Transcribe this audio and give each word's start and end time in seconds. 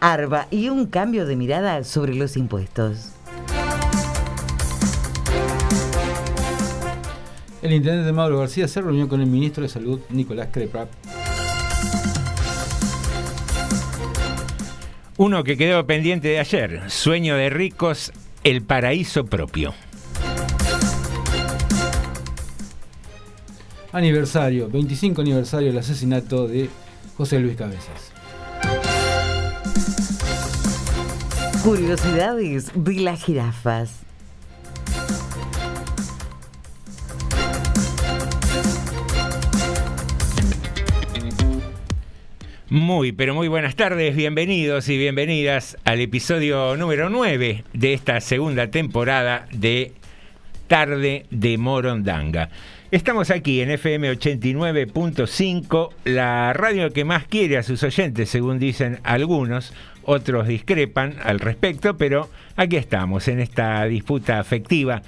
ARBA 0.00 0.48
y 0.50 0.68
un 0.68 0.86
cambio 0.86 1.26
de 1.26 1.36
mirada 1.36 1.84
sobre 1.84 2.14
los 2.14 2.36
impuestos. 2.36 3.12
El 7.62 7.72
intendente 7.72 8.12
Mauro 8.12 8.38
García 8.38 8.68
se 8.68 8.80
reunió 8.80 9.08
con 9.08 9.20
el 9.20 9.26
ministro 9.26 9.62
de 9.62 9.68
Salud, 9.68 10.00
Nicolás 10.10 10.48
Creprap. 10.52 10.88
Uno 15.16 15.42
que 15.42 15.56
quedó 15.56 15.86
pendiente 15.86 16.28
de 16.28 16.38
ayer, 16.38 16.90
Sueño 16.90 17.36
de 17.36 17.48
ricos, 17.50 18.12
el 18.44 18.62
paraíso 18.62 19.24
propio. 19.24 19.74
Aniversario, 23.92 24.68
25 24.68 25.22
aniversario 25.22 25.68
del 25.68 25.78
asesinato 25.78 26.46
de 26.46 26.68
José 27.16 27.40
Luis 27.40 27.56
Cabezas. 27.56 28.15
Curiosidades 31.66 32.70
de 32.76 32.94
las 33.00 33.24
jirafas. 33.24 34.04
Muy, 42.68 43.10
pero 43.10 43.34
muy 43.34 43.48
buenas 43.48 43.74
tardes, 43.74 44.14
bienvenidos 44.14 44.88
y 44.88 44.96
bienvenidas 44.96 45.76
al 45.82 46.00
episodio 46.00 46.76
número 46.76 47.10
9 47.10 47.64
de 47.72 47.94
esta 47.94 48.20
segunda 48.20 48.70
temporada 48.70 49.48
de 49.50 49.90
Tarde 50.68 51.26
de 51.30 51.58
Morondanga. 51.58 52.48
Estamos 52.92 53.32
aquí 53.32 53.60
en 53.62 53.72
FM 53.72 54.12
89.5, 54.12 55.90
la 56.04 56.52
radio 56.52 56.92
que 56.92 57.04
más 57.04 57.26
quiere 57.26 57.58
a 57.58 57.64
sus 57.64 57.82
oyentes, 57.82 58.30
según 58.30 58.60
dicen 58.60 59.00
algunos, 59.02 59.74
otros 60.04 60.46
discrepan 60.46 61.16
al 61.24 61.40
respecto, 61.40 61.96
pero 61.96 62.30
aquí 62.54 62.76
estamos 62.76 63.26
en 63.26 63.40
esta 63.40 63.84
disputa 63.86 64.38
afectiva. 64.38 65.02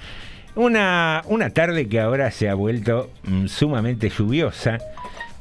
Una, 0.55 1.21
una 1.27 1.51
tarde 1.51 1.87
que 1.87 2.01
ahora 2.01 2.31
se 2.31 2.49
ha 2.49 2.53
vuelto 2.53 3.11
mm, 3.23 3.47
sumamente 3.47 4.09
lluviosa 4.09 4.79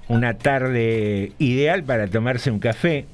una 0.06 0.34
tarde 0.34 1.32
ideal 1.38 1.82
para 1.82 2.06
tomarse 2.06 2.52
un 2.52 2.60
café, 2.60 3.06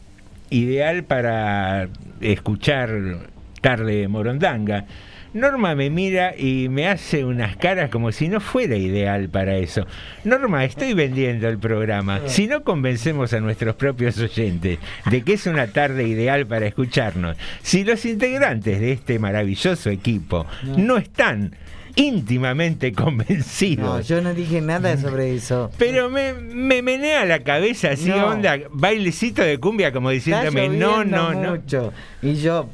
ideal 0.51 1.03
para 1.03 1.89
escuchar 2.21 3.21
tarde 3.63 4.07
morondanga. 4.07 4.85
Norma 5.35 5.75
me 5.75 5.91
mira 5.91 6.35
y 6.39 6.69
me 6.69 6.87
hace 6.87 7.25
unas 7.25 7.57
caras 7.57 7.91
como 7.91 8.13
si 8.13 8.29
no 8.29 8.41
fuera 8.41 8.77
ideal 8.77 9.29
para 9.29 9.57
eso. 9.57 9.85
Norma, 10.23 10.65
estoy 10.65 10.95
vendiendo 10.95 11.49
el 11.49 11.59
programa. 11.59 12.21
Si 12.27 12.47
no 12.47 12.63
convencemos 12.63 13.33
a 13.33 13.41
nuestros 13.41 13.75
propios 13.75 14.17
oyentes 14.19 14.79
de 15.11 15.23
que 15.23 15.33
es 15.33 15.47
una 15.47 15.67
tarde 15.67 16.07
ideal 16.07 16.47
para 16.47 16.67
escucharnos, 16.67 17.37
si 17.63 17.83
los 17.83 18.05
integrantes 18.05 18.81
de 18.81 18.93
este 18.93 19.19
maravilloso 19.19 19.91
equipo 19.91 20.47
no 20.77 20.99
están 20.99 21.57
íntimamente 21.97 22.93
convencido. 22.95 23.85
No, 23.97 24.01
yo 24.01 24.21
no 24.21 24.35
dije 24.35 24.61
nada 24.61 24.97
sobre 24.97 25.35
eso. 25.35 25.71
Pero 25.79 26.11
me, 26.11 26.33
me 26.33 26.81
menea 26.81 27.25
la 27.25 27.41
cabeza 27.41 27.91
así, 27.91 28.11
onda, 28.11 28.57
bailecito 28.71 29.43
de 29.43 29.59
cumbia, 29.59 29.91
como 29.93 30.11
diciéndome, 30.11 30.69
no, 30.69 31.05
no, 31.05 31.33
mucho. 31.33 31.93
no. 32.23 32.29
Y 32.31 32.37
yo, 32.37 32.69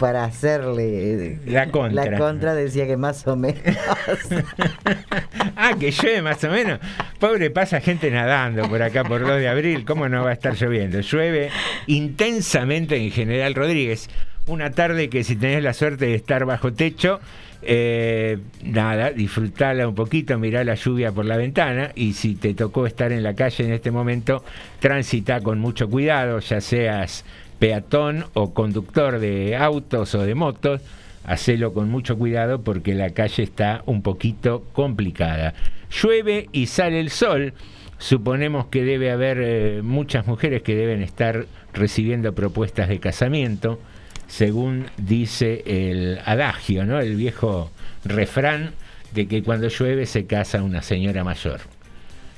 para 0.00 0.24
hacerle 0.24 1.32
eh, 1.32 1.38
la 1.44 1.70
contra. 1.70 2.10
la 2.10 2.18
contra 2.18 2.54
decía 2.54 2.86
que 2.86 2.96
más 2.96 3.26
o 3.26 3.36
menos. 3.36 3.60
ah, 5.56 5.74
que 5.78 5.90
llueve 5.90 6.22
más 6.22 6.42
o 6.42 6.50
menos. 6.50 6.80
Pobre, 7.18 7.50
pasa 7.50 7.80
gente 7.82 8.10
nadando 8.10 8.66
por 8.66 8.82
acá 8.82 9.04
por 9.04 9.20
2 9.20 9.38
de 9.38 9.48
abril. 9.48 9.84
¿Cómo 9.84 10.08
no 10.08 10.24
va 10.24 10.30
a 10.30 10.32
estar 10.32 10.54
lloviendo? 10.54 11.00
Llueve 11.00 11.50
intensamente 11.86 12.96
en 12.96 13.10
General 13.10 13.54
Rodríguez. 13.54 14.08
Una 14.46 14.70
tarde 14.70 15.10
que 15.10 15.22
si 15.22 15.36
tenés 15.36 15.62
la 15.62 15.74
suerte 15.74 16.06
de 16.06 16.14
estar 16.14 16.44
bajo 16.46 16.72
techo, 16.72 17.20
Eh, 17.62 18.38
nada, 18.64 19.10
disfrutala 19.10 19.86
un 19.86 19.94
poquito, 19.94 20.38
mirá 20.38 20.64
la 20.64 20.76
lluvia 20.76 21.12
por 21.12 21.26
la 21.26 21.36
ventana 21.36 21.92
y 21.94 22.14
si 22.14 22.34
te 22.34 22.54
tocó 22.54 22.86
estar 22.86 23.12
en 23.12 23.22
la 23.22 23.34
calle 23.34 23.66
en 23.66 23.74
este 23.74 23.90
momento, 23.90 24.42
transita 24.78 25.42
con 25.42 25.58
mucho 25.58 25.86
cuidado, 25.90 26.38
ya 26.38 26.62
seas 26.62 27.22
peatón 27.60 28.24
o 28.32 28.54
conductor 28.54 29.20
de 29.20 29.54
autos 29.54 30.14
o 30.16 30.22
de 30.22 30.34
motos, 30.34 30.80
hacelo 31.24 31.72
con 31.72 31.90
mucho 31.90 32.18
cuidado 32.18 32.62
porque 32.62 32.94
la 32.94 33.10
calle 33.10 33.44
está 33.44 33.82
un 33.86 34.02
poquito 34.02 34.64
complicada. 34.72 35.54
Llueve 35.90 36.48
y 36.50 36.66
sale 36.66 36.98
el 36.98 37.10
sol. 37.10 37.52
Suponemos 37.98 38.66
que 38.66 38.82
debe 38.82 39.10
haber 39.12 39.38
eh, 39.40 39.82
muchas 39.82 40.26
mujeres 40.26 40.62
que 40.62 40.74
deben 40.74 41.02
estar 41.02 41.46
recibiendo 41.74 42.34
propuestas 42.34 42.88
de 42.88 42.98
casamiento, 42.98 43.78
según 44.26 44.86
dice 44.96 45.62
el 45.66 46.18
adagio, 46.24 46.86
¿no? 46.86 46.98
El 46.98 47.14
viejo 47.14 47.70
refrán 48.04 48.72
de 49.12 49.26
que 49.26 49.42
cuando 49.42 49.68
llueve 49.68 50.06
se 50.06 50.24
casa 50.24 50.62
una 50.62 50.80
señora 50.80 51.24
mayor. 51.24 51.60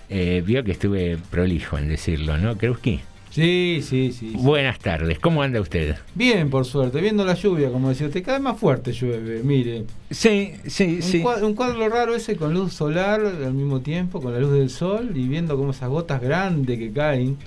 Eh, 0.08 0.42
vio 0.44 0.64
que 0.64 0.72
estuve 0.72 1.16
prolijo 1.30 1.78
en 1.78 1.88
decirlo, 1.88 2.36
¿no, 2.38 2.58
Kreuski? 2.58 3.00
Sí, 3.32 3.80
sí, 3.82 4.12
sí, 4.12 4.32
sí. 4.32 4.36
Buenas 4.36 4.78
tardes, 4.78 5.18
¿cómo 5.18 5.42
anda 5.42 5.58
usted? 5.58 5.96
Bien, 6.14 6.50
por 6.50 6.66
suerte, 6.66 7.00
viendo 7.00 7.24
la 7.24 7.32
lluvia, 7.32 7.70
como 7.70 7.88
decía 7.88 8.06
usted, 8.06 8.22
cada 8.22 8.36
vez 8.36 8.44
más 8.44 8.58
fuerte 8.60 8.92
llueve, 8.92 9.40
mire. 9.42 9.84
Sí, 10.10 10.52
sí, 10.66 10.96
Un, 10.96 11.02
sí. 11.02 11.20
cuadro, 11.22 11.46
un 11.46 11.54
cuadro 11.54 11.88
raro 11.88 12.14
ese 12.14 12.36
con 12.36 12.52
luz 12.52 12.74
solar 12.74 13.22
al 13.24 13.54
mismo 13.54 13.80
tiempo, 13.80 14.20
con 14.20 14.34
la 14.34 14.38
luz 14.38 14.52
del 14.52 14.68
sol 14.68 15.12
y 15.14 15.26
viendo 15.28 15.56
como 15.56 15.70
esas 15.70 15.88
gotas 15.88 16.20
grandes 16.20 16.78
que 16.78 16.92
caen, 16.92 17.38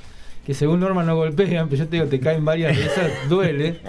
que 0.43 0.55
según 0.55 0.79
Norma 0.79 1.03
no 1.03 1.15
golpean, 1.15 1.69
pero 1.69 1.83
yo 1.83 1.87
te 1.87 1.97
digo, 1.97 2.07
te 2.09 2.19
caen 2.19 2.43
varias 2.43 2.75
esas, 2.75 3.11
duele. 3.29 3.79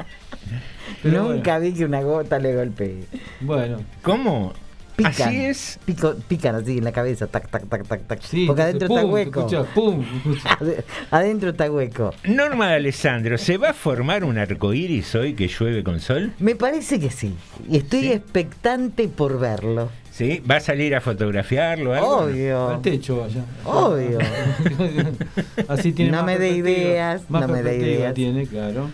Pero 1.03 1.33
Nunca 1.33 1.59
vi 1.59 1.73
que 1.73 1.87
una 1.87 2.03
gota 2.03 2.39
le 2.39 2.55
golpee. 2.55 3.05
Bueno, 3.41 3.79
¿Cómo? 4.03 4.53
Pican. 4.97 5.29
Así 5.29 5.45
es. 5.45 5.79
Pico- 5.85 6.15
pican 6.27 6.55
así 6.55 6.79
en 6.79 6.85
la 6.85 6.93
cabeza, 6.93 7.27
tac, 7.27 7.51
tac, 7.51 7.69
tac, 7.69 7.87
tac, 7.87 8.07
tac. 8.07 8.21
sí, 8.23 8.47
Porque 8.47 8.63
adentro 8.63 8.89
está 8.89 9.05
hueco. 9.05 9.41
escucha, 9.41 9.63
pum, 9.75 10.03
escucha. 10.17 10.59
Adentro 11.11 11.51
está 11.51 11.71
hueco. 11.71 12.15
Norma 12.25 12.69
de 12.71 12.75
Alessandro, 12.77 13.37
¿se 13.37 13.59
va 13.59 13.71
a 13.71 13.75
formar 13.75 14.25
un 14.25 14.39
arco 14.39 14.73
iris 14.73 15.15
hoy 15.15 15.35
que 15.35 15.49
llueve 15.49 15.85
con 15.85 16.01
sol? 16.01 16.33
Me 16.39 16.55
parece 16.57 16.99
que 16.99 17.11
sí. 17.11 17.35
Y 17.69 17.77
estoy 17.77 18.01
Sí. 18.01 18.13
expectante 18.13 19.09
por 19.09 19.39
verlo. 19.39 19.91
¿Sí? 20.11 20.43
¿Va 20.51 20.57
a 20.57 20.61
salir 20.61 20.95
a 20.97 21.03
fotografiarlo? 21.03 21.93
algo? 21.93 22.17
Obvio. 22.21 22.71
Al 22.71 22.81
techo 22.81 23.21
vaya. 23.21 23.45
Obvio. 23.67 24.19
Así 25.69 25.93
tiene 25.93 26.11
No 26.11 26.19
más 26.19 26.27
me 26.27 26.39
dé 26.39 26.51
ideas, 26.51 27.23
Más 27.29 27.43
no 27.43 27.49
me 27.49 27.63
dé 27.63 27.77
ideas. 27.77 28.15
tiene, 28.15 28.47
claro. 28.47 28.91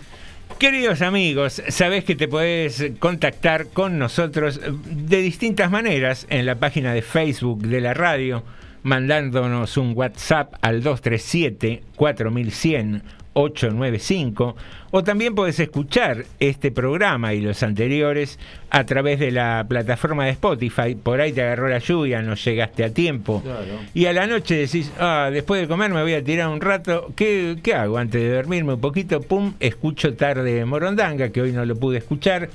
Queridos 0.63 1.01
amigos, 1.01 1.61
sabés 1.67 2.05
que 2.05 2.15
te 2.15 2.29
podés 2.29 2.91
contactar 2.99 3.67
con 3.67 3.99
nosotros 3.99 4.61
de 4.85 5.17
distintas 5.17 5.69
maneras 5.69 6.25
en 6.29 6.45
la 6.45 6.55
página 6.55 6.93
de 6.93 7.01
Facebook 7.01 7.63
de 7.63 7.81
la 7.81 7.93
radio, 7.93 8.45
mandándonos 8.81 9.75
un 9.75 9.91
WhatsApp 9.93 10.53
al 10.61 10.81
237 10.81 11.83
4100 11.97 13.03
895 13.33 14.55
o 14.91 15.03
también 15.03 15.35
podés 15.35 15.59
escuchar 15.59 16.25
este 16.39 16.71
programa 16.71 17.33
y 17.33 17.41
los 17.41 17.63
anteriores 17.63 18.39
a 18.69 18.85
través 18.85 19.19
de 19.19 19.31
la 19.31 19.65
plataforma 19.67 20.25
de 20.25 20.31
Spotify. 20.31 20.95
Por 20.95 21.19
ahí 21.19 21.33
te 21.33 21.41
agarró 21.41 21.67
la 21.67 21.79
lluvia, 21.79 22.21
no 22.21 22.35
llegaste 22.35 22.83
a 22.83 22.93
tiempo. 22.93 23.41
Claro. 23.41 23.79
Y 23.93 24.05
a 24.05 24.13
la 24.13 24.27
noche 24.27 24.55
decís, 24.55 24.91
ah, 24.99 25.29
después 25.31 25.61
de 25.61 25.67
comer 25.67 25.91
me 25.91 26.01
voy 26.01 26.13
a 26.13 26.23
tirar 26.23 26.49
un 26.49 26.61
rato. 26.61 27.11
¿Qué, 27.15 27.57
qué 27.63 27.73
hago? 27.73 27.97
Antes 27.97 28.21
de 28.21 28.33
dormirme 28.33 28.73
un 28.73 28.81
poquito, 28.81 29.21
pum, 29.21 29.53
escucho 29.59 30.13
tarde 30.15 30.53
de 30.53 30.65
Morondanga, 30.65 31.29
que 31.29 31.41
hoy 31.41 31.51
no 31.51 31.65
lo 31.65 31.75
pude 31.75 31.97
escuchar. 31.97 32.49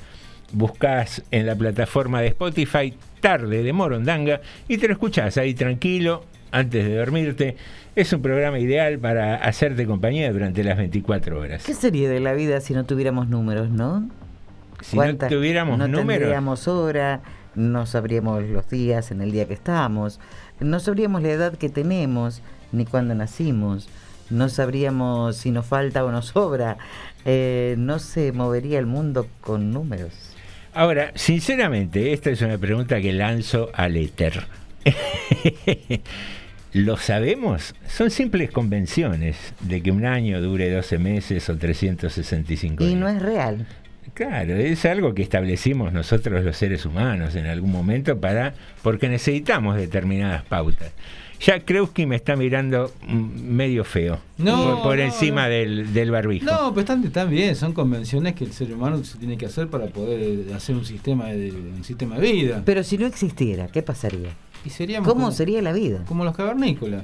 Buscás 0.51 1.23
en 1.29 1.45
la 1.45 1.55
plataforma 1.55 2.21
de 2.21 2.29
Spotify 2.29 2.93
tarde 3.19 3.63
de 3.63 3.73
Morondanga 3.73 4.41
y 4.67 4.77
te 4.77 4.87
lo 4.87 4.93
escuchás 4.93 5.37
ahí 5.37 5.53
tranquilo 5.53 6.23
antes 6.51 6.85
de 6.85 6.95
dormirte. 6.95 7.55
Es 7.95 8.13
un 8.13 8.21
programa 8.21 8.59
ideal 8.59 8.99
para 8.99 9.35
hacerte 9.35 9.85
compañía 9.85 10.31
durante 10.31 10.63
las 10.63 10.77
24 10.77 11.39
horas. 11.39 11.63
¿Qué 11.65 11.73
sería 11.73 12.09
de 12.09 12.19
la 12.19 12.33
vida 12.33 12.61
si 12.61 12.73
no 12.73 12.85
tuviéramos 12.85 13.27
números, 13.27 13.69
no? 13.69 14.09
Si 14.81 14.95
no 14.95 15.01
¿Cuántas- 15.03 15.29
tuviéramos 15.29 15.77
no 15.77 15.87
números, 15.87 16.19
tendríamos 16.21 16.67
hora, 16.67 17.21
no 17.55 17.85
sabríamos 17.85 18.43
los 18.43 18.69
días 18.69 19.11
en 19.11 19.21
el 19.21 19.31
día 19.31 19.45
que 19.47 19.53
estamos, 19.53 20.19
no 20.61 20.79
sabríamos 20.79 21.21
la 21.21 21.29
edad 21.29 21.57
que 21.57 21.67
tenemos, 21.69 22.41
ni 22.71 22.85
cuándo 22.85 23.13
nacimos, 23.15 23.89
no 24.29 24.47
sabríamos 24.47 25.35
si 25.35 25.51
nos 25.51 25.65
falta 25.65 26.05
o 26.05 26.11
nos 26.11 26.27
sobra, 26.27 26.77
eh, 27.25 27.75
no 27.77 27.99
se 27.99 28.31
movería 28.31 28.79
el 28.79 28.85
mundo 28.85 29.27
con 29.41 29.71
números. 29.71 30.13
Ahora, 30.73 31.11
sinceramente, 31.15 32.13
esta 32.13 32.29
es 32.29 32.41
una 32.41 32.57
pregunta 32.57 33.01
que 33.01 33.11
lanzo 33.11 33.69
al 33.73 33.97
éter. 33.97 34.43
¿Lo 36.73 36.97
sabemos? 36.97 37.73
Son 37.87 38.11
simples 38.11 38.51
convenciones 38.51 39.37
de 39.61 39.81
que 39.81 39.91
un 39.91 40.05
año 40.05 40.39
dure 40.41 40.69
12 40.71 40.99
meses 40.99 41.49
o 41.49 41.57
365 41.57 42.83
Y 42.83 42.87
días. 42.87 42.99
no 42.99 43.09
es 43.09 43.21
real. 43.21 43.65
Claro, 44.13 44.55
es 44.55 44.85
algo 44.85 45.13
que 45.15 45.21
establecimos 45.21 45.93
nosotros 45.93 46.43
los 46.43 46.57
seres 46.57 46.85
humanos 46.85 47.35
en 47.35 47.45
algún 47.45 47.71
momento 47.71 48.19
para 48.19 48.53
porque 48.83 49.07
necesitamos 49.09 49.77
determinadas 49.77 50.43
pautas. 50.43 50.91
Ya 51.39 51.61
Kreuski 51.61 52.05
me 52.05 52.17
está 52.17 52.35
mirando 52.35 52.91
mm, 53.07 53.41
medio 53.55 53.85
feo 53.85 54.19
No, 54.37 54.73
por, 54.75 54.83
por 54.83 54.97
no, 54.97 55.03
encima 55.03 55.43
no. 55.45 55.49
Del, 55.51 55.93
del 55.93 56.11
barbijo. 56.11 56.45
No, 56.45 56.69
pero 56.71 56.81
están, 56.81 57.03
están 57.05 57.29
bien, 57.29 57.55
son 57.55 57.71
convenciones 57.73 58.35
que 58.35 58.43
el 58.43 58.51
ser 58.51 58.73
humano 58.73 59.01
se 59.05 59.17
tiene 59.17 59.37
que 59.37 59.45
hacer 59.45 59.69
para 59.69 59.85
poder 59.87 60.53
hacer 60.53 60.75
un 60.75 60.83
sistema 60.83 61.27
de, 61.27 61.51
un 61.51 61.83
sistema 61.85 62.19
de 62.19 62.29
vida. 62.31 62.61
Pero 62.65 62.83
si 62.83 62.97
no 62.97 63.05
existiera, 63.07 63.67
¿qué 63.69 63.81
pasaría? 63.81 64.31
Y 64.65 64.69
seríamos 64.69 65.07
¿Cómo 65.07 65.25
como, 65.25 65.31
sería 65.31 65.61
la 65.61 65.71
vida? 65.73 66.03
como 66.07 66.23
los 66.25 66.35
cavernícolas. 66.35 67.03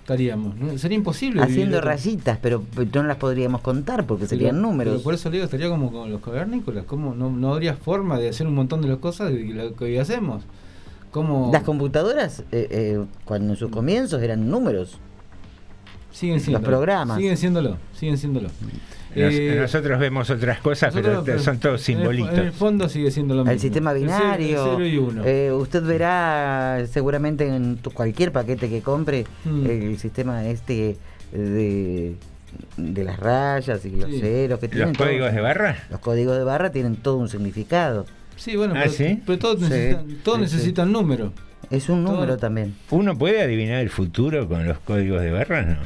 Estaríamos, 0.00 0.54
¿no? 0.56 0.78
Sería 0.78 0.96
imposible. 0.96 1.42
Haciendo 1.42 1.80
rayitas, 1.80 2.38
pero 2.40 2.62
no 2.94 3.02
las 3.02 3.16
podríamos 3.16 3.60
contar 3.60 4.06
porque 4.06 4.26
Pero- 4.26 4.38
serían 4.38 4.62
números. 4.62 4.94
Pero 4.94 5.02
por 5.02 5.14
eso 5.14 5.28
le 5.30 5.36
digo, 5.38 5.44
estaría 5.46 5.68
como 5.68 5.90
con 5.90 6.10
los 6.12 6.20
cavernícolas. 6.20 6.84
¿Cómo 6.84 7.12
no, 7.14 7.28
no 7.30 7.52
habría 7.54 7.74
forma 7.74 8.16
de 8.18 8.28
hacer 8.28 8.46
un 8.46 8.54
montón 8.54 8.82
de 8.82 8.88
las 8.88 8.98
cosas 8.98 9.32
lo 9.32 9.74
que 9.74 9.84
hoy 9.84 9.98
hacemos? 9.98 10.44
¿Cómo 11.10 11.50
Las 11.52 11.62
computadoras, 11.64 12.40
eh, 12.52 12.68
eh, 12.70 13.04
cuando 13.24 13.54
en 13.54 13.56
sus 13.58 13.70
comienzos 13.70 14.22
eran 14.22 14.48
números. 14.48 14.98
siguen 16.12 16.40
siendo 16.40 16.60
programas. 16.62 17.16
Siguen 17.16 17.36
siéndolo, 17.36 17.76
siguen 17.98 18.16
siéndolo. 18.18 18.48
Nos- 19.16 19.32
Eh, 19.34 19.56
nosotros 19.60 19.98
vemos 19.98 20.28
otras 20.30 20.60
cosas, 20.60 20.94
nosotros, 20.94 21.22
pero 21.24 21.38
son 21.38 21.58
todos 21.58 21.88
en 21.88 21.94
el- 21.96 21.98
simbolitos. 22.02 22.38
En 22.38 22.46
el, 22.46 22.52
fondo 22.52 22.88
sigue 22.88 23.10
siendo 23.10 23.34
lo 23.34 23.42
mismo. 23.42 23.52
El 23.52 23.60
sistema 23.60 23.92
El 23.92 24.00
cero- 24.08 24.12
binario. 24.20 24.64
el 24.64 24.70
cero 24.76 24.86
y 24.86 24.96
uno. 24.98 25.22
eh, 25.24 25.52
usted 25.52 25.82
verá 25.82 26.84
seguramente 26.90 27.46
en 27.46 27.76
tu- 27.78 27.90
cualquier 27.90 28.30
paquete 28.32 28.68
que 28.68 28.82
compre 28.82 29.24
Mm. 29.44 29.66
el 29.66 29.98
sistema 29.98 30.44
este 30.46 30.96
de, 31.32 32.14
de 32.76 33.04
las 33.04 33.18
rayas 33.18 33.84
y 33.84 33.90
los 33.90 34.10
Sí. 34.10 34.20
ceros 34.20 34.60
que 34.60 34.68
tienen 34.68 34.88
¿Los 34.88 34.98
todo- 34.98 35.06
códigos 35.08 35.32
de 35.32 35.40
barra? 35.40 35.76
Los 35.90 36.00
códigos 36.00 36.36
de 36.38 36.44
barra 36.44 36.70
tienen 36.70 36.96
todo 36.96 37.16
un 37.16 37.28
significado. 37.28 38.06
sí, 38.36 38.54
bueno, 38.56 38.74
¿Ah, 38.76 38.80
pero, 38.82 38.92
sí? 38.92 39.22
pero 39.24 39.38
todos 39.38 39.58
Sí, 39.60 39.64
necesitan, 39.64 40.06
todos 40.22 40.36
sí, 40.38 40.42
necesitan 40.56 40.92
número. 40.92 41.32
Es 41.70 41.88
un 41.88 42.04
Todo. 42.04 42.14
número 42.14 42.36
también. 42.36 42.74
¿Uno 42.90 43.16
puede 43.16 43.42
adivinar 43.42 43.80
el 43.80 43.88
futuro 43.90 44.46
con 44.46 44.66
los 44.68 44.78
códigos 44.80 45.20
de 45.22 45.30
barra? 45.32 45.62
No. 45.62 45.76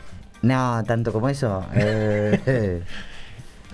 No, 0.43 0.83
tanto 0.85 1.13
como 1.13 1.29
eso. 1.29 1.65
eh, 1.75 2.83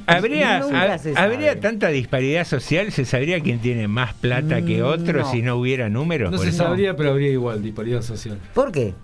¿Habría, 0.06 0.58
ha-. 0.58 0.98
¿Habría 1.16 1.58
tanta 1.60 1.88
disparidad 1.88 2.44
social? 2.46 2.92
¿Se 2.92 3.04
sabría 3.04 3.40
quién 3.40 3.58
tiene 3.60 3.88
más 3.88 4.14
plata 4.14 4.62
que 4.62 4.82
Mm, 4.82 4.86
otro 4.86 5.20
no. 5.20 5.30
si 5.30 5.42
no 5.42 5.56
hubiera 5.56 5.88
números? 5.88 6.30
No 6.30 6.38
se 6.38 6.52
sabría, 6.52 6.96
pero 6.96 7.10
habría 7.10 7.28
igual 7.30 7.62
disparidad 7.62 8.02
social. 8.02 8.38
¿Por 8.54 8.70
qué? 8.72 8.94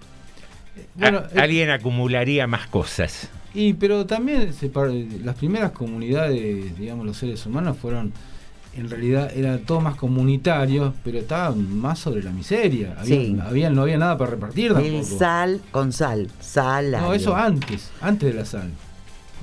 Bueno, 0.95 1.19
A- 1.19 1.23
eh, 1.35 1.41
alguien 1.41 1.71
acumularía 1.71 2.47
más 2.47 2.67
cosas. 2.69 3.29
Y 3.55 3.75
pero 3.75 4.07
también 4.07 4.53
se 4.55 4.69
par- 4.69 4.91
las 4.91 5.35
primeras 5.37 5.73
comunidades, 5.73 6.79
digamos, 6.79 7.05
los 7.05 7.17
seres 7.19 7.45
humanos 7.45 7.77
fueron, 7.77 8.13
en 8.75 8.89
realidad 8.89 9.31
era 9.37 9.59
todo 9.59 9.81
más 9.83 9.97
comunitario, 9.97 10.95
pero 11.05 11.19
estaban 11.19 11.77
más 11.79 11.99
sobre 11.99 12.23
la 12.23 12.31
miseria. 12.31 12.95
Había, 12.99 13.17
Sí. 13.17 13.37
había- 13.43 13.69
no 13.71 13.83
había 13.83 13.99
nada 13.99 14.17
para 14.17 14.31
repartir 14.31 14.73
tampoco. 14.73 14.97
El 14.97 15.05
sal 15.05 15.61
con 15.71 15.93
sal. 15.93 16.31
Sal. 16.41 16.93
no, 16.93 17.13
eso 17.13 17.37
antes, 17.37 17.91
antes 18.01 18.33
de 18.33 18.39
la 18.39 18.47
sal. 18.47 18.71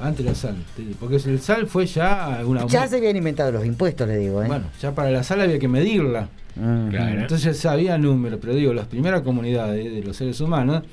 Antes 0.01 0.25
la 0.25 0.35
sal. 0.35 0.55
Porque 0.99 1.17
el 1.17 1.39
sal 1.39 1.67
fue 1.67 1.85
ya 1.85 2.41
una... 2.45 2.65
Ya 2.67 2.87
se 2.87 2.97
habían 2.97 3.15
inventado 3.15 3.51
los 3.51 3.65
impuestos, 3.65 4.07
le 4.07 4.17
digo. 4.17 4.43
¿eh? 4.43 4.47
Bueno, 4.47 4.65
ya 4.81 4.93
para 4.93 5.09
la 5.11 5.23
sal 5.23 5.41
había 5.41 5.59
que 5.59 5.67
medirla. 5.67 6.29
Mm. 6.55 6.89
Claro. 6.89 7.21
Entonces 7.21 7.65
había 7.65 7.97
números, 7.97 8.39
pero 8.41 8.53
digo, 8.53 8.73
las 8.73 8.87
primeras 8.87 9.21
comunidades 9.21 9.91
de 9.91 10.03
los 10.03 10.17
seres 10.17 10.39
humanos 10.41 10.83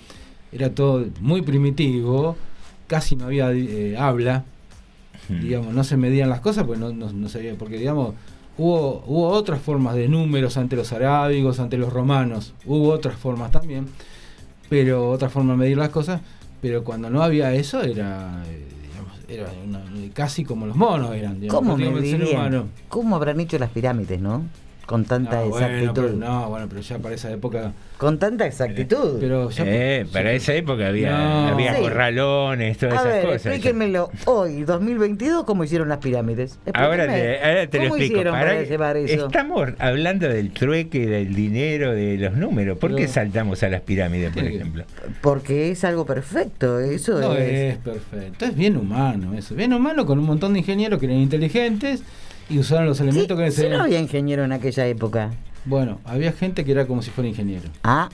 era 0.53 0.71
todo 0.71 1.05
muy 1.21 1.43
primitivo, 1.43 2.37
casi 2.87 3.17
no 3.17 3.27
había 3.27 3.53
eh, 3.53 3.97
habla, 3.99 4.45
digamos, 5.29 5.75
no 5.75 5.83
se 5.83 5.97
medían 5.97 6.29
las 6.29 6.41
cosas, 6.41 6.65
pues 6.65 6.79
no, 6.79 6.93
no, 6.93 7.13
no 7.13 7.29
sabía, 7.29 7.55
porque 7.57 7.79
digamos, 7.79 8.15
hubo, 8.57 9.03
hubo 9.07 9.29
otras 9.29 9.61
formas 9.61 9.97
de 9.97 10.09
números 10.09 10.57
ante 10.57 10.77
los 10.77 10.93
arábigos, 10.93 11.59
ante 11.59 11.77
los 11.77 11.93
romanos, 11.93 12.55
hubo 12.65 12.91
otras 12.91 13.17
formas 13.17 13.51
también, 13.51 13.87
pero 14.69 15.11
otra 15.11 15.29
forma 15.29 15.53
de 15.53 15.59
medir 15.59 15.79
las 15.79 15.91
cosas, 15.91 16.21
pero 16.63 16.85
cuando 16.85 17.11
no 17.11 17.23
había 17.23 17.53
eso 17.55 17.83
era, 17.83 18.45
eh, 18.49 18.66
era 19.28 19.50
una- 19.64 19.83
casi 20.14 20.45
como 20.45 20.66
los 20.66 20.76
monos 20.76 21.14
eran, 21.14 21.40
digamos, 21.40 21.59
¿Cómo 21.61 21.75
prácticamente 21.76 22.04
el 22.06 22.11
ser 22.11 22.21
medirían? 22.21 22.40
humano. 22.54 22.68
¿Cómo 22.88 23.16
habrán 23.16 23.40
hecho 23.40 23.59
las 23.59 23.71
pirámides, 23.71 24.21
no? 24.21 24.45
Con 24.87 25.05
tanta 25.05 25.40
No, 25.40 25.49
bueno, 25.50 25.66
exactitud. 25.66 26.05
pero, 26.07 26.16
no, 26.16 26.49
bueno, 26.49 26.66
pero 26.69 26.81
ya 26.81 26.99
para 26.99 27.14
esa 27.16 27.31
época. 27.33 27.73
Con 27.99 28.19
tanta 28.19 28.47
exactitud. 28.47 29.19
Pero 29.21 29.50
ya. 29.50 29.64
Eh, 29.66 30.07
para 30.12 30.31
esa 30.33 30.55
época 30.55 30.87
había, 30.88 31.11
No. 31.16 31.49
había 31.49 31.75
Sí. 31.75 31.81
corralones, 31.83 32.78
todas 32.78 32.95
a 32.95 33.00
esas 33.00 33.12
ver, 33.12 33.25
cosas. 33.25 33.47
explíquenmelo 33.47 34.11
hoy, 34.26 34.62
2022, 34.64 35.45
cómo 35.45 35.64
hicieron 35.64 35.88
las 35.88 35.99
pirámides. 35.99 36.59
Ahora 36.75 37.07
te, 37.09 37.38
ahora 37.43 37.66
te 37.66 37.78
lo 37.78 37.85
¿Cómo 37.85 37.97
explico. 37.97 38.12
hicieron 38.14 38.33
para, 38.35 38.59
que 38.59 38.66
llevar 38.66 38.97
eso? 38.99 39.26
Estamos 39.26 39.69
hablando 39.78 40.28
del 40.28 40.50
trueque, 40.52 41.07
del 41.07 41.35
dinero, 41.35 41.93
de 41.93 42.19
los 42.19 42.35
números. 42.35 42.78
¿Por 42.78 42.95
qué 42.95 43.09
saltamos 43.09 43.62
a 43.62 43.69
las 43.71 43.81
pirámides, 43.81 44.33
por 44.33 44.43
Sí. 44.45 44.55
ejemplo? 44.55 44.85
Porque 45.21 45.71
es 45.71 45.83
algo 45.85 46.05
perfecto, 46.07 46.78
eso 46.81 47.19
No 47.21 47.35
es. 47.35 47.73
es 47.73 47.76
perfecto. 47.78 48.45
Es 48.45 48.55
bien 48.55 48.76
humano 48.76 49.33
eso. 49.35 49.55
Bien 49.55 49.73
humano 49.73 50.07
con 50.07 50.19
un 50.19 50.26
montón 50.26 50.52
de 50.52 50.61
ingenieros 50.61 51.00
que 51.00 51.07
eran 51.07 51.19
inteligentes 51.19 52.02
y 52.49 52.59
usaron 52.59 52.87
los 52.87 52.99
Sí, 52.99 53.03
elementos 53.05 53.38
que 53.38 53.50
sí, 53.50 53.69
no 53.69 53.83
había 53.83 53.99
ingeniero 54.00 54.45
en 54.45 54.53
aquella 54.53 54.87
época. 54.87 55.31
Bueno, 55.65 56.00
había 56.05 56.33
gente 56.33 56.65
que 56.65 56.73
era 56.73 56.87
como 56.87 57.03
si 57.03 57.11
fuera 57.11 57.29
ingeniero. 57.29 57.69
Ah, 57.83 58.09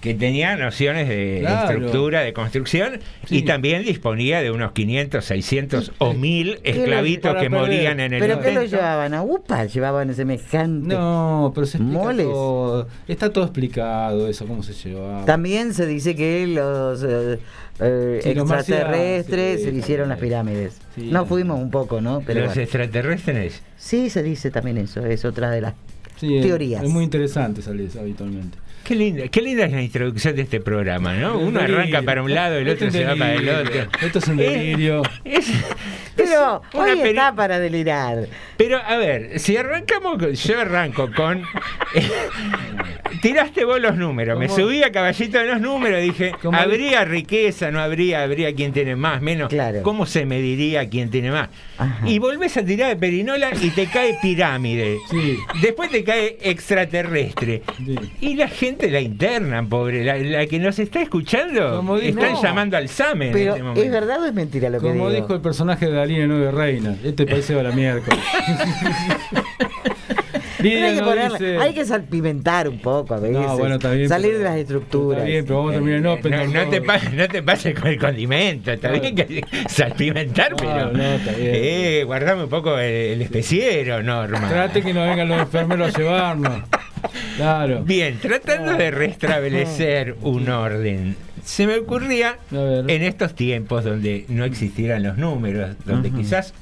Que 0.00 0.14
tenía 0.14 0.56
nociones 0.56 1.08
de 1.08 1.38
Claro. 1.40 1.70
estructura, 1.72 2.20
de 2.22 2.32
construcción, 2.32 3.00
y 3.28 3.42
también 3.42 3.82
disponía 3.82 4.40
de 4.40 4.50
unos 4.50 4.72
500, 4.72 5.24
600 5.24 5.92
o 5.98 6.14
1000 6.14 6.58
¿Qué 6.62 6.72
lo- 6.74 6.78
esclavitos 6.80 7.34
que 7.34 7.40
perder? 7.50 7.60
morían 7.60 8.00
en 8.00 8.14
el 8.14 8.20
¿pero 8.20 8.38
qué 8.40 8.52
lo 8.52 8.62
intento. 8.62 8.76
llevaban? 8.76 9.14
¿A 9.14 9.22
UPA? 9.22 9.64
¿Llevaban 9.66 10.14
semejante? 10.14 10.94
No, 10.94 11.52
pero 11.54 11.66
se 11.66 11.78
explica 11.78 12.02
Moles. 12.04 12.26
todo. 12.26 12.88
Está 13.08 13.30
todo 13.32 13.44
explicado 13.44 14.28
eso, 14.28 14.46
cómo 14.46 14.62
se 14.62 14.72
llevaba. 14.74 15.24
También 15.24 15.74
se 15.74 15.86
dice 15.86 16.14
que 16.14 16.46
los 16.46 17.02
eh, 17.02 17.38
eh, 17.80 18.20
Sí, 18.22 18.34
los 18.34 18.50
extraterrestres 18.50 19.54
marcianos, 19.60 19.74
sí, 19.74 19.78
hicieron 19.78 20.08
las 20.08 20.18
pirámides. 20.18 20.78
Sí. 20.94 21.08
no 21.10 21.26
fuimos 21.26 21.58
un 21.58 21.70
poco, 21.70 22.00
¿no? 22.00 22.22
Pero 22.24 22.40
Los 22.40 22.48
bueno. 22.50 22.62
extraterrestres. 22.62 23.62
Sí, 23.76 24.08
se 24.10 24.22
dice 24.22 24.50
también 24.50 24.78
eso, 24.78 25.04
es 25.04 25.24
otra 25.24 25.50
de 25.50 25.60
las 25.62 25.74
es- 26.22 26.42
teorías. 26.42 26.82
Es 26.84 26.90
muy 26.90 27.04
interesante 27.04 27.60
salir 27.62 27.86
eso 27.88 28.00
habitualmente. 28.00 28.56
Qué 28.84 28.94
linda, 28.96 29.28
qué 29.28 29.40
linda 29.42 29.64
es 29.66 29.72
la 29.72 29.82
introducción 29.82 30.34
de 30.34 30.42
este 30.42 30.60
programa, 30.60 31.14
¿no? 31.14 31.38
Un 31.38 31.48
Uno 31.48 31.60
arranca 31.60 32.02
para 32.02 32.22
un 32.22 32.34
lado, 32.34 32.56
el 32.56 32.66
Esto 32.66 32.86
otro 32.86 32.88
es 32.88 32.92
se 32.94 33.04
va 33.04 33.14
para 33.16 33.34
el 33.34 33.48
otro. 33.48 33.86
Esto 34.02 34.18
es 34.18 34.28
un 34.28 34.40
Eh, 34.40 34.42
delirio. 34.42 35.02
es- 35.24 35.52
Pero 36.16 36.62
una 36.74 36.84
hoy 36.84 36.96
peli- 36.96 37.08
está 37.10 37.34
para 37.34 37.58
delirar. 37.60 38.26
Pero 38.56 38.78
a 38.78 38.96
ver, 38.96 39.38
si 39.38 39.56
arrancamos, 39.56 40.18
con- 40.18 40.32
yo 40.34 40.60
arranco 40.60 41.08
con. 41.14 41.42
tiraste 43.22 43.64
vos 43.64 43.80
los 43.80 43.96
números, 43.96 44.38
me 44.38 44.48
subí 44.48 44.82
a 44.82 44.90
caballito 44.92 45.38
de 45.38 45.46
los 45.46 45.60
números, 45.60 46.00
dije, 46.02 46.32
¿Cómo? 46.42 46.56
¿habría 46.58 47.04
riqueza? 47.04 47.70
¿No 47.70 47.80
habría? 47.80 48.22
¿Habría 48.22 48.54
quien 48.54 48.72
tiene 48.72 48.96
más? 48.96 49.20
¿Menos? 49.20 49.48
Claro. 49.48 49.82
¿Cómo 49.82 50.06
se 50.06 50.24
mediría 50.26 50.88
quién 50.88 51.10
tiene 51.10 51.30
más? 51.30 51.48
Ajá. 51.78 52.08
Y 52.08 52.18
volvés 52.18 52.56
a 52.56 52.64
tirar 52.64 52.88
de 52.88 52.96
perinola 52.96 53.50
y 53.60 53.70
te 53.70 53.86
cae 53.86 54.18
pirámide. 54.22 54.98
Sí. 55.10 55.36
Después 55.62 55.90
te 55.90 56.02
cae 56.04 56.38
extraterrestre. 56.42 57.62
Sí. 57.78 57.96
Y 58.20 58.34
la 58.34 58.48
gente 58.48 58.79
la 58.88 59.00
internan, 59.00 59.68
pobre. 59.68 60.04
La, 60.04 60.16
la 60.16 60.46
que 60.46 60.58
nos 60.60 60.78
está 60.78 61.02
escuchando 61.02 61.76
Como 61.76 61.96
están 61.96 62.32
No. 62.34 62.42
llamando 62.42 62.76
al 62.76 62.88
SAME 62.88 63.26
en 63.28 63.32
Pero 63.32 63.50
este 63.50 63.62
momento. 63.62 63.82
¿es 63.82 63.90
verdad 63.90 64.22
o 64.22 64.26
es 64.26 64.32
mentira 64.34 64.70
lo 64.70 64.78
que 64.80 64.86
Como 64.88 65.08
digo? 65.10 65.22
dijo 65.22 65.34
el 65.34 65.40
personaje 65.40 65.86
de 65.86 65.92
Dalí 65.92 66.20
en 66.20 66.28
Nueve 66.28 66.50
Reinas, 66.52 66.96
este 67.04 67.26
país 67.26 67.44
se 67.44 67.54
va 67.54 67.60
a 67.62 67.64
la 67.64 67.72
miércoles. 67.72 68.20
Pero 70.62 70.86
hay, 70.86 70.94
que 70.94 71.00
no 71.00 71.06
ponerle- 71.06 71.38
dice- 71.38 71.58
hay 71.58 71.72
que 71.72 71.84
salpimentar 71.86 72.68
un 72.68 72.78
poco 72.80 73.14
a 73.14 73.18
veces. 73.18 73.34
No, 73.38 73.56
bueno, 73.56 73.76
está 73.76 73.92
bien, 73.92 74.08
Salir 74.10 74.26
pero- 74.32 74.38
de 74.40 74.44
las 74.44 74.56
estructuras. 74.56 75.18
Está 75.20 75.30
bien, 75.30 75.44
pero 75.46 75.56
vamos 75.56 75.70
a 75.70 75.74
terminar 75.76 75.98
en 76.00 76.06
Open. 76.06 76.30
no, 76.32 76.64
no 76.64 76.68
te 76.70 76.82
pases, 76.82 77.12
no 77.14 77.28
te 77.28 77.42
pases 77.42 77.74
con 77.80 77.88
el 77.88 77.98
condimento, 77.98 78.70
está 78.70 78.90
bien 78.90 79.14
que 79.14 79.42
salpimentar, 79.70 80.50
No, 80.50 80.56
pero 80.58 80.92
no, 80.92 81.02
está 81.02 81.32
bien. 81.32 81.50
eh, 81.54 82.02
guardame 82.04 82.42
un 82.44 82.50
poco 82.50 82.76
el, 82.78 82.92
el 83.14 83.22
especiero, 83.22 84.02
Norma. 84.02 84.48
Trate 84.50 84.82
que 84.82 84.92
no 84.92 85.00
vengan 85.02 85.28
los 85.28 85.38
enfermeros 85.40 85.94
a 85.94 85.98
llevarnos. 85.98 86.60
Claro. 87.36 87.82
Bien, 87.84 88.18
tratando 88.20 88.72
de 88.74 88.90
restablecer 88.90 90.16
un 90.22 90.48
orden, 90.48 91.16
se 91.44 91.66
me 91.66 91.76
ocurría 91.78 92.36
en 92.52 93.02
estos 93.02 93.34
tiempos 93.34 93.84
donde 93.84 94.24
no 94.28 94.44
existieran 94.44 95.02
los 95.02 95.16
números, 95.18 95.76
donde 95.84 96.10
quizás 96.10 96.52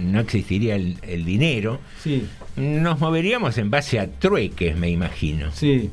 no 0.00 0.20
existiría 0.20 0.74
el, 0.76 0.98
el 1.02 1.24
dinero, 1.24 1.80
Sí, 2.02 2.26
nos 2.56 2.98
moveríamos 3.00 3.56
en 3.58 3.70
base 3.70 3.98
a 4.00 4.08
trueques, 4.08 4.76
me 4.76 4.90
imagino. 4.90 5.50
sí. 5.52 5.90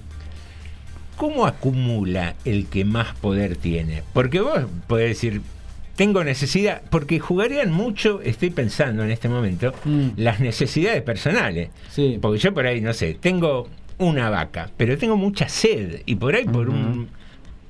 ¿Cómo 1.16 1.46
acumula 1.46 2.34
el 2.44 2.66
que 2.66 2.86
más 2.86 3.14
poder 3.16 3.56
tiene? 3.56 4.02
Porque 4.14 4.40
vos 4.42 4.62
podés 4.88 5.10
decir, 5.10 5.42
tengo 5.96 6.24
necesidad, 6.24 6.82
porque 6.90 7.20
jugarían 7.20 7.72
mucho, 7.72 8.20
estoy 8.24 8.50
pensando 8.50 9.04
en 9.04 9.12
este 9.12 9.30
momento, 9.30 9.74
Mm. 9.86 10.08
las 10.18 10.40
necesidades 10.40 11.04
personales. 11.04 11.70
Sí. 11.92 12.18
Porque 12.20 12.40
yo 12.40 12.52
por 12.54 12.66
ahí, 12.66 12.82
no 12.82 12.94
sé, 12.94 13.14
tengo 13.14 13.70
una 13.98 14.30
vaca, 14.30 14.70
pero 14.78 14.98
tengo 14.98 15.18
mucha 15.18 15.48
sed 15.50 16.02
y 16.06 16.16
por 16.16 16.36
ahí 16.36 16.46
por 16.46 16.70
un 16.70 17.08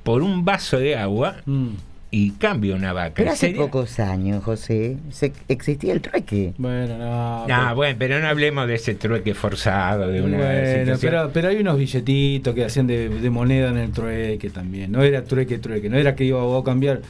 por 0.03 0.21
un 0.21 0.43
vaso 0.43 0.79
de 0.79 0.97
agua 0.97 1.37
Mm. 1.45 1.67
y 2.11 2.31
cambio 2.31 2.75
una 2.75 2.91
vaca. 2.93 3.13
Pero 3.15 3.31
hace 3.31 3.47
Sería- 3.47 3.61
pocos 3.61 3.99
años, 3.99 4.43
José, 4.43 4.97
se- 5.11 5.31
existía 5.47 5.93
el 5.93 6.01
trueque. 6.01 6.53
Bueno, 6.57 6.97
no. 6.97 7.05
Ah, 7.05 7.43
pero- 7.47 7.75
bueno, 7.75 7.95
pero 7.97 8.19
no 8.19 8.27
hablemos 8.27 8.67
de 8.67 8.75
ese 8.75 8.95
trueque 8.95 9.33
forzado, 9.33 10.09
de 10.09 10.21
una 10.21 10.37
Bueno, 10.37 10.67
situación. 10.67 10.99
pero, 11.01 11.31
pero 11.33 11.47
hay 11.47 11.55
unos 11.57 11.77
billetitos 11.77 12.53
que 12.53 12.65
hacían 12.65 12.85
de, 12.87 13.07
de 13.09 13.29
moneda 13.29 13.69
en 13.69 13.77
el 13.77 13.91
trueque 13.91 14.49
también. 14.49 14.91
No 14.91 15.01
era 15.03 15.23
trueque, 15.23 15.57
trueque. 15.57 15.89
No 15.89 15.97
era 15.97 16.15
que 16.15 16.25
iba 16.25 16.41
a 16.41 16.63
cambiar 16.63 17.01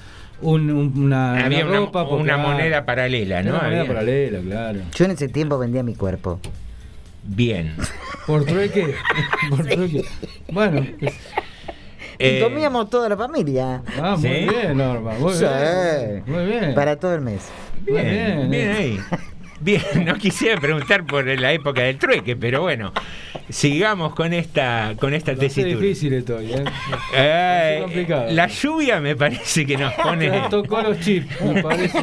un- 0.41 0.69
un- 0.69 0.93
una, 1.05 1.43
Había 1.45 1.59
una 1.65 1.69
una, 1.69 1.79
ropa. 1.79 2.07
porque, 2.07 2.23
una 2.23 2.35
ah, 2.35 2.37
moneda 2.37 2.85
paralela, 2.85 3.41
¿no? 3.41 3.51
Una 3.51 3.63
moneda 3.63 3.81
Había- 3.81 3.93
paralela, 3.93 4.39
claro. 4.39 4.79
Yo 4.95 5.05
en 5.05 5.11
ese 5.11 5.27
tiempo 5.29 5.57
vendía 5.57 5.81
mi 5.83 5.95
cuerpo. 5.95 6.39
Bien. 7.23 7.75
¿Por 8.27 8.45
trueque? 8.45 8.95
Por 9.49 9.65
trueque. 9.65 10.03
Bueno. 10.51 10.85
pues, 10.99 11.13
y 12.19 12.25
Eh, 12.25 12.39
comíamos 12.43 12.89
toda 12.89 13.09
la 13.09 13.17
familia. 13.17 13.81
ah, 14.01 14.15
muy 14.17 14.29
¿Sí? 14.29 14.47
bien, 14.49 14.77
Norma. 14.77 15.13
Muy 15.19 15.33
Sí. 15.33 15.45
bien. 15.45 16.23
Muy 16.27 16.45
bien. 16.45 16.75
Para 16.75 16.95
todo 16.97 17.13
el 17.15 17.21
mes. 17.21 17.41
Muy 17.87 17.93
Bien, 18.01 18.05
bien, 18.09 18.51
bien, 18.51 18.69
eh. 18.71 18.73
ahí. 18.77 18.99
Bien, 19.63 19.81
no 20.05 20.15
quisiera 20.15 20.59
preguntar 20.59 21.05
por 21.05 21.25
la 21.25 21.53
época 21.53 21.83
del 21.83 21.97
trueque, 21.97 22.35
pero 22.35 22.61
bueno, 22.61 22.91
sigamos 23.49 24.13
con 24.13 24.33
esta 24.33 24.93
con 24.99 25.13
esta 25.13 25.35
tesitura. 25.35 25.79
difícil 25.79 26.13
esto, 26.13 26.39
¿eh? 26.39 26.63
Eh, 27.15 27.69
ser 27.75 27.81
complicado. 27.83 28.31
la 28.31 28.47
lluvia 28.47 28.99
me 28.99 29.15
parece 29.15 29.65
que 29.65 29.77
nos 29.77 29.93
pone. 30.03 30.27
Ya 30.27 30.49
tocó 30.49 30.81
los 30.81 30.99
chips. 30.99 31.41
Me 31.41 31.63
parece 31.63 31.99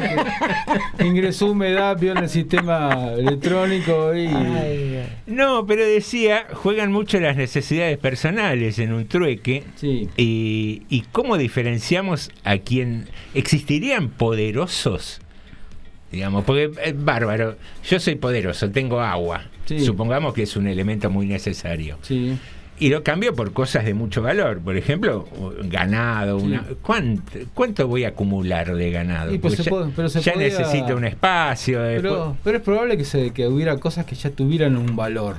que 0.97 1.05
ingresó 1.05 1.51
humedad, 1.51 1.97
vio 1.99 2.13
en 2.13 2.19
el 2.19 2.29
sistema 2.29 3.11
electrónico 3.13 4.15
y. 4.15 4.29
No, 5.27 5.65
pero 5.67 5.85
decía, 5.85 6.47
juegan 6.53 6.91
mucho 6.91 7.19
las 7.19 7.37
necesidades 7.37 7.97
personales 7.99 8.79
en 8.79 8.91
un 8.93 9.07
trueque. 9.07 9.63
Sí. 9.75 10.09
Y, 10.17 10.83
y 10.89 11.01
cómo 11.11 11.37
diferenciamos 11.37 12.31
a 12.43 12.57
quién 12.57 13.07
existirían 13.35 14.09
poderosos 14.09 15.21
digamos 16.11 16.43
porque 16.43 16.71
eh, 16.83 16.93
bárbaro 16.97 17.55
yo 17.87 17.99
soy 17.99 18.15
poderoso 18.15 18.69
tengo 18.71 18.99
agua 19.01 19.43
Sí. 19.65 19.79
supongamos 19.79 20.33
que 20.33 20.43
es 20.43 20.55
un 20.57 20.67
elemento 20.67 21.09
muy 21.09 21.25
necesario 21.27 21.97
Sí. 22.01 22.37
y 22.79 22.89
lo 22.89 23.03
cambio 23.03 23.33
por 23.35 23.53
cosas 23.53 23.85
de 23.85 23.93
mucho 23.93 24.21
valor 24.21 24.59
por 24.59 24.75
ejemplo 24.75 25.27
ganado 25.63 26.39
Sí. 26.39 26.45
una 26.47 26.65
¿cuánto, 26.81 27.31
cuánto 27.53 27.87
voy 27.87 28.03
a 28.03 28.09
acumular 28.09 28.75
de 28.75 28.91
ganado 28.91 29.39
pues 29.39 29.57
ya, 29.57 29.69
puede- 29.69 29.91
pero 29.95 30.09
se 30.09 30.19
ya 30.21 30.33
podía- 30.33 30.47
necesito 30.49 30.95
un 30.97 31.05
espacio 31.05 31.81
después- 31.81 32.01
Pero, 32.13 32.37
pero 32.43 32.57
es 32.57 32.63
probable 32.63 32.97
que, 32.97 33.05
se, 33.05 33.31
que 33.31 33.47
hubiera 33.47 33.77
cosas 33.77 34.05
que 34.05 34.15
ya 34.15 34.31
tuvieran 34.31 34.75
un 34.77 34.95
valor. 34.95 35.35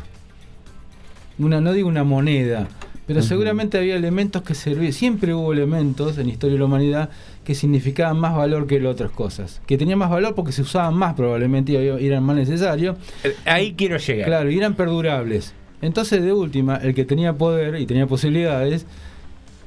Una, 1.39 1.61
no 1.61 1.73
digo 1.73 1.89
una 1.89 2.05
moneda, 2.05 2.69
pero 3.07 3.23
seguramente 3.23 3.79
había 3.79 3.97
elementos 3.97 4.43
que 4.43 4.55
servían. 4.55 4.93
Siempre 4.93 5.35
hubo 5.35 5.53
elementos 5.53 6.19
en 6.19 6.29
la 6.29 6.33
historia 6.33 6.55
de 6.55 6.59
la 6.61 6.65
humanidad 6.67 7.11
que 7.45 7.55
significaban 7.55 8.19
más 8.19 8.35
valor 8.37 8.67
que 8.67 8.79
las 8.81 8.93
otras 8.93 9.11
cosas. 9.11 9.61
Que 9.67 9.77
tenían 9.77 9.99
más 9.99 10.11
valor 10.11 10.35
porque 10.35 10.53
se 10.53 10.63
usaban 10.63 10.95
más 10.95 11.15
probablemente 11.15 11.73
y 11.73 12.07
eran 12.07 12.23
más 12.23 12.37
necesarios. 12.37 12.97
Eh, 13.25 13.35
ahí 13.45 13.75
quiero 13.75 13.97
llegar 13.97 14.27
Claro, 14.27 14.51
y 14.51 14.59
eran 14.59 14.75
perdurables. 14.75 15.53
Entonces, 15.81 16.23
de 16.23 16.33
última, 16.33 16.77
el 16.77 16.95
que 16.95 17.05
tenía 17.05 17.33
poder 17.33 17.81
y 17.81 17.87
tenía 17.87 18.07
posibilidades, 18.07 18.87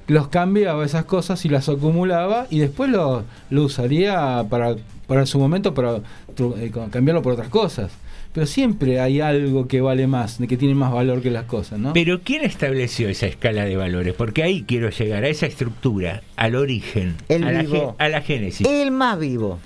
los 0.07 0.29
cambiaba 0.29 0.85
esas 0.85 1.05
cosas 1.05 1.43
y 1.45 1.49
las 1.49 1.67
acumulaba 1.67 2.47
y 2.49 2.59
después 2.59 2.89
lo, 2.89 3.23
lo 3.49 3.63
usaría 3.63 4.45
para, 4.49 4.75
para 5.07 5.25
su 5.25 5.39
momento 5.39 5.73
para 5.73 5.97
eh, 5.97 6.71
cambiarlo 6.91 7.21
por 7.21 7.33
otras 7.33 7.49
cosas. 7.49 7.91
Pero 8.35 8.45
siempre 8.45 8.99
hay 8.99 9.21
algo 9.21 9.67
que 9.67 9.79
vale 9.81 10.05
más, 10.07 10.37
que 10.47 10.57
tiene 10.57 10.75
más 10.75 10.91
valor 10.91 11.21
que 11.23 11.31
las 11.31 11.45
cosas, 11.45 11.79
¿no? 11.79 11.93
Pero 11.93 12.19
¿quién 12.21 12.43
estableció 12.43 13.07
esa 13.09 13.25
escala 13.27 13.63
de 13.65 13.77
valores? 13.77 14.13
Porque 14.13 14.43
ahí 14.43 14.63
quiero 14.67 14.89
llegar, 14.89 15.23
a 15.23 15.29
esa 15.29 15.45
estructura, 15.47 16.21
al 16.35 16.55
origen, 16.55 17.15
El 17.29 17.45
a, 17.45 17.51
la, 17.53 17.61
vivo. 17.63 17.95
ge- 17.97 18.03
a 18.05 18.09
la 18.09 18.21
génesis. 18.21 18.67
El 18.67 18.91
más 18.91 19.17
vivo. 19.17 19.57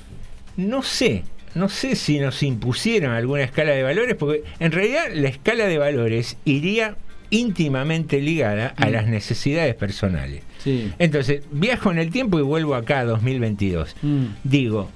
No 0.55 0.83
sé, 0.83 1.23
no 1.55 1.67
sé 1.67 1.95
si 1.95 2.19
nos 2.19 2.43
impusieron 2.43 3.11
alguna 3.11 3.41
escala 3.43 3.71
de 3.71 3.81
valores, 3.81 4.15
porque 4.15 4.43
en 4.59 4.71
realidad 4.71 5.05
la 5.15 5.29
escala 5.29 5.65
de 5.65 5.77
valores 5.79 6.37
iría 6.45 6.95
íntimamente 7.31 8.21
ligada 8.21 8.73
a 8.77 8.87
Mm. 8.87 8.91
las 8.91 9.07
necesidades 9.07 9.73
personales. 9.75 10.43
Sí. 10.63 10.91
Entonces, 10.99 11.43
viajo 11.51 11.91
en 11.91 11.97
el 11.99 12.11
tiempo 12.11 12.37
y 12.39 12.41
vuelvo 12.43 12.75
acá 12.75 12.99
a 12.99 13.05
2022. 13.05 13.95
Mm. 14.01 14.25
Digo, 14.43 14.89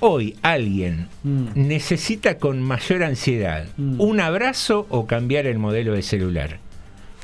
hoy 0.00 0.36
alguien 0.42 1.08
Mm. 1.22 1.46
necesita 1.54 2.38
con 2.38 2.62
mayor 2.62 3.02
ansiedad 3.02 3.66
Mm. 3.76 4.00
un 4.00 4.20
abrazo 4.20 4.86
o 4.90 5.06
cambiar 5.06 5.46
el 5.46 5.58
modelo 5.58 5.94
de 5.94 6.02
celular. 6.02 6.58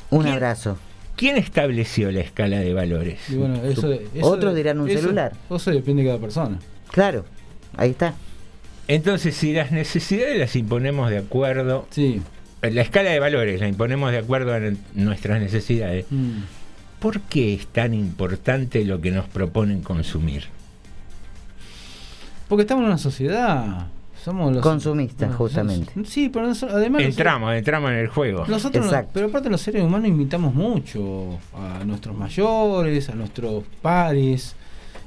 Un 0.09 0.23
¿Quién? 0.23 0.33
abrazo. 0.33 0.77
¿Quién 1.15 1.37
estableció 1.37 2.11
la 2.11 2.21
escala 2.21 2.59
de 2.59 2.73
valores? 2.73 3.19
Y 3.29 3.35
bueno, 3.35 3.63
eso, 3.63 3.91
eso- 3.91 4.25
Otros 4.25 4.55
dirán 4.55 4.79
un 4.79 4.89
eso- 4.89 5.01
celular. 5.01 5.31
Eso 5.49 5.71
depende 5.71 6.01
de 6.03 6.09
cada 6.09 6.19
persona. 6.19 6.59
Claro, 6.91 7.25
ahí 7.77 7.91
está. 7.91 8.15
Entonces, 8.87 9.35
si 9.35 9.53
las 9.53 9.71
necesidades 9.71 10.37
las 10.37 10.55
imponemos 10.55 11.09
de 11.09 11.19
acuerdo, 11.19 11.87
Sí. 11.91 12.21
la 12.61 12.81
escala 12.81 13.11
de 13.11 13.19
valores 13.19 13.61
la 13.61 13.67
imponemos 13.67 14.11
de 14.11 14.17
acuerdo 14.17 14.53
a 14.53 14.59
nuestras 14.95 15.39
necesidades, 15.39 16.05
Mm. 16.09 16.39
¿por 16.99 17.21
qué 17.21 17.53
es 17.53 17.67
tan 17.67 17.93
importante 17.93 18.83
lo 18.83 18.99
que 18.99 19.11
nos 19.11 19.27
proponen 19.27 19.81
consumir? 19.81 20.45
Porque 22.47 22.61
estamos 22.63 22.81
en 22.83 22.87
una 22.87 22.97
sociedad. 22.97 23.87
Somos 24.23 24.53
los 24.53 24.61
Consumistas, 24.61 25.35
justamente. 25.35 25.91
Sí, 26.05 26.29
pero 26.29 26.47
noso- 26.47 26.67
además. 26.69 27.01
nosotros- 27.01 27.07
Entramos, 27.09 27.53
entramos 27.55 27.91
en 27.91 27.97
el 27.97 28.07
juego. 28.07 28.45
Nosotros, 28.47 28.85
no- 28.85 28.89
Exacto. 28.91 29.11
pero 29.13 29.27
aparte 29.27 29.49
los 29.49 29.59
seres 29.59 29.83
humanos 29.83 30.07
imitamos 30.07 30.53
mucho 30.55 31.39
a 31.53 31.83
nuestros 31.83 32.15
mayores, 32.17 33.09
a 33.09 33.15
nuestros 33.15 33.65
pares, 33.81 34.55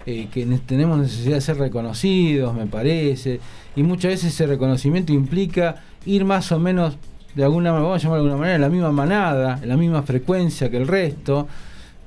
eh, 0.05 0.29
que 0.31 0.45
ne- 0.45 0.59
tenemos 0.59 0.99
necesidad 0.99 1.37
de 1.37 1.41
ser 1.41 1.57
reconocidos, 1.57 2.55
me 2.55 2.67
parece, 2.67 3.41
y 3.75 3.83
muchas 3.83 4.11
veces 4.13 4.35
ese 4.35 4.47
reconocimiento 4.47 5.15
implica 5.15 5.77
ir 6.05 6.27
más 6.27 6.53
o 6.53 6.59
menos 6.61 6.99
de 7.35 7.43
alguna 7.45 7.71
manera, 7.71 7.89
vamos 7.89 8.01
a 8.01 8.03
llamarlo 8.05 8.25
de 8.25 8.31
alguna 8.31 8.41
manera, 8.41 8.57
en 8.57 8.63
la 8.63 8.69
misma 8.69 8.93
manada, 8.93 9.59
en 9.63 9.69
la 9.69 9.77
misma 9.79 10.03
frecuencia 10.03 10.71
que 10.71 10.77
el 10.77 10.87
resto, 10.87 11.49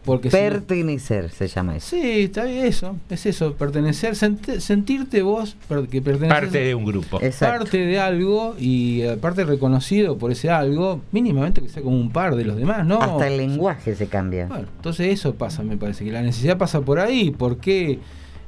porque 0.05 0.29
si 0.29 0.37
Pertenecer 0.37 1.29
se 1.29 1.47
llama 1.47 1.75
eso. 1.75 1.87
Sí, 1.89 2.21
está 2.21 2.45
bien 2.45 2.65
eso, 2.65 2.95
es 3.09 3.25
eso, 3.25 3.53
pertenecer, 3.53 4.13
sent- 4.13 4.59
sentirte 4.59 5.21
vos 5.21 5.55
per- 5.67 5.87
que 5.87 6.01
perteneces 6.01 6.39
Parte 6.39 6.59
de 6.59 6.73
un 6.75 6.85
grupo. 6.85 7.19
Exacto. 7.21 7.59
parte 7.59 7.77
de 7.85 7.99
algo 7.99 8.55
y 8.59 9.03
aparte 9.05 9.43
reconocido 9.43 10.17
por 10.17 10.31
ese 10.31 10.49
algo, 10.49 11.01
mínimamente 11.11 11.61
que 11.61 11.69
sea 11.69 11.83
como 11.83 11.97
un 11.99 12.11
par 12.11 12.35
de 12.35 12.45
los 12.45 12.55
demás, 12.57 12.85
¿no? 12.85 13.01
Hasta 13.01 13.27
el 13.27 13.37
lenguaje 13.37 13.95
se 13.95 14.07
cambia. 14.07 14.47
Bueno, 14.47 14.67
entonces 14.75 15.07
eso 15.13 15.35
pasa, 15.35 15.63
me 15.63 15.77
parece, 15.77 16.03
que 16.05 16.11
la 16.11 16.21
necesidad 16.21 16.57
pasa 16.57 16.81
por 16.81 16.99
ahí, 16.99 17.31
porque 17.31 17.99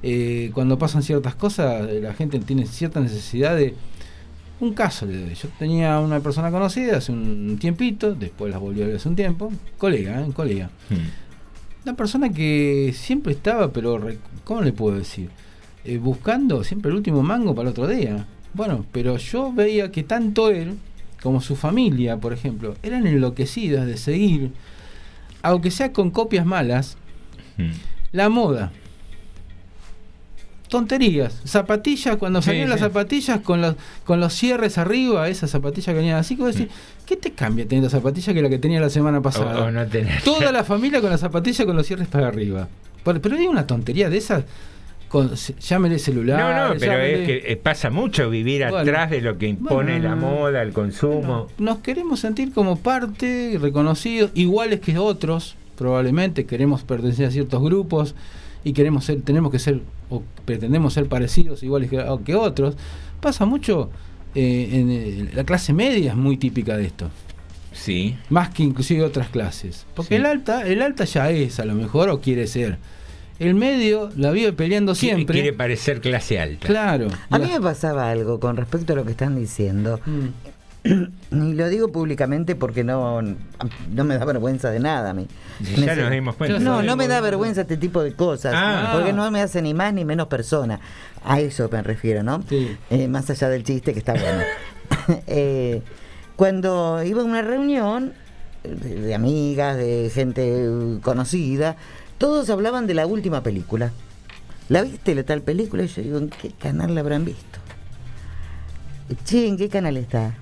eh, 0.03 0.49
cuando 0.53 0.79
pasan 0.79 1.03
ciertas 1.03 1.35
cosas, 1.35 1.87
eh, 1.89 1.99
la 2.01 2.13
gente 2.13 2.39
tiene 2.39 2.65
cierta 2.65 2.99
necesidad 2.99 3.55
de... 3.55 3.75
Un 4.59 4.73
caso 4.73 5.07
le 5.07 5.17
doy. 5.19 5.33
Yo 5.33 5.49
tenía 5.57 5.99
una 5.99 6.19
persona 6.19 6.51
conocida 6.51 6.97
hace 6.97 7.11
un 7.11 7.57
tiempito, 7.59 8.13
después 8.13 8.51
las 8.51 8.61
volví 8.61 8.83
a 8.83 8.85
ver 8.85 8.95
hace 8.97 9.09
un 9.09 9.15
tiempo, 9.15 9.51
colega, 9.79 10.21
¿eh? 10.21 10.27
colega. 10.35 10.69
Mm. 10.91 11.30
Una 11.83 11.95
persona 11.95 12.29
que 12.31 12.93
siempre 12.95 13.33
estaba, 13.33 13.71
pero 13.71 13.97
re- 13.97 14.19
¿cómo 14.43 14.61
le 14.61 14.71
puedo 14.71 14.97
decir? 14.97 15.29
Eh, 15.83 15.97
buscando 15.97 16.63
siempre 16.63 16.91
el 16.91 16.97
último 16.97 17.23
mango 17.23 17.55
para 17.55 17.69
el 17.69 17.71
otro 17.71 17.87
día. 17.87 18.25
Bueno, 18.53 18.85
pero 18.91 19.17
yo 19.17 19.51
veía 19.51 19.91
que 19.91 20.03
tanto 20.03 20.49
él 20.51 20.77
como 21.23 21.41
su 21.41 21.55
familia, 21.55 22.17
por 22.17 22.33
ejemplo, 22.33 22.75
eran 22.83 23.07
enloquecidas 23.07 23.87
de 23.87 23.97
seguir, 23.97 24.51
aunque 25.41 25.71
sea 25.71 25.91
con 25.93 26.11
copias 26.11 26.45
malas, 26.45 26.97
Mm. 27.57 27.71
la 28.13 28.29
moda. 28.29 28.71
Tonterías, 30.71 31.41
zapatillas, 31.43 32.15
cuando 32.15 32.41
Sí, 32.41 32.45
salían 32.47 32.69
las 32.69 32.79
sí. 32.79 32.85
zapatillas 32.85 33.41
con 33.41 33.59
los, 33.61 33.75
con 34.05 34.21
los 34.21 34.33
cierres 34.33 34.77
arriba, 34.77 35.27
esas 35.27 35.51
zapatillas 35.51 35.87
que 35.87 35.93
venían 35.93 36.15
así, 36.15 36.37
que 36.37 36.43
vos 36.43 36.55
decís, 36.55 36.71
¿qué 37.05 37.17
te 37.17 37.31
cambia 37.33 37.65
teniendo 37.65 37.89
zapatillas 37.89 38.33
que 38.33 38.41
la 38.41 38.47
que 38.47 38.57
tenía 38.57 38.79
la 38.79 38.89
semana 38.89 39.21
pasada? 39.21 39.59
O, 39.63 39.65
o 39.65 39.71
no 39.71 39.85
tener. 39.85 40.21
Toda 40.23 40.51
la 40.53 40.63
familia 40.73 41.01
con 41.01 41.09
la 41.09 41.17
zapatilla 41.17 41.65
con 41.65 41.75
los 41.75 41.85
cierres 41.85 42.07
para 42.07 42.29
arriba. 42.29 42.69
Pero, 43.03 43.21
pero 43.21 43.35
hay 43.35 43.47
una 43.47 43.67
tontería 43.67 44.09
de 44.09 44.17
esas. 44.17 44.45
Con, 45.09 45.31
llámele 45.35 45.99
celular. 45.99 46.39
No, 46.39 46.69
no, 46.73 46.79
pero 46.79 46.93
llámele- 46.93 47.23
es 47.39 47.43
que 47.43 47.57
pasa 47.57 47.89
mucho 47.89 48.29
vivir 48.29 48.61
Bueno. 48.61 48.77
atrás 48.77 49.11
de 49.11 49.19
lo 49.19 49.37
que 49.37 49.47
impone 49.49 49.99
Bueno, 49.99 50.07
la 50.09 50.15
moda, 50.15 50.61
el 50.61 50.71
consumo. 50.71 51.47
Nos 51.57 51.79
queremos 51.79 52.21
sentir 52.21 52.53
como 52.53 52.77
parte, 52.77 53.57
reconocidos, 53.61 54.31
iguales 54.35 54.79
que 54.79 54.97
otros, 54.97 55.57
probablemente. 55.77 56.45
Queremos 56.45 56.83
pertenecer 56.83 57.25
a 57.25 57.31
ciertos 57.31 57.61
grupos 57.61 58.15
y 58.63 58.71
queremos 58.71 59.03
ser, 59.03 59.21
tenemos 59.21 59.51
que 59.51 59.59
ser, 59.59 59.81
o 60.11 60.21
pretendemos 60.45 60.93
ser 60.93 61.07
parecidos, 61.07 61.63
iguales 61.63 61.89
que, 61.89 62.05
que 62.23 62.35
otros. 62.35 62.75
Pasa 63.19 63.45
mucho. 63.45 63.89
eh, 64.35 64.69
en, 64.73 64.89
eh, 64.91 65.29
la 65.33 65.43
clase 65.43 65.73
media 65.73 66.11
es 66.11 66.15
muy 66.17 66.37
típica 66.37 66.77
de 66.77 66.85
esto. 66.85 67.09
Sí. 67.73 68.15
más 68.29 68.49
que 68.49 68.63
inclusive 68.63 69.01
otras 69.03 69.29
clases. 69.29 69.85
Porque 69.95 70.09
Sí. 70.09 70.15
el 70.15 70.25
alta, 70.25 70.67
el 70.67 70.81
alta 70.81 71.05
ya 71.05 71.29
es 71.31 71.59
a 71.59 71.65
lo 71.65 71.73
mejor 71.73 72.09
o 72.09 72.19
quiere 72.21 72.45
ser. 72.47 72.77
El 73.39 73.55
medio 73.55 74.09
la 74.17 74.29
vive 74.31 74.53
peleando 74.53 74.93
Quiere- 74.93 75.15
siempre. 75.15 75.33
Quiere 75.41 75.53
parecer 75.53 75.99
clase 76.01 76.39
alta. 76.39 76.67
Claro. 76.67 77.07
A 77.29 77.39
La- 77.39 77.45
mí 77.47 77.51
me 77.51 77.59
pasaba 77.61 78.11
algo 78.11 78.39
con 78.39 78.55
respecto 78.57 78.93
a 78.93 78.95
lo 78.97 79.03
que 79.05 79.11
están 79.11 79.35
diciendo. 79.39 79.99
Mm. 80.05 80.27
Y 80.83 81.53
lo 81.53 81.69
digo 81.69 81.91
públicamente 81.91 82.55
porque 82.55 82.83
no, 82.83 83.21
no 83.21 84.03
me 84.03 84.17
da 84.17 84.25
vergüenza 84.25 84.71
de 84.71 84.79
nada 84.79 85.11
a 85.11 85.13
mí. 85.13 85.27
Ya 85.77 85.95
nos 85.95 86.09
dimos 86.09 86.35
cuenta. 86.35 86.57
No, 86.59 86.81
no 86.81 86.95
me 86.95 87.07
da 87.07 87.21
vergüenza 87.21 87.61
este 87.61 87.77
tipo 87.77 88.01
de 88.01 88.13
cosas, 88.13 88.53
Ah. 88.55 88.89
porque 88.93 89.13
no 89.13 89.29
me 89.29 89.41
hace 89.41 89.61
ni 89.61 89.73
más 89.75 89.93
ni 89.93 90.05
menos 90.05 90.27
persona. 90.27 90.79
A 91.23 91.39
eso 91.39 91.69
me 91.71 91.83
refiero, 91.83 92.23
¿no? 92.23 92.43
Sí. 92.49 92.75
Eh, 92.89 93.07
más 93.07 93.29
allá 93.29 93.47
del 93.49 93.63
chiste 93.63 93.93
que 93.93 93.99
está 93.99 94.13
bueno. 94.13 94.41
Eh, 95.27 95.81
cuando 96.35 97.01
iba 97.03 97.21
a 97.21 97.25
una 97.25 97.41
reunión 97.41 98.13
de, 98.63 98.95
de 99.01 99.15
amigas, 99.15 99.77
de 99.77 100.11
gente 100.13 100.67
conocida, 101.01 101.75
todos 102.17 102.49
hablaban 102.49 102.87
de 102.87 102.93
la 102.95 103.05
última 103.05 103.41
película. 103.41 103.91
¿La 104.69 104.81
viste 104.83 105.15
la 105.15 105.23
tal 105.23 105.41
película? 105.41 105.83
Y 105.83 105.87
yo 105.87 106.01
digo, 106.01 106.17
¿en 106.17 106.29
qué 106.29 106.49
canal 106.51 106.93
la 106.93 107.01
habrán 107.01 107.23
visto? 107.25 107.59
Che, 109.25 109.47
¿en 109.47 109.57
qué 109.57 109.69
canal 109.69 109.97
está? 109.97 110.33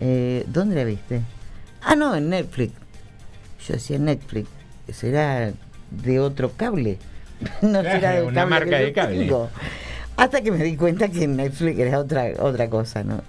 Eh, 0.00 0.44
¿Dónde 0.48 0.76
la 0.76 0.84
viste? 0.84 1.22
Ah, 1.82 1.96
no, 1.96 2.14
en 2.14 2.28
Netflix. 2.30 2.72
Yo 3.66 3.74
decía 3.74 3.98
Netflix. 3.98 4.48
¿Será 4.92 5.52
de 5.90 6.20
otro 6.20 6.52
cable? 6.56 6.98
no 7.62 7.80
Claro, 7.80 7.90
será 7.90 8.12
del 8.12 8.24
una 8.24 8.34
cable 8.34 8.50
marca 8.50 8.78
de 8.78 8.92
cable. 8.92 9.18
tengo. 9.20 9.48
Hasta 10.16 10.40
que 10.40 10.50
me 10.50 10.64
di 10.64 10.76
cuenta 10.76 11.08
que 11.08 11.26
Netflix 11.28 11.78
era 11.78 11.98
otra, 12.00 12.26
otra 12.40 12.68
cosa, 12.68 13.04
¿no? 13.04 13.22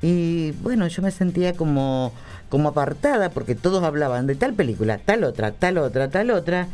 Y 0.00 0.52
bueno, 0.62 0.86
yo 0.88 1.02
me 1.02 1.10
sentía 1.10 1.52
como, 1.52 2.12
como 2.48 2.70
apartada 2.70 3.28
porque 3.30 3.54
todos 3.54 3.84
hablaban 3.84 4.26
de 4.26 4.34
tal 4.34 4.54
película, 4.54 4.98
tal 4.98 5.24
otra, 5.24 5.52
tal 5.52 5.78
otra, 5.78 6.08
tal 6.08 6.30
otra, 6.30 6.68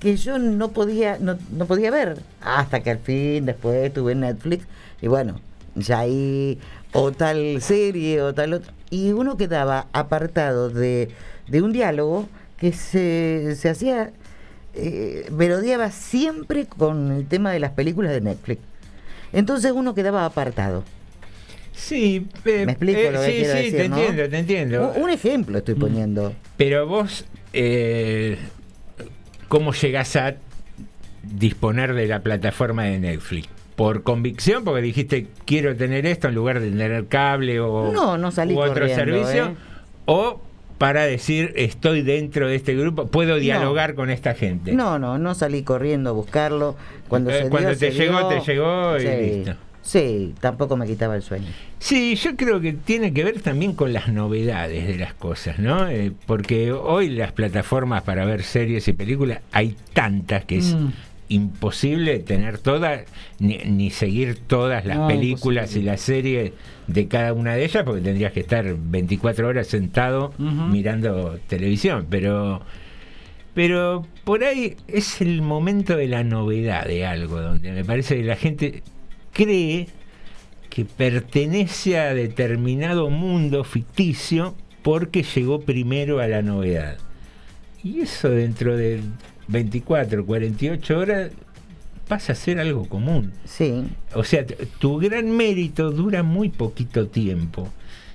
que 0.00 0.16
yo 0.16 0.38
no 0.38 0.72
podía, 0.72 1.18
no, 1.20 1.38
no 1.52 1.66
podía 1.66 1.90
ver. 1.90 2.18
Hasta 2.42 2.80
que 2.80 2.90
al 2.90 2.98
fin 2.98 3.46
después 3.46 3.92
tuve 3.94 4.14
Netflix 4.14 4.66
y 5.00 5.06
bueno, 5.06 5.40
ya 5.76 6.00
ahí 6.00 6.58
o 6.92 7.12
tal 7.12 7.62
serie 7.62 8.20
o 8.22 8.34
tal 8.34 8.54
otra. 8.54 8.72
Y 8.90 9.12
uno 9.12 9.36
quedaba 9.36 9.86
apartado 9.92 10.70
de, 10.70 11.10
de 11.48 11.62
un 11.62 11.72
diálogo 11.72 12.28
que 12.56 12.72
se, 12.72 13.54
se 13.56 13.68
hacía, 13.68 14.12
eh, 14.74 15.28
merodeaba 15.30 15.90
siempre 15.90 16.66
con 16.66 17.12
el 17.12 17.26
tema 17.26 17.52
de 17.52 17.60
las 17.60 17.72
películas 17.72 18.12
de 18.12 18.20
Netflix. 18.20 18.60
Entonces 19.32 19.72
uno 19.72 19.94
quedaba 19.94 20.24
apartado. 20.24 20.84
Sí, 21.72 22.26
eh, 22.46 22.64
¿Me 22.64 22.72
explico 22.72 23.00
eh, 23.00 23.10
lo 23.12 23.20
que 23.20 23.26
sí, 23.26 23.32
quiero 23.32 23.52
sí, 23.52 23.58
decir, 23.58 23.76
te 23.76 23.88
no? 23.88 23.96
entiendo, 23.98 24.28
te 24.30 24.38
entiendo. 24.38 24.92
Un 24.96 25.02
un 25.02 25.10
ejemplo 25.10 25.58
estoy 25.58 25.74
poniendo. 25.74 26.32
Pero 26.56 26.86
vos, 26.86 27.26
eh, 27.52 28.38
¿cómo 29.48 29.72
llegás 29.74 30.16
a 30.16 30.36
disponer 31.22 31.92
de 31.92 32.06
la 32.06 32.20
plataforma 32.20 32.84
de 32.84 32.98
Netflix? 32.98 33.48
¿Por 33.76 34.02
convicción? 34.02 34.64
Porque 34.64 34.82
dijiste, 34.82 35.26
quiero 35.44 35.76
tener 35.76 36.06
esto 36.06 36.28
en 36.28 36.34
lugar 36.34 36.60
de 36.60 36.70
tener 36.70 37.06
cable 37.06 37.60
o 37.60 37.92
No, 37.92 38.16
no 38.18 38.30
salí 38.32 38.54
u 38.54 38.60
otro 38.60 38.88
servicio. 38.88 39.46
¿eh? 39.46 39.54
¿O 40.06 40.40
para 40.78 41.04
decir, 41.04 41.52
estoy 41.56 42.02
dentro 42.02 42.48
de 42.48 42.54
este 42.56 42.74
grupo, 42.74 43.06
puedo 43.06 43.36
dialogar 43.36 43.94
con 43.94 44.10
esta 44.10 44.34
gente? 44.34 44.72
No, 44.72 44.98
no, 44.98 45.18
no 45.18 45.34
salí 45.34 45.62
corriendo 45.62 46.10
a 46.10 46.12
buscarlo. 46.12 46.76
Cuando, 47.08 47.30
Eh, 47.30 47.44
se 47.44 47.48
cuando 47.50 47.70
dio, 47.70 47.78
te 47.78 47.92
se 47.92 47.98
llegó, 47.98 48.18
dio. 48.18 48.28
te 48.40 48.52
llegó 48.52 48.96
y 48.96 49.00
sí, 49.00 49.36
listo. 49.36 49.54
Sí, 49.82 50.34
tampoco 50.40 50.76
me 50.76 50.84
quitaba 50.86 51.14
el 51.14 51.22
sueño. 51.22 51.46
Sí, 51.78 52.16
yo 52.16 52.34
creo 52.34 52.60
que 52.60 52.72
tiene 52.72 53.12
que 53.14 53.22
ver 53.24 53.40
también 53.40 53.72
con 53.74 53.92
las 53.92 54.08
novedades 54.08 54.86
de 54.88 54.96
las 54.96 55.14
cosas, 55.14 55.58
¿no? 55.60 55.88
Eh, 55.88 56.12
porque 56.26 56.72
hoy 56.72 57.08
las 57.10 57.30
plataformas 57.32 58.02
para 58.02 58.24
ver 58.24 58.42
series 58.42 58.88
y 58.88 58.92
películas 58.94 59.40
hay 59.52 59.76
tantas 59.92 60.44
que 60.44 60.56
es 60.58 60.74
Mm. 60.74 60.88
Imposible 61.28 62.18
tener 62.20 62.58
todas, 62.58 63.02
ni, 63.38 63.58
ni 63.58 63.90
seguir 63.90 64.38
todas 64.46 64.84
las 64.84 64.98
No, 64.98 65.08
películas 65.08 65.64
imposible. 65.70 65.82
y 65.82 65.86
las 65.86 66.00
series 66.00 66.52
de 66.86 67.08
cada 67.08 67.32
una 67.32 67.54
de 67.54 67.64
ellas, 67.64 67.82
porque 67.84 68.00
tendrías 68.00 68.32
que 68.32 68.40
estar 68.40 68.64
24 68.78 69.48
horas 69.48 69.66
sentado 69.66 70.32
mirando 70.38 71.38
televisión, 71.46 72.06
pero... 72.10 72.62
Pero 73.54 74.06
por 74.24 74.44
ahí 74.44 74.76
es 74.86 75.22
el 75.22 75.40
momento 75.40 75.96
de 75.96 76.08
la 76.08 76.22
novedad 76.22 76.84
de 76.84 77.06
algo, 77.06 77.40
donde 77.40 77.72
me 77.72 77.86
parece 77.86 78.16
que 78.18 78.22
la 78.24 78.36
gente 78.36 78.82
cree 79.32 79.88
que 80.68 80.84
pertenece 80.84 81.98
a 81.98 82.12
determinado 82.12 83.08
mundo 83.08 83.64
ficticio 83.64 84.54
porque 84.82 85.22
llegó 85.22 85.60
primero 85.62 86.20
a 86.20 86.26
la 86.26 86.42
novedad. 86.42 86.98
Y 87.82 88.00
eso 88.00 88.28
dentro 88.28 88.76
de 88.76 89.00
24, 89.48 90.24
48 90.24 90.98
horas 90.98 91.30
pasa 92.08 92.32
a 92.32 92.36
ser 92.36 92.58
algo 92.60 92.88
común. 92.88 93.32
Sí. 93.44 93.84
O 94.14 94.22
sea, 94.24 94.44
tu 94.78 94.98
gran 94.98 95.30
mérito 95.36 95.90
dura 95.90 96.22
muy 96.22 96.48
poquito 96.50 97.08
tiempo. 97.08 97.68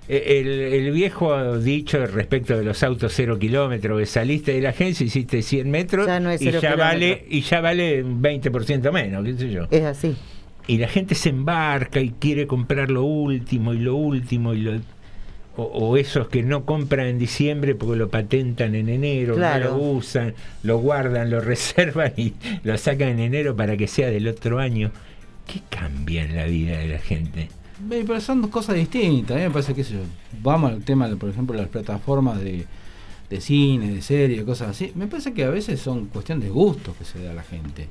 E- 0.08 0.40
El, 0.40 0.48
el 0.48 0.92
viejo 0.92 1.58
dicho 1.60 2.06
respecto 2.06 2.58
de 2.58 2.64
los 2.64 2.84
autos 2.84 3.14
cero 3.16 3.38
kilómetros, 3.38 4.00
que 4.00 4.06
saliste 4.06 4.54
de 4.54 4.62
la 4.62 4.70
agencia, 4.70 5.06
hiciste 5.06 5.42
100 5.42 5.70
metros 5.70 6.08
Ya 6.08 6.20
no 6.20 6.32
es 6.32 6.42
y, 6.42 6.52
ya 6.52 6.76
vale, 6.76 7.26
y 7.30 7.42
ya 7.42 7.62
vale 7.62 8.04
un 8.04 8.22
20% 8.22 8.92
menos, 8.92 9.24
qué 9.26 9.34
sé 9.36 9.50
yo. 9.52 9.68
Es 9.72 9.84
así. 9.84 10.16
Y 10.68 10.78
la 10.78 10.88
gente 10.88 11.16
se 11.16 11.30
embarca 11.30 12.00
y 12.00 12.12
quiere 12.12 12.48
comprar 12.48 12.92
lo 12.92 13.04
último 13.04 13.74
y 13.74 13.80
lo 13.80 13.96
último 13.96 14.54
y 14.54 14.62
lo... 14.62 14.80
O, 15.58 15.64
o 15.64 15.98
esos 15.98 16.30
que 16.30 16.44
no 16.44 16.64
compran 16.66 17.08
en 17.08 17.20
diciembre 17.20 17.76
porque 17.76 17.98
lo 17.98 18.10
patentan 18.10 18.74
en 18.74 18.88
enero, 18.88 19.36
Claro. 19.36 19.72
no 19.72 19.78
lo 19.78 19.84
usan, 19.84 20.34
lo 20.64 20.78
guardan, 20.78 21.30
lo 21.30 21.42
reservan 21.42 22.14
y 22.16 22.34
lo 22.64 22.78
sacan 22.78 23.10
en 23.10 23.20
enero 23.20 23.56
para 23.56 23.76
que 23.76 23.88
sea 23.88 24.10
del 24.10 24.28
otro 24.30 24.60
año. 24.60 24.92
¿Qué 25.46 25.60
cambia 25.70 26.24
en 26.24 26.36
la 26.38 26.46
vida 26.46 26.78
de 26.78 26.88
la 26.88 27.00
gente? 27.00 27.50
Ve, 27.80 28.04
Pero 28.08 28.22
son 28.22 28.42
dos 28.42 28.50
cosas 28.52 28.76
distintas. 28.76 29.36
A 29.36 29.40
mí 29.40 29.46
me 29.46 29.52
parece 29.52 29.74
que 29.74 29.82
eso. 29.82 29.96
Vamos 30.42 30.72
al 30.72 30.84
tema, 30.84 31.10
de, 31.10 31.18
por 31.18 31.30
ejemplo, 31.30 31.58
las 31.58 31.68
plataformas 31.68 32.40
de, 32.40 32.66
de 33.30 33.42
cine, 33.42 33.92
de 33.92 34.02
serie, 34.02 34.46
cosas 34.46 34.70
así. 34.70 34.94
Me 34.96 35.08
parece 35.08 35.34
que 35.34 35.44
a 35.44 35.50
veces 35.50 35.82
son 35.82 36.06
cuestión 36.06 36.40
de 36.40 36.50
gustos 36.50 36.96
que 36.96 37.04
se 37.04 37.22
da 37.22 37.32
a 37.32 37.34
la 37.34 37.44
gente. 37.44 37.88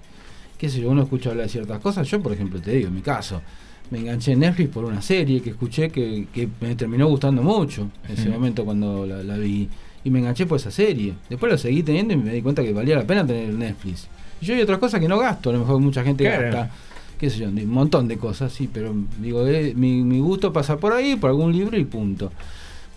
Qué 0.56 0.70
sé 0.70 0.80
yo, 0.80 0.88
uno 0.90 1.02
escucha 1.02 1.30
hablar 1.30 1.44
de 1.46 1.50
ciertas 1.52 1.80
cosas. 1.80 2.08
Yo, 2.08 2.22
por 2.22 2.32
ejemplo, 2.32 2.58
te 2.60 2.70
digo, 2.70 2.88
en 2.88 2.94
mi 2.94 3.02
caso, 3.02 3.42
me 3.90 3.98
enganché 3.98 4.32
en 4.32 4.40
Netflix 4.40 4.70
por 4.70 4.84
una 4.84 5.02
serie 5.02 5.40
que 5.42 5.50
escuché 5.50 5.90
que, 5.90 6.26
que 6.32 6.48
me 6.60 6.74
terminó 6.76 7.06
gustando 7.08 7.42
mucho 7.42 7.88
en 8.08 8.14
ese 8.14 8.28
momento 8.28 8.64
cuando 8.64 9.06
la, 9.06 9.22
la 9.22 9.36
vi. 9.36 9.68
Y 10.02 10.10
me 10.10 10.20
enganché 10.20 10.46
por 10.46 10.56
esa 10.58 10.70
serie. 10.70 11.14
Después 11.28 11.52
la 11.52 11.58
seguí 11.58 11.82
teniendo 11.82 12.14
y 12.14 12.16
me 12.16 12.32
di 12.32 12.40
cuenta 12.40 12.62
que 12.62 12.72
valía 12.72 12.96
la 12.96 13.06
pena 13.06 13.26
tener 13.26 13.52
Netflix. 13.52 14.08
Y 14.40 14.46
yo 14.46 14.54
hay 14.54 14.62
otras 14.62 14.78
cosas 14.78 15.00
que 15.00 15.08
no 15.08 15.18
gasto, 15.18 15.50
a 15.50 15.52
lo 15.52 15.58
mejor 15.58 15.78
mucha 15.80 16.02
gente 16.02 16.24
Claro. 16.24 16.42
gasta 16.44 16.70
qué 17.18 17.28
sé 17.28 17.38
yo, 17.38 17.48
un 17.48 17.66
montón 17.68 18.08
de 18.08 18.16
cosas, 18.16 18.50
sí, 18.50 18.66
pero 18.72 18.94
digo, 19.20 19.46
eh, 19.46 19.74
mi, 19.76 20.02
mi 20.02 20.20
gusto 20.20 20.54
pasa 20.54 20.78
por 20.78 20.94
ahí, 20.94 21.16
por 21.16 21.28
algún 21.28 21.52
libro 21.52 21.76
y 21.76 21.84
punto. 21.84 22.32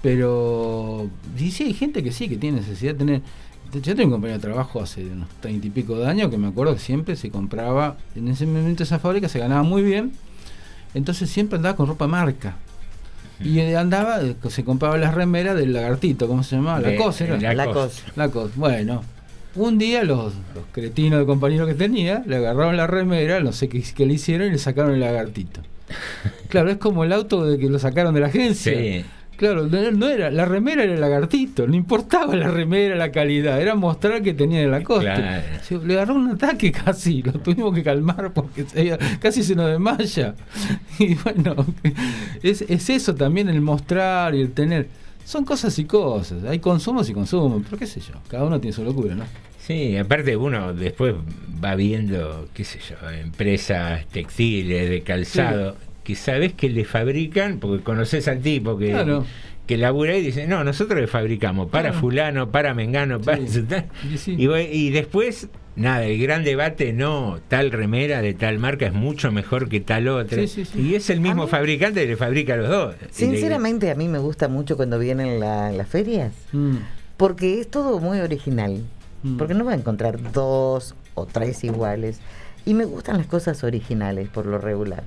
Pero 0.01 1.10
y 1.38 1.51
sí, 1.51 1.63
hay 1.63 1.73
gente 1.73 2.01
que 2.03 2.12
sí, 2.13 2.29
que 2.29 2.38
tiene 2.38 2.60
necesidad 2.62 2.93
de 2.93 2.97
tener... 2.99 3.21
Yo 3.73 3.95
tengo 3.95 4.03
un 4.03 4.12
compañero 4.12 4.38
de 4.38 4.41
trabajo 4.41 4.82
hace 4.82 5.03
unos 5.06 5.27
treinta 5.41 5.65
y 5.67 5.71
pico 5.71 5.97
de 5.97 6.08
años 6.08 6.29
que 6.29 6.38
me 6.38 6.47
acuerdo 6.47 6.73
que 6.73 6.79
siempre 6.79 7.15
se 7.15 7.32
compraba, 7.32 7.97
en 8.15 8.27
ese 8.27 8.45
momento 8.45 8.84
esa 8.84 8.99
fábrica 8.99 9.27
se 9.27 9.39
ganaba 9.39 9.63
muy 9.63 9.82
bien, 9.82 10.12
entonces 10.93 11.29
siempre 11.29 11.58
andaba 11.58 11.75
con 11.75 11.88
ropa 11.88 12.08
marca. 12.08 12.56
Y 13.43 13.60
andaba, 13.73 14.21
eh, 14.21 14.36
se 14.49 14.63
compraba 14.63 14.97
las 14.97 15.13
remeras 15.13 15.58
del 15.58 15.73
lagartito, 15.73 16.27
¿cómo 16.27 16.43
se 16.43 16.56
llamaba? 16.56 16.79
La 16.79 16.95
cosa, 16.95 17.25
era. 17.25 17.38
la 17.39 17.53
La 17.53 17.65
cosa. 17.65 17.75
cosa. 17.79 18.03
La 18.15 18.29
cosa. 18.29 18.53
Bueno, 18.56 19.03
un 19.56 19.77
día 19.77 20.03
los, 20.03 20.34
los 20.56 20.65
cretinos 20.71 21.19
de 21.19 21.25
compañeros 21.25 21.67
que 21.67 21.73
tenía 21.73 22.23
le 22.25 22.38
agarraron 22.38 22.77
la 22.77 22.88
remera, 22.88 23.39
no 23.41 23.51
sé 23.51 23.67
qué, 23.69 23.84
qué 23.95 24.06
le 24.06 24.13
hicieron 24.13 24.47
y 24.47 24.51
le 24.51 24.58
sacaron 24.60 24.93
el 24.93 24.99
lagartito. 25.01 25.62
Claro, 26.49 26.69
es 26.69 26.77
como 26.77 27.03
el 27.03 27.12
auto 27.12 27.45
de 27.45 27.58
que 27.58 27.67
lo 27.67 27.79
sacaron 27.79 28.13
de 28.13 28.19
la 28.21 28.27
agencia. 28.27 28.71
Sí. 28.73 29.03
Claro, 29.43 29.67
no, 29.67 30.08
era, 30.08 30.32
la 30.32 30.45
remera 30.45 30.84
era 30.86 30.93
el 30.93 31.01
lagartito, 31.01 31.67
no 31.67 31.75
importaba 31.75 32.34
la 32.34 32.47
remera, 32.47 32.95
la 32.95 33.12
calidad, 33.12 33.62
era 33.62 33.75
mostrar 33.75 34.21
que 34.21 34.34
tenía 34.34 34.62
de 34.62 34.67
la 34.67 34.82
costa. 34.84 35.15
Claro. 35.15 35.84
Le 35.86 35.93
agarró 35.95 36.15
un 36.15 36.29
ataque 36.29 36.71
casi, 36.71 37.21
lo 37.21 37.34
tuvimos 37.34 37.73
que 37.75 37.84
calmar 37.84 38.32
porque 38.34 38.63
se- 38.63 38.97
casi 39.19 39.43
se 39.43 39.53
nos 39.56 39.67
desmaya. 39.69 40.34
Y 40.99 41.15
bueno, 41.15 41.56
es, 42.41 42.62
es 42.62 42.89
eso 42.89 43.15
también 43.15 43.49
el 43.49 43.60
mostrar 43.60 44.34
y 44.34 44.39
el 44.41 44.51
tener. 44.53 44.88
Son 45.25 45.43
cosas 45.43 45.77
y 45.77 45.84
cosas, 45.84 46.43
hay 46.45 46.60
consumos 46.60 47.10
y 47.10 47.13
consumos, 47.13 47.63
pero 47.65 47.77
qué 47.77 47.86
sé 47.88 47.99
yo, 47.99 48.13
cada 48.29 48.45
uno 48.45 48.62
tiene 48.62 48.73
su 48.73 48.84
locura, 48.86 49.13
¿no? 49.15 49.25
Sí, 49.60 49.97
aparte 49.97 50.38
uno 50.38 50.73
después 50.73 51.15
va 51.63 51.75
viendo, 51.75 52.47
qué 52.53 52.63
sé 52.63 52.79
yo, 52.79 53.10
empresas 53.10 54.06
textiles, 54.08 54.89
de 54.89 55.01
calzado, 55.01 55.75
que 56.03 56.15
sabes 56.15 56.53
que 56.53 56.69
le 56.69 56.85
fabrican, 56.85 57.59
porque 57.59 57.83
conoces 57.83 58.27
al 58.27 58.39
tipo 58.41 58.77
que, 58.77 58.89
Claro. 58.89 59.25
que 59.67 59.77
labura 59.77 60.17
y 60.17 60.21
dice, 60.21 60.47
no, 60.47 60.63
nosotros 60.63 60.99
le 60.99 61.07
fabricamos 61.07 61.69
para 61.69 61.89
Claro. 61.89 61.99
fulano, 62.01 62.51
para 62.51 62.73
mengano, 62.73 63.21
para... 63.21 63.37
Sí. 63.47 63.63
Y 64.13 64.17
sí. 64.17 64.35
Y, 64.37 64.47
voy- 64.47 64.67
y 64.71 64.89
después, 64.89 65.47
nada, 65.77 66.03
el 66.03 66.21
gran 66.21 66.43
debate, 66.43 66.91
no, 66.91 67.39
tal 67.47 67.71
remera 67.71 68.21
de 68.21 68.33
tal 68.33 68.59
marca 68.59 68.85
es 68.87 68.93
mucho 68.93 69.31
mejor 69.31 69.69
que 69.69 69.79
tal 69.79 70.09
otra. 70.09 70.41
Sí, 70.41 70.47
sí, 70.47 70.65
sí. 70.65 70.81
Y 70.81 70.95
es 70.95 71.09
el 71.09 71.21
mismo 71.21 71.43
mí- 71.45 71.49
fabricante 71.49 72.01
que 72.01 72.07
le 72.07 72.17
fabrica 72.17 72.55
a 72.55 72.57
los 72.57 72.69
dos. 72.69 72.95
Sinceramente 73.11 73.89
a 73.89 73.95
mí 73.95 74.09
me 74.09 74.19
gusta 74.19 74.49
mucho 74.49 74.75
cuando 74.75 74.99
vienen 74.99 75.39
la- 75.39 75.71
las 75.71 75.87
ferias, 75.87 76.33
Mm, 76.51 76.75
porque 77.15 77.61
es 77.61 77.69
todo 77.69 77.99
muy 77.99 78.19
original. 78.19 78.83
Mm. 79.23 79.37
Porque 79.37 79.53
no 79.53 79.63
va 79.63 79.71
a 79.71 79.75
encontrar 79.75 80.33
dos 80.33 80.95
o 81.15 81.25
tres 81.25 81.63
iguales. 81.63 82.19
Y 82.65 82.73
me 82.73 82.83
gustan 82.83 83.17
las 83.17 83.27
cosas 83.27 83.63
originales 83.63 84.27
por 84.27 84.45
lo 84.45 84.57
regular. 84.57 85.03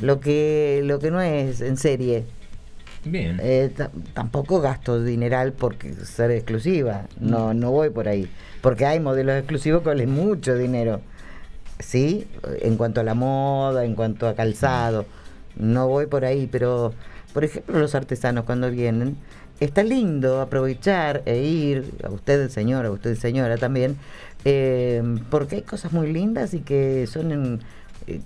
Lo 0.00 0.20
que, 0.20 0.82
lo 0.84 0.98
que 0.98 1.10
no 1.10 1.20
es 1.20 1.60
en 1.60 1.76
serie. 1.76 2.24
Bien. 3.04 3.38
Eh, 3.42 3.70
ta- 3.76 3.90
tampoco 4.14 4.60
gasto 4.60 5.02
dineral 5.02 5.52
porque 5.52 5.92
ser 5.92 6.30
exclusiva. 6.30 7.06
No, 7.20 7.54
no 7.54 7.70
voy 7.70 7.90
por 7.90 8.08
ahí. 8.08 8.28
Porque 8.60 8.86
hay 8.86 9.00
modelos 9.00 9.36
exclusivos 9.36 9.82
que 9.82 9.88
valen 9.88 10.10
mucho 10.10 10.56
dinero. 10.56 11.00
Sí, 11.80 12.26
en 12.62 12.76
cuanto 12.76 13.00
a 13.00 13.04
la 13.04 13.14
moda, 13.14 13.84
en 13.84 13.94
cuanto 13.94 14.26
a 14.28 14.34
calzado. 14.34 15.04
No 15.56 15.88
voy 15.88 16.06
por 16.06 16.24
ahí, 16.24 16.48
pero 16.50 16.92
por 17.32 17.44
ejemplo 17.44 17.78
los 17.78 17.94
artesanos 17.94 18.44
cuando 18.44 18.70
vienen, 18.70 19.16
está 19.60 19.82
lindo 19.82 20.40
aprovechar 20.40 21.22
e 21.26 21.42
ir, 21.42 21.92
a 22.04 22.10
usted 22.10 22.48
señora, 22.48 22.88
a 22.88 22.92
usted 22.92 23.16
señora 23.16 23.56
también, 23.56 23.96
eh, 24.44 25.02
porque 25.30 25.56
hay 25.56 25.62
cosas 25.62 25.92
muy 25.92 26.12
lindas 26.12 26.54
y 26.54 26.60
que 26.60 27.06
son 27.06 27.32
en... 27.32 27.60
eh, 28.06 28.20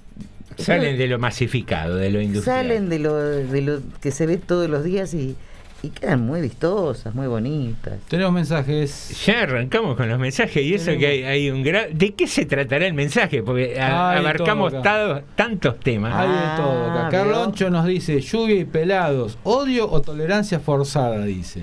Salen 0.58 0.98
de 0.98 1.06
lo 1.06 1.18
masificado, 1.18 1.96
de 1.96 2.10
lo 2.10 2.20
industrial. 2.20 2.58
Salen 2.66 2.88
de 2.88 2.98
lo, 2.98 3.14
de 3.14 3.62
lo 3.62 3.80
que 4.00 4.10
se 4.10 4.26
ve 4.26 4.36
todos 4.38 4.68
los 4.68 4.82
días 4.84 5.14
y, 5.14 5.36
y 5.82 5.90
quedan 5.90 6.20
muy 6.26 6.40
vistosas, 6.40 7.14
muy 7.14 7.26
bonitas. 7.28 7.94
Tenemos 8.08 8.32
mensajes. 8.32 9.24
Ya 9.24 9.42
arrancamos 9.42 9.96
con 9.96 10.08
los 10.08 10.18
mensajes 10.18 10.62
y 10.64 10.74
eso 10.74 10.86
Tenemos- 10.86 11.00
que 11.00 11.06
hay, 11.06 11.22
hay 11.24 11.50
un 11.50 11.62
gran... 11.62 11.96
¿De 11.96 12.12
qué 12.14 12.26
se 12.26 12.44
tratará 12.44 12.86
el 12.86 12.94
mensaje? 12.94 13.42
Porque 13.42 13.80
a- 13.80 14.10
Hay 14.10 14.14
de 14.16 14.20
abarcamos 14.28 14.72
tado- 14.82 15.22
tantos 15.36 15.78
temas. 15.78 16.12
Hay 16.14 16.28
de 16.28 16.56
todo 16.62 16.90
acá. 16.90 17.06
Ah, 17.06 17.08
Carloncho 17.10 17.70
nos 17.70 17.86
dice, 17.86 18.20
lluvia 18.20 18.56
y 18.56 18.64
pelados, 18.64 19.38
odio 19.44 19.88
o 19.90 20.00
tolerancia 20.00 20.58
forzada, 20.58 21.24
dice. 21.24 21.62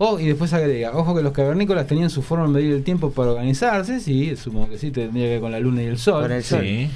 Oh, 0.00 0.20
y 0.20 0.26
después 0.26 0.52
agrega, 0.52 0.92
ojo 0.96 1.12
que 1.16 1.22
los 1.22 1.32
cavernícolas 1.32 1.86
tenían 1.88 2.08
su 2.08 2.22
forma 2.22 2.46
de 2.46 2.52
medir 2.52 2.72
el 2.72 2.84
tiempo 2.84 3.10
para 3.10 3.30
organizarse, 3.32 3.98
sí, 3.98 4.36
supongo 4.36 4.70
que 4.70 4.78
sí, 4.78 4.92
tendría 4.92 5.24
que 5.24 5.30
ver 5.32 5.40
con 5.40 5.50
la 5.50 5.58
luna 5.58 5.82
y 5.82 5.86
el 5.86 5.98
sol. 5.98 6.22
Con 6.22 6.30
el 6.32 6.44
sol. 6.44 6.60
Sí. 6.62 6.88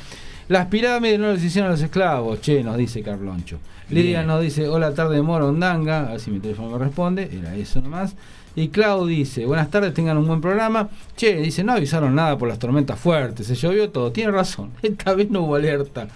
Las 0.49 0.67
pirámides 0.67 1.19
no 1.19 1.33
les 1.33 1.43
hicieron 1.43 1.71
los 1.71 1.81
esclavos, 1.81 2.41
che, 2.41 2.63
nos 2.63 2.77
dice 2.77 3.03
Carloncho. 3.03 3.59
Lidia 3.91 4.23
nos 4.23 4.41
dice, 4.41 4.69
hola 4.69 4.95
tarde 4.95 5.17
de 5.17 5.23
Morondanga, 5.23 6.09
a 6.09 6.11
ver 6.13 6.21
si 6.21 6.31
mi 6.31 6.41
teléfono 6.41 6.71
me 6.71 6.85
responde, 6.85 7.29
era 7.33 7.55
eso 7.55 7.81
nomás. 7.81 8.15
Y 8.55 8.69
Clau 8.69 9.07
dice, 9.07 9.47
buenas 9.47 9.71
tardes, 9.71 9.95
tengan 9.95 10.19
un 10.19 10.27
buen 10.27 10.41
programa. 10.41 10.89
Che, 11.17 11.37
dice, 11.37 11.65
no 11.65 11.73
avisaron 11.73 12.15
nada 12.15 12.37
por 12.37 12.49
las 12.49 12.59
tormentas 12.59 12.99
fuertes, 12.99 13.47
se 13.47 13.55
llovió 13.55 13.91
todo. 13.91 14.13
Tiene 14.13 14.31
razón, 14.31 14.73
esta 14.83 15.15
vez 15.15 15.31
no 15.31 15.43
hubo 15.43 15.57
alerta. 15.57 16.09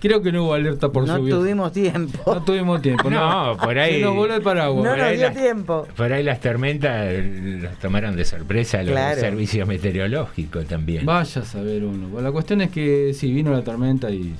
Creo 0.00 0.22
que 0.22 0.32
no 0.32 0.44
hubo 0.44 0.54
alerta 0.54 0.88
por 0.90 1.06
no 1.06 1.18
lluvia. 1.18 1.34
tuvimos 1.36 1.72
tiempo. 1.72 2.18
No 2.34 2.42
tuvimos 2.42 2.80
tiempo. 2.82 3.10
No, 3.10 3.56
por 3.62 3.78
ahí- 3.78 3.96
Se 3.96 4.00
nos 4.00 4.14
voló 4.14 4.34
el 4.34 4.42
paraguas. 4.42 4.82
No 4.84 4.90
por 4.90 4.98
nos 4.98 5.10
dio 5.12 5.20
las- 5.26 5.36
tiempo. 5.36 5.86
Por 5.96 6.12
ahí 6.12 6.22
las 6.22 6.40
tormentas 6.40 7.12
los 7.14 7.78
tomaron 7.78 8.16
de 8.16 8.24
sorpresa 8.24 8.78
los 8.82 8.92
Claro. 8.92 9.20
servicios 9.20 9.68
meteorológicos 9.68 10.64
también. 10.66 11.04
Vaya 11.04 11.42
a 11.42 11.44
saber 11.44 11.84
uno. 11.84 12.08
Bueno, 12.08 12.26
la 12.28 12.32
cuestión 12.32 12.62
es 12.62 12.70
que 12.70 13.12
sí, 13.14 13.32
vino 13.32 13.52
la 13.52 13.62
tormenta 13.62 14.10
y... 14.10 14.34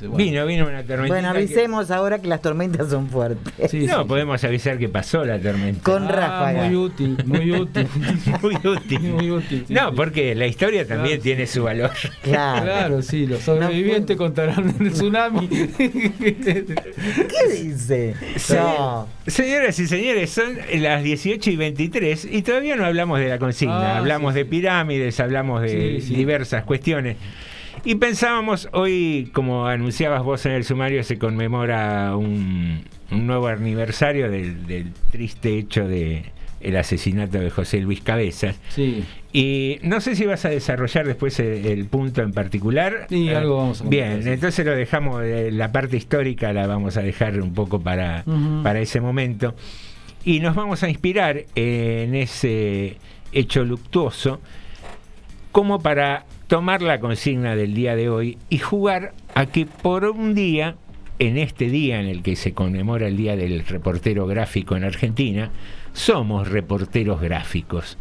bueno. 0.00 0.16
Vino, 0.16 0.46
vino 0.46 0.66
una 0.66 0.82
tormenta. 0.82 1.08
Bueno, 1.14 1.28
avisemos 1.30 1.90
ahora 1.90 2.18
que 2.20 2.28
las 2.28 2.42
tormentas 2.42 2.90
son 2.90 3.08
fuertes. 3.08 3.70
Sí, 3.70 3.86
No, 3.86 4.02
sí. 4.02 4.08
podemos 4.08 4.42
avisar 4.44 4.78
que 4.78 4.88
pasó 4.88 5.24
la 5.24 5.38
tormenta. 5.38 5.82
Con 5.82 6.04
Ah, 6.04 6.12
ráfaga. 6.12 6.64
Muy 6.66 6.76
útil, 6.76 7.16
muy 7.24 7.52
útil. 7.52 7.86
Muy 8.42 8.54
útil. 8.64 9.00
Muy 9.00 9.30
útil, 9.30 9.64
sí, 9.66 9.74
no, 9.74 9.88
sí. 9.90 9.94
porque 9.96 10.34
la 10.34 10.46
historia 10.46 10.86
también 10.86 11.16
Claro. 11.16 11.22
tiene 11.22 11.46
su 11.46 11.62
valor. 11.64 11.90
Claro. 12.22 12.62
Claro, 12.64 13.02
sí, 13.02 13.26
los 13.26 13.40
sobrevivientes 13.40 14.16
contarán 14.16 14.74
el 14.80 14.92
tsunami. 14.92 15.48
¿Qué 15.76 17.52
dice? 17.62 18.14
No. 18.54 19.06
Señoras 19.26 19.78
y 19.78 19.86
señores, 19.86 20.30
son 20.30 20.56
las 20.80 21.02
18 21.02 21.50
y 21.50 21.56
23 21.56 22.28
y 22.30 22.42
todavía 22.42 22.76
no 22.76 22.84
hablamos 22.84 23.18
de 23.18 23.28
la 23.28 23.38
consigna. 23.38 23.94
Ah, 23.94 23.98
hablamos 23.98 24.32
sí, 24.34 24.38
de 24.40 24.44
pirámides, 24.44 25.18
hablamos 25.20 25.62
de 25.62 26.00
Sí, 26.00 26.08
sí. 26.08 26.14
diversas 26.14 26.64
cuestiones. 26.64 27.16
Y 27.86 27.94
pensábamos, 27.94 28.68
hoy, 28.72 29.30
como 29.32 29.66
anunciabas 29.66 30.22
vos 30.24 30.44
en 30.46 30.52
el 30.52 30.64
sumario, 30.64 31.04
se 31.04 31.18
conmemora 31.18 32.16
un, 32.16 32.82
un 33.12 33.26
nuevo 33.28 33.46
aniversario 33.46 34.28
del, 34.30 34.66
del 34.66 34.92
triste 35.12 35.56
hecho 35.56 35.86
de 35.86 36.24
el 36.60 36.76
asesinato 36.76 37.38
de 37.38 37.48
José 37.50 37.78
Luis 37.80 38.00
Cabezas. 38.00 38.56
Sí. 38.70 39.04
Y 39.32 39.78
no 39.82 40.00
sé 40.00 40.16
si 40.16 40.26
vas 40.26 40.44
a 40.46 40.48
desarrollar 40.48 41.06
después 41.06 41.38
el, 41.38 41.64
el 41.64 41.84
punto 41.86 42.22
en 42.22 42.32
particular. 42.32 43.06
Sí, 43.08 43.28
Eh, 43.28 43.36
algo 43.36 43.58
vamos 43.58 43.82
a 43.82 43.84
Bien, 43.84 44.22
sí. 44.22 44.30
entonces 44.30 44.66
lo 44.66 44.74
dejamos, 44.74 45.22
eh, 45.22 45.50
la 45.52 45.70
parte 45.70 45.96
histórica 45.96 46.52
la 46.52 46.66
vamos 46.66 46.96
a 46.96 47.02
dejar 47.02 47.40
un 47.40 47.54
poco 47.54 47.80
para, 47.80 48.24
para 48.64 48.80
ese 48.80 49.00
momento. 49.00 49.54
Y 50.24 50.40
nos 50.40 50.56
vamos 50.56 50.82
a 50.82 50.88
inspirar 50.88 51.44
en 51.54 52.16
ese 52.16 52.96
hecho 53.30 53.64
luctuoso 53.64 54.40
como 55.52 55.78
para 55.80 56.24
tomar 56.46 56.82
la 56.82 57.00
consigna 57.00 57.56
del 57.56 57.74
día 57.74 57.96
de 57.96 58.08
hoy 58.08 58.38
y 58.48 58.58
jugar 58.58 59.12
a 59.34 59.46
que 59.46 59.66
por 59.66 60.04
un 60.04 60.34
día, 60.34 60.76
en 61.18 61.38
este 61.38 61.68
día 61.68 62.00
en 62.00 62.06
el 62.06 62.22
que 62.22 62.36
se 62.36 62.52
conmemora 62.52 63.08
el 63.08 63.16
Día 63.16 63.36
del 63.36 63.66
Reportero 63.66 64.26
Gráfico 64.26 64.76
en 64.76 64.84
Argentina, 64.84 65.50
somos 65.92 66.48
reporteros 66.48 67.20
gráficos. 67.20 67.96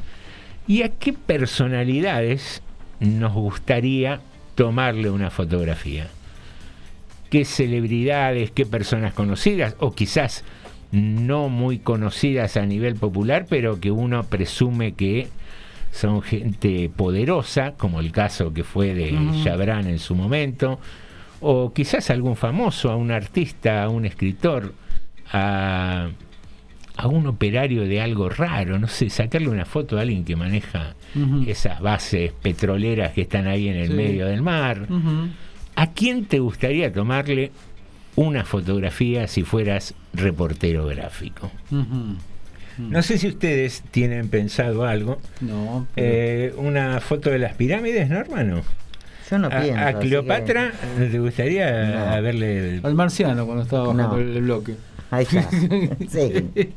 ¿Y 0.68 0.84
a 0.84 0.90
qué 0.90 1.14
personalidades 1.14 2.62
nos 3.00 3.34
gustaría 3.34 4.20
tomarle 4.56 5.10
una 5.10 5.30
fotografía? 5.30 6.08
¿Qué 7.30 7.46
celebridades, 7.46 8.52
qué 8.52 8.66
personas 8.66 9.14
conocidas 9.14 9.76
o 9.80 9.94
quizás 9.94 10.44
no 10.92 11.50
muy 11.50 11.80
conocidas 11.80 12.58
a 12.58 12.66
nivel 12.66 12.96
popular, 12.96 13.46
pero 13.50 13.80
que 13.80 13.92
uno 13.92 14.24
presume 14.24 14.94
que 14.94 15.28
son 15.96 16.22
gente 16.22 16.90
poderosa, 16.96 17.74
como 17.78 18.00
el 18.02 18.12
caso 18.12 18.54
que 18.54 18.64
fue 18.64 18.94
de. 18.94 19.18
Chabran 19.44 19.88
en 19.88 20.00
su 20.00 20.14
momento, 20.16 20.80
o 21.42 21.72
quizás 21.74 22.10
algún 22.10 22.36
famoso, 22.36 22.92
a 22.92 22.96
un 22.98 23.12
artista, 23.12 23.84
a 23.84 23.90
un 23.90 24.06
escritor, 24.06 24.74
a, 25.32 26.10
a 26.98 27.08
un 27.08 27.28
operario 27.28 27.84
de 27.88 28.02
algo 28.02 28.28
raro, 28.30 28.78
no 28.80 28.88
sé, 28.88 29.10
sacarle 29.10 29.50
una 29.50 29.66
foto 29.66 29.98
a 29.98 30.02
alguien 30.02 30.24
que 30.26 30.36
maneja 30.36 30.96
esas 31.48 31.80
bases 31.80 32.32
petroleras 32.34 33.14
que 33.14 33.22
están 33.22 33.48
ahí 33.48 33.70
en 33.70 33.78
el 33.78 33.88
Sí. 33.90 33.94
medio 33.94 34.26
del 34.28 34.42
mar. 34.42 34.88
¿A 35.78 35.92
quién 35.92 36.26
te 36.26 36.40
gustaría 36.40 36.92
tomarle 36.92 37.52
una 38.18 38.44
fotografía 38.46 39.28
si 39.28 39.44
fueras 39.44 39.94
reportero 40.14 40.86
gráfico? 40.88 41.52
No 42.78 43.02
sé 43.02 43.18
si 43.18 43.28
ustedes 43.28 43.84
tienen 43.92 44.28
pensado 44.30 44.86
algo. 44.86 45.20
No, 45.42 45.88
pero- 45.96 46.08
Eh, 46.08 46.54
una 46.58 47.00
foto 47.00 47.30
de 47.30 47.40
las 47.40 47.54
pirámides, 47.56 48.10
¿no, 48.10 48.18
hermano? 48.18 48.62
Yo 49.32 49.40
no 49.40 49.48
a, 49.48 49.62
pienso. 49.62 49.82
a 49.86 49.94
Cleopatra, 50.00 50.72
¿te 50.98 51.20
gustaría 51.20 51.72
No. 51.96 52.06
haberle 52.14 52.80
al 52.84 52.94
marciano 52.96 53.46
cuando 53.46 53.64
estaba 53.64 53.84
bajando 53.88 54.18
No. 54.18 54.18
el 54.22 54.42
bloque. 54.42 54.74
que- 54.74 54.96
Ahí 55.12 55.24
está. 55.24 55.50
Sí. 56.10 56.74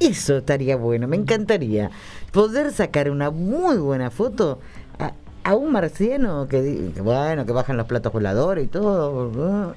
Eso 0.00 0.38
estaría 0.38 0.76
bueno, 0.76 1.08
me 1.08 1.16
encantaría. 1.16 1.90
Poder 2.32 2.70
sacar 2.72 3.10
una 3.10 3.30
muy 3.30 3.78
buena 3.78 4.10
foto 4.10 4.60
a, 4.98 5.12
a 5.44 5.54
un 5.54 5.72
marciano 5.72 6.46
que, 6.48 6.90
que, 6.94 7.00
bueno, 7.00 7.46
que 7.46 7.52
bajan 7.52 7.76
los 7.76 7.86
platos 7.86 8.12
voladores 8.12 8.64
y 8.64 8.68
todo. 8.68 9.74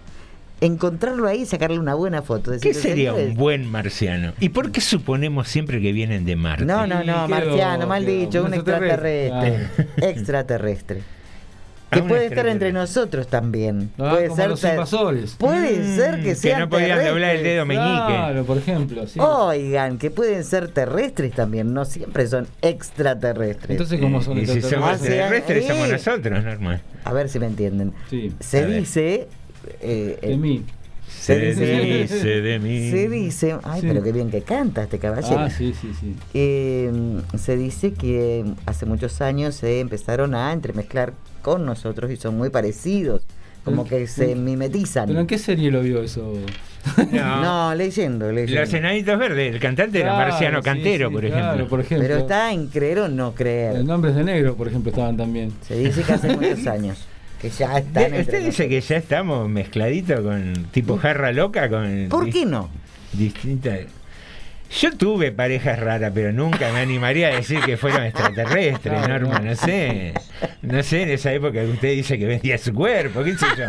Encontrarlo 0.61 1.27
ahí 1.27 1.41
y 1.41 1.45
sacarle 1.45 1.79
una 1.79 1.95
buena 1.95 2.21
foto. 2.21 2.51
¿Qué 2.61 2.73
sería 2.73 3.11
"Señores, 3.11 3.29
un 3.31 3.35
buen 3.35 3.69
marciano? 3.69 4.33
¿Y 4.39 4.49
por 4.49 4.71
qué 4.71 4.79
suponemos 4.79 5.47
siempre 5.47 5.81
que 5.81 5.91
vienen 5.91 6.23
de 6.23 6.35
Marte? 6.35 6.65
No, 6.65 6.85
no, 6.87 7.03
no, 7.03 7.27
marciano, 7.27 7.87
mal 7.87 8.05
dicho, 8.05 8.43
un 8.43 8.53
extraterrestre. 8.53 9.25
extraterrestre. 9.55 10.09
Extraterrestre. 10.09 11.01
Ah, 11.93 11.97
Que 11.97 12.01
un 12.03 12.07
puede 12.07 12.27
estar 12.27 12.47
entre 12.47 12.71
nosotros 12.71 13.27
también. 13.27 13.91
Ah, 13.99 14.11
puede 14.11 14.27
como 14.27 14.35
ser 14.37 14.49
los 14.51 14.61
ter- 14.61 14.71
invasores. 14.75 15.35
Puede 15.37 15.77
Mm, 15.77 15.95
ser 15.97 16.15
que 16.15 16.23
que 16.23 16.35
sean 16.35 16.59
no 16.61 16.69
podían 16.69 17.03
doblar 17.05 17.35
el 17.35 17.43
dedo 17.43 17.65
meñique. 17.65 18.05
Claro, 18.07 18.45
por 18.45 18.57
ejemplo. 18.59 19.05
Sí. 19.07 19.19
Oigan, 19.19 19.97
que 19.97 20.09
pueden 20.09 20.45
ser 20.45 20.69
terrestres 20.69 21.33
también, 21.33 21.73
no 21.73 21.83
siempre 21.83 22.27
son 22.27 22.47
extraterrestres. 22.61 23.71
Entonces, 23.71 23.99
¿cómo 23.99 24.21
son 24.21 24.37
y 24.37 24.45
si 24.45 24.61
somos 24.61 24.87
Ah, 24.87 24.93
extraterrestres? 24.93 25.01
extraterrestres, 25.57 25.63
eh. 25.65 25.67
somos 25.67 25.89
nosotros, 25.91 26.43
normal. 26.45 26.81
A 27.03 27.11
ver 27.11 27.27
si 27.27 27.39
me 27.39 27.47
entienden. 27.47 27.91
Sí, 28.09 28.31
Se 28.39 28.65
dice. 28.65 29.27
Eh, 29.81 30.17
de 30.21 30.33
eh, 30.33 30.37
mí. 30.37 30.63
Se 31.07 31.37
dice- 31.37 31.79
dice 31.81 32.41
de 32.41 32.59
mí. 32.59 32.89
Se 32.91 33.09
dice. 33.09 33.55
Ay, 33.63 33.81
Sí. 33.81 33.87
pero 33.87 34.01
qué 34.01 34.11
bien 34.11 34.31
que 34.31 34.41
canta 34.41 34.83
este 34.83 34.97
caballero. 34.97 35.39
Ah, 35.39 35.49
sí, 35.49 35.73
sí, 35.79 35.91
sí. 35.99 36.15
Eh, 36.33 36.91
se 37.37 37.57
dice 37.57 37.93
que 37.93 38.45
hace 38.65 38.85
muchos 38.85 39.19
años 39.21 39.55
se 39.55 39.79
empezaron 39.81 40.33
a 40.35 40.53
entremezclar 40.53 41.13
con 41.41 41.65
nosotros 41.65 42.09
y 42.11 42.15
son 42.17 42.37
muy 42.37 42.49
parecidos. 42.49 43.23
Como 43.63 43.85
que 43.85 44.07
se 44.07 44.33
mimetizan. 44.35 45.05
¿Pero 45.07 45.19
en 45.19 45.27
qué 45.27 45.37
serie 45.37 45.69
lo 45.69 45.81
vio 45.81 46.01
eso? 46.01 46.33
No. 47.11 47.41
No, 47.41 47.75
leyendo, 47.75 48.31
leyendo. 48.31 48.59
Los 48.61 48.73
enanitos 48.73 49.19
verdes, 49.19 49.53
el 49.53 49.59
cantante 49.61 49.99
era 49.99 50.15
Claro, 50.15 50.31
Marciano 50.31 50.57
sí, 50.59 50.63
Cantero, 50.65 51.09
sí, 51.09 51.13
por 51.13 51.25
claro, 51.27 51.45
ejemplo. 51.45 51.67
por 51.69 51.79
ejemplo. 51.81 52.07
Pero 52.07 52.19
está 52.21 52.51
en 52.53 52.67
creer 52.67 52.99
o 53.01 53.07
no 53.07 53.35
creer. 53.35 53.75
En 53.75 53.85
Nombres 53.85 54.15
de 54.15 54.23
Negro, 54.23 54.55
por 54.55 54.67
ejemplo, 54.67 54.89
estaban 54.89 55.15
también. 55.15 55.51
Se 55.61 55.77
dice 55.77 56.01
que 56.01 56.11
hace 56.13 56.29
muchos 56.35 56.65
años. 56.65 57.07
Que 57.41 57.49
ya 57.49 57.77
están. 57.79 58.03
Entre 58.03 58.21
Usted 58.21 58.45
dice 58.45 58.69
que 58.69 58.81
ya 58.81 58.97
estamos 58.97 59.49
mezcladitos 59.49 60.21
con 60.21 60.53
tipo 60.71 60.97
jarra 60.97 61.31
loca 61.31 61.69
con 61.69 62.07
¿Por 62.09 62.29
qué 62.29 62.45
no? 62.45 62.69
distintas. 63.13 63.79
Yo 64.79 64.95
tuve 64.95 65.33
parejas 65.33 65.77
raras, 65.79 66.13
pero 66.15 66.31
nunca 66.31 66.71
me 66.71 66.79
animaría 66.79 67.27
a 67.27 67.35
decir 67.35 67.59
que 67.59 67.75
fueron 67.75 68.05
extraterrestres, 68.05 69.01
No, 69.01 69.05
Norma, 69.09 69.39
no. 69.39 69.45
no 69.49 69.55
sé. 69.55 70.13
No 70.61 70.81
sé, 70.81 71.01
en 71.03 71.09
esa 71.09 71.33
época 71.33 71.59
que 71.59 71.67
usted 71.71 71.89
dice 71.91 72.17
que 72.17 72.25
vendía 72.25 72.57
su 72.57 72.73
cuerpo, 72.73 73.21
qué 73.21 73.35
sé 73.37 73.45
yo. 73.57 73.65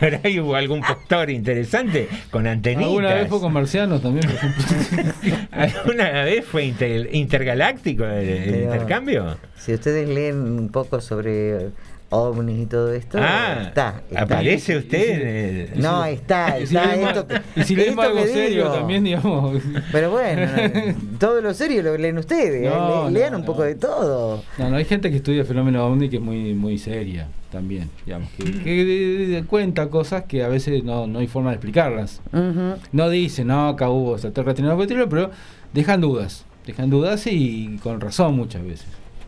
Por 0.00 0.18
ahí 0.26 0.40
hubo 0.40 0.56
algún 0.56 0.80
postor 0.80 1.30
interesante 1.30 2.08
con 2.32 2.48
antenitas. 2.48 2.86
¿Alguna 2.88 3.14
vez 3.14 3.28
fue 3.28 3.38
con 3.38 3.52
marcianos 3.52 4.02
también, 4.02 4.26
por 4.26 4.34
ejemplo? 4.34 5.36
¿Alguna 5.52 6.24
vez 6.24 6.44
fue 6.44 6.64
inter- 6.64 7.10
intergaláctico 7.12 8.04
el, 8.06 8.62
intercambio? 8.64 9.36
Si 9.56 9.72
ustedes 9.72 10.08
leen 10.08 10.36
un 10.40 10.68
poco 10.70 11.00
sobre 11.00 11.68
ovnis 12.10 12.58
y 12.60 12.66
todo 12.66 12.92
esto, 12.92 13.18
Ah, 13.20 13.62
está, 13.68 14.02
está. 14.10 14.22
¿aparece 14.22 14.76
usted 14.78 15.74
No, 15.76 16.04
está, 16.04 16.58
Y 16.60 16.66
si 16.66 16.76
está 16.76 16.86
leemos, 16.96 17.10
esto 17.16 17.26
y 17.56 17.62
si 17.64 17.74
esto 17.80 18.00
algo 18.02 18.26
serio 18.26 18.64
digo. 18.64 18.74
también, 18.74 19.04
digamos. 19.04 19.62
Pero 19.92 20.10
bueno, 20.10 20.42
no, 20.46 21.18
todo 21.18 21.40
lo 21.40 21.54
serio 21.54 21.82
lo 21.82 21.96
leen 21.96 22.18
ustedes, 22.18 22.68
No, 22.68 23.08
¿eh? 23.08 23.10
Le- 23.12 23.18
lean 23.20 23.32
no, 23.32 23.38
un 23.38 23.42
no. 23.42 23.46
poco 23.46 23.62
de 23.62 23.76
todo. 23.76 24.42
No, 24.58 24.70
no, 24.70 24.76
hay 24.76 24.84
gente 24.84 25.10
que 25.10 25.16
estudia 25.16 25.44
fenómeno 25.44 25.86
ovni 25.86 26.08
que 26.08 26.16
es 26.16 26.22
muy 26.22 26.52
muy 26.54 26.78
seria 26.78 27.28
también, 27.52 27.90
digamos, 28.06 28.28
que, 28.36 28.44
que 28.62 28.84
de- 28.84 29.26
de- 29.26 29.44
cuenta 29.44 29.88
cosas 29.88 30.24
que 30.24 30.42
a 30.44 30.48
veces 30.48 30.84
no, 30.84 31.06
no 31.06 31.18
hay 31.20 31.26
forma 31.26 31.50
de 31.50 31.56
explicarlas. 31.56 32.20
Ujú. 32.32 32.74
No 32.92 33.08
dice, 33.08 33.44
no, 33.44 33.68
acá 33.68 33.88
hubo 33.88 34.12
extraterrestre 34.12 34.64
petróleo, 34.76 35.08
pero 35.08 35.30
dejan 35.72 36.00
dudas, 36.00 36.44
dejan 36.66 36.90
dudas 36.90 37.26
y 37.26 37.76
con 37.82 38.00
razón 38.00 38.34
muchas 38.36 38.64
veces. 38.64 38.86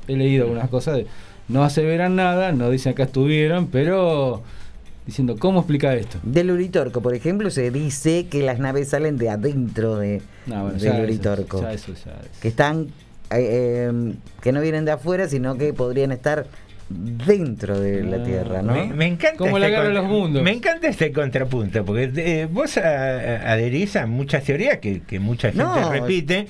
He 0.09 0.17
leído 0.17 0.45
algunas 0.45 0.69
cosas, 0.69 0.97
de, 0.99 1.07
no 1.49 1.65
aseveran 1.65 2.17
nada, 2.17 2.53
no 2.53 2.71
dicen 2.71 2.93
acá 2.93 3.05
estuvieron, 3.05 3.67
pero 3.69 4.43
diciendo, 5.07 5.37
¿cómo 5.39 5.61
explica 5.61 5.95
esto? 5.95 6.19
Del 6.23 6.51
Uritorco, 6.51 7.01
por 7.03 7.15
ejemplo, 7.15 7.51
se 7.51 7.71
dice 7.71 8.27
que 8.31 8.43
las 8.43 8.59
naves 8.59 8.89
salen 8.89 9.17
de 9.19 9.31
adentro 9.31 9.97
de, 9.97 10.23
No, 10.47 10.63
bueno, 10.63 10.71
del 10.79 10.81
ya 10.81 10.95
eso, 10.95 11.03
Uritorco. 11.03 11.61
ya 11.63 11.73
eso, 11.73 11.93
ya 11.95 12.13
eso. 12.13 12.41
Que 12.41 12.49
están, 12.49 12.89
eh, 13.31 13.89
eh, 13.91 14.13
que 14.41 14.53
no 14.53 14.61
vienen 14.61 14.85
de 14.85 14.93
afuera, 14.93 15.29
sino 15.29 15.57
que 15.59 15.73
podrían 15.73 16.13
estar 16.13 16.47
dentro 16.89 17.81
de 17.81 18.03
la 18.05 18.19
Ah, 18.19 18.23
Tierra, 18.23 18.63
¿no? 18.63 18.75
Me, 18.75 18.87
me 18.93 19.07
encanta 19.07 19.39
Como 19.39 19.59
la 19.59 19.69
guerra 19.69 19.85
de 19.85 19.95
contra- 19.95 20.03
los 20.03 20.11
mundos. 20.11 20.43
Me 20.43 20.53
encanta 20.53 20.89
este 20.89 21.11
contrapunto, 21.11 21.85
porque 21.85 22.11
eh, 22.17 22.47
vos 22.51 22.77
a- 22.77 22.83
a- 22.83 23.53
adherís 23.53 23.97
a 23.97 24.07
muchas 24.07 24.45
teorías 24.45 24.79
que, 24.79 25.01
que 25.01 25.19
mucha 25.19 25.49
gente 25.53 25.65
No, 25.65 25.91
repite. 25.91 26.47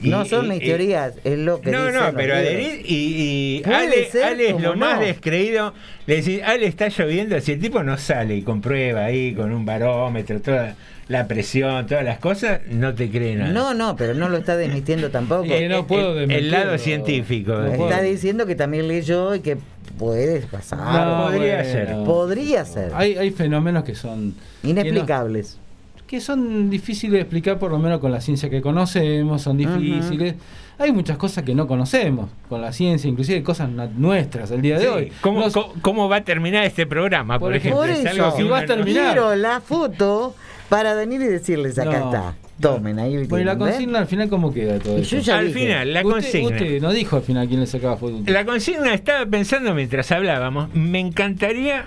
No 0.00 0.24
son 0.24 0.46
y- 0.46 0.48
mis 0.50 0.62
y- 0.62 0.66
teorías, 0.66 1.14
es 1.24 1.38
lo 1.38 1.60
que 1.60 1.70
No, 1.70 1.86
dicen 1.86 2.00
no, 2.00 2.12
pero 2.14 2.34
adherís 2.34 2.80
y, 2.90 3.62
y 3.64 3.70
Ale, 3.70 4.04
ser 4.10 4.24
Ale 4.24 4.50
es 4.50 4.60
lo 4.60 4.76
más 4.76 5.00
descreído. 5.00 5.72
Le 6.06 6.16
decís, 6.16 6.40
Ale 6.44 6.66
está 6.66 6.88
lloviendo, 6.88 7.40
si 7.40 7.52
el 7.52 7.60
tipo 7.60 7.82
no 7.82 7.96
sale 7.98 8.36
y 8.36 8.42
comprueba 8.42 9.04
ahí 9.06 9.34
con 9.34 9.52
un 9.52 9.64
barómetro, 9.64 10.40
toda 10.40 10.74
la 11.08 11.26
presión, 11.28 11.86
todas 11.86 12.04
las 12.04 12.18
cosas, 12.18 12.60
no 12.68 12.94
te 12.94 13.08
cree 13.10 13.36
nada. 13.36 13.52
No, 13.52 13.74
no, 13.74 13.94
pero 13.96 14.12
no 14.14 14.28
lo 14.28 14.38
está 14.38 14.56
desmintiendo 14.56 15.10
tampoco. 15.10 15.44
Eh, 15.46 15.68
no 15.68 15.86
puedo 15.86 16.12
el, 16.12 16.18
el 16.22 16.28
desmentirlo. 16.28 16.58
lado 16.58 16.78
científico. 16.78 17.52
No 17.54 17.66
eh, 17.72 17.76
puedo. 17.76 17.90
Está 17.90 18.02
diciendo 18.02 18.44
que 18.46 18.54
también 18.56 18.88
leyó 18.88 19.34
y 19.34 19.40
que 19.40 19.56
puede 19.98 20.40
pasar. 20.40 20.78
No, 20.78 21.26
podría 21.30 21.56
bueno. 21.62 21.70
ser. 21.70 21.86
Podría 22.04 22.64
ser. 22.64 22.90
Hay, 22.94 23.16
hay 23.16 23.30
fenómenos 23.30 23.84
que 23.84 23.94
son 23.94 24.34
que 24.62 24.66
no- 24.68 24.70
Inexplicables. 24.80 25.58
Que 26.06 26.20
son 26.20 26.70
difíciles 26.70 27.12
de 27.14 27.20
explicar 27.20 27.58
por 27.58 27.70
lo 27.70 27.78
menos 27.78 27.98
con 28.00 28.12
la 28.12 28.20
ciencia 28.20 28.48
que 28.50 28.60
conocemos, 28.62 29.42
son 29.42 29.56
difíciles. 29.56 30.34
Hay 30.78 30.92
muchas 30.92 31.16
cosas 31.16 31.42
que 31.44 31.54
no 31.54 31.66
conocemos 31.66 32.28
con 32.48 32.60
la 32.60 32.72
ciencia, 32.72 33.08
inclusive 33.08 33.42
cosas 33.42 33.68
nuestras 33.96 34.50
al 34.52 34.60
día 34.62 34.76
de 34.78 34.82
Sí, 34.82 34.86
hoy. 34.88 35.12
¿Cómo, 35.22 35.46
cómo, 35.82 36.08
va 36.08 36.16
a 36.16 36.24
terminar 36.24 36.64
este 36.64 36.86
programa, 36.86 37.38
por, 37.38 37.48
Por 37.48 37.56
ejemplo? 37.56 37.80
Por 37.80 37.90
Es 37.90 38.00
eso, 38.00 38.08
algo 38.26 38.36
si 38.36 38.42
va 38.44 38.58
a 38.60 38.66
terminar. 38.66 39.12
quiero 39.14 39.34
la 39.36 39.60
foto 39.60 40.34
para 40.68 40.94
venir 40.94 41.20
y 41.22 41.26
decirles 41.26 41.78
acá 41.78 41.98
No. 42.00 42.06
está. 42.06 42.34
Tomen, 42.60 42.98
ahí 42.98 43.26
Bueno, 43.26 43.42
y 43.42 43.44
la 43.44 43.58
consigna 43.58 43.98
al 43.98 44.06
final 44.06 44.28
cómo 44.30 44.52
queda 44.52 44.78
todo 44.78 44.98
yo 44.98 45.18
ya 45.18 45.38
Al 45.38 45.48
dije. 45.48 45.58
final, 45.60 45.92
la 45.92 46.00
usted, 46.00 46.10
consigna. 46.12 46.48
usted 46.56 46.80
no 46.82 46.90
dijo 46.92 47.16
al 47.16 47.22
final 47.22 47.48
quién 47.48 47.60
le 47.60 47.66
sacaba 47.66 47.96
foto. 47.98 48.18
La 48.26 48.44
consigna 48.46 48.94
estaba 48.94 49.26
pensando 49.26 49.74
mientras 49.74 50.10
hablábamos. 50.12 50.72
Me 50.74 50.98
encantaría 51.00 51.84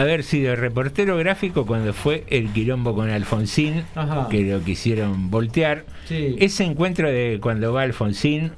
haber 0.00 0.22
sido 0.22 0.56
reportero 0.56 1.16
gráfico 1.18 1.66
cuando 1.66 1.92
fue 1.92 2.24
el 2.28 2.48
quilombo 2.52 2.94
con 2.94 3.10
Alfonsín, 3.10 3.84
Ajá. 3.94 4.28
que 4.30 4.42
lo 4.42 4.62
quisieron 4.62 5.30
voltear. 5.30 5.84
Sí. 6.06 6.36
Ese 6.38 6.64
encuentro 6.64 7.10
de 7.10 7.38
cuando 7.42 7.72
va 7.72 7.82
Alfonsín, 7.82 8.52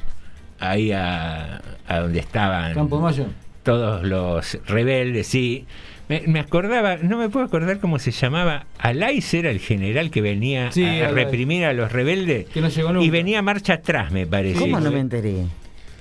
ahí 0.61 0.93
a, 0.93 1.61
a 1.89 1.99
donde 2.01 2.21
estaban 2.21 2.75
Campo 2.75 3.01
Mayo. 3.01 3.27
todos 3.63 4.03
los 4.05 4.59
rebeldes, 4.67 5.27
sí. 5.27 5.67
Me, 6.09 6.23
me 6.27 6.39
acordaba, 6.39 6.99
no 6.99 7.17
me 7.17 7.31
puedo 7.31 7.47
acordar 7.47 7.81
cómo 7.81 7.99
se 7.99 8.11
llamaba. 8.11 8.67
Alais 8.79 9.33
era 9.33 9.51
el 9.51 9.59
general 9.59 10.11
que 10.11 10.21
venía 10.21 10.71
Sí, 10.71 10.85
a, 10.85 11.09
reprimir 11.09 11.65
a 11.65 11.73
los 11.73 11.91
rebeldes. 11.91 12.47
Que 12.51 12.61
no 12.61 12.69
llegó 12.69 12.93
nunca. 12.93 13.07
Y 13.07 13.09
venía 13.11 13.41
marcha 13.41 13.75
atrás, 13.75 14.13
me 14.13 14.27
parece. 14.27 14.61
¿Cómo 14.61 14.81
no 14.81 14.91
me 14.91 15.01
enteré? 15.01 15.47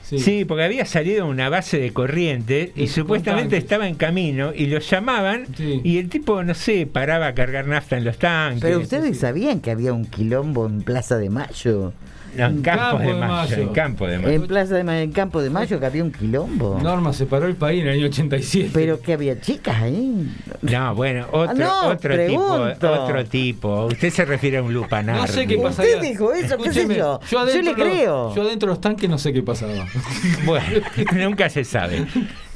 Sí. 0.04 0.46
porque 0.46 0.64
había 0.64 0.86
salido 0.86 1.26
una 1.26 1.50
base 1.50 1.80
de 1.80 1.92
corriente 1.94 2.72
y 2.76 2.88
supuestamente 2.88 3.58
estaba 3.58 3.88
en 3.88 3.96
camino 3.96 4.52
y 4.54 4.68
lo 4.68 4.80
llamaban 4.80 5.48
Sí. 5.56 5.82
y 5.84 5.98
el 5.98 6.10
tipo, 6.10 6.44
no 6.44 6.54
sé, 6.54 6.86
paraba 6.86 7.28
a 7.28 7.34
cargar 7.34 7.68
nafta 7.68 7.98
en 7.98 8.04
los 8.04 8.18
tanques. 8.18 8.62
Pero 8.62 8.80
ustedes 8.80 9.18
sabían 9.18 9.60
que 9.62 9.72
había 9.72 9.94
un 9.94 10.06
quilombo 10.06 10.66
en 10.68 10.82
Plaza 10.82 11.18
de 11.18 11.30
Mayo. 11.30 11.94
No, 12.36 12.46
en 12.48 12.62
Campo 12.62 12.98
de 13.00 13.06
de 13.06 13.14
Mayo, 13.14 13.28
Mayo. 13.28 13.56
en 13.58 13.68
Campo 13.70 14.08
de 14.08 14.18
Mayo. 14.20 14.30
En 14.32 14.48
Plaza 14.48 14.76
de 14.76 14.84
Mayo, 14.84 15.00
en 15.02 15.12
Campo 15.12 15.42
de 15.42 15.50
Mayo 15.50 15.80
que 15.80 15.86
había 15.86 16.04
un 16.04 16.12
quilombo. 16.12 16.80
Norma 16.82 17.14
separó 17.14 17.46
el 17.48 17.56
país 17.56 17.82
en 17.82 17.88
el 17.90 17.94
año 18.00 18.06
87. 18.08 18.72
Pero 18.74 19.00
que 19.02 19.14
había 19.14 19.40
chicas 19.40 19.82
ahí. 19.82 20.28
No, 20.62 20.96
bueno, 20.96 21.28
otro, 21.32 21.56
no, 21.56 21.88
otro 21.90 22.18
tipo, 22.26 22.54
otro 22.82 23.26
tipo. 23.26 23.86
Usted 23.86 24.10
se 24.10 24.26
refiere 24.26 24.58
a 24.58 24.64
un 24.64 24.74
lupanar. 24.74 25.16
no 25.18 25.28
sé 25.28 25.46
qué 25.48 25.58
pasaría. 25.58 25.96
Usted 25.98 26.08
dijo 26.10 26.34
eso, 26.34 26.58
qué 26.58 26.74
sé 26.74 26.88
yo. 26.96 27.20
Yo 27.30 27.46
le 27.46 27.64
los- 27.64 27.74
creo. 27.76 28.36
Yo 28.36 28.42
adentro 28.42 28.68
de 28.68 28.74
los 28.74 28.82
tanques 28.82 29.10
no 29.10 29.18
sé 29.18 29.32
qué 29.34 29.42
pasaba. 29.44 29.74
Bueno, 30.46 30.66
nunca 31.14 31.50
se 31.50 31.64
sabe. 31.64 32.06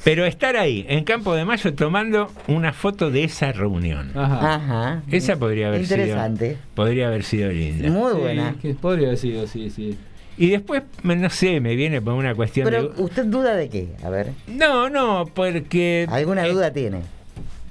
Pero 0.03 0.25
estar 0.25 0.55
ahí, 0.55 0.85
en 0.87 1.03
Campo 1.03 1.35
de 1.35 1.43
Mayo, 1.43 1.73
tomando 1.73 2.31
una 2.47 2.71
foto 2.71 3.11
de 3.11 3.25
esa 3.25 3.51
reunión. 3.51 4.11
Ajá. 4.15 4.55
Ajá. 4.55 5.03
Esa 5.11 5.35
podría 5.37 5.67
haber 5.67 5.81
Interesante. 5.81 6.49
sido. 6.51 6.59
Podría 6.75 7.07
haber 7.07 7.23
sido 7.23 7.51
linda. 7.51 7.89
Muy 7.89 8.13
Sí, 8.13 8.19
buena. 8.19 8.55
que 8.61 8.73
podría 8.73 9.07
haber 9.07 9.17
sido, 9.19 9.47
sí, 9.47 9.69
sí. 9.69 9.97
Y 10.37 10.51
después, 10.51 10.83
me- 11.03 11.15
no 11.15 11.29
sé, 11.29 11.59
me 11.59 11.75
viene 11.75 11.99
por 12.01 12.13
una 12.13 12.35
cuestión 12.35 12.65
Pero 12.69 12.89
de. 12.89 13.01
usted 13.01 13.25
duda 13.25 13.55
de 13.55 13.69
qué? 13.69 13.87
A 14.03 14.09
ver. 14.09 14.31
No, 14.47 14.89
no, 14.89 15.25
porque. 15.33 16.05
¿Alguna 16.09 16.45
eh, 16.47 16.51
duda 16.53 16.71
tiene? 16.71 17.01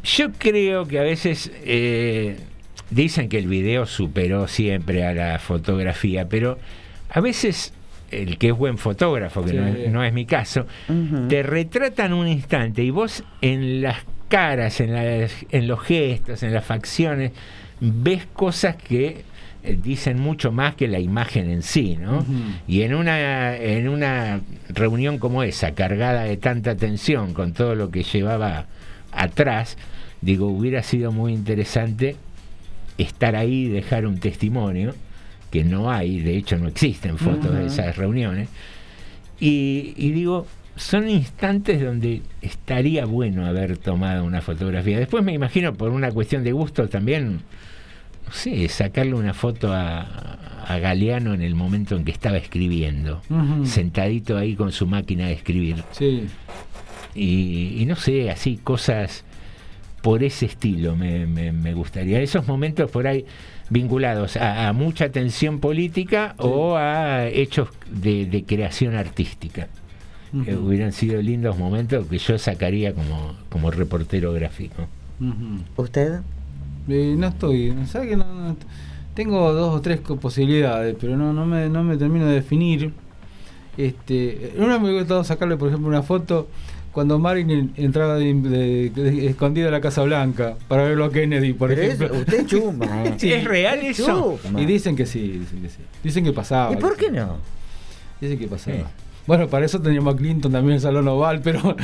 Yo 0.04 0.32
creo 0.32 0.86
que 0.86 0.98
a 0.98 1.02
veces 1.02 1.50
eh, 1.64 2.36
dicen 2.90 3.28
que 3.28 3.38
el 3.38 3.46
video 3.46 3.86
superó 3.86 4.46
siempre 4.48 5.06
a 5.06 5.14
la 5.14 5.38
fotografía, 5.38 6.28
pero 6.28 6.58
a 7.08 7.20
veces 7.20 7.72
el 8.10 8.38
que 8.38 8.48
es 8.48 8.56
buen 8.56 8.78
fotógrafo, 8.78 9.42
que 9.44 9.50
Sí. 9.50 9.56
no, 9.56 9.66
es, 9.66 9.92
no 9.92 10.04
es 10.04 10.12
mi 10.12 10.26
caso, 10.26 10.66
te 11.28 11.42
retratan 11.42 12.12
un 12.12 12.28
instante 12.28 12.82
y 12.82 12.90
vos 12.90 13.24
en 13.40 13.82
las 13.82 13.98
caras, 14.28 14.80
en, 14.80 14.92
las- 14.94 15.44
en 15.50 15.66
los 15.68 15.80
gestos, 15.80 16.42
en 16.42 16.52
las 16.52 16.64
facciones, 16.64 17.32
ves 17.80 18.26
cosas 18.32 18.76
que 18.76 19.24
eh, 19.62 19.78
dicen 19.82 20.20
mucho 20.20 20.52
más 20.52 20.74
que 20.76 20.86
la 20.88 20.98
imagen 21.00 21.50
en 21.50 21.62
sí, 21.62 21.96
¿no? 22.00 22.24
Y 22.68 22.82
en 22.82 22.94
una, 22.94 23.56
en 23.56 23.88
una 23.88 24.40
reunión 24.68 25.18
como 25.18 25.42
esa, 25.42 25.72
cargada 25.74 26.22
de 26.22 26.36
tanta 26.36 26.76
tensión, 26.76 27.34
con 27.34 27.52
todo 27.52 27.74
lo 27.74 27.90
que 27.90 28.02
llevaba 28.04 28.66
atrás, 29.12 29.76
digo, 30.20 30.46
hubiera 30.46 30.82
sido 30.84 31.10
muy 31.10 31.32
interesante 31.32 32.16
estar 32.98 33.34
ahí 33.36 33.64
y 33.64 33.68
dejar 33.68 34.06
un 34.06 34.18
testimonio, 34.20 34.94
que 35.50 35.64
no 35.64 35.90
hay, 35.90 36.20
de 36.20 36.36
hecho 36.36 36.56
no 36.58 36.68
existen 36.68 37.18
fotos 37.18 37.54
de 37.54 37.66
esas 37.66 37.96
reuniones, 37.96 38.48
y, 39.40 39.94
y 39.96 40.10
digo, 40.12 40.46
son 40.76 41.08
instantes 41.08 41.82
donde 41.82 42.22
estaría 42.42 43.04
bueno 43.06 43.46
haber 43.46 43.78
tomado 43.78 44.24
una 44.24 44.40
fotografía. 44.42 44.98
Después 44.98 45.22
me 45.24 45.32
imagino, 45.32 45.74
por 45.74 45.90
una 45.90 46.10
cuestión 46.10 46.42
de 46.44 46.52
gusto 46.52 46.88
también, 46.88 47.40
no 48.26 48.32
sé, 48.32 48.68
sacarle 48.68 49.14
una 49.14 49.34
foto 49.34 49.72
a, 49.72 50.00
a 50.66 50.78
Galeano 50.78 51.32
en 51.34 51.42
el 51.42 51.54
momento 51.54 51.96
en 51.96 52.04
que 52.04 52.10
estaba 52.12 52.36
escribiendo, 52.38 53.22
sentadito 53.64 54.36
ahí 54.36 54.54
con 54.54 54.72
su 54.72 54.86
máquina 54.86 55.26
de 55.26 55.32
escribir. 55.34 55.82
Sí. 55.92 56.26
Y, 57.14 57.76
y 57.80 57.86
no 57.86 57.96
sé, 57.96 58.30
así 58.30 58.56
cosas 58.62 59.24
por 60.02 60.22
ese 60.22 60.46
estilo 60.46 60.94
me, 60.96 61.26
me- 61.26 61.52
me 61.52 61.72
gustaría. 61.72 62.20
Esos 62.20 62.46
momentos 62.46 62.90
por 62.90 63.06
ahí 63.06 63.24
vinculados 63.70 64.36
a, 64.36 64.68
a 64.68 64.72
mucha 64.72 65.10
tensión 65.10 65.60
política 65.60 66.34
o 66.38 66.76
a 66.76 67.26
hechos 67.26 67.68
de, 67.90 68.26
de 68.26 68.44
creación 68.44 68.94
artística. 68.94 69.68
que 70.44 70.54
Ujú. 70.54 70.66
hubieran 70.66 70.92
sido 70.92 71.20
lindos 71.22 71.56
momentos 71.58 72.06
que 72.06 72.18
yo 72.18 72.38
sacaría 72.38 72.92
como, 72.94 73.34
como 73.48 73.70
reportero 73.70 74.32
gráfico. 74.32 74.86
¿Usted? 75.76 76.20
Eh, 76.88 77.14
no 77.16 77.28
estoy, 77.28 77.74
¿sabes 77.86 78.10
que 78.10 78.16
no, 78.16 78.24
no- 78.24 78.56
tengo 79.14 79.52
dos 79.54 79.74
o 79.74 79.80
tres 79.80 79.98
posibilidades, 80.00 80.94
pero 81.00 81.16
no, 81.16 81.32
no 81.32 81.46
me, 81.46 81.68
no 81.70 81.82
me 81.82 81.96
termino 81.96 82.26
de 82.26 82.34
definir. 82.34 82.92
Este, 83.76 84.52
en 84.56 84.62
una 84.62 84.78
me 84.78 84.84
hubiera 84.86 85.00
gustado 85.00 85.24
sacarle, 85.24 85.56
por 85.56 85.68
ejemplo, 85.68 85.88
una 85.88 86.02
foto 86.02 86.48
cuando 86.96 87.18
Marilyn 87.18 87.74
entraba 87.76 88.14
de, 88.14 88.32
de- 88.32 88.88
de- 88.90 89.26
escondida 89.26 89.68
a 89.68 89.70
la 89.70 89.82
Casa 89.82 90.02
Blanca 90.02 90.54
para 90.66 90.84
verlo 90.84 91.04
a 91.04 91.12
Kennedy, 91.12 91.52
por 91.52 91.68
Pero 91.68 91.82
ejemplo. 91.82 92.06
es- 92.06 92.12
usted 92.20 92.46
chuma, 92.46 93.04
¿eh? 93.04 93.16
¿Es 93.20 93.44
real 93.44 93.80
eso? 93.80 94.38
chuma. 94.42 94.58
Y 94.62 94.64
dicen 94.64 94.96
que 94.96 95.04
sí, 95.04 95.20
dicen 95.20 95.60
que 95.60 95.68
sí. 95.68 95.76
Dicen 96.02 96.24
que 96.24 96.32
pasaba. 96.32 96.72
¿Y 96.72 96.76
por 96.76 96.96
qué 96.96 97.10
no? 97.10 97.36
Dicen 98.18 98.38
que 98.38 98.48
pasaba. 98.48 98.76
Sí. 98.78 98.82
Bueno, 99.26 99.48
para 99.48 99.66
eso 99.66 99.78
teníamos 99.82 100.14
a 100.14 100.16
Clinton 100.16 100.52
también 100.52 100.70
en 100.70 100.74
el 100.76 100.80
Salón 100.80 101.06
Oval, 101.08 101.40
pero... 101.42 101.58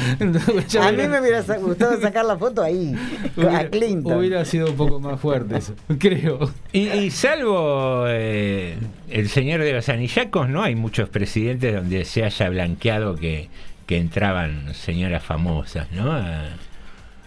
A 0.81 0.92
mí 0.92 0.96
me 1.09 1.20
hubiera 1.20 1.42
gustado 1.59 2.01
sacar 2.01 2.25
la 2.25 2.38
foto 2.38 2.62
ahí, 2.62 2.94
a 3.37 3.40
Hubiera- 3.40 3.68
Clinton. 3.68 4.18
Hubiera 4.18 4.44
sido 4.46 4.70
un 4.70 4.77
poco 4.77 4.98
más 4.98 5.20
fuerte 5.20 5.59
eso, 5.59 5.75
creo. 5.98 6.51
Y, 6.72 6.88
y 6.88 7.11
salvo 7.11 8.05
eh, 8.09 8.77
el 9.11 9.29
señor 9.29 9.61
de 9.61 9.72
los 9.75 9.88
anillacos, 9.90 10.48
no 10.48 10.62
hay 10.62 10.75
muchos 10.75 11.09
presidentes 11.11 11.75
donde 11.75 12.05
se 12.07 12.25
haya 12.25 12.48
blanqueado 12.48 13.16
que, 13.16 13.48
que 13.92 13.98
entraban 13.98 14.72
señoras 14.74 15.22
famosas, 15.22 15.90
¿no? 15.92 16.12
A- 16.12 16.48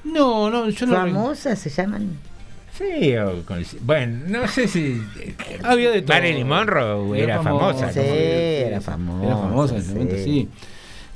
No, 0.04 0.49
no, 0.49 0.69
yo 0.69 0.86
no... 0.88 0.95
¿Famosas 0.95 1.60
se 1.60 1.69
llaman? 1.69 2.17
Sí, 2.78 3.15
o 3.17 3.43
con- 3.45 3.63
bueno, 3.82 4.19
no 4.28 4.47
sé 4.47 4.67
si. 4.67 5.01
eh, 5.19 5.34
Había 5.63 5.91
de 5.91 6.01
todo. 6.01 6.13
Marilyn 6.17 6.47
Monroe 6.47 7.21
era, 7.21 7.41
famosa. 7.41 7.91
Sí, 7.93 7.99
era 8.01 8.82
famosa, 8.82 9.25
Era 9.28 9.38
famosa 9.38 9.75
en 9.75 9.80
ese 9.82 9.88
sí. 9.89 9.93
momento, 9.95 10.15
sí. 10.17 10.49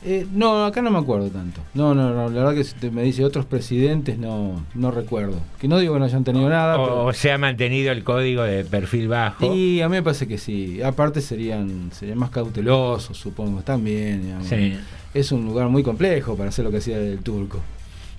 Eh, 0.06 0.26
no, 0.32 0.64
acá 0.66 0.82
no 0.82 0.90
me 0.92 0.98
acuerdo 1.00 1.30
tanto. 1.30 1.60
No, 1.74 1.94
no, 1.94 2.14
no, 2.14 2.30
la 2.30 2.44
verdad 2.44 2.56
que 2.56 2.64
si 2.64 2.74
te 2.76 2.90
me 2.90 3.04
dice 3.04 3.26
otros 3.26 3.46
presidentes, 3.46 4.18
no, 4.18 4.66
no 4.74 4.92
recuerdo. 4.92 5.42
Que 5.60 5.68
no 5.68 5.78
digo 5.78 5.96
que 5.96 6.00
no 6.00 6.06
hayan 6.06 6.24
tenido 6.24 6.48
nada, 6.48 6.80
O, 6.80 6.84
pero... 6.86 7.06
o 7.08 7.12
se 7.14 7.34
ha 7.34 7.38
mantenido 7.38 7.92
el 7.92 8.06
código 8.06 8.44
de 8.44 8.64
perfil 8.64 9.10
bajo. 9.10 9.54
Y 9.54 9.82
a 9.82 9.90
mí 9.90 9.98
me 9.98 10.02
parece 10.04 10.26
que 10.30 10.38
sí. 10.38 10.82
Aparte 10.82 11.20
serían, 11.20 11.90
serían 11.92 12.18
más 12.18 12.30
cautelosos, 12.30 13.18
supongo, 13.18 13.62
también. 13.64 14.22
digamos. 14.22 14.48
Sí. 14.48 14.80
Es 15.14 15.32
un 15.32 15.46
lugar 15.46 15.70
muy 15.70 15.84
complejo 15.84 16.36
para 16.36 16.50
hacer 16.50 16.66
lo 16.66 16.72
que 16.72 16.78
hacía 16.78 16.98
el 16.98 17.20
turco. 17.20 17.60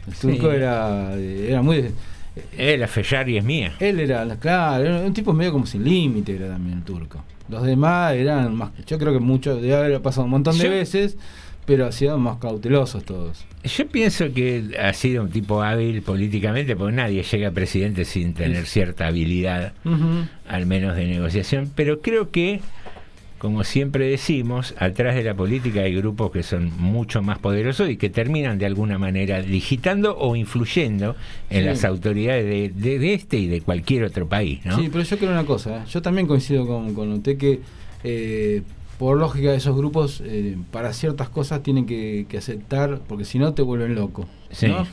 El 0.07 0.15
Sí. 0.15 0.27
turco 0.29 0.51
era, 0.51 1.15
era 1.17 1.63
muy... 1.63 1.91
La 2.57 2.87
Ferrari 2.89 3.37
es 3.39 3.45
mía. 3.45 3.73
Él 3.81 4.01
era, 4.01 4.25
claro, 4.37 4.85
era 4.85 5.01
un 5.01 5.13
tipo 5.13 5.33
medio 5.33 5.53
como 5.53 5.67
sin 5.67 5.85
límite 5.85 6.37
era 6.37 6.49
también 6.49 6.79
el 6.79 6.85
turco. 6.85 7.23
Los 7.49 7.63
demás 7.65 8.15
eran 8.15 8.55
más, 8.55 8.71
yo 8.87 8.99
creo 8.99 9.13
que 9.13 9.19
muchos, 9.19 9.61
debe 9.61 9.75
haber 9.75 10.01
pasado 10.01 10.25
un 10.25 10.31
montón 10.31 10.57
de 10.57 10.65
Yo- 10.65 10.71
veces, 10.71 11.17
pero 11.67 11.87
han 11.87 11.93
sido 11.93 12.17
más 12.19 12.39
cautelosos 12.39 13.05
todos. 13.05 13.45
Yo 13.65 13.87
pienso 13.89 14.33
que 14.33 14.77
ha 14.81 14.93
sido 14.93 15.23
un 15.25 15.31
tipo 15.31 15.61
hábil 15.63 16.03
políticamente, 16.03 16.75
porque 16.77 16.95
nadie 16.97 17.23
llega 17.23 17.49
a 17.49 17.51
presidente 17.51 18.05
sin 18.05 18.33
tener 18.35 18.65
cierta 18.67 19.09
habilidad, 19.09 19.73
al 20.49 20.67
menos 20.67 20.97
de 20.97 21.07
negociación, 21.07 21.71
pero 21.75 22.01
creo 22.01 22.31
que, 22.31 22.61
como 23.41 23.65
siempre 23.65 24.07
decimos, 24.09 24.75
atrás 24.79 25.17
de 25.17 25.25
la 25.25 25.35
política 25.35 25.81
hay 25.81 25.95
grupos 25.97 26.31
que 26.31 26.43
son 26.45 26.71
mucho 26.79 27.23
más 27.23 27.39
poderosos 27.39 27.89
y 27.91 27.97
que 27.97 28.11
terminan 28.11 28.59
de 28.59 28.67
alguna 28.67 28.99
manera 28.99 29.41
digitando 29.43 30.17
o 30.17 30.37
influyendo 30.37 31.17
en 31.49 31.61
Sí. 31.63 31.65
las 31.65 31.85
autoridades 31.85 32.45
de, 32.45 32.69
de- 32.69 32.99
de 33.01 33.15
este 33.15 33.39
y 33.39 33.47
de 33.49 33.63
cualquier 33.63 34.05
otro 34.05 34.29
país, 34.29 34.61
¿no? 34.65 34.77
Sí, 34.79 34.89
pero 34.93 35.03
yo 35.03 35.19
creo 35.19 35.31
una 35.33 35.45
cosa, 35.47 35.79
¿eh? 35.79 35.81
yo 35.91 36.03
también 36.03 36.27
coincido 36.29 36.67
con, 36.67 36.95
con 36.95 37.11
usted 37.13 37.37
que 37.39 37.61
eh, 38.05 38.63
por 38.99 39.17
lógica 39.17 39.55
esos 39.55 39.75
grupos 39.75 40.23
eh, 40.25 40.57
para 40.71 40.93
ciertas 40.93 41.31
cosas 41.31 41.63
tienen 41.63 41.87
que, 41.87 42.27
que 42.29 42.37
aceptar, 42.37 43.01
porque 43.09 43.25
si 43.25 43.39
no 43.39 43.55
te 43.55 43.63
vuelven 43.63 43.95
loco. 43.95 44.29
Sí. 44.51 44.69
¿no? 44.69 44.87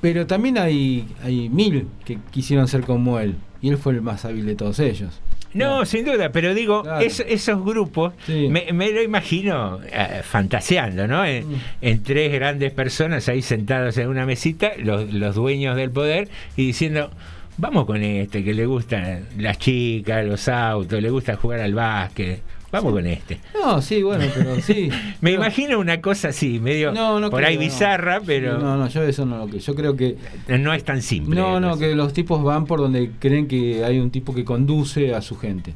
Pero 0.00 0.28
también 0.28 0.58
hay, 0.58 1.06
hay 1.24 1.48
mil 1.48 1.86
que 2.04 2.18
quisieron 2.30 2.68
ser 2.68 2.82
como 2.82 3.18
él, 3.18 3.34
y 3.60 3.68
él 3.70 3.76
fue 3.78 3.94
el 3.94 4.00
más 4.00 4.24
hábil 4.24 4.46
de 4.46 4.54
todos 4.54 4.78
ellos. 4.78 5.20
No, 5.58 5.84
sin 5.84 6.04
duda, 6.04 6.30
pero 6.32 6.54
digo, 6.54 6.82
Claro. 6.82 7.00
es- 7.04 7.20
esos 7.28 7.64
grupos, 7.64 8.12
Sí. 8.26 8.48
me, 8.48 8.72
me 8.72 8.90
lo 8.92 9.02
imagino 9.02 9.80
eh, 9.92 10.20
fantaseando, 10.22 11.06
¿no? 11.06 11.24
En, 11.24 11.48
Mm. 11.50 11.54
en 11.82 12.02
tres 12.02 12.32
grandes 12.32 12.72
personas 12.72 13.28
ahí 13.28 13.42
sentados 13.42 13.96
en 13.98 14.08
una 14.08 14.24
mesita, 14.26 14.72
los, 14.78 15.12
los 15.12 15.34
dueños 15.34 15.76
del 15.76 15.90
poder, 15.90 16.28
y 16.56 16.66
diciendo, 16.66 17.10
vamos 17.56 17.86
con 17.86 18.02
este, 18.02 18.44
que 18.44 18.54
le 18.54 18.66
gustan 18.66 19.26
las 19.38 19.58
chicas, 19.58 20.24
los 20.24 20.48
autos, 20.48 21.02
le 21.02 21.10
gusta 21.10 21.36
jugar 21.36 21.60
al 21.60 21.74
básquet, 21.74 22.40
vamos 22.70 22.92
con 22.92 23.06
este. 23.06 23.38
No, 23.54 23.80
sí, 23.82 24.02
bueno, 24.02 24.24
pero 24.34 24.60
sí. 24.60 24.88
Me 25.20 25.30
Pero- 25.30 25.42
imagino 25.42 25.78
una 25.78 26.00
cosa 26.00 26.28
así, 26.28 26.60
medio 26.60 26.92
No, 26.92 27.20
no 27.20 27.30
por 27.30 27.38
creo, 27.40 27.48
ahí 27.50 27.54
no. 27.56 27.60
bizarra, 27.62 28.20
pero 28.24 28.58
No, 28.58 28.76
no, 28.76 28.88
yo 28.88 29.02
eso 29.02 29.24
no 29.26 29.38
lo 29.38 29.46
que. 29.48 29.58
Yo 29.58 29.74
creo 29.74 29.96
que. 29.96 30.16
no 30.58 30.72
es 30.72 30.84
tan 30.84 31.02
simple. 31.02 31.38
No, 31.38 31.60
no, 31.60 31.78
que 31.78 31.94
los 31.94 32.12
tipos 32.12 32.42
van 32.42 32.64
por 32.66 32.80
donde 32.80 33.10
creen 33.18 33.46
que 33.48 33.84
hay 33.84 33.98
un 33.98 34.10
tipo 34.10 34.34
que 34.34 34.44
conduce 34.44 35.14
a 35.14 35.20
su 35.22 35.36
gente. 35.38 35.74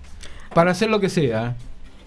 Para 0.54 0.70
hacer 0.72 0.90
lo 0.90 1.00
que 1.00 1.08
sea, 1.08 1.56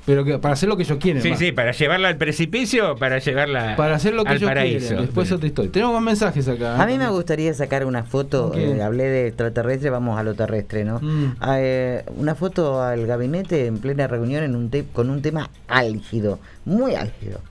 pero 0.05 0.23
que 0.23 0.37
para 0.39 0.53
hacer 0.53 0.69
lo 0.69 0.77
que 0.77 0.83
ellos 0.83 0.97
quieren. 0.99 1.21
Sí, 1.21 1.31
más. 1.31 1.39
sí, 1.39 1.51
para 1.51 1.71
llevarla 1.71 2.07
al 2.09 2.17
precipicio 2.17 2.95
para 2.95 3.17
llevarla 3.19 3.75
Para 3.75 3.95
hacer 3.95 4.13
lo 4.13 4.23
que 4.23 4.29
al 4.31 4.37
ellos 4.37 4.49
paraíso. 4.49 4.87
quieren. 4.87 5.05
Después 5.05 5.31
otra 5.31 5.47
historia. 5.47 5.71
Tenemos 5.71 5.93
más 5.95 6.03
mensajes 6.03 6.47
acá. 6.47 6.81
A 6.81 6.85
mí 6.85 6.97
me 6.97 7.07
gustaría 7.09 7.53
sacar 7.53 7.85
una 7.85 8.03
foto, 8.03 8.53
eh, 8.55 8.81
hablé 8.81 9.05
de 9.05 9.27
extraterrestre, 9.27 9.89
vamos 9.89 10.19
a 10.19 10.23
lo 10.23 10.33
terrestre, 10.35 10.83
¿no? 10.85 10.99
Mm. 11.01 11.35
Ah, 11.39 11.57
eh, 11.59 12.03
una 12.17 12.35
foto 12.35 12.81
al 12.83 13.05
gabinete 13.07 13.65
en 13.65 13.79
plena 13.79 14.07
reunión 14.07 14.43
en 14.43 14.55
un 14.55 14.69
te- 14.69 14.85
con 14.85 15.09
un 15.09 15.21
tema 15.21 15.49
álgido, 15.67 16.39
muy 16.65 16.95
álgido. 16.95 17.41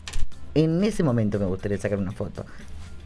En 0.54 0.84
ese 0.84 1.02
momento 1.02 1.40
me 1.40 1.46
gustaría 1.46 1.78
sacar 1.78 1.98
una 1.98 2.12
foto. 2.12 2.44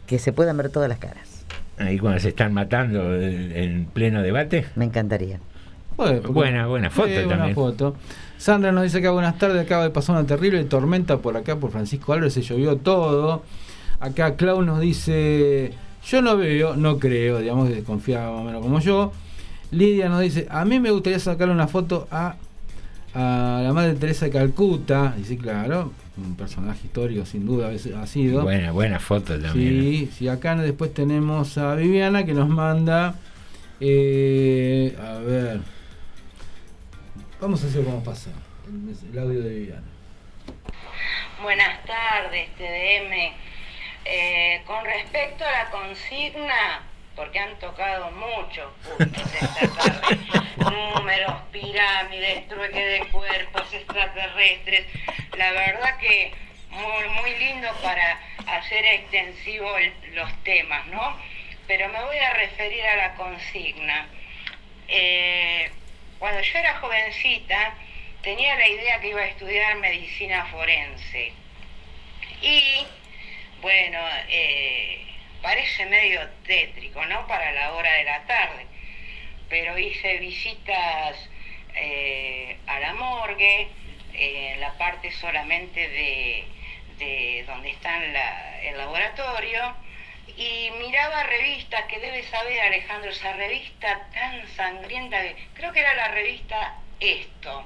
Que 0.05 0.19
se 0.19 0.33
puedan 0.33 0.57
ver 0.57 0.69
todas 0.69 0.89
las 0.89 0.99
caras. 0.99 1.45
Ahí 1.77 1.97
cuando 1.97 2.19
se 2.19 2.29
están 2.29 2.53
matando 2.53 3.15
eh, 3.15 3.63
en 3.63 3.85
pleno 3.85 4.21
debate. 4.21 4.65
Me 4.75 4.85
encantaría. 4.85 5.39
Bueno, 5.97 6.21
Buena, 6.29 6.67
buena 6.67 6.89
foto 6.89 7.07
Sí, 7.07 7.13
buena 7.15 7.29
también. 7.29 7.55
foto. 7.55 7.95
Sandra 8.39 8.71
nos 8.71 8.83
dice 8.83 9.01
que 9.01 9.09
buenas 9.09 9.37
tardes, 9.37 9.61
acaba 9.61 9.83
de 9.83 9.89
pasar 9.89 10.15
una 10.15 10.25
terrible 10.25 10.63
tormenta 10.63 11.17
por 11.17 11.35
acá, 11.35 11.57
por 11.57 11.71
Francisco 11.71 12.13
Álvarez, 12.13 12.33
se 12.33 12.41
llovió 12.41 12.77
todo. 12.77 13.43
Acá 13.99 14.37
Clau 14.37 14.61
nos 14.61 14.79
dice, 14.79 15.73
yo 16.07 16.21
no 16.21 16.37
veo, 16.37 16.77
no 16.77 16.99
creo, 16.99 17.39
digamos, 17.39 17.67
que 17.67 17.75
desconfía 17.75 18.19
más 18.21 18.39
o 18.39 18.43
menos 18.45 18.61
como 18.61 18.79
yo. 18.79 19.11
Lidia 19.71 20.07
nos 20.07 20.21
dice, 20.21 20.47
a 20.49 20.63
mí 20.63 20.79
me 20.79 20.89
gustaría 20.89 21.19
sacarle 21.19 21.53
una 21.53 21.67
foto 21.67 22.07
a, 22.11 22.35
a 23.13 23.59
la 23.61 23.73
Madre 23.73 23.95
Teresa 23.95 24.25
de 24.27 24.31
Calcuta. 24.31 25.15
Sí, 25.21 25.35
claro, 25.35 25.91
un 26.17 26.35
personaje 26.37 26.79
histórico 26.85 27.25
sin 27.25 27.45
duda 27.45 27.69
ha 28.01 28.07
sido. 28.07 28.43
Buena, 28.43 28.71
buena 28.71 28.99
foto 29.01 29.37
también. 29.37 29.81
Sí, 29.81 30.09
sí, 30.17 30.27
acá 30.29 30.55
después 30.55 30.93
tenemos 30.93 31.57
a 31.57 31.75
Viviana 31.75 32.23
que 32.25 32.33
nos 32.33 32.47
manda. 32.47 33.15
eh, 33.81 34.97
a 35.05 35.19
ver. 35.19 35.59
Vamos 37.39 37.63
a 37.63 37.67
hacer 37.67 37.83
cómo 37.83 38.03
pasa 38.03 38.31
el, 38.67 38.95
el 39.11 39.19
audio 39.19 39.41
de 39.41 39.49
Viviana. 39.49 39.87
Buenas 41.41 41.83
tardes, 41.85 42.49
TDM. 42.55 43.33
Eh, 44.05 44.61
con 44.65 44.83
respecto 44.85 45.45
a 45.45 45.51
la 45.51 45.69
consigna, 45.69 46.81
porque 47.15 47.39
han 47.39 47.57
tocado 47.59 48.11
muchos 48.11 48.71
puntos 48.97 49.23
esta 49.33 49.67
tarde, 49.75 50.17
números, 50.57 51.33
pirámides, 51.51 52.47
trueque 52.47 52.85
de 52.85 52.99
cuerpos 53.07 53.73
extraterrestres, 53.73 54.85
la 55.37 55.51
verdad 55.51 55.97
que 55.99 56.33
muy, 56.71 57.09
muy 57.21 57.35
lindo 57.39 57.67
para 57.83 58.19
hacer 58.47 58.85
extensivo 58.85 59.77
el- 59.77 60.15
los 60.15 60.31
temas, 60.43 60.87
¿no? 60.87 61.17
Pero 61.67 61.87
me 61.89 62.03
voy 62.03 62.17
a 62.17 62.33
referir 62.33 62.83
a 62.85 62.95
la 62.95 63.15
consigna. 63.15 64.07
Eh, 64.87 65.69
cuando 66.19 66.41
yo 66.41 66.59
era 66.59 66.77
jovencita, 66.79 67.73
tenía 68.21 68.55
la 68.55 68.67
idea 68.67 68.99
que 68.99 69.09
iba 69.09 69.21
a 69.21 69.25
estudiar 69.27 69.75
medicina 69.77 70.45
forense. 70.47 71.31
Y, 72.41 72.85
bueno, 73.61 73.99
eh, 74.27 75.05
parece 75.41 75.85
medio 75.85 76.21
tétrico, 76.45 77.05
¿no? 77.05 77.25
Para 77.27 77.51
la 77.53 77.73
hora 77.73 77.91
de 77.93 78.03
la 78.03 78.25
tarde. 78.25 78.65
Pero 79.49 79.77
hice 79.77 80.17
visitas 80.17 81.29
eh, 81.75 82.57
a 82.67 82.79
la 82.79 82.93
morgue, 82.93 83.69
en 84.13 84.59
la 84.59 84.77
parte 84.77 85.11
solamente 85.11 85.87
de, 85.87 86.43
de 86.97 87.43
donde 87.47 87.69
está 87.69 88.03
el 88.63 88.77
laboratorio, 88.77 89.75
y 90.39 90.71
miraba 90.79 91.23
revistas 91.23 91.83
que 91.87 91.99
debe 91.99 92.23
saber 92.23 92.61
Alejandro, 92.61 93.11
esa 93.11 93.33
revista 93.33 94.07
tan 94.13 94.47
sangrienta, 94.55 95.21
que- 95.21 95.35
creo 95.53 95.73
que 95.73 95.81
era 95.81 95.93
la 95.95 96.07
revista 96.07 96.75
Esto, 97.01 97.63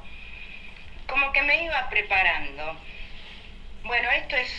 como 1.08 1.32
que 1.32 1.42
me 1.42 1.64
iba 1.64 1.90
preparando. 1.90 2.80
Bueno, 3.84 4.12
esto 4.12 4.36
es 4.36 4.52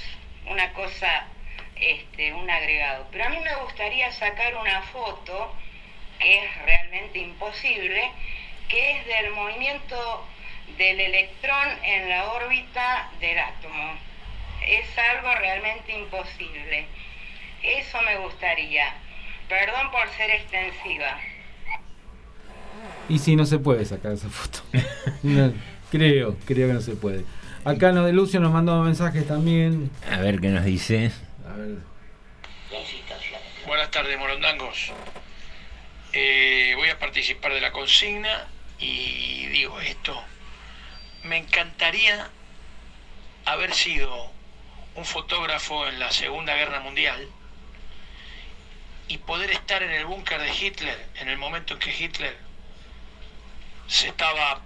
una 0.46 0.72
cosa, 0.72 1.26
este, 1.76 2.32
un 2.32 2.50
agregado, 2.50 3.06
pero 3.12 3.24
a 3.24 3.28
mí 3.28 3.38
me 3.38 3.54
gustaría 3.56 4.10
sacar 4.10 4.56
una 4.56 4.82
foto 4.82 5.54
que 6.18 6.38
es 6.44 6.56
realmente 6.62 7.18
imposible, 7.20 8.10
que 8.68 8.98
es 8.98 9.06
del 9.06 9.30
movimiento 9.30 10.26
del 10.76 10.98
electrón 11.00 11.84
en 11.84 12.08
la 12.08 12.32
órbita 12.32 13.10
del 13.20 13.38
átomo. 13.38 13.96
Es 14.66 14.98
algo 14.98 15.34
realmente 15.36 15.92
imposible. 15.92 16.86
Eso 17.64 17.98
me 18.02 18.16
gustaría. 18.18 18.94
Perdón 19.48 19.90
por 19.90 20.08
ser 20.10 20.30
extensiva. 20.30 21.18
Y 23.08 23.18
si 23.18 23.36
no 23.36 23.46
se 23.46 23.58
puede 23.58 23.84
sacar 23.84 24.12
esa 24.12 24.28
foto. 24.28 24.60
No, 25.22 25.52
creo, 25.90 26.36
creo 26.44 26.68
que 26.68 26.74
no 26.74 26.80
se 26.82 26.96
puede. 26.96 27.24
Acá 27.64 27.92
no 27.92 28.04
de 28.04 28.12
Lucio 28.12 28.40
nos 28.40 28.52
mandó 28.52 28.82
mensajes 28.82 29.26
también. 29.26 29.90
A 30.10 30.18
ver 30.18 30.38
qué 30.40 30.48
nos 30.48 30.64
dice. 30.64 31.10
A 31.48 31.56
ver. 31.56 31.78
Buenas 33.66 33.90
tardes, 33.90 34.18
morondangos. 34.18 34.92
Eh, 36.12 36.74
voy 36.76 36.90
a 36.90 36.98
participar 36.98 37.54
de 37.54 37.62
la 37.62 37.72
consigna 37.72 38.46
y 38.78 39.46
digo 39.46 39.80
esto. 39.80 40.22
Me 41.22 41.38
encantaría 41.38 42.28
haber 43.46 43.72
sido 43.72 44.30
un 44.96 45.06
fotógrafo 45.06 45.88
en 45.88 45.98
la 45.98 46.10
Segunda 46.12 46.54
Guerra 46.54 46.80
Mundial 46.80 47.26
y 49.08 49.18
poder 49.18 49.50
estar 49.50 49.82
en 49.82 49.90
el 49.90 50.06
búnker 50.06 50.40
de 50.40 50.54
Hitler 50.54 51.08
en 51.16 51.28
el 51.28 51.36
momento 51.36 51.74
en 51.74 51.80
que 51.80 51.94
Hitler 51.94 52.36
se 53.86 54.08
estaba 54.08 54.62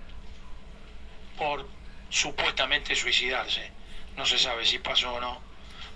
por 1.37 1.69
supuestamente 2.11 2.95
suicidarse. 2.95 3.71
No 4.17 4.27
se 4.27 4.39
sabe 4.39 4.65
si 4.65 4.79
pasó 4.79 5.15
o 5.15 5.21
no. 5.21 5.41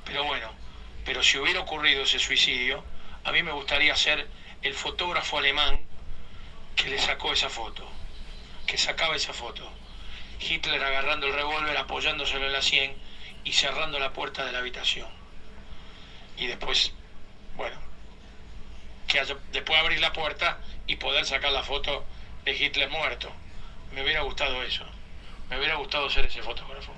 Pero 0.05 0.25
bueno, 0.25 0.53
pero 1.05 1.23
si 1.23 1.39
hubiera 1.39 1.61
ocurrido 1.61 2.03
ese 2.03 2.19
suicidio, 2.19 2.85
a 3.25 3.33
mí 3.33 3.43
me 3.43 3.53
gustaría 3.53 3.95
ser 3.97 4.29
el 4.63 4.75
fotógrafo 4.75 5.39
alemán 5.39 5.81
que 6.77 6.89
le 6.89 6.99
sacó 6.99 7.33
esa 7.33 7.49
foto, 7.49 7.89
que 8.67 8.79
sacaba 8.79 9.17
esa 9.17 9.33
foto. 9.33 9.71
Hitler 10.41 10.83
agarrando 10.83 11.27
el 11.27 11.35
revólver, 11.35 11.77
apoyándoselo 11.77 12.47
en 12.47 12.53
la 12.53 12.63
sien 12.63 12.97
y 13.45 13.53
cerrando 13.53 13.99
la 13.99 14.13
puerta 14.13 14.45
de 14.45 14.53
la 14.53 14.59
habitación. 14.59 15.09
Y 16.37 16.47
después, 16.47 16.93
bueno, 17.57 17.79
que 19.07 19.23
después 19.53 19.79
abrir 19.79 20.01
la 20.01 20.13
puerta 20.13 20.59
y 20.87 20.97
poder 20.97 21.25
sacar 21.25 21.53
la 21.53 21.63
foto 21.63 22.05
de 22.45 22.53
Hitler 22.53 22.89
muerto. 22.91 23.31
Me 23.93 24.03
hubiera 24.03 24.23
gustado 24.23 24.63
eso. 24.63 24.85
Me 25.51 25.59
hubiera 25.59 25.75
gustado 25.75 26.09
ser 26.11 26.27
ese 26.27 26.43
fotógrafo. 26.43 26.93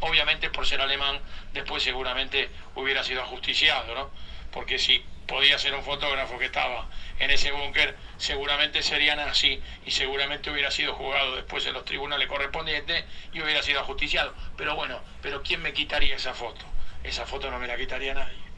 Obviamente 0.00 0.48
por 0.50 0.66
ser 0.66 0.80
alemán, 0.80 1.20
después 1.52 1.82
seguramente 1.82 2.48
hubiera 2.74 3.04
sido 3.04 3.22
ajusticiado, 3.22 3.94
¿no? 3.94 4.10
Porque 4.52 4.78
si 4.78 5.04
podía 5.26 5.58
ser 5.58 5.74
un 5.74 5.84
fotógrafo 5.84 6.38
que 6.38 6.46
estaba 6.46 6.88
en 7.18 7.30
ese 7.30 7.52
búnker, 7.52 7.96
seguramente 8.16 8.82
sería 8.82 9.14
nazi 9.14 9.60
y 9.84 9.90
seguramente 9.90 10.50
hubiera 10.50 10.70
sido 10.70 10.94
juzgado 10.94 11.36
después 11.36 11.64
en 11.66 11.74
los 11.74 11.84
tribunales 11.84 12.26
correspondientes 12.28 13.04
y 13.32 13.42
hubiera 13.42 13.62
sido 13.62 13.80
ajusticiado. 13.80 14.34
Pero 14.56 14.74
bueno, 14.74 15.00
pero 15.22 15.42
¿quién 15.42 15.62
me 15.62 15.72
quitaría 15.72 16.16
esa 16.16 16.34
foto? 16.34 16.64
Esa 17.04 17.26
foto 17.26 17.50
no 17.50 17.58
me 17.58 17.66
la 17.66 17.76
quitaría 17.76 18.14
nadie. 18.14 18.50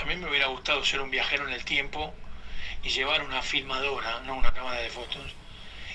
También 0.00 0.22
me 0.22 0.30
hubiera 0.30 0.46
gustado 0.46 0.82
ser 0.82 1.02
un 1.02 1.10
viajero 1.10 1.46
en 1.46 1.52
el 1.52 1.62
tiempo 1.62 2.14
y 2.82 2.88
llevar 2.88 3.22
una 3.22 3.42
filmadora, 3.42 4.20
no 4.20 4.34
una 4.34 4.50
cámara 4.50 4.80
de 4.80 4.88
fotos, 4.88 5.30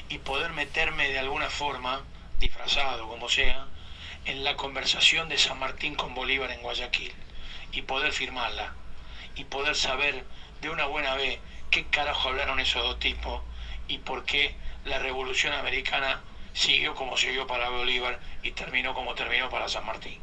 y 0.09 0.19
poder 0.19 0.53
meterme 0.53 1.09
de 1.09 1.17
alguna 1.17 1.49
forma, 1.49 2.03
disfrazado 2.37 3.07
como 3.07 3.29
sea, 3.29 3.65
en 4.25 4.43
la 4.43 4.55
conversación 4.57 5.27
de 5.27 5.39
San 5.39 5.57
Martín 5.57 5.95
con 5.95 6.13
Bolívar 6.13 6.51
en 6.51 6.61
Guayaquil 6.61 7.13
y 7.71 7.81
poder 7.81 8.11
firmarla 8.11 8.75
y 9.33 9.45
poder 9.45 9.75
saber 9.75 10.23
de 10.61 10.69
una 10.69 10.85
buena 10.85 11.15
vez 11.15 11.39
qué 11.71 11.85
carajo 11.87 12.29
hablaron 12.29 12.59
esos 12.59 12.83
dos 12.83 12.99
tipos 12.99 13.41
y 13.87 13.97
por 13.97 14.23
qué 14.23 14.55
la 14.83 14.99
revolución 14.99 15.53
americana 15.53 16.21
siguió 16.53 16.93
como 16.93 17.17
siguió 17.17 17.47
para 17.47 17.69
Bolívar 17.69 18.19
y 18.43 18.51
terminó 18.51 18.93
como 18.93 19.15
terminó 19.15 19.49
para 19.49 19.67
San 19.67 19.83
Martín. 19.83 20.19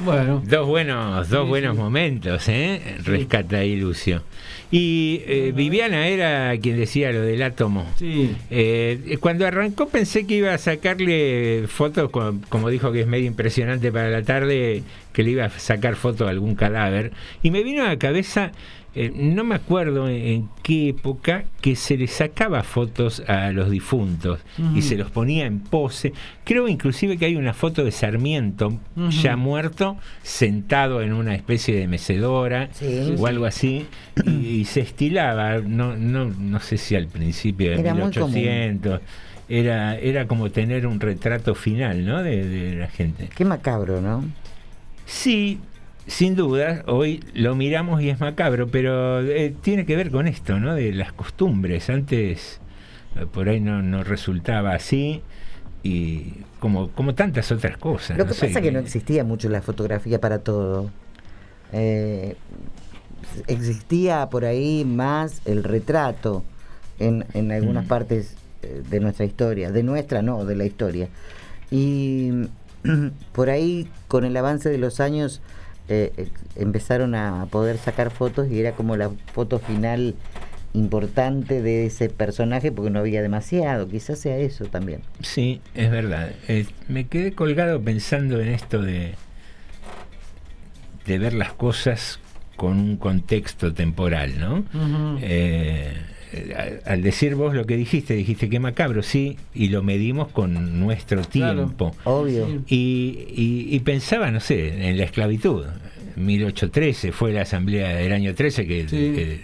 Bueno. 0.00 0.42
Dos 0.44 0.66
buenos, 0.66 1.28
dos 1.28 1.44
Sí, 1.44 1.48
buenos 1.48 1.76
sí. 1.76 1.82
momentos, 1.82 2.48
¿eh? 2.48 2.80
Rescata 3.04 3.58
ahí 3.58 3.76
Lucio. 3.76 4.22
Y 4.70 5.20
eh, 5.26 5.52
Viviana 5.54 6.08
era 6.08 6.56
quien 6.58 6.76
decía 6.78 7.12
lo 7.12 7.20
del 7.22 7.42
átomo. 7.42 7.86
Sí. 7.96 8.34
Eh, 8.50 9.18
cuando 9.20 9.46
arrancó 9.46 9.88
pensé 9.88 10.26
que 10.26 10.36
iba 10.36 10.54
a 10.54 10.58
sacarle 10.58 11.64
fotos, 11.68 12.10
co- 12.10 12.34
como 12.48 12.70
dijo 12.70 12.90
que 12.90 13.02
es 13.02 13.06
medio 13.06 13.26
impresionante 13.26 13.92
para 13.92 14.08
la 14.08 14.22
tarde, 14.22 14.82
que 15.12 15.22
le 15.22 15.30
iba 15.32 15.44
a 15.44 15.50
sacar 15.50 15.94
fotos 15.94 16.26
a 16.26 16.30
algún 16.30 16.54
cadáver. 16.54 17.12
Y 17.42 17.50
me 17.50 17.62
vino 17.62 17.84
a 17.84 17.88
la 17.88 17.98
cabeza, 17.98 18.52
eh, 18.94 19.10
no 19.14 19.42
me 19.44 19.54
acuerdo 19.54 20.08
en, 20.08 20.16
en 20.26 20.48
qué 20.62 20.90
época, 20.90 21.44
que 21.60 21.76
se 21.76 21.96
le 21.96 22.06
sacaba 22.06 22.62
fotos 22.62 23.22
a 23.26 23.50
los 23.52 23.70
difuntos 23.70 24.40
y 24.74 24.82
se 24.82 24.96
los 24.96 25.10
ponía 25.10 25.46
en 25.46 25.60
pose. 25.60 26.12
Creo 26.44 26.68
inclusive 26.68 27.16
que 27.16 27.24
hay 27.26 27.36
una 27.36 27.54
foto 27.54 27.84
de 27.84 27.90
Sarmiento, 27.90 28.78
ya 29.22 29.36
muerto, 29.36 29.96
sentado 30.22 31.00
en 31.02 31.12
una 31.12 31.34
especie 31.34 31.74
de 31.76 31.86
mecedora 31.88 32.68
Sí. 32.72 33.14
o 33.18 33.26
algo 33.26 33.44
así, 33.46 33.86
y, 34.26 34.30
y 34.30 34.64
se 34.66 34.80
estilaba, 34.80 35.58
no, 35.58 35.96
no, 35.96 36.26
no 36.26 36.60
sé 36.60 36.76
si 36.76 36.94
al 36.96 37.06
principio 37.08 37.70
de 37.70 37.80
Era 37.80 37.94
muy 37.94 38.12
común. 38.12 38.32
1800, 38.34 39.00
era, 39.48 39.98
era 39.98 40.26
como 40.26 40.50
tener 40.50 40.86
un 40.86 41.00
retrato 41.00 41.54
final, 41.54 42.04
¿no? 42.04 42.22
De, 42.22 42.44
de 42.46 42.76
la 42.76 42.88
gente. 42.88 43.28
Qué 43.34 43.44
macabro, 43.44 44.00
¿no? 44.00 44.24
Sí, 45.06 45.58
sin 46.06 46.34
duda, 46.34 46.82
hoy 46.86 47.22
lo 47.34 47.54
miramos 47.54 48.02
y 48.02 48.10
es 48.10 48.20
macabro, 48.20 48.68
pero 48.68 49.20
eh, 49.20 49.54
tiene 49.62 49.86
que 49.86 49.96
ver 49.96 50.10
con 50.10 50.26
esto, 50.26 50.58
¿no? 50.58 50.74
De 50.74 50.92
las 50.92 51.12
costumbres. 51.12 51.88
Antes 51.90 52.60
eh, 53.16 53.26
por 53.30 53.48
ahí 53.48 53.60
no, 53.60 53.82
no 53.82 54.02
resultaba 54.04 54.72
así, 54.74 55.22
y 55.84 56.34
como, 56.60 56.90
como 56.90 57.14
tantas 57.14 57.50
otras 57.50 57.76
cosas. 57.76 58.16
Lo 58.16 58.24
no 58.24 58.28
que 58.28 58.34
sé, 58.34 58.46
pasa 58.46 58.58
es 58.60 58.64
que 58.64 58.72
no 58.72 58.78
existía 58.78 59.24
mucho 59.24 59.48
la 59.48 59.62
fotografía 59.62 60.20
para 60.20 60.38
todo. 60.40 60.90
Eh, 61.72 62.36
existía 63.46 64.28
por 64.30 64.44
ahí 64.44 64.84
más 64.84 65.40
el 65.44 65.64
retrato 65.64 66.44
en, 66.98 67.24
en 67.34 67.50
algunas 67.52 67.84
Mm. 67.84 67.88
partes 67.88 68.36
eh, 68.62 68.82
de 68.88 69.00
nuestra 69.00 69.24
historia, 69.24 69.70
de 69.72 69.82
nuestra 69.82 70.22
no, 70.22 70.44
de 70.44 70.54
la 70.56 70.64
historia. 70.64 71.08
Y 71.70 72.30
por 73.32 73.50
ahí 73.50 73.88
con 74.08 74.24
el 74.24 74.36
avance 74.36 74.68
de 74.68 74.78
los 74.78 75.00
años 75.00 75.40
eh, 75.88 76.12
eh, 76.16 76.28
empezaron 76.56 77.14
a 77.14 77.46
poder 77.50 77.78
sacar 77.78 78.10
fotos 78.10 78.50
y 78.50 78.60
era 78.60 78.72
como 78.72 78.96
la 78.96 79.10
foto 79.32 79.58
final 79.58 80.14
importante 80.74 81.60
de 81.60 81.86
ese 81.86 82.08
personaje 82.08 82.72
porque 82.72 82.90
no 82.90 83.00
había 83.00 83.20
demasiado, 83.22 83.88
quizás 83.88 84.18
sea 84.18 84.38
eso 84.38 84.66
también. 84.66 85.00
Sí, 85.20 85.60
es 85.74 85.90
verdad. 85.90 86.30
Eh, 86.48 86.66
me 86.88 87.06
quedé 87.06 87.32
colgado 87.32 87.80
pensando 87.82 88.40
en 88.40 88.48
esto 88.48 88.80
de, 88.80 89.14
de 91.06 91.18
ver 91.18 91.34
las 91.34 91.52
cosas 91.52 92.20
con 92.56 92.78
un 92.78 92.96
contexto 92.96 93.74
temporal, 93.74 94.38
¿no? 94.38 94.58
Ujú. 94.58 95.18
Eh, 95.20 95.94
al 96.86 97.02
decir 97.02 97.34
vos 97.34 97.54
lo 97.54 97.66
que 97.66 97.76
dijiste, 97.76 98.14
dijiste 98.14 98.48
que 98.48 98.58
macabro, 98.60 99.02
sí, 99.02 99.36
y 99.54 99.68
lo 99.68 99.82
medimos 99.82 100.28
con 100.28 100.78
nuestro 100.80 101.22
Claro. 101.22 101.64
tiempo. 101.64 101.94
Obvio. 102.04 102.62
Y, 102.68 103.26
y- 103.34 103.66
y 103.70 103.80
pensaba, 103.80 104.30
no 104.30 104.40
sé, 104.40 104.88
en 104.88 104.96
la 104.98 105.04
esclavitud. 105.04 105.64
1813 106.16 107.12
fue 107.12 107.32
la 107.32 107.42
asamblea 107.42 107.90
del 107.96 108.12
año 108.12 108.34
13 108.34 108.66
que, 108.66 108.82
Sí. 108.88 108.96
que 109.14 109.40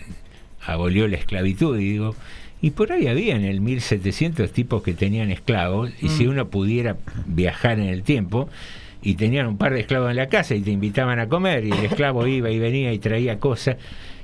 abolió 0.67 1.09
la 1.09 1.17
esclavitud. 1.17 1.79
Y 1.79 1.93
digo, 1.93 2.15
y 2.61 2.71
por 2.71 2.93
ahí 2.93 3.07
había 3.07 3.37
en 3.37 3.45
el 3.45 3.61
1700 3.61 4.53
tipos 4.53 4.83
que 4.83 4.93
tenían 4.95 5.31
esclavos. 5.31 5.91
Y 6.03 6.09
si 6.09 6.27
Mm. 6.27 6.31
uno 6.31 6.49
pudiera 6.49 6.97
viajar 7.27 7.79
en 7.79 7.89
el 7.89 8.03
tiempo 8.03 8.49
y 9.03 9.15
tenían 9.15 9.47
un 9.47 9.57
par 9.59 9.73
de 9.75 9.81
esclavos 9.81 10.11
en 10.11 10.17
la 10.17 10.29
casa 10.29 10.55
y 10.55 10.61
te 10.61 10.71
invitaban 10.71 11.19
a 11.21 11.29
comer 11.29 11.65
y 11.65 11.71
el 11.71 11.85
esclavo 11.85 12.27
iba 12.27 12.51
y 12.51 12.59
venía 12.59 12.93
y 12.93 12.99
traía 12.99 13.39
cosas. 13.39 13.77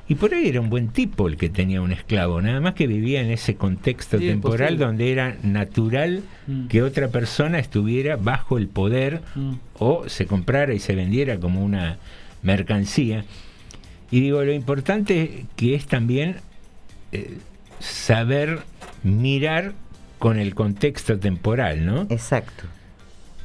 Y 0.06 0.16
por 0.16 0.34
ahí 0.34 0.48
era 0.48 0.60
un 0.60 0.68
buen 0.68 0.88
tipo 0.88 1.28
el 1.28 1.36
que 1.38 1.48
tenía 1.48 1.80
un 1.80 1.90
esclavo, 1.90 2.42
nada 2.42 2.60
más 2.60 2.74
que 2.74 2.86
vivía 2.86 3.22
en 3.22 3.30
ese 3.30 3.56
contexto 3.56 4.18
Sí, 4.18 4.26
temporal 4.26 4.68
posible. 4.68 4.84
donde 4.86 5.12
era 5.12 5.36
natural 5.42 6.22
Mm. 6.46 6.66
que 6.66 6.82
otra 6.82 7.08
persona 7.08 7.58
estuviera 7.58 8.16
bajo 8.16 8.58
el 8.58 8.68
poder 8.68 9.22
Mm. 9.34 9.52
o 9.78 10.06
se 10.08 10.26
comprara 10.26 10.74
y 10.74 10.78
se 10.78 10.94
vendiera 10.94 11.38
como 11.40 11.64
una 11.64 11.96
mercancía. 12.42 13.24
Y 14.10 14.20
digo, 14.20 14.44
lo 14.44 14.52
importante 14.52 15.46
que 15.56 15.74
es 15.74 15.86
también 15.86 16.36
eh, 17.12 17.38
saber 17.80 18.58
mirar 19.04 19.72
con 20.18 20.38
el 20.38 20.54
contexto 20.54 21.18
temporal, 21.18 21.86
¿no? 21.86 22.02
Exacto. 22.10 22.64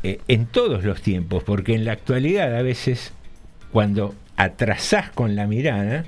Eh, 0.04 0.20
en 0.28 0.46
todos 0.46 0.84
los 0.84 1.02
tiempos, 1.02 1.44
porque 1.44 1.76
en 1.76 1.86
la 1.86 1.92
actualidad 1.94 2.56
a 2.56 2.62
veces 2.64 3.14
cuando 3.72 4.16
atrasás 4.38 5.10
con 5.12 5.36
la 5.36 5.46
mirada, 5.46 6.06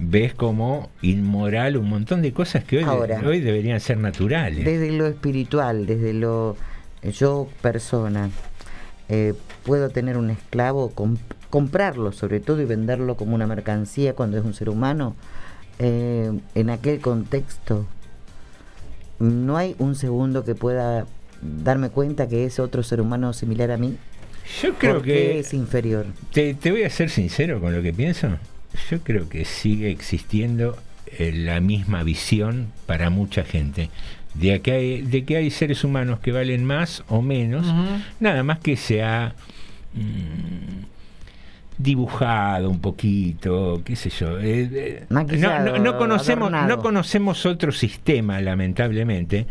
ves 0.00 0.34
como 0.34 0.88
inmoral 1.02 1.76
un 1.76 1.88
montón 1.88 2.22
de 2.22 2.32
cosas 2.32 2.64
que 2.64 2.78
hoy, 2.78 2.84
de- 2.84 2.90
Ahora, 2.90 3.22
hoy 3.26 3.40
deberían 3.40 3.80
ser 3.80 3.98
naturales. 3.98 4.64
Desde 4.64 4.90
lo 4.92 5.06
espiritual, 5.06 5.86
desde 5.86 6.12
lo 6.14 6.56
yo 7.18 7.48
persona, 7.62 8.30
eh, 9.08 9.34
puedo 9.64 9.90
tener 9.90 10.16
un 10.16 10.30
esclavo, 10.30 10.90
com- 10.90 11.16
comprarlo 11.50 12.12
sobre 12.12 12.40
todo 12.40 12.60
y 12.62 12.64
venderlo 12.64 13.16
como 13.16 13.34
una 13.34 13.46
mercancía 13.46 14.14
cuando 14.14 14.38
es 14.38 14.44
un 14.44 14.54
ser 14.54 14.68
humano. 14.68 15.14
Eh, 15.78 16.30
en 16.54 16.70
aquel 16.70 17.00
contexto, 17.00 17.86
no 19.18 19.56
hay 19.56 19.74
un 19.78 19.94
segundo 19.96 20.44
que 20.44 20.54
pueda 20.54 21.06
darme 21.42 21.90
cuenta 21.90 22.28
que 22.28 22.44
es 22.44 22.58
otro 22.58 22.82
ser 22.82 23.00
humano 23.00 23.32
similar 23.32 23.70
a 23.70 23.76
mí. 23.76 23.96
Yo 24.62 24.74
creo 24.74 25.00
que 25.02 25.38
es 25.38 25.54
inferior. 25.54 26.06
Te, 26.32 26.54
te 26.54 26.70
voy 26.70 26.82
a 26.82 26.90
ser 26.90 27.08
sincero 27.10 27.60
con 27.60 27.74
lo 27.74 27.82
que 27.82 27.92
pienso. 27.92 28.28
Yo 28.90 29.00
creo 29.00 29.28
que 29.28 29.44
sigue 29.44 29.90
existiendo 29.90 30.76
eh, 31.18 31.32
la 31.34 31.60
misma 31.60 32.02
visión 32.02 32.68
para 32.86 33.10
mucha 33.10 33.44
gente. 33.44 33.90
De 34.34 34.60
que, 34.60 34.72
hay, 34.72 35.02
de 35.02 35.24
que 35.24 35.36
hay 35.36 35.50
seres 35.50 35.82
humanos 35.82 36.20
que 36.20 36.30
valen 36.32 36.64
más 36.64 37.02
o 37.08 37.20
menos, 37.20 37.66
nada 38.20 38.44
más 38.44 38.60
que 38.60 38.76
se 38.76 39.02
ha 39.02 39.34
mm, 39.94 40.84
dibujado 41.78 42.68
un 42.70 42.80
poquito, 42.80 43.82
qué 43.84 43.96
sé 43.96 44.10
yo. 44.10 44.38
eh, 44.38 44.68
eh, 44.72 45.04
no, 45.08 45.14
Maquillado, 45.22 45.78
no- 45.78 45.78
no 45.82 45.98
conocemos, 45.98 46.48
adornado. 46.48 46.76
no 46.76 46.82
conocemos 46.82 47.46
otro 47.46 47.72
sistema, 47.72 48.40
lamentablemente, 48.40 49.46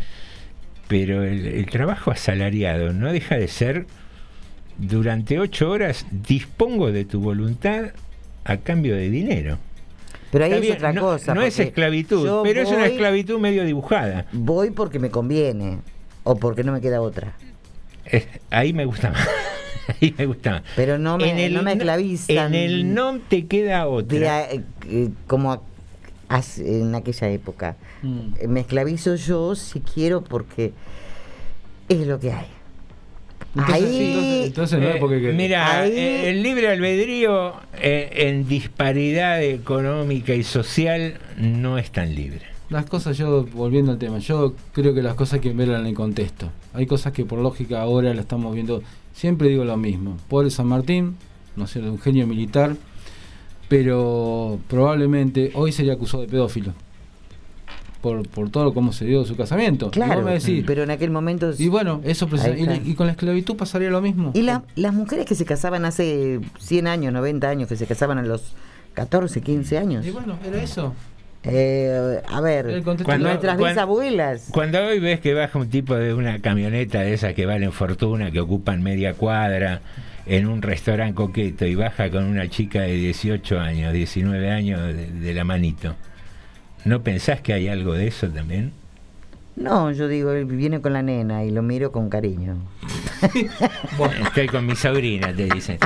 pero 0.88 1.24
el, 1.24 1.46
el 1.46 1.66
trabajo 1.66 2.10
asalariado 2.10 2.92
no 2.92 3.12
deja 3.12 3.36
de 3.36 3.48
ser 3.48 3.86
durante 4.78 5.38
ocho 5.38 5.70
horas 5.70 6.06
dispongo 6.10 6.90
de 6.90 7.04
tu 7.04 7.20
voluntad 7.20 7.90
a 8.50 8.56
cambio 8.58 8.96
de 8.96 9.08
dinero. 9.10 9.58
Pero 10.32 10.44
ahí 10.44 10.52
es 10.52 10.76
otra 10.76 10.92
no, 10.92 11.00
cosa. 11.02 11.34
no 11.34 11.42
es 11.42 11.58
esclavitud, 11.58 12.42
pero 12.42 12.62
es 12.62 12.68
una 12.70 12.86
esclavitud 12.86 13.38
medio 13.38 13.64
dibujada. 13.64 14.26
Voy 14.32 14.70
porque 14.70 14.98
me 14.98 15.10
conviene 15.10 15.78
o 16.24 16.36
porque 16.36 16.64
no 16.64 16.72
me 16.72 16.80
queda 16.80 17.00
otra. 17.00 17.34
Es- 18.04 18.26
ahí 18.50 18.72
me 18.72 18.84
gusta 18.84 19.10
más. 19.10 19.28
ahí 20.00 20.14
me 20.18 20.26
gusta 20.26 20.50
más. 20.52 20.62
Pero 20.76 20.98
no 20.98 21.16
me, 21.16 21.48
no 21.50 21.62
me 21.62 21.72
esclavizan. 21.72 22.54
En 22.54 22.54
el 22.54 22.94
no 22.94 23.18
te 23.20 23.46
queda 23.46 23.86
otra. 23.86 24.38
a- 24.38 24.48
eh, 24.52 25.10
como 25.26 25.52
a- 25.52 25.62
en 26.58 26.94
aquella 26.94 27.28
época. 27.28 27.76
Mm. 28.02 28.20
Eh, 28.40 28.46
Me 28.48 28.60
esclavizo 28.60 29.14
yo 29.16 29.54
si 29.56 29.80
quiero 29.80 30.22
porque 30.22 30.72
es 31.88 32.06
lo 32.06 32.18
que 32.20 32.32
hay. 32.32 32.46
Entonces, 33.56 33.74
Ahí- 33.74 34.06
entonces, 34.06 34.46
entonces 34.46 34.78
no 34.80 34.88
es 34.88 34.96
porque 34.96 35.30
Eh, 35.30 35.32
mira, 35.32 35.80
Ahí- 35.80 35.90
eh, 35.92 36.30
el 36.30 36.42
libre 36.42 36.68
albedrío 36.68 37.54
eh, 37.80 38.08
en 38.28 38.46
disparidad 38.46 39.42
económica 39.42 40.34
y 40.34 40.42
social 40.44 41.14
no 41.36 41.76
es 41.78 41.90
tan 41.90 42.14
libre. 42.14 42.42
Las 42.68 42.86
cosas, 42.86 43.18
yo, 43.18 43.44
volviendo 43.52 43.90
al 43.90 43.98
tema, 43.98 44.18
yo 44.18 44.54
creo 44.72 44.94
que 44.94 45.02
las 45.02 45.14
cosas 45.14 45.34
hay 45.34 45.40
que 45.40 45.52
verlas 45.52 45.80
en 45.80 45.88
el 45.88 45.94
contexto. 45.94 46.50
Hay 46.72 46.86
cosas 46.86 47.12
que 47.12 47.24
por 47.24 47.40
lógica 47.40 47.80
ahora 47.82 48.14
la 48.14 48.20
estamos 48.20 48.54
viendo. 48.54 48.82
Siempre 49.12 49.48
digo 49.48 49.64
lo 49.64 49.76
mismo. 49.76 50.16
Pobre 50.28 50.50
San 50.50 50.68
Martín, 50.68 51.16
no 51.56 51.66
sé, 51.66 51.80
un 51.80 51.98
genio 51.98 52.28
militar, 52.28 52.76
pero 53.68 54.58
probablemente 54.68 55.50
hoy 55.54 55.72
sería 55.72 55.94
acusado 55.94 56.22
de 56.22 56.28
pedófilo. 56.28 56.72
Por, 58.00 58.26
por 58.28 58.48
todo 58.50 58.72
cómo 58.72 58.92
se 58.92 59.04
dio 59.04 59.24
su 59.26 59.36
casamiento. 59.36 59.90
Claro, 59.90 60.22
me 60.22 60.32
decís, 60.32 60.64
pero 60.66 60.82
en 60.84 60.90
aquel 60.90 61.10
momento... 61.10 61.52
y 61.58 61.68
bueno, 61.68 62.00
eso 62.04 62.26
y, 62.56 62.90
y 62.92 62.94
con 62.94 63.06
la 63.06 63.12
esclavitud 63.12 63.56
pasaría 63.56 63.90
lo 63.90 64.00
mismo. 64.00 64.30
Y 64.34 64.40
la- 64.42 64.62
las 64.74 64.94
mujeres 64.94 65.26
que 65.26 65.34
se 65.34 65.44
casaban 65.44 65.84
hace 65.84 66.40
100 66.58 66.86
años, 66.86 67.12
90 67.12 67.48
años, 67.48 67.68
que 67.68 67.76
se 67.76 67.86
casaban 67.86 68.16
a 68.16 68.22
los 68.22 68.54
14, 68.94 69.42
15 69.42 69.76
años. 69.78 70.06
Y 70.06 70.10
bueno, 70.12 70.38
era 70.46 70.62
eso. 70.62 70.94
Eh, 71.42 72.20
a 72.28 72.40
ver, 72.40 72.82
Cuando- 72.82 73.04
nuestras 73.28 73.56
cuando- 73.56 73.66
bisabuelas. 73.68 74.48
Cuando 74.50 74.78
hoy 74.84 74.98
ves 74.98 75.20
que 75.20 75.32
baja 75.34 75.58
un 75.58 75.68
tipo 75.70 75.94
de 75.94 76.12
una 76.14 76.38
camioneta 76.40 77.00
de 77.00 77.14
esas 77.14 77.34
que 77.34 77.46
valen 77.46 77.72
fortuna, 77.72 78.30
que 78.30 78.40
ocupan 78.40 78.82
media 78.82 79.14
cuadra, 79.14 79.80
en 80.26 80.46
un 80.46 80.60
restaurante 80.62 81.14
coqueto 81.14 81.64
y 81.66 81.74
baja 81.74 82.10
con 82.10 82.24
una 82.24 82.48
chica 82.48 82.82
de 82.82 82.92
18 82.94 83.58
años, 83.58 83.92
19 83.92 84.50
años 84.50 84.80
de, 84.94 85.06
de 85.10 85.34
la 85.34 85.44
manito, 85.44 85.96
¿no 86.84 87.02
pensás 87.02 87.40
que 87.40 87.52
hay 87.52 87.68
algo 87.68 87.94
de 87.94 88.06
eso 88.08 88.28
también? 88.28 88.72
No, 89.56 89.90
yo 89.92 90.08
digo, 90.08 90.32
él 90.32 90.46
viene 90.46 90.80
con 90.80 90.92
la 90.94 91.02
nena 91.02 91.44
y 91.44 91.50
lo 91.50 91.60
miro 91.62 91.92
con 91.92 92.08
cariño. 92.08 92.56
Estoy 94.24 94.46
con 94.48 94.64
mi 94.64 94.74
sobrina, 94.74 95.34
te 95.34 95.44
dicen. 95.46 95.78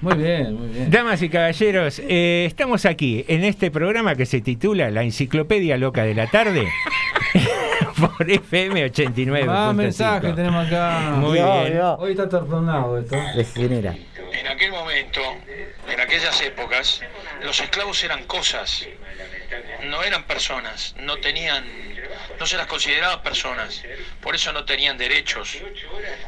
Muy 0.00 0.14
bien, 0.16 0.54
muy 0.54 0.68
bien. 0.68 0.90
Damas 0.90 1.22
y 1.22 1.28
caballeros, 1.28 2.00
eh, 2.00 2.44
estamos 2.46 2.84
aquí 2.84 3.24
en 3.28 3.44
este 3.44 3.70
programa 3.70 4.16
que 4.16 4.26
se 4.26 4.40
titula 4.40 4.90
La 4.90 5.02
Enciclopedia 5.04 5.76
Loca 5.76 6.02
de 6.02 6.14
la 6.14 6.26
Tarde 6.26 6.66
por 7.96 8.28
FM 8.28 8.84
89. 8.84 9.46
Más 9.46 9.74
mensajes 9.74 10.34
tenemos 10.34 10.66
acá. 10.66 11.12
Muy 11.18 11.38
Yo, 11.38 11.60
bien. 11.62 11.74
yo. 11.74 11.96
Hoy 12.00 12.12
está 12.12 12.28
tornado 12.28 12.98
esto. 12.98 13.16
De 13.36 13.44
genera. 13.44 13.94
En 14.32 14.46
aquel 14.48 14.72
momento, 14.72 15.20
en 15.92 16.00
aquellas 16.00 16.40
épocas, 16.42 17.00
los 17.44 17.60
esclavos 17.60 18.02
eran 18.02 18.24
cosas, 18.24 18.86
no 19.84 20.02
eran 20.02 20.24
personas, 20.24 20.94
no 20.98 21.18
tenían, 21.18 21.64
no 22.38 22.46
se 22.46 22.56
las 22.56 22.66
consideraba 22.66 23.22
personas, 23.22 23.82
por 24.20 24.34
eso 24.34 24.52
no 24.52 24.64
tenían 24.64 24.98
derechos. 24.98 25.56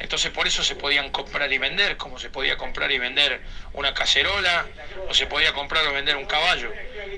Entonces 0.01 0.31
por 0.31 0.47
eso 0.47 0.63
se 0.63 0.77
podían 0.77 1.11
comprar 1.11 1.53
y 1.53 1.59
vender, 1.59 1.97
como 1.97 2.19
se 2.19 2.31
podía 2.31 2.57
comprar 2.57 2.91
y 2.93 2.99
vender 2.99 3.41
una 3.73 3.95
cacerola, 3.95 4.67
o 5.09 5.15
se 5.15 5.27
podía 5.27 5.53
comprar 5.53 5.87
o 5.87 5.93
vender 5.93 6.17
un 6.17 6.27
caballo. 6.27 6.73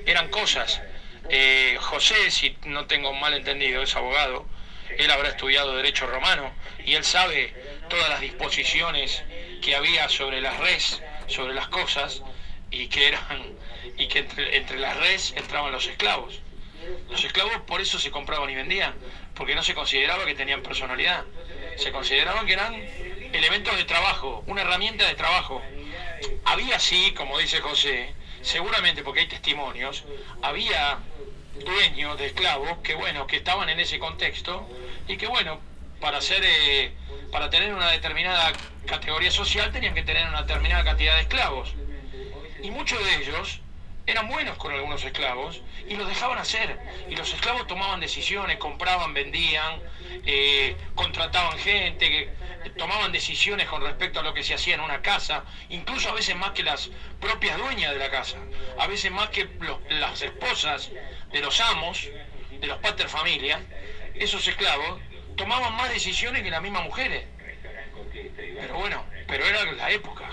Eran 0.06 0.28
cosas. 0.28 0.80
Eh, 1.28 1.76
José, 1.80 2.30
si 2.30 2.56
no 2.64 2.86
tengo 2.86 3.12
mal 3.12 3.34
entendido, 3.34 3.82
es 3.82 3.96
abogado, 3.96 4.46
él 4.96 5.10
habrá 5.10 5.30
estudiado 5.30 5.76
derecho 5.76 6.06
romano 6.06 6.52
y 6.84 6.94
él 6.94 7.04
sabe 7.04 7.52
todas 7.88 8.08
las 8.08 8.20
disposiciones 8.20 9.22
que 9.62 9.74
había 9.74 10.08
sobre 10.08 10.40
las 10.40 10.56
res, 10.58 11.02
sobre 11.26 11.54
las 11.54 11.68
cosas 11.68 12.22
y 12.70 12.88
que 12.88 13.08
eran 13.08 13.56
y 13.96 14.08
que 14.08 14.20
entre, 14.20 14.56
entre 14.56 14.78
las 14.78 14.96
res 14.96 15.34
entraban 15.36 15.72
los 15.72 15.86
esclavos. 15.86 16.40
Los 17.10 17.24
esclavos 17.24 17.60
por 17.66 17.80
eso 17.80 17.98
se 17.98 18.10
compraban 18.10 18.50
y 18.50 18.54
vendían, 18.54 18.94
porque 19.34 19.54
no 19.54 19.62
se 19.62 19.74
consideraba 19.74 20.24
que 20.24 20.34
tenían 20.34 20.62
personalidad. 20.62 21.24
se 21.76 21.92
consideraban 21.92 22.46
que 22.46 22.54
eran 22.54 22.74
elementos 23.32 23.76
de 23.76 23.84
trabajo, 23.84 24.42
una 24.46 24.62
herramienta 24.62 25.06
de 25.06 25.14
trabajo. 25.14 25.62
Había 26.44 26.78
sí, 26.78 27.12
como 27.14 27.38
dice 27.38 27.60
José, 27.60 28.14
seguramente 28.40 29.02
porque 29.02 29.20
hay 29.20 29.28
testimonios, 29.28 30.04
había 30.42 30.98
dueños 31.64 32.18
de 32.18 32.26
esclavos 32.26 32.78
que 32.78 32.94
bueno, 32.94 33.26
que 33.26 33.36
estaban 33.36 33.68
en 33.68 33.80
ese 33.80 33.98
contexto 33.98 34.68
y 35.08 35.16
que 35.16 35.26
bueno, 35.26 35.60
para 36.00 36.20
ser 36.20 36.42
eh, 36.44 36.92
para 37.32 37.50
tener 37.50 37.74
una 37.74 37.90
determinada 37.90 38.52
categoría 38.86 39.30
social 39.30 39.72
tenían 39.72 39.94
que 39.94 40.02
tener 40.02 40.26
una 40.28 40.42
determinada 40.42 40.84
cantidad 40.84 41.16
de 41.16 41.22
esclavos. 41.22 41.74
Y 42.62 42.70
muchos 42.70 43.02
de 43.04 43.16
ellos 43.16 43.60
eran 44.06 44.28
buenos 44.28 44.56
con 44.56 44.72
algunos 44.72 45.04
esclavos 45.04 45.60
y 45.88 45.96
los 45.96 46.08
dejaban 46.08 46.38
hacer. 46.38 46.78
Y 47.08 47.16
los 47.16 47.32
esclavos 47.32 47.66
tomaban 47.66 48.00
decisiones, 48.00 48.56
compraban, 48.58 49.12
vendían, 49.14 49.80
eh, 50.24 50.76
contrataban 50.94 51.58
gente, 51.58 52.08
que 52.08 52.70
tomaban 52.76 53.10
decisiones 53.12 53.68
con 53.68 53.82
respecto 53.82 54.20
a 54.20 54.22
lo 54.22 54.32
que 54.32 54.42
se 54.42 54.54
hacía 54.54 54.74
en 54.74 54.80
una 54.80 55.02
casa, 55.02 55.44
incluso 55.68 56.08
a 56.08 56.12
veces 56.12 56.36
más 56.36 56.52
que 56.52 56.62
las 56.62 56.90
propias 57.20 57.58
dueñas 57.58 57.92
de 57.92 57.98
la 57.98 58.10
casa, 58.10 58.38
a 58.78 58.86
veces 58.86 59.10
más 59.10 59.30
que 59.30 59.48
las 59.90 60.22
esposas 60.22 60.90
de 61.32 61.40
los 61.40 61.60
amos, 61.60 62.08
de 62.60 62.66
los 62.66 62.78
pater 62.78 63.08
familia, 63.08 63.60
esos 64.14 64.46
esclavos 64.46 65.00
tomaban 65.36 65.74
más 65.76 65.90
decisiones 65.90 66.42
que 66.42 66.50
las 66.50 66.62
mismas 66.62 66.84
mujeres. 66.84 67.26
Pero 68.36 68.74
bueno, 68.74 69.04
pero 69.26 69.44
era 69.44 69.64
la 69.72 69.90
época. 69.90 70.30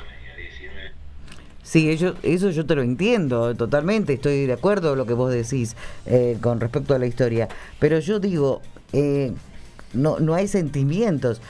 Sí, 1.63 1.89
eso, 1.89 2.13
eso 2.23 2.49
yo 2.49 2.65
te 2.65 2.75
lo 2.75 2.81
entiendo 2.81 3.55
totalmente, 3.55 4.13
estoy 4.13 4.45
de 4.45 4.53
acuerdo 4.53 4.89
con 4.89 4.97
lo 4.97 5.05
que 5.05 5.13
vos 5.13 5.31
decís 5.31 5.75
eh, 6.05 6.37
con 6.41 6.59
respecto 6.59 6.93
a 6.93 6.99
la 6.99 7.05
historia, 7.05 7.47
pero 7.79 7.99
yo 7.99 8.19
digo, 8.19 8.61
eh, 8.91 9.31
no, 9.93 10.19
no 10.19 10.35
hay 10.35 10.47
sentimientos. 10.47 11.41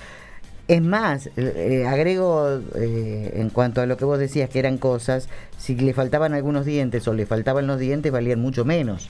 Es 0.68 0.82
más, 0.82 1.30
eh, 1.36 1.86
agrego 1.86 2.62
eh, 2.76 3.34
en 3.36 3.50
cuanto 3.50 3.82
a 3.82 3.86
lo 3.86 3.98
que 3.98 4.06
vos 4.06 4.18
decías 4.18 4.50
que 4.50 4.60
eran 4.60 4.78
cosas, 4.78 5.28
si 5.58 5.76
le 5.76 5.94
faltaban 5.94 6.34
algunos 6.34 6.66
dientes 6.66 7.06
o 7.08 7.14
le 7.14 7.26
faltaban 7.26 7.68
los 7.68 7.80
dientes 7.80 8.12
valían 8.12 8.40
mucho 8.40 8.64
menos. 8.64 9.10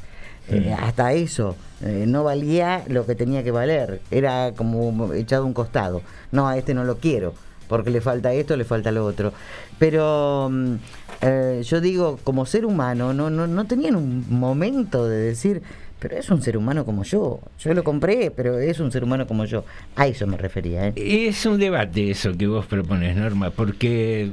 Eh, 0.49 0.76
hasta 0.78 1.14
eso, 1.14 1.56
eh, 1.82 2.06
no 2.08 2.24
valía 2.24 2.84
lo 2.88 3.06
que 3.06 3.16
tenía 3.16 3.43
que 3.43 3.51
valer, 3.51 4.01
era 4.12 4.51
como 4.56 5.14
echado 5.14 5.45
un 5.45 5.54
costado. 5.54 6.01
No, 6.32 6.47
a 6.47 6.58
este 6.58 6.74
no 6.74 6.84
lo 6.84 6.97
quiero, 6.97 7.34
porque 7.74 7.89
le 7.89 8.01
falta 8.01 8.32
esto, 8.34 8.55
le 8.55 8.65
falta 8.65 8.91
lo 8.91 9.03
otro. 9.03 9.34
Pero 9.80 10.47
mm, 10.51 10.76
eh, 11.21 11.61
yo 11.65 11.82
digo, 11.82 12.19
como 12.24 12.45
ser 12.45 12.67
humano, 12.67 13.15
no, 13.15 13.32
no, 13.32 13.47
no 13.47 13.65
tenían 13.65 13.95
un 13.95 14.26
momento 14.30 15.07
de 15.07 15.17
decir, 15.17 15.63
pero 15.97 16.15
es 16.15 16.30
un 16.30 16.43
ser 16.43 16.55
humano 16.55 16.86
como 16.86 17.03
yo. 17.03 17.39
Yo 17.57 17.74
lo 17.74 17.84
compré, 17.84 18.30
pero 18.30 18.59
es 18.59 18.80
un 18.80 18.91
ser 18.91 19.03
humano 19.03 19.26
como 19.26 19.45
yo. 19.45 19.65
A 19.95 20.05
eso 20.05 20.28
me 20.28 20.38
refería. 20.38 20.89
¿eh? 20.89 20.93
Es 20.95 21.47
un 21.47 21.57
debate 21.57 22.11
eso 22.11 22.38
que 22.38 22.45
vos 22.45 22.67
propones, 22.67 23.17
Norma, 23.17 23.49
porque 23.49 24.30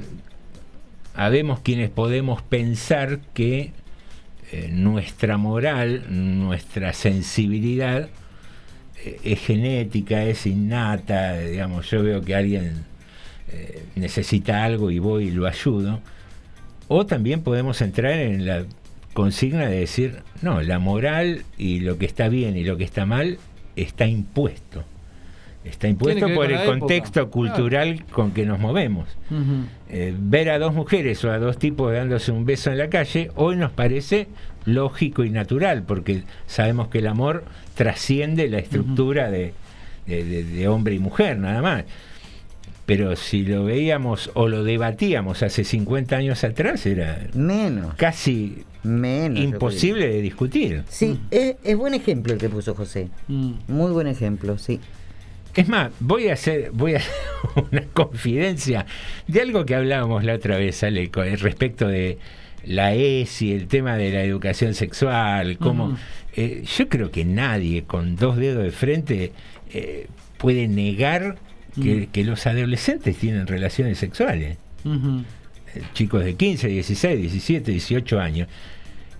habemos 1.14 1.60
quienes 1.60 1.88
podemos 1.88 2.42
pensar 2.42 3.20
que 3.32 3.72
eh, 4.52 4.68
nuestra 4.70 5.38
moral, 5.38 6.04
nuestra 6.10 6.92
sensibilidad 6.92 8.10
eh, 9.02 9.18
es 9.24 9.40
genética, 9.40 10.24
es 10.24 10.44
innata, 10.44 11.38
digamos, 11.38 11.90
yo 11.90 12.02
veo 12.02 12.20
que 12.20 12.34
alguien 12.34 12.89
eh, 13.52 13.82
necesita 13.96 14.64
algo 14.64 14.90
y 14.90 14.98
voy 14.98 15.28
y 15.28 15.30
lo 15.30 15.46
ayudo, 15.46 16.00
o 16.88 17.06
también 17.06 17.42
podemos 17.42 17.80
entrar 17.82 18.12
en 18.12 18.46
la 18.46 18.64
consigna 19.14 19.66
de 19.66 19.80
decir, 19.80 20.18
no, 20.42 20.62
la 20.62 20.78
moral 20.78 21.42
y 21.58 21.80
lo 21.80 21.98
que 21.98 22.06
está 22.06 22.28
bien 22.28 22.56
y 22.56 22.64
lo 22.64 22.76
que 22.76 22.84
está 22.84 23.06
mal 23.06 23.38
está 23.76 24.06
impuesto. 24.06 24.84
Está 25.62 25.88
impuesto 25.88 26.26
por 26.34 26.46
el 26.46 26.52
época. 26.52 26.78
contexto 26.78 27.30
cultural 27.30 28.04
con 28.10 28.30
que 28.32 28.46
nos 28.46 28.58
movemos. 28.58 29.08
Eh, 29.90 30.14
ver 30.18 30.48
a 30.50 30.58
dos 30.58 30.72
mujeres 30.72 31.22
o 31.24 31.30
a 31.30 31.38
dos 31.38 31.58
tipos 31.58 31.92
dándose 31.92 32.32
un 32.32 32.46
beso 32.46 32.70
en 32.70 32.78
la 32.78 32.88
calle 32.88 33.30
hoy 33.34 33.56
nos 33.56 33.70
parece 33.70 34.28
lógico 34.64 35.22
y 35.22 35.28
natural, 35.30 35.82
porque 35.82 36.22
sabemos 36.46 36.88
que 36.88 36.98
el 36.98 37.06
amor 37.08 37.44
trasciende 37.74 38.48
la 38.48 38.58
estructura 38.58 39.30
de, 39.30 39.52
de- 40.06 40.24
de- 40.24 40.44
de 40.44 40.68
hombre 40.68 40.94
y 40.94 40.98
mujer, 40.98 41.36
nada 41.38 41.60
más. 41.60 41.84
Pero 42.90 43.14
si 43.14 43.44
lo 43.44 43.64
veíamos 43.66 44.32
o 44.34 44.48
lo 44.48 44.64
debatíamos 44.64 45.44
hace 45.44 45.62
50 45.62 46.16
años 46.16 46.42
atrás, 46.42 46.84
era 46.86 47.24
Menos, 47.34 47.94
casi 47.94 48.64
menos. 48.82 49.38
imposible 49.38 50.08
de 50.08 50.20
discutir. 50.20 50.82
Sí, 50.88 51.20
es, 51.30 51.54
es 51.62 51.76
buen 51.76 51.94
ejemplo 51.94 52.32
el 52.32 52.40
que 52.40 52.48
puso 52.48 52.74
José. 52.74 53.08
Mm. 53.28 53.52
Muy 53.68 53.92
buen 53.92 54.08
ejemplo, 54.08 54.58
sí. 54.58 54.80
Es 55.54 55.68
más, 55.68 55.92
voy 56.00 56.30
a 56.30 56.32
hacer, 56.32 56.72
voy 56.72 56.94
a 56.94 56.96
hacer 56.96 57.12
una 57.70 57.82
confidencia 57.92 58.86
de 59.28 59.40
algo 59.40 59.64
que 59.64 59.76
hablábamos 59.76 60.24
la 60.24 60.34
otra 60.34 60.56
vez, 60.58 60.82
Ale, 60.82 61.12
con- 61.12 61.36
respecto 61.38 61.86
de 61.86 62.18
la 62.64 62.92
ESI, 62.94 63.52
el 63.52 63.68
tema 63.68 63.96
de 63.96 64.10
la 64.10 64.24
educación 64.24 64.74
sexual, 64.74 65.58
cómo 65.58 65.96
eh, 66.34 66.64
yo 66.76 66.88
creo 66.88 67.12
que 67.12 67.24
nadie 67.24 67.84
con 67.84 68.16
dos 68.16 68.36
dedos 68.36 68.64
de 68.64 68.72
frente 68.72 69.32
eh, 69.72 70.08
puede 70.38 70.66
negar 70.66 71.36
que, 71.74 72.08
que 72.12 72.24
los 72.24 72.46
adolescentes 72.46 73.16
tienen 73.16 73.46
relaciones 73.46 73.98
sexuales. 73.98 74.56
Eh, 74.84 75.82
chicos 75.94 76.24
de 76.24 76.34
15, 76.34 76.68
16, 76.68 77.20
17, 77.20 77.70
18 77.70 78.20
años. 78.20 78.48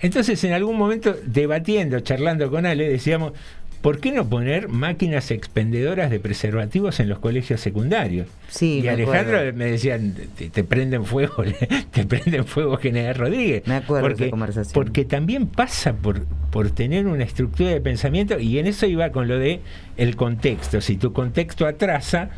Entonces, 0.01 0.43
en 0.45 0.53
algún 0.53 0.77
momento, 0.77 1.15
debatiendo, 1.25 2.01
charlando 2.01 2.51
con 2.51 2.65
Ale, 2.65 2.89
decíamos, 2.89 3.33
¿por 3.81 4.01
qué 4.01 4.13
no 4.13 4.29
poner 4.29 4.69
máquinas 4.69 5.31
expendedoras 5.31 6.11
de 6.11 6.21
preservativos 6.21 7.01
en 7.01 7.09
los 7.09 7.19
colegios 7.19 7.61
secundarios? 7.61 8.29
Sí, 8.49 8.79
y 8.79 8.83
me 8.83 8.91
Alejandro 8.91 9.39
acuerdo. 9.39 9.59
me 9.59 9.65
decían, 9.67 10.15
te, 10.37 10.51
te 10.51 10.65
prenden 10.65 11.05
fuego, 11.05 11.43
te 11.91 12.05
prenden 12.07 12.45
fuego 12.45 12.77
General 12.77 13.15
Rodríguez. 13.15 13.63
Me 13.67 13.77
acuerdo 13.77 14.09
de 14.09 14.13
esa 14.13 14.19
porque, 14.19 14.31
conversación. 14.31 14.73
porque 14.75 15.05
también 15.05 15.47
pasa 15.47 15.95
por, 15.95 16.25
por 16.51 16.71
tener 16.71 17.07
una 17.07 17.25
estructura 17.25 17.71
de 17.71 17.81
pensamiento, 17.81 18.39
y 18.39 18.59
en 18.59 18.67
eso 18.67 18.87
iba 18.87 19.11
con 19.11 19.29
lo 19.29 19.39
de 19.39 19.61
el 19.97 20.17
contexto. 20.17 20.81
Si 20.81 20.97
tu 20.97 21.13
contexto 21.13 21.67
atrasa, 21.67 22.31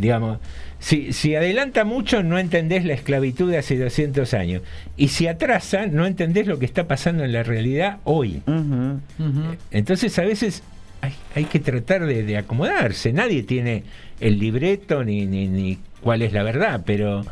digamos, 0.00 0.38
si, 0.78 1.12
si 1.12 1.34
adelanta 1.34 1.84
mucho, 1.84 2.22
no 2.22 2.38
entendés 2.38 2.84
la 2.84 2.94
esclavitud 2.94 3.50
de 3.50 3.58
hace 3.58 3.78
200 3.78 4.32
años. 4.34 4.62
Y 4.96 5.08
si 5.08 5.26
atrasa, 5.26 5.86
no 5.86 6.06
entendés 6.06 6.46
lo 6.46 6.58
que 6.58 6.66
está 6.66 6.88
pasando 6.88 7.22
en 7.24 7.32
la 7.32 7.42
realidad 7.42 7.98
hoy. 8.04 8.42
Entonces, 9.70 10.18
a 10.18 10.22
veces 10.22 10.62
hay, 11.00 11.12
hay 11.34 11.44
que 11.44 11.58
tratar 11.60 12.06
de, 12.06 12.22
de 12.24 12.36
acomodarse. 12.36 13.12
Nadie 13.12 13.42
tiene 13.42 13.84
el 14.20 14.38
libreto 14.38 15.04
ni, 15.04 15.26
ni, 15.26 15.48
ni 15.48 15.78
cuál 16.00 16.22
es 16.22 16.32
la 16.32 16.42
verdad, 16.42 16.82
pero, 16.84 17.24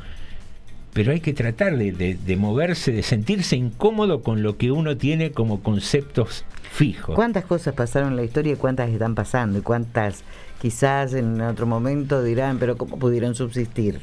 pero 0.93 1.13
hay 1.13 1.21
que 1.21 1.33
tratar 1.33 1.77
de, 1.77 1.93
de- 1.93 2.15
de 2.17 2.37
moverse, 2.37 2.93
de 2.93 3.03
sentirse 3.03 3.57
incómodo 3.57 4.23
con 4.23 4.43
lo 4.43 4.57
que 4.57 4.71
uno 4.71 4.97
tiene 4.97 5.31
como 5.33 5.63
conceptos 5.63 6.45
fijos. 6.71 7.15
¿Cuántas 7.15 7.45
cosas 7.45 7.75
pasaron 7.75 8.11
en 8.11 8.17
la 8.17 8.25
historia 8.25 8.53
y 8.53 8.57
cuántas 8.57 8.91
están 8.91 9.15
pasando? 9.15 9.59
Y 9.59 9.63
cuántas 9.63 10.23
quizás 10.61 11.15
en 11.15 11.41
otro 11.41 11.67
momento 11.67 12.23
dirán, 12.23 12.59
pero 12.59 12.77
¿cómo 12.77 12.99
pudieron 12.99 13.35
subsistir? 13.35 14.01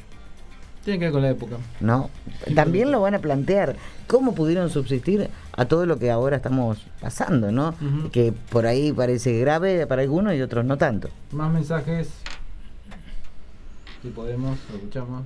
Tiene 0.84 1.00
que 1.00 1.06
ver 1.06 1.14
con 1.14 1.22
la 1.24 1.32
época. 1.32 1.58
¿No? 1.80 2.12
También 2.54 2.92
lo 2.92 3.02
van 3.02 3.16
a 3.16 3.20
plantear. 3.20 3.76
¿Cómo 4.06 4.36
pudieron 4.36 4.70
subsistir 4.70 5.30
a 5.54 5.66
todo 5.66 5.88
lo 5.88 5.98
que 5.98 6.12
ahora 6.12 6.36
estamos 6.36 6.86
pasando, 7.02 7.52
¿no? 7.52 7.74
Que 8.12 8.32
por 8.50 8.68
ahí 8.68 8.92
parece 8.92 9.40
grave 9.40 9.88
para 9.88 10.04
algunos 10.04 10.36
y 10.36 10.42
otros 10.42 10.64
no 10.64 10.78
tanto. 10.78 11.10
Más 11.32 11.52
mensajes. 11.52 12.10
Si 14.04 14.10
podemos, 14.10 14.60
lo 14.70 14.76
escuchamos. 14.76 15.24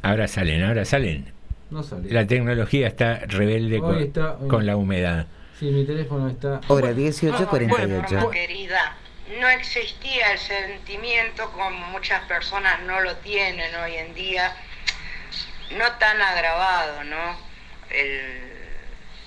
Ahora 0.00 0.26
salen, 0.28 0.62
ahora 0.62 0.86
salen. 0.86 1.26
No 1.70 1.82
sale. 1.82 2.10
La 2.10 2.26
tecnología 2.26 2.88
está 2.88 3.20
rebelde 3.26 3.80
Hoy 3.80 3.80
con, 3.80 3.96
está, 3.98 4.38
la 4.62 4.76
humedad. 4.76 5.26
Sí, 5.58 5.66
mi 5.70 5.84
teléfono 5.84 6.28
está. 6.28 6.62
Hora 6.68 6.88
Norma 6.88 7.02
18.48. 7.02 8.30
querida, 8.30 8.96
no 9.28 9.48
existía 9.48 10.32
el 10.32 10.38
sentimiento 10.38 11.50
como 11.52 11.70
muchas 11.88 12.22
personas 12.24 12.80
no 12.82 13.00
lo 13.00 13.16
tienen 13.18 13.74
hoy 13.76 13.96
en 13.96 14.14
día, 14.14 14.54
no 15.70 15.92
tan 15.92 16.20
agravado, 16.20 17.04
¿no? 17.04 17.38
El, 17.90 18.52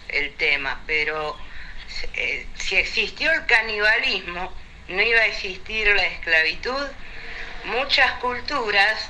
el 0.10 0.34
tema, 0.36 0.82
pero 0.86 1.38
eh, 2.16 2.46
si 2.56 2.76
existió 2.76 3.32
el 3.32 3.46
canibalismo, 3.46 4.54
no 4.88 5.02
iba 5.02 5.22
a 5.22 5.26
existir 5.26 5.88
la 5.88 6.06
esclavitud. 6.06 6.88
Muchas 7.66 8.12
culturas 8.14 9.10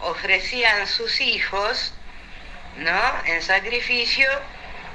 ofrecían 0.00 0.86
sus 0.86 1.20
hijos, 1.20 1.94
¿no? 2.76 3.24
En 3.26 3.40
sacrificio, 3.40 4.28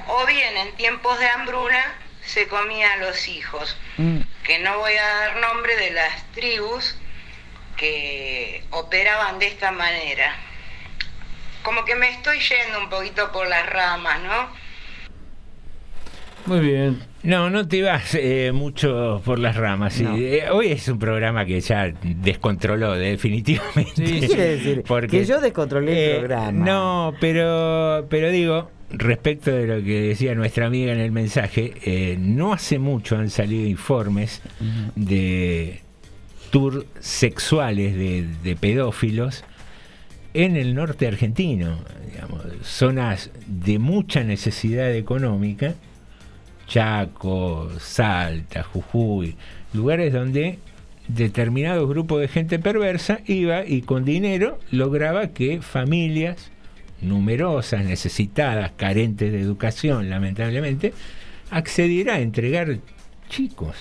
o 0.08 0.26
bien 0.26 0.58
en 0.58 0.76
tiempos 0.76 1.18
de 1.20 1.28
hambruna 1.30 1.96
se 2.24 2.48
comían 2.48 3.00
los 3.00 3.28
hijos 3.28 3.76
Mm, 4.00 4.22
que 4.50 4.58
no 4.60 4.80
voy 4.80 4.94
a 4.94 5.06
dar 5.06 5.38
nombre 5.40 5.76
de 5.78 5.92
las 5.92 6.26
tribus 6.34 6.98
que 7.78 8.64
operaban 8.72 9.38
de 9.38 9.46
esta 9.46 9.72
manera. 9.72 10.36
Como 11.62 11.86
que 11.86 11.94
me 11.96 12.10
estoy 12.10 12.40
yendo 12.40 12.80
un 12.80 12.90
poquito 12.90 13.32
por 13.32 13.48
las 13.48 13.70
ramas, 13.70 14.20
¿no? 14.24 14.50
Muy 16.48 16.62
bien. 16.62 17.04
No, 17.22 17.52
no 17.52 17.68
te 17.68 17.84
vas 17.84 18.16
eh, 18.16 18.52
mucho 18.52 19.22
por 19.24 19.38
las 19.38 19.56
ramas. 19.56 19.94
sí. 19.94 20.04
No. 20.04 20.18
Eh, 20.18 20.50
hoy 20.50 20.72
es 20.72 20.88
un 20.88 20.98
programa 20.98 21.46
que 21.46 21.62
ya 21.62 21.92
descontroló 22.02 22.94
definitivamente. 22.96 23.94
Sí, 24.08 24.20
¿Qué 24.22 24.28
quiere 24.28 24.56
decir? 24.58 24.84
Porque- 24.88 25.20
que 25.20 25.26
yo 25.26 25.40
descontrolé 25.42 25.92
el 25.92 26.16
Eh, 26.16 26.20
programa. 26.20 26.66
No, 26.66 27.14
pero, 27.20 28.08
pero 28.10 28.32
digo, 28.32 28.72
respecto 28.92 29.52
de 29.52 29.68
lo 29.68 29.84
que 29.84 30.02
decía 30.02 30.36
nuestra 30.36 30.66
amiga 30.66 30.92
en 30.92 31.00
el 31.00 31.12
mensaje, 31.12 31.74
eh, 31.84 32.18
no 32.20 32.54
hace 32.54 32.80
mucho 32.80 33.18
han 33.18 33.30
salido 33.30 33.68
informes 33.68 34.42
de 34.96 35.82
tours 36.50 36.86
sexuales 37.00 37.96
de, 37.96 38.28
de 38.44 38.56
pedófilos 38.56 39.44
en 40.34 40.56
el 40.56 40.76
norte 40.76 41.08
argentino, 41.08 41.80
digamos, 42.06 42.44
zonas 42.62 43.32
de 43.48 43.80
mucha 43.80 44.24
necesidad 44.24 44.94
económica, 44.94 45.74
Chaco, 46.68 47.70
Salta, 47.80 48.64
Jujuy, 48.64 49.36
lugares 49.74 50.14
donde 50.14 50.60
determinados 51.08 51.90
grupos 51.90 52.22
de 52.22 52.28
gente 52.28 52.60
perversa 52.60 53.22
iba 53.26 53.66
y 53.66 53.82
con 53.82 54.06
dinero 54.06 54.60
lograba 54.72 55.30
que 55.30 55.62
familias 55.62 56.52
numerosas, 57.02 57.86
necesitadas, 57.86 58.72
carentes 58.76 59.32
de 59.32 59.42
educación, 59.42 60.10
lamentablemente, 60.10 60.94
accediera 61.50 62.16
a 62.16 62.20
entregar 62.20 62.80
chicos 63.30 63.76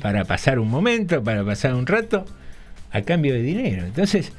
para 0.00 0.24
pasar 0.24 0.58
un 0.58 0.68
momento, 0.68 1.22
para 1.22 1.44
pasar 1.44 1.74
un 1.74 1.86
rato, 1.86 2.24
a 2.92 3.02
cambio 3.02 3.34
de 3.34 3.42
dinero. 3.42 3.84
Entonces, 3.84 4.32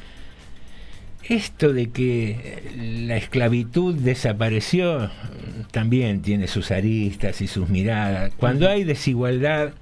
esto 1.23 1.71
de 1.73 1.91
que 1.91 3.05
la 3.07 3.17
esclavitud 3.17 3.95
desapareció 3.95 5.09
también 5.71 6.21
tiene 6.21 6.47
sus 6.47 6.71
aristas 6.71 7.41
y 7.41 7.47
sus 7.47 7.69
miradas. 7.69 8.33
Cuando 8.35 8.67
hay 8.67 8.83
desigualdad, 8.83 9.73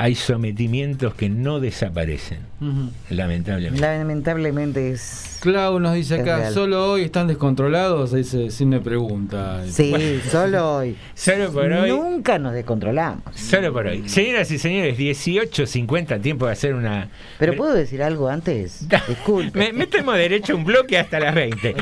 hay 0.00 0.14
sometimientos 0.14 1.12
que 1.14 1.28
no 1.28 1.58
desaparecen, 1.58 2.38
Ujú. 2.60 2.90
lamentablemente. 3.10 3.80
Lamentablemente 3.80 4.92
es. 4.92 5.38
Clau 5.40 5.78
nos 5.80 5.94
dice 5.94 6.20
acá, 6.20 6.38
real. 6.38 6.54
solo 6.54 6.92
hoy 6.92 7.02
están 7.02 7.26
descontrolados, 7.26 8.12
dice, 8.12 8.50
sin 8.52 8.68
me 8.68 8.80
pregunta. 8.80 9.62
Sí, 9.68 9.90
Bueno, 9.90 10.20
solo 10.30 10.76
hoy. 10.76 10.96
Solo 11.14 11.52
por 11.52 11.70
hoy. 11.72 11.90
Nunca 11.90 12.38
nos 12.38 12.52
descontrolamos. 12.54 13.22
Solo 13.34 13.72
por 13.72 13.86
hoy. 13.88 14.08
Señoras 14.08 14.48
y 14.52 14.58
señores, 14.58 14.96
18.50, 14.98 16.20
tiempo 16.22 16.46
de 16.46 16.52
hacer 16.52 16.74
una... 16.74 17.08
Pero 17.38 17.56
¿puedo 17.56 17.74
decir 17.74 18.00
algo 18.02 18.28
antes? 18.28 18.86
Disculpe. 19.08 19.58
Me, 19.58 19.72
metemos 19.72 20.16
derecho 20.16 20.54
un 20.56 20.64
bloque 20.64 20.96
hasta 20.98 21.18
las 21.18 21.34
20. 21.34 21.74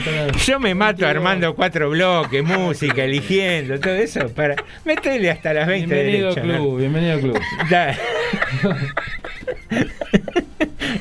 Yo 0.47 0.59
me 0.59 0.75
mato 0.75 1.07
armando 1.07 1.55
cuatro 1.55 1.91
bloques, 1.91 2.43
música, 2.45 3.05
eligiendo, 3.05 3.79
todo 3.79 3.95
eso. 3.95 4.29
para 4.31 4.57
Metele 4.87 5.31
hasta 5.31 5.53
las 5.53 5.67
20 5.67 5.95
bienvenido 5.95 6.35
derecho, 6.35 6.43
club, 6.57 6.79
bienvenido 6.79 7.13
al 7.15 7.21
club. 7.21 7.35
¿no? 7.63 7.71
Da- 7.71 7.97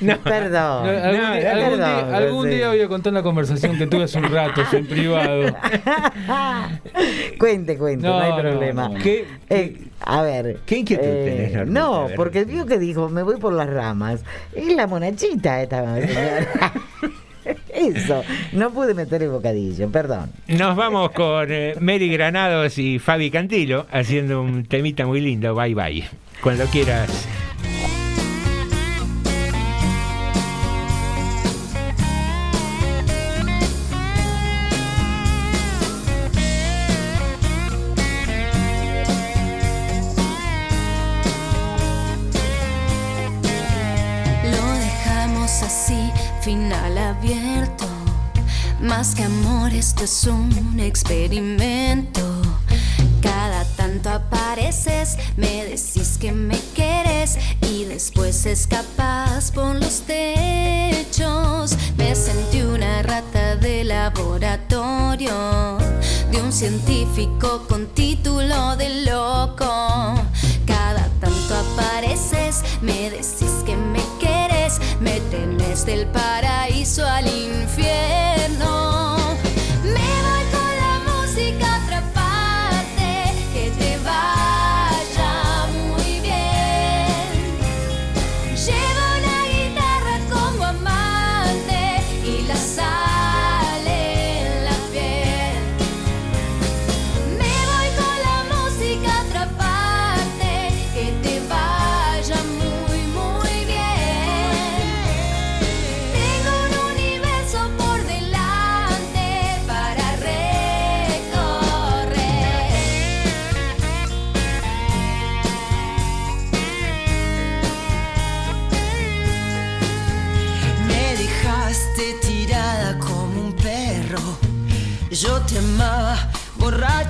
No. 0.02 0.18
Perdón. 0.20 0.86
No, 0.86 0.90
algún 0.90 1.22
no, 1.22 1.36
día, 1.36 1.52
algún 1.52 1.70
perdón, 1.70 1.78
día- 2.10 2.18
algún 2.18 2.38
José. 2.40 2.50
día 2.50 2.68
voy 2.70 2.82
a 2.82 2.88
contar 2.88 3.14
la 3.14 3.24
conversación 3.24 3.78
que 3.78 3.88
tuve 3.88 4.04
hace 4.04 4.18
un 4.18 4.32
rato 4.32 4.62
en 4.72 4.86
privado. 4.86 5.56
cuente, 7.40 7.78
cuente, 7.78 8.06
no, 8.08 8.20
No, 8.20 8.24
hay 8.36 8.42
problema. 8.42 8.88
no, 8.90 8.94
no. 8.98 9.04
¿Qué- 9.04 9.26
Eh, 9.50 9.78
a 10.02 10.22
ver. 10.22 10.48
eh, 10.48 10.58
¿Qué 10.66 10.78
inquietud 10.80 11.04
tenés, 11.06 11.54
Normita? 11.54 11.80
A 11.80 11.84
No, 11.84 12.08
porque 12.16 12.44
vio 12.46 12.66
que 12.66 12.78
dijo, 12.78 13.10
me 13.10 13.24
voy 13.24 13.38
por 13.38 13.54
las 13.54 13.70
ramas. 13.70 14.24
Es 14.54 14.68
la 14.76 14.86
monachita 14.88 15.62
esta 15.62 15.84
señora. 16.02 16.74
Eso, 17.74 18.24
no 18.54 18.72
pude 18.72 18.94
meter 18.96 19.22
el 19.22 19.30
bocadillo, 19.30 19.90
perdón. 19.90 20.32
Nos 20.48 20.76
vamos 20.76 21.12
con 21.12 21.48
eh, 21.52 21.76
Mary 21.80 22.10
Granados 22.10 22.78
y 22.80 22.98
Fabi 23.00 23.30
Cantilo 23.30 23.86
haciendo 23.92 24.42
un 24.42 24.66
temita 24.66 25.06
muy 25.06 25.22
lindo. 25.22 25.54
Bye 25.54 25.76
bye. 25.76 26.04
Cuando 26.42 26.66
quieras. 26.68 27.10
Lo 44.44 44.74
dejamos 44.80 45.64
así, 45.64 46.12
final 46.42 46.98
abierto. 46.98 47.86
Más 48.80 49.16
que 49.16 49.24
amor, 49.24 49.74
esto 49.74 50.04
es 50.04 50.26
un 50.26 50.80
experimento. 50.80 51.75
Científico 66.56 67.66
con 67.68 67.86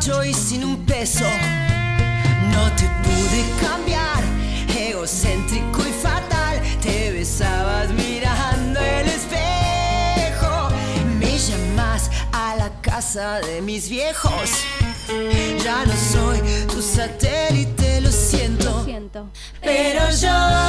borracho 0.06 0.24
y 0.24 0.34
sin 0.34 0.64
un 0.64 0.86
peso. 0.86 1.26
No 2.52 2.72
te 2.76 2.84
pude 3.04 3.46
cambiar, 3.62 4.24
egocéntrico 4.78 5.82
y 5.88 5.92
fatal. 5.92 6.62
Te 6.82 7.12
besabas 7.12 7.90
mirando 7.90 8.80
el 8.80 9.08
espejo. 9.08 10.70
Me 11.20 11.38
llamas 11.38 12.10
a 12.32 12.56
la 12.58 12.70
casa 12.82 13.40
de 13.40 13.62
mis 13.62 13.90
viejos. 13.90 14.52
Ya 15.64 15.86
no 15.86 15.94
soy 15.96 16.40
tu 16.68 16.82
satélite, 16.82 18.02
lo 18.02 18.12
siento. 18.12 18.84
Siento. 18.84 19.30
Pero 19.62 20.10
yo 20.12 20.65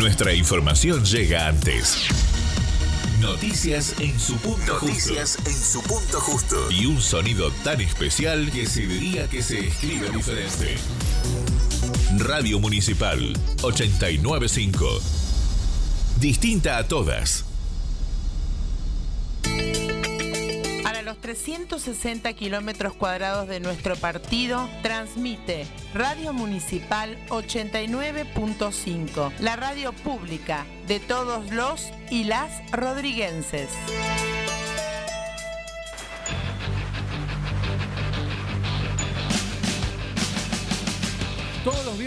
Nuestra 0.00 0.32
información 0.32 1.04
llega 1.04 1.46
antes. 1.46 2.06
Noticias 3.20 3.96
en 4.00 4.18
su 4.18 4.34
punto 4.38 4.80
Noticias 4.80 5.36
justo. 5.36 5.50
en 5.50 5.56
su 5.62 5.82
punto 5.82 6.20
justo. 6.20 6.70
Y 6.70 6.86
un 6.86 7.02
sonido 7.02 7.50
tan 7.62 7.82
especial 7.82 8.50
que 8.50 8.64
se 8.64 8.86
diría 8.86 9.28
que 9.28 9.42
se 9.42 9.66
escribe 9.66 10.08
diferente. 10.08 10.78
Radio 12.16 12.58
Municipal 12.60 13.34
895. 13.60 15.02
Distinta 16.18 16.78
a 16.78 16.88
todas. 16.88 17.44
360 21.20 22.32
kilómetros 22.32 22.94
cuadrados 22.94 23.46
de 23.48 23.60
nuestro 23.60 23.96
partido, 23.96 24.66
transmite 24.82 25.66
Radio 25.94 26.32
Municipal 26.32 27.18
89.5, 27.28 29.32
la 29.40 29.56
radio 29.56 29.92
pública 29.92 30.64
de 30.86 31.00
todos 31.00 31.52
los 31.52 31.90
y 32.10 32.24
las 32.24 32.50
rodriguenses. 32.72 33.68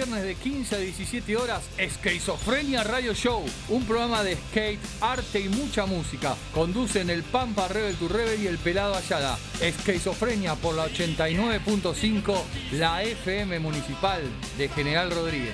Viernes 0.05 0.23
de 0.23 0.35
15 0.35 0.75
a 0.75 0.79
17 0.79 1.37
horas, 1.37 1.63
Esquizofrenia 1.77 2.83
Radio 2.83 3.13
Show, 3.13 3.41
un 3.69 3.85
programa 3.85 4.21
de 4.21 4.35
skate, 4.35 4.79
arte 4.99 5.39
y 5.39 5.47
mucha 5.47 5.85
música. 5.85 6.35
Conducen 6.53 7.09
el 7.09 7.23
Pampa 7.23 7.69
Rebel 7.69 7.95
to 7.95 8.09
Rebel 8.09 8.43
y 8.43 8.47
el 8.47 8.57
Pelado 8.57 8.95
Ayala. 8.95 9.37
Esquizofrenia 9.61 10.55
por 10.55 10.75
la 10.75 10.87
89.5, 10.87 12.35
la 12.73 13.01
FM 13.01 13.59
Municipal 13.59 14.21
de 14.57 14.67
General 14.67 15.09
Rodríguez. 15.09 15.53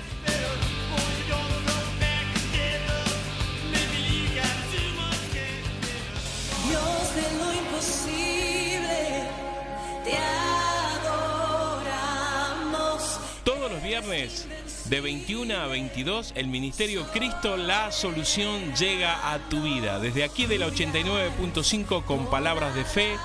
Viernes 14.00 14.46
de 14.86 15.00
21 15.00 15.54
a 15.54 15.66
22 15.66 16.32
el 16.36 16.48
Ministerio 16.48 17.06
Cristo 17.12 17.56
La 17.56 17.92
Solución 17.92 18.74
llega 18.74 19.32
a 19.32 19.38
tu 19.48 19.62
vida. 19.62 19.98
Desde 19.98 20.24
aquí 20.24 20.46
de 20.46 20.58
la 20.58 20.68
89.5 20.68 22.04
con 22.04 22.30
palabras 22.30 22.74
de 22.74 22.84
fe, 22.84 23.16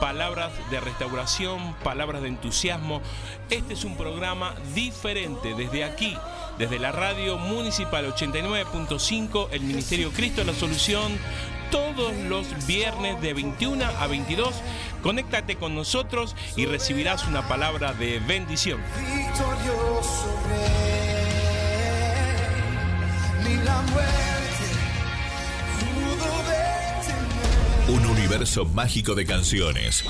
palabras 0.00 0.52
de 0.70 0.80
restauración, 0.80 1.74
palabras 1.84 2.22
de 2.22 2.28
entusiasmo. 2.28 3.02
Este 3.50 3.74
es 3.74 3.84
un 3.84 3.96
programa 3.96 4.54
diferente 4.74 5.54
desde 5.54 5.84
aquí, 5.84 6.16
desde 6.58 6.78
la 6.78 6.92
radio 6.92 7.38
municipal 7.38 8.12
89.5, 8.12 9.48
el 9.52 9.60
Ministerio 9.60 10.10
Cristo 10.10 10.44
La 10.44 10.54
Solución. 10.54 11.18
Todos 11.76 12.16
los 12.16 12.66
viernes 12.66 13.20
de 13.20 13.34
21 13.34 13.84
a 13.84 14.06
22, 14.06 14.54
conéctate 15.02 15.56
con 15.56 15.74
nosotros 15.74 16.34
y 16.56 16.64
recibirás 16.64 17.26
una 17.26 17.46
palabra 17.48 17.92
de 17.92 18.18
bendición. 18.20 18.80
Victorioso 18.96 20.26
ni 23.44 23.56
la 23.56 23.82
muerte 23.82 24.66
pudo 25.80 26.38
detener. 26.48 28.00
Un 28.00 28.06
universo 28.06 28.64
mágico 28.64 29.14
de 29.14 29.26
canciones. 29.26 30.02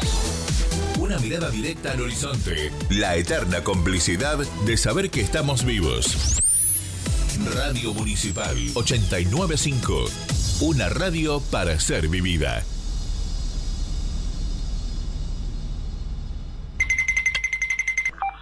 Una 1.01 1.19
mirada 1.19 1.51
directa 1.51 1.91
al 1.91 2.01
horizonte. 2.01 2.71
La 2.91 3.17
eterna 3.17 3.65
complicidad 3.65 4.39
de 4.39 4.77
saber 4.77 5.11
que 5.11 5.21
estamos 5.21 5.65
vivos. 5.65 6.37
Radio 7.45 7.93
Municipal 7.93 8.57
895. 8.75 10.05
Una 10.63 10.89
radio 10.89 11.41
para 11.53 11.79
ser 11.79 12.09
vivida. 12.09 12.63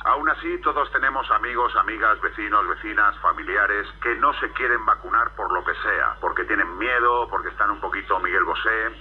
Aún 0.04 0.28
así, 0.28 0.58
todos 0.62 0.90
tenemos 0.92 1.28
amigos, 1.32 1.74
amigas, 1.76 2.20
vecinos, 2.20 2.68
vecinas, 2.68 3.16
familiares 3.20 3.86
que 4.02 4.14
no 4.16 4.32
se 4.38 4.50
quieren 4.52 4.84
vacunar 4.86 5.34
por 5.34 5.52
lo 5.52 5.64
que 5.64 5.72
sea, 5.82 6.16
porque 6.20 6.44
tienen 6.44 6.78
miedo, 6.78 7.28
porque 7.28 7.48
están 7.48 7.70
un 7.70 7.80
poquito 7.80 8.20
Miguel 8.20 8.44
Bosé, 8.44 8.94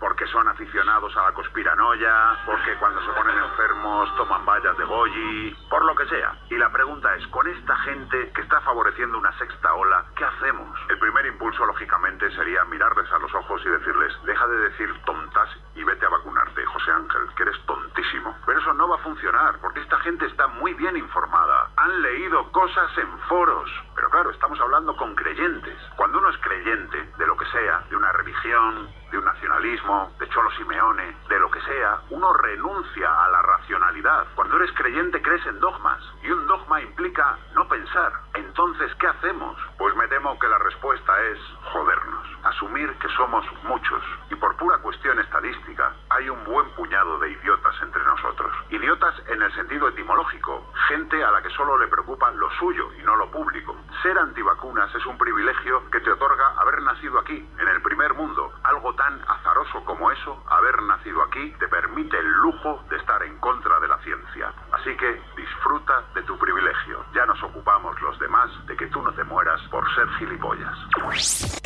porque 0.00 0.26
son 0.28 0.48
aficionados 0.48 1.14
a 1.16 1.22
la 1.22 1.32
conspiranoia, 1.32 2.38
porque 2.46 2.74
cuando 2.76 3.00
se 3.02 3.12
ponen 3.12 3.38
enfermos 3.38 4.16
toman 4.16 4.44
vallas 4.46 4.76
de 4.78 4.84
Goyi, 4.84 5.54
por 5.68 5.84
lo 5.84 5.94
que 5.94 6.06
sea. 6.06 6.36
Y 6.48 6.56
la 6.56 6.70
pregunta 6.70 7.14
es, 7.16 7.26
con 7.28 7.46
esta 7.46 7.76
gente 7.76 8.32
que 8.34 8.40
está 8.40 8.60
favoreciendo 8.62 9.18
una 9.18 9.36
sexta 9.38 9.74
ola, 9.74 10.04
¿qué 10.16 10.24
hacemos? 10.24 10.78
El 10.88 10.98
primer 10.98 11.26
impulso, 11.26 11.64
lógicamente, 11.66 12.30
sería 12.34 12.64
mirarles 12.64 13.12
a 13.12 13.18
los 13.18 13.32
ojos 13.34 13.60
y 13.64 13.68
decirles, 13.68 14.12
deja 14.24 14.46
de 14.48 14.56
decir 14.70 14.92
tontas 15.04 15.48
y 15.74 15.84
vete 15.84 16.06
a 16.06 16.08
vacunarte, 16.08 16.64
José 16.64 16.90
Ángel, 16.90 17.28
que 17.36 17.42
eres 17.42 17.66
tontísimo. 17.66 18.36
Pero 18.46 18.58
eso 18.58 18.72
no 18.72 18.88
va 18.88 18.96
a 18.96 19.04
funcionar, 19.04 19.58
porque 19.60 19.80
esta 19.80 19.98
gente 19.98 20.26
está 20.26 20.46
muy 20.46 20.72
bien 20.74 20.96
informada. 20.96 21.70
Han 21.76 22.02
leído 22.02 22.50
cosas 22.52 22.90
en 22.96 23.18
foros. 23.28 23.70
Pero 23.94 24.08
claro, 24.08 24.30
estamos 24.30 24.58
hablando 24.60 24.96
con 24.96 25.14
creyentes. 25.14 25.78
Cuando 25.96 26.18
uno 26.18 26.30
es 26.30 26.38
creyente, 26.38 27.10
de 27.18 27.26
lo 27.26 27.36
que 27.36 27.46
sea, 27.46 27.84
de 27.90 27.96
una 27.96 28.12
religión, 28.12 28.88
de 29.10 29.18
un 29.18 29.24
nacionalismo, 29.24 30.12
de 30.18 30.28
Cholo 30.28 30.50
Simeone, 30.52 31.16
de 31.28 31.38
lo 31.38 31.50
que 31.50 31.60
sea, 31.62 32.00
uno 32.10 32.32
renuncia 32.32 33.24
a 33.24 33.28
la 33.28 33.42
racionalidad. 33.42 34.26
Cuando 34.34 34.56
eres 34.56 34.72
creyente 34.72 35.20
crees 35.20 35.44
en 35.46 35.58
dogmas 35.60 36.00
y 36.22 36.30
un 36.30 36.46
dogma 36.46 36.80
implica 36.80 37.36
no 37.54 37.66
pensar. 37.68 38.12
Entonces, 38.34 38.94
¿qué 38.96 39.06
hacemos? 39.06 39.56
Pues 39.78 39.94
me 39.96 40.06
temo 40.08 40.38
que 40.38 40.48
la 40.48 40.58
respuesta 40.58 41.12
es 41.24 41.38
jodernos, 41.72 42.26
asumir 42.44 42.92
que 42.98 43.08
somos 43.16 43.44
muchos 43.64 44.02
y 44.30 44.34
por 44.34 44.56
pura 44.56 44.78
cuestión 44.78 45.18
estadística 45.18 45.92
hay 46.10 46.28
un 46.28 46.42
buen 46.44 46.68
puñado 46.70 47.18
de 47.18 47.30
idiotas 47.30 47.74
entre 47.82 48.04
nosotros. 48.04 48.52
Idiotas 48.70 49.14
en 49.28 49.42
el 49.42 49.52
sentido 49.54 49.88
etimológico, 49.88 50.70
gente 50.88 51.22
a 51.22 51.30
la 51.30 51.42
que 51.42 51.50
solo 51.50 51.78
le 51.78 51.88
preocupa 51.88 52.30
lo 52.32 52.50
suyo 52.58 52.92
y 52.98 53.02
no 53.02 53.16
lo 53.16 53.30
público. 53.30 53.76
Ser 54.02 54.18
antivacunas 54.18 54.94
es 54.94 55.04
un 55.06 55.18
privilegio 55.18 55.88
que 55.90 56.00
te 56.00 56.10
otorga 56.10 56.54
haber 56.58 56.82
nacido 56.82 57.18
aquí, 57.18 57.36
en 57.58 57.68
el 57.68 57.82
primer 57.82 58.14
mundo. 58.14 58.52
Algo 58.62 58.94
tan 58.94 59.20
azaroso 59.28 59.84
como 59.84 60.10
eso, 60.10 60.42
haber 60.48 60.82
nacido 60.82 61.22
aquí, 61.22 61.52
te 61.58 61.68
permite 61.68 62.18
el 62.18 62.28
lujo 62.28 62.82
de 62.88 62.96
estar 62.96 63.22
en 63.22 63.38
contra 63.38 63.78
de 63.80 63.88
la 63.88 63.98
ciencia. 63.98 64.52
Así 64.72 64.96
que 64.96 65.22
disfruta 65.36 66.02
de 66.14 66.22
tu 66.22 66.38
privilegio. 66.38 67.04
Ya 67.14 67.26
nos 67.26 67.42
ocupamos 67.42 68.00
los 68.00 68.18
demás 68.18 68.50
de 68.66 68.76
que 68.76 68.86
tú 68.86 69.02
no 69.02 69.12
te 69.12 69.24
mueras 69.24 69.60
por 69.70 69.84
ser 69.94 70.08
gilipollas. 70.18 71.59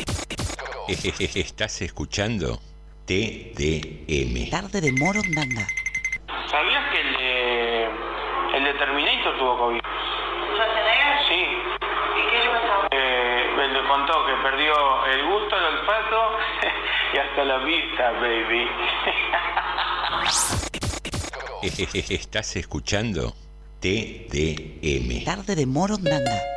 Estás 1.35 1.81
escuchando 1.81 2.59
TDM. 3.05 4.49
Tarde 4.49 4.81
de 4.81 4.91
Morondanga. 4.91 5.67
¿Sabías 6.49 6.91
que 6.91 7.01
el 7.01 7.17
de, 7.17 7.85
el 8.57 8.63
de 8.63 8.73
Terminator 8.73 9.37
tuvo 9.37 9.57
COVID? 9.57 9.81
Sí. 11.27 11.33
¿Y 11.33 12.29
qué 12.29 12.39
le 12.39 12.49
pasó? 12.49 12.87
Eh, 12.91 13.53
me 13.57 13.67
lo 13.69 13.87
contó 13.87 14.25
que 14.27 14.33
perdió 14.43 15.05
el 15.05 15.25
gusto, 15.25 15.57
el 15.57 15.63
olfato 15.63 16.37
y 17.13 17.17
hasta 17.17 17.45
la 17.45 17.57
vista, 17.59 18.11
baby. 18.11 18.67
Estás 22.09 22.55
escuchando 22.55 23.33
TDM. 23.79 25.25
Tarde 25.25 25.55
de 25.55 25.65
Morondanga. 25.65 26.54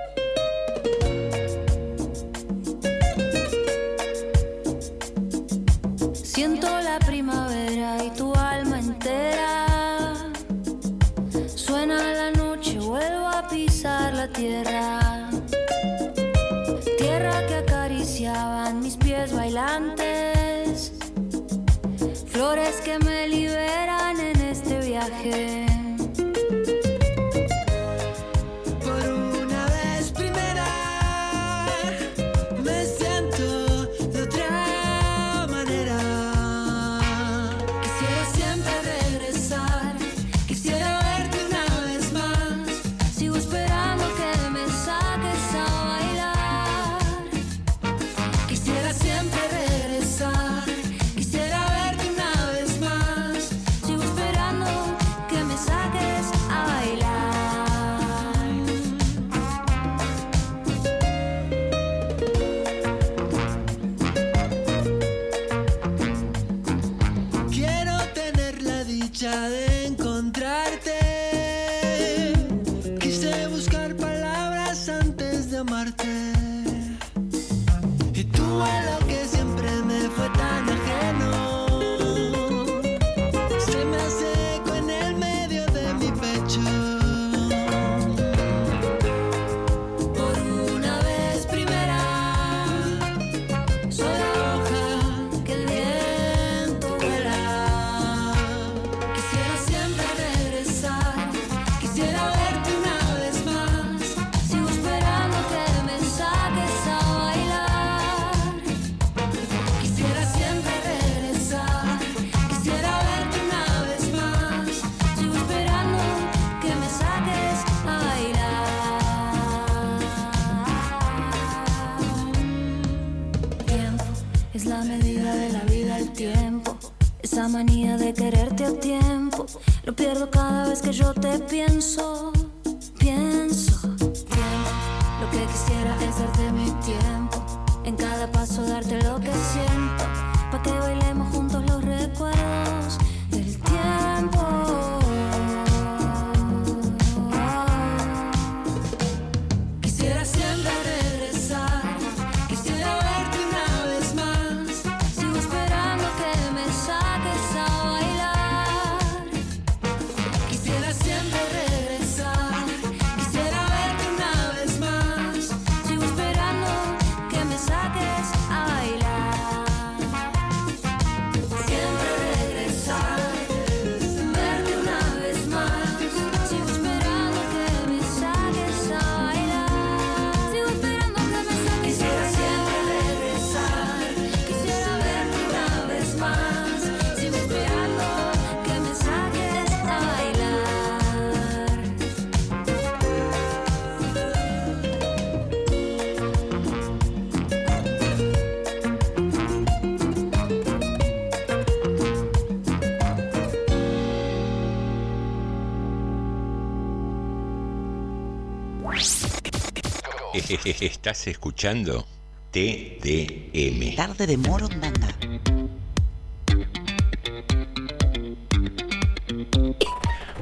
Estás 210.99 211.29
escuchando 211.29 212.05
TDM. 212.51 213.95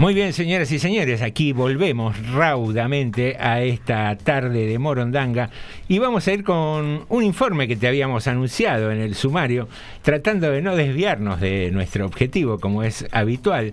Muy 0.07 0.15
bien, 0.15 0.33
señoras 0.33 0.71
y 0.71 0.79
señores, 0.79 1.21
aquí 1.21 1.53
volvemos 1.53 2.17
raudamente 2.31 3.37
a 3.41 3.63
esta 3.63 4.17
tarde 4.17 4.65
de 4.65 4.79
Morondanga 4.79 5.51
y 5.89 5.99
vamos 5.99 6.29
a 6.29 6.33
ir 6.33 6.45
con 6.45 7.05
un 7.09 7.25
informe 7.25 7.67
que 7.67 7.75
te 7.75 7.89
habíamos 7.89 8.29
anunciado 8.29 8.93
en 8.93 9.01
el 9.01 9.17
sumario, 9.17 9.69
tratando 10.03 10.53
de 10.53 10.63
no 10.63 10.77
desviarnos 10.77 11.41
de 11.41 11.73
nuestro 11.73 12.07
objetivo, 12.07 12.61
como 12.61 12.85
es 12.85 13.05
habitual. 13.11 13.73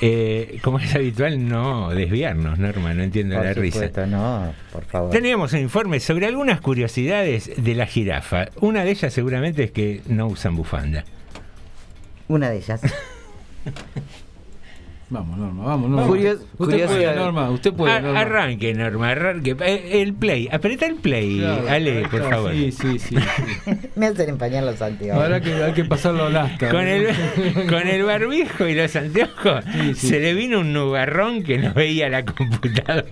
Eh, 0.00 0.60
como 0.62 0.78
es 0.78 0.94
habitual, 0.94 1.48
no 1.48 1.90
desviarnos, 1.90 2.60
Norma, 2.60 2.94
no 2.94 3.02
entiendo 3.02 3.34
Por 3.34 3.44
la 3.44 3.54
supuesto, 3.54 3.80
risa. 3.80 4.06
no, 4.06 4.54
por 4.72 4.84
favor. 4.84 5.10
Teníamos 5.10 5.52
un 5.52 5.58
informe 5.58 5.98
sobre 5.98 6.26
algunas 6.26 6.60
curiosidades 6.60 7.50
de 7.56 7.74
la 7.74 7.86
jirafa. 7.86 8.50
Una 8.60 8.84
de 8.84 8.92
ellas 8.92 9.12
seguramente 9.12 9.64
es 9.64 9.72
que 9.72 10.00
no 10.06 10.28
usan 10.28 10.54
bufanda. 10.54 11.04
Una 12.28 12.50
de 12.50 12.58
ellas. 12.58 12.82
Vamos, 15.12 15.36
Norma, 15.36 15.64
vamos, 15.64 15.90
Norma. 15.90 16.06
Curios- 16.06 16.38
usted 16.40 16.56
curiosidad. 16.56 16.88
puede, 17.12 17.16
Norma, 17.16 17.50
usted 17.50 17.72
puede, 17.74 18.00
Norma. 18.00 18.20
Arranque, 18.20 18.72
Norma, 18.72 19.10
arranque. 19.10 19.54
Eh, 19.60 20.00
El 20.00 20.14
play, 20.14 20.48
apretá 20.50 20.86
el 20.86 20.94
play, 20.94 21.38
Claro, 21.40 21.68
Ale, 21.68 22.08
por 22.10 22.30
favor. 22.30 22.52
Sí, 22.52 22.72
sí, 22.72 22.98
sí. 22.98 23.16
sí. 23.16 23.70
Me 23.96 24.06
hacen 24.06 24.30
empañar 24.30 24.64
los 24.64 24.80
anteojos. 24.80 25.22
Ahora 25.22 25.38
que 25.42 25.52
hay 25.52 25.72
que 25.74 25.84
pasarlo 25.84 26.24
al 26.24 26.36
asta. 26.38 26.70
Con 26.70 26.86
el, 26.86 27.08
con 27.68 27.86
el 27.86 28.04
barbijo 28.04 28.66
y 28.66 28.74
los 28.74 28.96
anteojos 28.96 29.64
Sí, 29.70 29.94
sí. 29.96 30.06
se 30.08 30.18
le 30.20 30.32
vino 30.32 30.60
un 30.60 30.72
nubarrón 30.72 31.42
que 31.42 31.58
no 31.58 31.74
veía 31.74 32.08
la 32.08 32.24
computadora. 32.24 33.04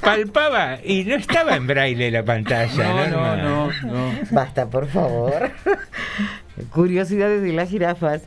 Palpaba 0.00 0.78
y 0.84 1.04
no 1.04 1.14
estaba 1.14 1.54
en 1.54 1.68
braille 1.68 2.10
la 2.10 2.24
pantalla. 2.24 2.84
No, 2.84 3.06
Norma. 3.10 3.36
no, 3.36 3.66
no, 3.84 3.92
no. 3.92 4.12
Basta, 4.32 4.68
por 4.68 4.88
favor. 4.88 5.52
Curiosidades 6.70 7.42
de 7.42 7.52
las 7.52 7.70
jirafas. 7.70 8.22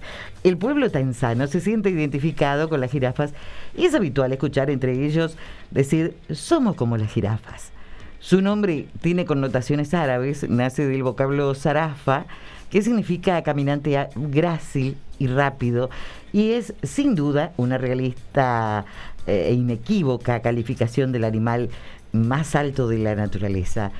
El 0.46 0.60
pueblo 0.60 0.92
tanzano 0.92 1.48
se 1.48 1.60
siente 1.60 1.90
identificado 1.90 2.70
con 2.70 2.80
las 2.80 2.92
jirafas 2.92 3.34
y 3.76 3.86
es 3.86 3.96
habitual 3.96 4.32
escuchar 4.32 4.70
entre 4.70 5.04
ellos 5.04 5.38
decir 5.72 6.16
somos 6.30 6.76
como 6.76 6.98
las 6.98 7.12
jirafas. 7.12 7.72
Su 8.20 8.44
nombre 8.44 8.86
tiene 9.02 9.26
connotaciones 9.26 9.96
árabes, 9.96 10.48
nace 10.48 10.88
del 10.88 11.02
vocablo 11.02 11.56
zarafa, 11.56 12.26
que 12.70 12.84
significa 12.84 13.42
caminante 13.42 14.08
grácil 14.16 14.98
y 15.18 15.26
rápido, 15.26 15.90
y 16.32 16.52
es 16.52 16.76
sin 16.84 17.16
duda 17.16 17.52
una 17.58 17.80
realista 17.80 18.86
eh, 19.26 19.48
e 19.50 19.54
inequívoca 19.54 20.42
calificación 20.42 21.12
del 21.12 21.24
animal 21.24 21.72
más 22.12 22.56
alto 22.56 22.88
de 22.88 23.00
la 23.00 23.16
naturaleza. 23.16 23.92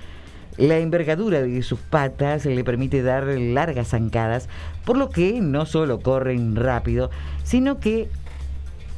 La 0.58 0.78
envergadura 0.78 1.42
de 1.42 1.62
sus 1.64 1.80
patas 1.80 2.46
le 2.46 2.64
permite 2.64 3.04
dar 3.04 3.26
largas 3.26 3.90
zancadas, 3.90 4.48
por 4.86 4.98
lo 4.98 5.10
que 5.10 5.42
no 5.42 5.66
solo 5.66 6.00
corren 6.00 6.56
rápido, 6.56 7.12
sino 7.44 7.82
que 7.82 8.08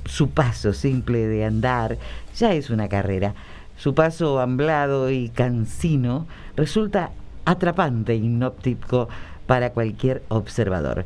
su 0.06 0.30
paso 0.30 0.74
simple 0.74 1.28
de 1.28 1.46
andar 1.46 1.98
ya 2.36 2.54
es 2.54 2.70
una 2.70 2.88
carrera. 2.90 3.34
Su 3.76 3.96
paso 3.96 4.40
amblado 4.40 5.10
y 5.10 5.30
cansino 5.30 6.28
resulta 6.56 7.12
atrapante 7.46 8.14
e 8.14 8.18
hipnóptico 8.18 9.10
para 9.48 9.72
cualquier 9.72 10.22
observador. 10.28 11.06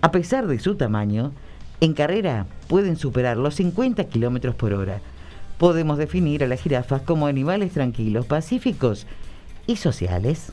A 0.00 0.10
pesar 0.10 0.48
de 0.48 0.58
su 0.58 0.74
tamaño, 0.74 1.32
en 1.80 1.94
carrera 1.94 2.46
pueden 2.66 2.96
superar 2.96 3.36
los 3.36 3.54
50 3.54 4.04
kilómetros 4.04 4.56
por 4.56 4.72
hora. 4.72 5.00
Podemos 5.58 5.96
definir 5.96 6.42
a 6.42 6.48
las 6.48 6.60
jirafas 6.60 7.02
como 7.02 7.28
animales 7.28 7.72
tranquilos, 7.72 8.26
pacíficos 8.26 9.06
y 9.66 9.76
sociales. 9.76 10.52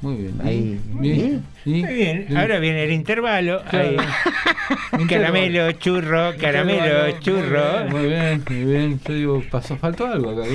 Muy 0.00 0.16
bien. 0.16 0.40
Ahí. 0.44 0.80
Bien. 0.92 1.44
¿Sí? 1.64 1.82
Muy 1.82 1.94
bien, 1.94 2.36
ahora 2.36 2.58
viene 2.58 2.84
el 2.84 2.92
intervalo. 2.92 3.62
Claro. 3.68 3.88
ahí. 3.88 5.06
Caramelo, 5.08 5.72
churro, 5.72 6.34
caramelo, 6.40 7.18
churro. 7.20 7.84
Muy 7.88 8.08
bien, 8.08 8.44
muy 8.48 8.64
bien. 8.64 9.00
Yo 9.06 9.14
digo, 9.14 9.44
pasó, 9.50 9.76
faltó 9.76 10.06
algo 10.06 10.30
acá. 10.30 10.48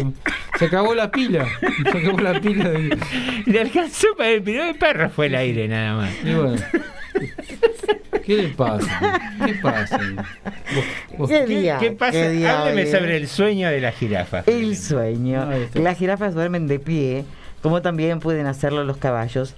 Se 0.60 0.66
acabó 0.66 0.94
la 0.94 1.12
pila. 1.12 1.48
Se 1.92 1.98
acabó 1.98 2.20
la 2.20 2.40
pila 2.40 2.70
de. 2.70 2.98
Le 3.46 3.62
alcanzó 3.62 4.08
para 4.18 4.30
el 4.30 4.44
primer 4.44 4.78
perro 4.78 5.10
fue 5.10 5.28
el 5.28 5.36
aire 5.36 5.68
nada 5.68 5.96
más. 5.98 6.12
Y 6.24 6.34
bueno. 6.34 6.62
¿Qué 8.26 8.38
le 8.38 8.48
pasa? 8.50 9.20
¿Qué 9.46 9.54
pasa? 9.56 9.98
Vos- 9.98 11.18
vos- 11.18 11.30
¿Qué 11.30 11.46
día? 11.46 11.78
¿Qué 11.80 11.92
pasa? 11.92 12.12
¿Qué 12.14 12.30
día 12.30 12.62
Hábleme 12.62 12.90
sobre 12.90 13.18
el 13.18 13.28
sueño 13.28 13.70
de 13.70 13.82
la 13.82 13.92
jirafa. 13.92 14.44
El 14.46 14.78
sueño. 14.78 15.52
Está. 15.52 15.80
Las 15.80 15.98
jirafas 15.98 16.34
duermen 16.34 16.68
de 16.68 16.80
pie, 16.80 17.26
como 17.62 17.82
también 17.82 18.20
pueden 18.20 18.46
hacerlo 18.48 18.84
los 18.86 18.98
caballos, 18.98 19.56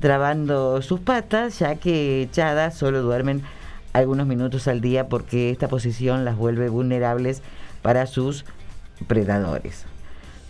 trabando 0.00 0.82
sus 0.82 1.00
patas, 1.00 1.58
ya 1.58 1.76
que 1.76 2.22
echadas 2.22 2.76
solo 2.76 3.02
duermen 3.02 3.42
algunos 3.92 4.26
minutos 4.26 4.68
al 4.68 4.80
día 4.80 5.08
porque 5.08 5.50
esta 5.50 5.68
posición 5.68 6.24
las 6.24 6.36
vuelve 6.36 6.68
vulnerables 6.68 7.42
para 7.82 8.06
sus 8.06 8.44
predadores. 9.06 9.84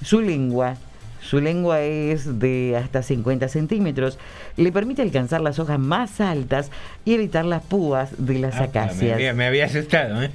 Su 0.02 0.20
lengua, 0.20 0.76
su 1.20 1.40
lengua 1.40 1.80
es 1.80 2.38
de 2.38 2.76
hasta 2.76 3.02
50 3.02 3.48
centímetros, 3.48 4.18
le 4.56 4.72
permite 4.72 5.02
alcanzar 5.02 5.40
las 5.40 5.58
hojas 5.58 5.78
más 5.78 6.20
altas 6.20 6.70
y 7.04 7.14
evitar 7.14 7.44
las 7.44 7.62
púas 7.62 8.10
de 8.18 8.38
las 8.38 8.56
Ah, 8.56 8.60
me, 8.60 8.64
acacias 8.66 9.14
había, 9.14 9.34
me 9.34 9.46
había 9.46 9.66
asustado, 9.66 10.22
¿eh? 10.22 10.30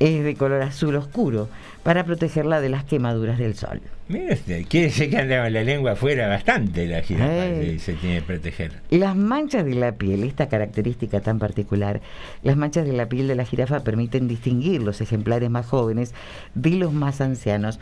es 0.00 0.24
de 0.24 0.34
color 0.36 0.62
azul 0.62 0.94
oscuro 0.96 1.48
para 1.82 2.04
protegerla 2.04 2.60
de 2.60 2.68
las 2.68 2.84
quemaduras 2.84 3.38
del 3.38 3.54
sol. 3.54 3.80
Mire 4.08 4.34
usted, 4.34 4.64
quiere 4.68 4.86
decir 4.86 5.10
que 5.10 5.18
anda 5.18 5.42
con 5.42 5.52
la 5.52 5.62
lengua 5.62 5.92
afuera 5.92 6.28
bastante 6.28 6.86
la 6.86 7.02
jirafa 7.02 7.48
y 7.48 7.78
se 7.78 7.94
tiene 7.94 8.16
que 8.16 8.22
proteger. 8.22 8.72
Las 8.90 9.16
manchas 9.16 9.64
de 9.64 9.74
la 9.74 9.92
piel, 9.92 10.24
esta 10.24 10.48
característica 10.48 11.20
tan 11.20 11.38
particular, 11.38 12.00
las 12.42 12.56
manchas 12.56 12.86
de 12.86 12.92
la 12.92 13.06
piel 13.06 13.28
de 13.28 13.34
la 13.34 13.44
jirafa 13.44 13.80
permiten 13.80 14.28
distinguir 14.28 14.82
los 14.82 15.00
ejemplares 15.00 15.50
más 15.50 15.66
jóvenes 15.66 16.14
de 16.54 16.70
los 16.70 16.92
más 16.92 17.20
ancianos. 17.20 17.78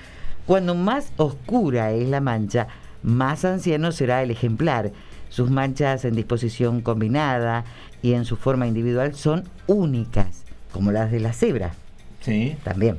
Cuando 0.46 0.74
más 0.74 1.12
oscura 1.16 1.90
es 1.92 2.08
la 2.08 2.20
mancha, 2.20 2.68
más 3.02 3.44
anciano 3.44 3.90
será 3.92 4.22
el 4.22 4.30
ejemplar. 4.30 4.92
Sus 5.28 5.50
manchas 5.50 6.04
en 6.04 6.14
disposición 6.14 6.80
combinada 6.82 7.64
y 8.00 8.12
en 8.12 8.24
su 8.24 8.36
forma 8.36 8.66
individual 8.66 9.14
son 9.14 9.44
únicas, 9.66 10.44
como 10.72 10.92
las 10.92 11.10
de 11.10 11.20
la 11.20 11.32
cebra. 11.32 11.74
Sí. 12.20 12.56
También. 12.62 12.98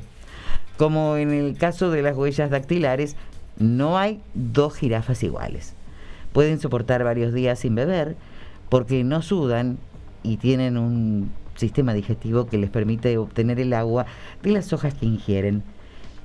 Como 0.76 1.16
en 1.16 1.30
el 1.30 1.56
caso 1.56 1.90
de 1.90 2.02
las 2.02 2.16
huellas 2.16 2.50
dactilares, 2.50 3.16
no 3.58 3.98
hay 3.98 4.20
dos 4.34 4.76
jirafas 4.76 5.22
iguales. 5.22 5.74
pueden 6.32 6.60
soportar 6.60 7.02
varios 7.02 7.32
días 7.32 7.58
sin 7.58 7.74
beber 7.74 8.14
porque 8.68 9.02
no 9.02 9.22
sudan 9.22 9.78
y 10.22 10.36
tienen 10.36 10.76
un 10.76 11.32
sistema 11.56 11.94
digestivo 11.94 12.46
que 12.46 12.58
les 12.58 12.70
permite 12.70 13.16
obtener 13.18 13.58
el 13.58 13.72
agua 13.72 14.06
de 14.42 14.50
las 14.52 14.72
hojas 14.72 14.94
que 14.94 15.06
ingieren. 15.06 15.62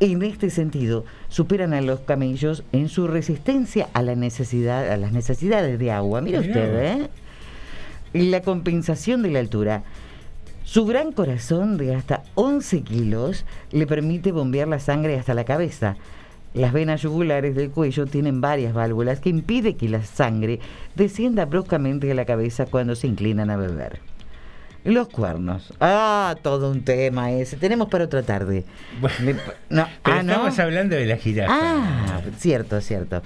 En 0.03 0.21
este 0.21 0.49
sentido, 0.49 1.05
superan 1.29 1.73
a 1.73 1.79
los 1.79 2.01
camellos 2.01 2.65
en 2.73 2.89
su 2.89 3.07
resistencia 3.07 3.87
a 3.93 4.01
la 4.01 4.15
necesidad, 4.15 4.91
a 4.91 4.97
las 4.97 5.13
necesidades 5.13 5.79
de 5.79 5.91
agua. 5.91 6.19
Mira 6.19 6.41
Mirá 6.41 6.51
usted. 6.51 6.83
¿eh? 6.83 7.09
La 8.11 8.41
compensación 8.41 9.23
de 9.23 9.31
la 9.31 9.39
altura. 9.39 9.83
Su 10.65 10.85
gran 10.85 11.13
corazón 11.13 11.77
de 11.77 11.95
hasta 11.95 12.23
11 12.35 12.81
kilos 12.81 13.45
le 13.71 13.87
permite 13.87 14.33
bombear 14.33 14.67
la 14.67 14.79
sangre 14.79 15.17
hasta 15.17 15.33
la 15.33 15.45
cabeza. 15.45 15.95
Las 16.53 16.73
venas 16.73 17.01
yugulares 17.01 17.55
del 17.55 17.71
cuello 17.71 18.05
tienen 18.05 18.41
varias 18.41 18.73
válvulas 18.73 19.21
que 19.21 19.29
impide 19.29 19.77
que 19.77 19.87
la 19.87 20.03
sangre 20.03 20.59
descienda 20.95 21.45
bruscamente 21.45 22.11
a 22.11 22.13
la 22.13 22.25
cabeza 22.25 22.65
cuando 22.65 22.95
se 22.95 23.07
inclinan 23.07 23.49
a 23.49 23.55
beber. 23.55 24.01
Los 24.83 25.07
cuernos. 25.07 25.71
Ah, 25.79 26.35
todo 26.41 26.69
un 26.71 26.83
tema 26.83 27.31
ese. 27.31 27.55
Tenemos 27.57 27.87
para 27.89 28.05
otra 28.05 28.21
tarde. 28.23 28.65
Le- 29.23 29.33
no, 29.69 29.87
Pero 30.03 30.17
ah, 30.17 30.23
¿no? 30.23 30.31
estamos 30.33 30.59
hablando 30.59 30.95
de 30.95 31.05
la 31.05 31.17
jirafa. 31.17 31.53
Ah, 31.55 32.21
cierto, 32.37 32.81
cierto. 32.81 33.21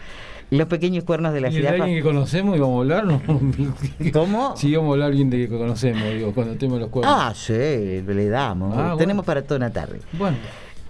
Los 0.49 0.67
pequeños 0.67 1.03
cuernos 1.03 1.33
de 1.33 1.41
la 1.41 1.49
¿Y 1.49 1.53
jirafa. 1.53 1.83
alguien 1.83 1.97
que 1.97 2.03
conocemos 2.03 2.55
íbamos 2.55 2.77
a 2.77 2.81
hablar? 2.81 3.05
¿no? 3.05 3.21
¿Cómo? 4.13 4.55
Sí, 4.55 4.69
íbamos 4.69 4.89
a 4.89 4.93
hablar 4.93 5.07
alguien 5.09 5.29
de 5.29 5.49
que 5.49 5.57
conocemos, 5.57 6.03
digo, 6.13 6.31
cuando 6.33 6.53
tenemos 6.55 6.79
los 6.79 6.89
cuernos. 6.89 7.13
Ah, 7.17 7.33
sí, 7.35 7.53
le 7.53 8.29
damos. 8.29 8.71
Ah, 8.73 8.81
bueno. 8.81 8.97
Tenemos 8.97 9.25
para 9.25 9.41
toda 9.41 9.57
una 9.57 9.71
tarde. 9.71 9.99
Bueno. 10.13 10.37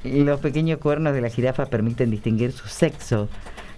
Los 0.04 0.40
pequeños 0.42 0.78
cuernos 0.80 1.14
de 1.14 1.22
la 1.22 1.30
jirafa 1.30 1.66
permiten 1.66 2.12
distinguir 2.12 2.52
su 2.52 2.68
sexo. 2.68 3.30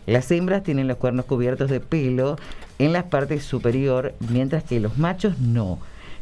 Las 0.05 0.29
hembras 0.31 0.63
tienen 0.63 0.87
los 0.87 0.97
cuernos 0.97 1.25
cubiertos 1.25 1.69
de 1.69 1.79
pelo 1.79 2.35
en 2.79 2.93
la 2.93 3.05
parte 3.09 3.39
superior, 3.39 4.15
mientras 4.29 4.63
que 4.63 4.79
los 4.79 4.97
machos 4.97 5.37
no, 5.39 5.79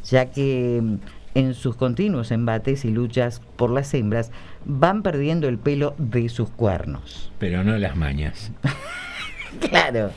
ya 0.09 0.27
que 0.31 0.79
mm, 0.81 0.95
en 1.35 1.53
sus 1.53 1.75
continuos 1.75 2.31
embates 2.31 2.83
y 2.85 2.89
luchas 2.89 3.41
por 3.57 3.69
las 3.69 3.93
hembras 3.93 4.31
van 4.65 5.03
perdiendo 5.03 5.47
el 5.47 5.59
pelo 5.59 5.93
de 5.97 6.29
sus 6.29 6.49
cuernos. 6.49 7.31
Pero 7.37 7.63
no 7.63 7.77
las 7.77 7.95
mañas. 7.95 8.51
Claro. 9.61 10.11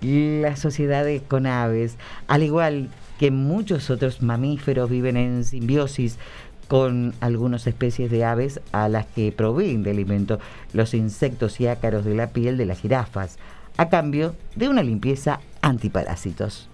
Las 0.00 0.58
sociedades 0.60 1.22
con 1.22 1.46
aves, 1.46 1.98
al 2.26 2.42
igual 2.42 2.88
que 3.18 3.30
muchos 3.30 3.90
otros 3.90 4.22
mamíferos, 4.22 4.88
viven 4.88 5.16
en 5.18 5.44
simbiosis 5.44 6.18
con 6.68 7.14
algunas 7.20 7.66
especies 7.66 8.10
de 8.10 8.24
aves 8.24 8.60
a 8.72 8.88
las 8.88 9.06
que 9.06 9.30
proveen 9.30 9.82
de 9.82 9.90
alimento 9.90 10.40
los 10.72 10.94
insectos 10.94 11.60
y 11.60 11.68
ácaros 11.68 12.04
de 12.04 12.14
la 12.14 12.28
piel 12.28 12.56
de 12.56 12.66
las 12.66 12.80
jirafas, 12.80 13.38
a 13.76 13.88
cambio 13.88 14.34
de 14.56 14.68
una 14.68 14.82
limpieza 14.82 15.40
antiparásitos. 15.60 16.68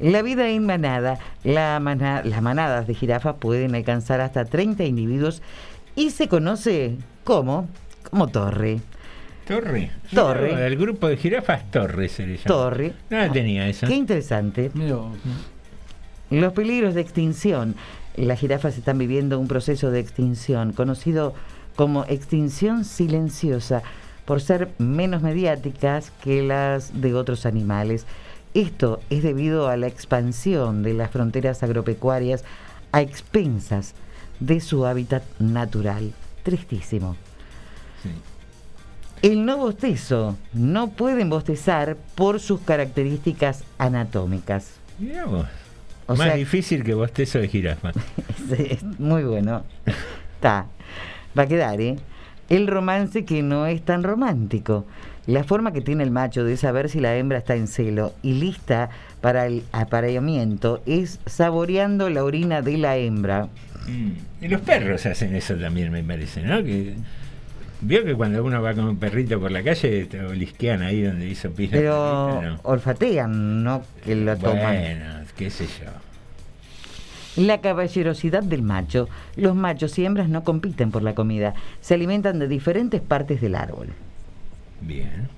En 0.00 0.12
la 0.12 0.22
vida 0.22 0.48
en 0.48 0.64
manada, 0.64 1.18
la 1.44 1.80
mana- 1.80 2.22
las 2.24 2.40
manadas 2.42 2.86
de 2.86 2.94
jirafas 2.94 3.36
pueden 3.38 3.74
alcanzar 3.74 4.20
hasta 4.20 4.44
30 4.44 4.84
individuos 4.84 5.42
y 5.96 6.10
se 6.10 6.28
conoce 6.28 6.96
como, 7.24 7.66
como 8.10 8.28
torre. 8.28 8.80
Torre. 9.46 9.90
Torre. 10.14 10.52
No, 10.52 10.58
del 10.58 10.76
grupo 10.76 11.08
de 11.08 11.16
jirafas 11.16 11.70
Torre 11.70 12.08
se 12.08 12.26
le 12.26 12.34
llama. 12.36 12.44
Torre. 12.46 12.92
No 13.10 13.16
la 13.18 13.32
tenía 13.32 13.66
eso. 13.68 13.86
Qué 13.86 13.94
interesante. 13.94 14.70
Los 16.30 16.52
peligros 16.52 16.94
de 16.94 17.00
extinción. 17.00 17.74
Las 18.16 18.40
jirafas 18.40 18.76
están 18.76 18.98
viviendo 18.98 19.38
un 19.38 19.48
proceso 19.48 19.90
de 19.90 20.00
extinción 20.00 20.72
conocido 20.72 21.34
como 21.76 22.04
extinción 22.06 22.84
silenciosa 22.84 23.82
por 24.24 24.40
ser 24.40 24.68
menos 24.78 25.22
mediáticas 25.22 26.10
que 26.22 26.42
las 26.42 27.00
de 27.00 27.14
otros 27.14 27.46
animales. 27.46 28.04
Esto 28.62 28.98
es 29.08 29.22
debido 29.22 29.68
a 29.68 29.76
la 29.76 29.86
expansión 29.86 30.82
de 30.82 30.92
las 30.92 31.12
fronteras 31.12 31.62
agropecuarias 31.62 32.42
a 32.90 33.00
expensas 33.02 33.94
de 34.40 34.58
su 34.60 34.84
hábitat 34.84 35.22
natural. 35.38 36.12
Tristísimo. 36.42 37.14
El 39.22 39.44
no 39.44 39.58
bostezo. 39.58 40.36
No 40.52 40.90
pueden 40.90 41.30
bostezar 41.30 41.96
por 42.16 42.40
sus 42.40 42.60
características 42.62 43.62
anatómicas. 43.78 44.72
O 46.08 46.16
Más 46.16 46.26
sea- 46.26 46.34
difícil 46.34 46.82
que 46.82 46.94
bostezo 46.94 47.38
de 47.38 47.46
jirafa. 47.48 47.92
Es 48.58 48.82
muy 48.82 49.22
bueno. 49.22 49.62
Está. 50.34 50.66
Va 51.38 51.42
a 51.44 51.46
quedar, 51.46 51.80
¿eh? 51.80 51.96
El 52.48 52.66
romance 52.66 53.24
que 53.24 53.40
no 53.42 53.66
es 53.66 53.84
tan 53.84 54.02
romántico. 54.02 54.84
La 55.28 55.44
forma 55.44 55.74
que 55.74 55.82
tiene 55.82 56.04
el 56.04 56.10
macho 56.10 56.42
de 56.42 56.56
saber 56.56 56.88
si 56.88 57.00
la 57.00 57.14
hembra 57.14 57.36
está 57.36 57.54
en 57.54 57.66
celo 57.68 58.14
y 58.22 58.32
lista 58.32 58.88
para 59.20 59.44
el 59.44 59.62
apareamiento 59.72 60.82
es 60.86 61.20
saboreando 61.26 62.08
la 62.08 62.24
orina 62.24 62.62
de 62.62 62.78
la 62.78 62.96
hembra. 62.96 63.50
Mm. 63.86 64.44
Y 64.44 64.48
los 64.48 64.62
perros 64.62 65.04
hacen 65.04 65.36
eso 65.36 65.54
también, 65.56 65.92
me 65.92 66.02
parece, 66.02 66.40
¿no? 66.42 66.64
Que, 66.64 66.94
Vio 67.82 68.06
que 68.06 68.14
cuando 68.14 68.42
uno 68.42 68.62
va 68.62 68.72
con 68.72 68.86
un 68.86 68.96
perrito 68.96 69.38
por 69.38 69.50
la 69.52 69.62
calle, 69.62 70.06
te 70.06 70.18
olisquean 70.24 70.80
ahí 70.80 71.02
donde 71.02 71.28
hizo 71.28 71.50
pis 71.50 71.68
Pero 71.72 72.30
perrita, 72.30 72.50
¿no? 72.54 72.60
olfatean, 72.62 73.62
no 73.62 73.82
que 74.02 74.16
lo 74.16 74.34
toman. 74.34 74.76
Bueno, 74.76 75.04
qué 75.36 75.50
sé 75.50 75.66
yo. 75.66 77.44
La 77.44 77.60
caballerosidad 77.60 78.42
del 78.42 78.62
macho. 78.62 79.10
Los 79.36 79.54
machos 79.54 79.98
y 79.98 80.06
hembras 80.06 80.30
no 80.30 80.42
compiten 80.42 80.90
por 80.90 81.02
la 81.02 81.14
comida. 81.14 81.52
Se 81.82 81.92
alimentan 81.92 82.38
de 82.38 82.48
diferentes 82.48 83.02
partes 83.02 83.42
del 83.42 83.54
árbol. 83.56 83.88
Bien. 84.80 85.28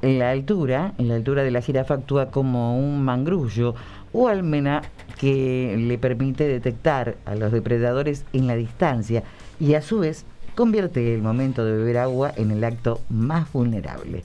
La 0.00 0.30
altura, 0.30 0.94
en 0.98 1.08
la 1.08 1.16
altura 1.16 1.42
de 1.42 1.50
la 1.50 1.60
jirafa 1.60 1.94
actúa 1.94 2.30
como 2.30 2.78
un 2.78 3.02
mangrullo 3.02 3.74
o 4.12 4.28
almena 4.28 4.82
que 5.18 5.76
le 5.76 5.98
permite 5.98 6.46
detectar 6.46 7.16
a 7.24 7.34
los 7.34 7.50
depredadores 7.50 8.24
en 8.32 8.46
la 8.46 8.54
distancia 8.54 9.24
y 9.58 9.74
a 9.74 9.82
su 9.82 9.98
vez 9.98 10.24
convierte 10.54 11.14
el 11.14 11.22
momento 11.22 11.64
de 11.64 11.76
beber 11.76 11.98
agua 11.98 12.32
en 12.36 12.52
el 12.52 12.62
acto 12.62 13.00
más 13.08 13.52
vulnerable. 13.52 14.22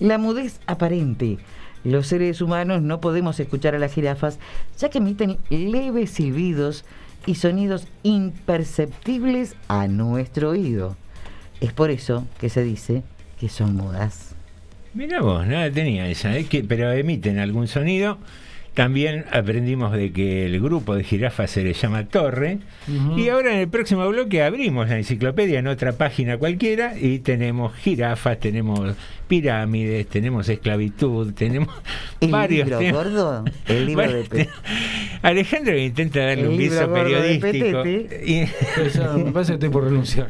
La 0.00 0.18
mudez 0.18 0.60
aparente. 0.66 1.38
Los 1.84 2.06
seres 2.06 2.40
humanos 2.40 2.82
no 2.82 3.00
podemos 3.00 3.38
escuchar 3.38 3.74
a 3.74 3.78
las 3.78 3.92
jirafas 3.92 4.38
ya 4.78 4.88
que 4.88 4.98
emiten 4.98 5.36
leves 5.50 6.10
silbidos 6.10 6.84
y 7.26 7.34
sonidos 7.34 7.86
imperceptibles 8.02 9.56
a 9.68 9.88
nuestro 9.88 10.50
oído. 10.50 10.96
Es 11.60 11.72
por 11.72 11.90
eso 11.90 12.26
que 12.38 12.48
se 12.48 12.62
dice 12.62 13.02
que 13.38 13.48
son 13.48 13.76
mudas. 13.76 14.34
Mira 14.94 15.20
vos, 15.20 15.46
nada 15.46 15.70
tenía 15.70 16.08
esa, 16.08 16.36
¿eh? 16.36 16.44
que, 16.44 16.64
pero 16.64 16.90
emiten 16.92 17.38
algún 17.38 17.68
sonido. 17.68 18.18
También 18.76 19.24
aprendimos 19.32 19.92
de 19.92 20.12
que 20.12 20.44
el 20.44 20.60
grupo 20.60 20.94
de 20.94 21.02
jirafas 21.02 21.50
se 21.50 21.64
le 21.64 21.72
llama 21.72 22.08
Torre. 22.08 22.58
Y 23.16 23.30
ahora 23.30 23.54
en 23.54 23.60
el 23.60 23.68
próximo 23.68 24.06
bloque 24.06 24.42
abrimos 24.42 24.90
la 24.90 24.98
enciclopedia 24.98 25.60
en 25.60 25.66
otra 25.66 25.92
página 25.92 26.36
cualquiera 26.36 26.92
y 26.98 27.20
tenemos 27.20 27.74
jirafas, 27.74 28.38
tenemos 28.38 28.94
pirámides, 29.26 30.06
tenemos 30.08 30.48
esclavitud, 30.48 31.32
tenemos 31.34 31.68
El 32.20 32.30
varios 32.30 32.64
libro 32.66 32.78
temas. 32.78 33.04
gordo, 33.04 33.44
el 33.68 33.86
libro 33.86 34.12
de 34.12 34.24
Pe- 34.24 34.48
Alejandro 35.22 35.76
intenta 35.78 36.20
darle 36.20 36.42
El 36.44 36.48
un 36.48 36.56
libro 36.56 36.74
viso 36.76 36.88
gordo 36.88 37.22
de 37.22 37.38
periodístico. 37.38 37.86
Y- 38.24 38.46
ya 38.94 39.12
me 39.12 39.32
parece 39.32 39.52
que 39.52 39.54
estoy 39.54 39.68
por 39.70 39.84
renunciar. 39.84 40.28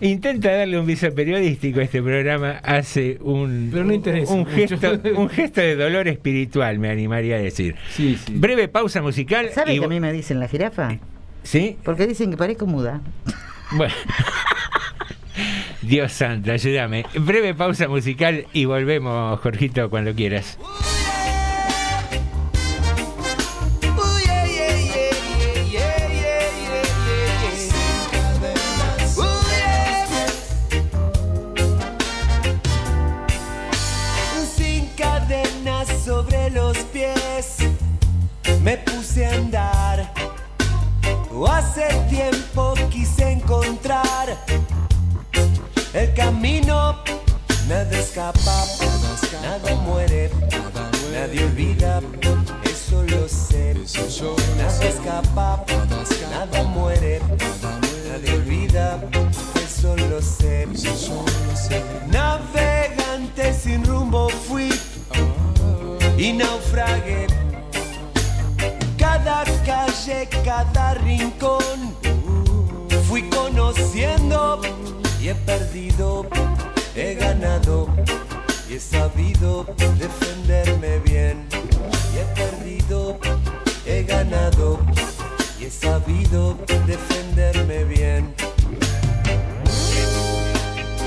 Intenta 0.00 0.50
darle 0.52 0.78
un 0.78 0.86
viso 0.86 1.12
periodístico 1.14 1.80
a 1.80 1.84
este 1.84 2.02
programa, 2.02 2.58
hace 2.62 3.18
un, 3.20 3.70
Pero 3.72 3.84
no 3.84 3.92
interesa 3.92 4.32
un, 4.32 4.46
gesto, 4.46 4.92
un 5.16 5.28
gesto 5.28 5.60
de 5.60 5.76
dolor 5.76 6.08
espiritual, 6.08 6.78
me 6.78 6.90
animaría 6.90 7.36
a 7.36 7.38
decir. 7.40 7.74
Breve 8.32 8.68
pausa 8.68 9.00
musical. 9.02 9.50
¿Sabe 9.54 9.74
y 9.74 9.78
que 9.78 9.84
a 9.84 9.88
mí 9.88 10.00
me 10.00 10.12
dicen 10.12 10.40
la 10.40 10.48
jirafa? 10.48 10.98
¿Sí? 11.42 11.76
Porque 11.84 12.06
dicen 12.06 12.30
que 12.30 12.36
parezco 12.36 12.66
muda. 12.66 13.00
Bueno. 13.76 13.94
Dios 15.82 16.12
santo, 16.12 16.52
ayúdame. 16.52 17.04
Breve 17.14 17.54
pausa 17.54 17.88
musical 17.88 18.46
y 18.52 18.64
volvemos, 18.64 19.40
Jorgito, 19.40 19.90
cuando 19.90 20.14
quieras. 20.14 20.56
Sin 34.56 34.86
cadenas 34.96 35.88
sobre 36.04 36.50
los 36.50 36.78
pies, 36.78 37.56
me 38.62 38.76
puse 38.78 39.26
a 39.26 39.34
andar. 39.34 40.12
Hace 41.48 41.88
tiempo 42.08 42.74
quise 42.90 43.32
encontrar 43.32 44.01
camino 46.14 46.96
nada 47.68 47.98
escapa, 47.98 48.64
nada 49.42 49.74
muere, 49.76 50.30
nadie 51.12 51.44
olvida, 51.44 52.00
eso 52.64 53.02
lo 53.02 53.28
sé. 53.28 53.74
Nada 54.56 54.84
escapa, 54.84 55.64
nada 56.30 56.62
muere, 56.64 57.20
nadie 58.08 58.34
olvida, 58.34 59.00
eso 59.64 59.96
lo 59.96 60.20
sé. 60.20 60.68
Navegante 62.08 63.54
sin 63.54 63.84
rumbo 63.84 64.28
fui 64.28 64.70
y 66.18 66.32
naufragué. 66.32 67.26
Cada 68.98 69.44
calle, 69.64 70.28
cada 70.44 70.94
rincón, 70.94 71.96
fui 73.08 73.22
conociendo 73.30 74.60
y 75.22 75.28
he 75.28 75.34
perdido, 75.36 76.26
he 76.96 77.14
ganado 77.14 77.88
y 78.68 78.74
he 78.74 78.80
sabido 78.80 79.64
defenderme 79.96 80.98
bien. 80.98 81.46
Y 82.12 82.18
he 82.18 82.24
perdido, 82.34 83.18
he 83.86 84.02
ganado 84.02 84.80
y 85.60 85.66
he 85.66 85.70
sabido 85.70 86.58
defenderme 86.86 87.84
bien. 87.84 88.34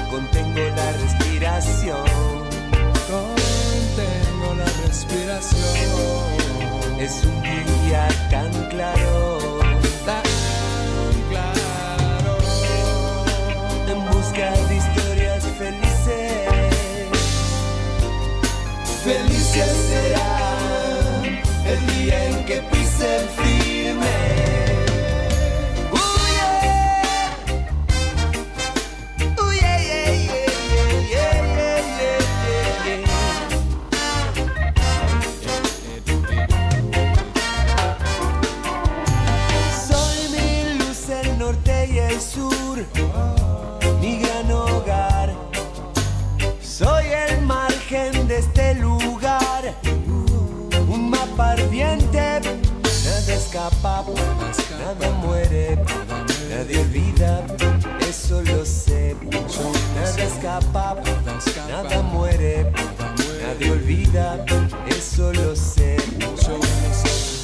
Contengo 0.10 0.62
la 0.78 0.92
respiración. 0.94 2.06
Contengo 3.12 4.56
la 4.58 4.88
respiración. 4.88 5.60
Es 7.00 7.22
un 7.26 7.42
día 7.44 8.08
tan 8.32 8.70
claro. 8.70 9.55
Historias 14.38 15.46
felices. 15.58 16.50
Felices 19.02 19.72
será 19.88 21.22
el 21.66 21.88
día 21.96 22.26
en 22.26 22.44
que 22.44 22.62
pisen 22.70 23.30
firme. 23.38 24.16
Uh, 42.98 43.15
Nada 51.76 53.34
escapa, 53.34 54.06
nada 54.80 55.12
muere, 55.22 55.78
nadie 56.50 56.80
olvida, 56.80 57.44
eso 58.00 58.42
lo 58.44 58.66
sé. 58.66 59.14
Nada 59.94 60.24
escapa, 60.24 60.96
nada 61.68 62.02
muere, 62.02 62.72
nadie 63.42 63.72
olvida, 63.72 64.46
eso 64.88 65.34
lo 65.34 65.54
sé. 65.54 65.98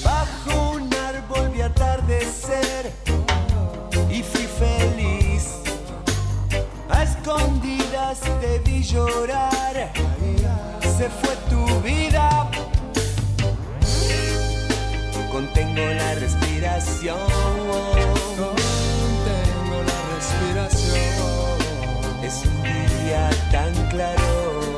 Bajo 0.01 0.75
un 0.75 0.89
árbol 0.93 1.49
vi 1.49 1.61
atardecer 1.61 2.93
y 4.09 4.23
fui 4.23 4.47
feliz. 4.47 5.57
A 6.89 7.03
escondidas 7.03 8.21
te 8.39 8.59
vi 8.59 8.81
llorar, 8.81 9.91
se 10.97 11.09
fue 11.09 11.35
tu 11.49 11.65
vida. 11.81 12.49
Contengo 15.41 15.81
la 15.81 16.13
respiración. 16.13 17.18
Contengo 18.38 19.77
la 19.88 19.99
respiración. 20.15 21.57
Es 22.22 22.45
un 22.45 22.61
día 22.61 23.27
tan 23.51 23.73
claro. 23.89 24.69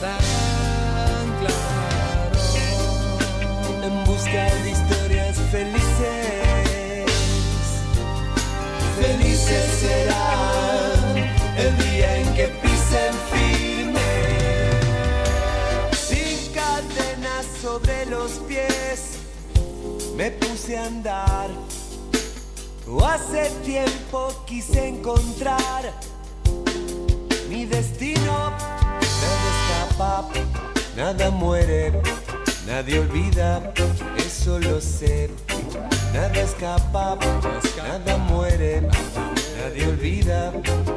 Tan 0.00 1.26
claro. 1.40 2.38
En 3.82 4.04
busca 4.04 4.44
de 4.62 4.70
historias 4.70 5.36
felices. 5.50 7.10
Felices 9.00 9.64
serán 9.80 10.43
me 20.16 20.30
puse 20.30 20.76
a 20.76 20.86
andar. 20.86 21.50
Hace 23.02 23.50
tiempo 23.64 24.32
quise 24.46 24.88
encontrar 24.88 25.92
mi 27.48 27.64
destino. 27.64 28.50
Nada 28.50 29.48
escapa, 29.54 30.28
nada 30.96 31.30
muere, 31.30 31.92
nadie 32.66 33.00
olvida, 33.00 33.72
eso 34.16 34.58
lo 34.58 34.80
sé. 34.80 35.30
Nada 36.12 36.40
escapa, 36.40 37.18
nada 37.76 38.16
muere, 38.18 38.82
nadie 39.58 39.88
olvida, 39.88 40.52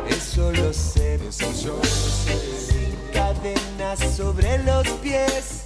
eso 0.09 0.51
lo 0.51 0.73
sé. 0.73 1.19
Sin 1.31 2.95
cadenas 3.13 3.99
sobre 4.15 4.57
los 4.63 4.87
pies. 5.01 5.63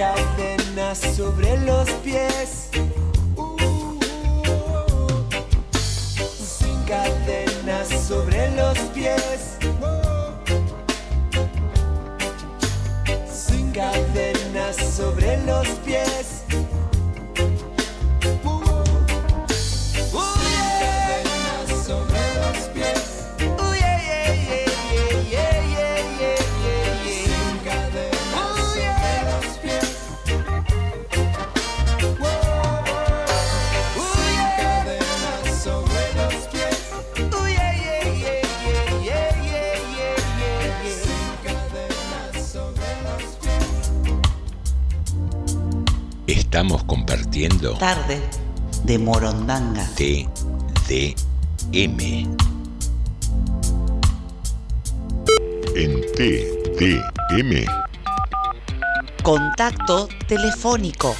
Cadenas 0.00 0.98
sobre 1.14 1.58
los 1.58 1.90
pies. 2.02 2.70
Sin 6.58 6.82
cadenas 6.84 7.88
sobre 8.08 8.50
los 8.56 8.78
pies. 8.94 9.58
Sin 13.30 13.70
cadenas 13.72 14.76
sobre 14.96 15.36
los 15.44 15.68
pies. 15.84 16.39
Estamos 46.52 46.82
compartiendo 46.82 47.74
Tarde 47.74 48.20
de 48.82 48.98
Morondanga. 48.98 49.88
TDM. 49.94 51.16
En 55.76 56.00
TDM 56.16 57.64
Contacto 59.22 60.08
telefónico. 60.26 61.14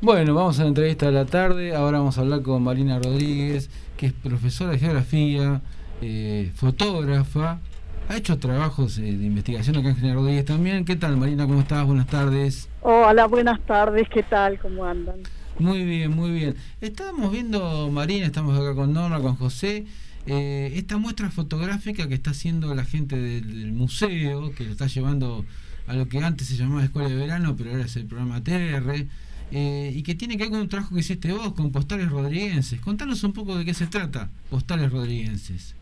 Bueno, 0.00 0.32
vamos 0.32 0.58
a 0.60 0.62
la 0.62 0.68
entrevista 0.68 1.04
de 1.04 1.12
la 1.12 1.26
tarde. 1.26 1.74
Ahora 1.76 1.98
vamos 1.98 2.16
a 2.16 2.22
hablar 2.22 2.40
con 2.40 2.62
Marina 2.62 2.98
Rodríguez, 2.98 3.68
que 3.98 4.06
es 4.06 4.12
profesora 4.14 4.70
de 4.70 4.78
geografía, 4.78 5.60
eh, 6.00 6.50
fotógrafa. 6.56 7.60
Ha 8.08 8.16
hecho 8.16 8.38
trabajos 8.38 8.98
eh, 8.98 9.02
de 9.02 9.24
investigación 9.24 9.76
acá 9.76 9.88
en 9.88 9.96
General 9.96 10.16
Rodríguez 10.16 10.44
también. 10.44 10.84
¿Qué 10.84 10.96
tal, 10.96 11.16
Marina? 11.16 11.46
¿Cómo 11.46 11.60
estás? 11.60 11.86
Buenas 11.86 12.06
tardes. 12.06 12.68
Hola, 12.82 13.26
buenas 13.26 13.60
tardes, 13.66 14.08
¿qué 14.10 14.22
tal? 14.22 14.58
¿Cómo 14.58 14.84
andan? 14.84 15.20
Muy 15.58 15.84
bien, 15.84 16.10
muy 16.10 16.30
bien. 16.30 16.54
Estábamos 16.80 17.32
viendo, 17.32 17.90
Marina, 17.90 18.26
estamos 18.26 18.58
acá 18.58 18.74
con 18.74 18.92
Norma, 18.92 19.20
con 19.20 19.36
José, 19.36 19.86
eh, 20.26 20.72
esta 20.76 20.98
muestra 20.98 21.30
fotográfica 21.30 22.06
que 22.06 22.14
está 22.14 22.30
haciendo 22.30 22.74
la 22.74 22.84
gente 22.84 23.16
del, 23.16 23.60
del 23.60 23.72
museo, 23.72 24.52
que 24.54 24.64
lo 24.64 24.72
está 24.72 24.86
llevando 24.86 25.44
a 25.86 25.94
lo 25.94 26.08
que 26.08 26.18
antes 26.18 26.48
se 26.48 26.56
llamaba 26.56 26.84
Escuela 26.84 27.08
de 27.08 27.16
Verano, 27.16 27.54
pero 27.56 27.70
ahora 27.70 27.84
es 27.84 27.96
el 27.96 28.06
programa 28.06 28.42
TR, 28.42 29.06
eh, 29.50 29.92
y 29.94 30.02
que 30.02 30.14
tiene 30.14 30.36
que 30.36 30.44
ver 30.44 30.50
con 30.50 30.60
un 30.60 30.68
trabajo 30.68 30.94
que 30.94 31.00
hiciste 31.00 31.32
vos, 31.32 31.52
con 31.54 31.72
postales 31.72 32.10
rodriguenses. 32.10 32.80
Contanos 32.80 33.22
un 33.24 33.32
poco 33.32 33.56
de 33.56 33.64
qué 33.64 33.74
se 33.74 33.86
trata, 33.86 34.30
postales 34.50 34.90
rodriguenses. 34.90 35.74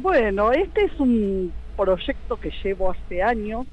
Bueno, 0.00 0.52
este 0.52 0.84
es 0.84 1.00
un 1.00 1.52
proyecto 1.76 2.38
que 2.38 2.52
llevo 2.62 2.92
hace 2.92 3.20
años 3.20 3.66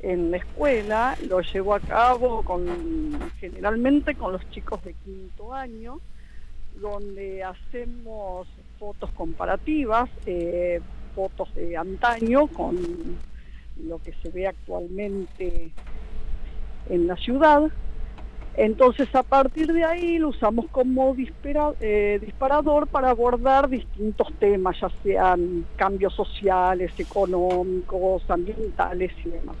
en 0.00 0.30
la 0.30 0.36
escuela, 0.36 1.16
lo 1.28 1.40
llevo 1.40 1.74
a 1.74 1.80
cabo 1.80 2.42
con 2.44 2.64
generalmente 3.40 4.14
con 4.14 4.32
los 4.32 4.50
chicos 4.50 4.84
de 4.84 4.94
quinto 4.94 5.52
año, 5.52 6.00
donde 6.80 7.42
hacemos 7.42 8.46
fotos 8.78 9.10
comparativas, 9.10 10.08
eh, 10.26 10.80
fotos 11.16 11.52
de 11.56 11.76
antaño 11.76 12.46
con 12.46 12.76
lo 13.84 14.00
que 14.00 14.12
se 14.22 14.30
ve 14.30 14.46
actualmente 14.46 15.72
en 16.88 17.06
la 17.08 17.16
ciudad. 17.16 17.68
Entonces 18.60 19.08
a 19.14 19.22
partir 19.22 19.72
de 19.72 19.84
ahí 19.84 20.18
lo 20.18 20.30
usamos 20.30 20.66
como 20.72 21.14
dispara- 21.14 21.76
eh, 21.78 22.18
disparador 22.20 22.88
para 22.88 23.10
abordar 23.10 23.68
distintos 23.68 24.26
temas, 24.40 24.76
ya 24.80 24.90
sean 25.00 25.64
cambios 25.76 26.12
sociales, 26.12 26.90
económicos, 26.98 28.28
ambientales 28.28 29.12
y 29.24 29.30
demás. 29.30 29.56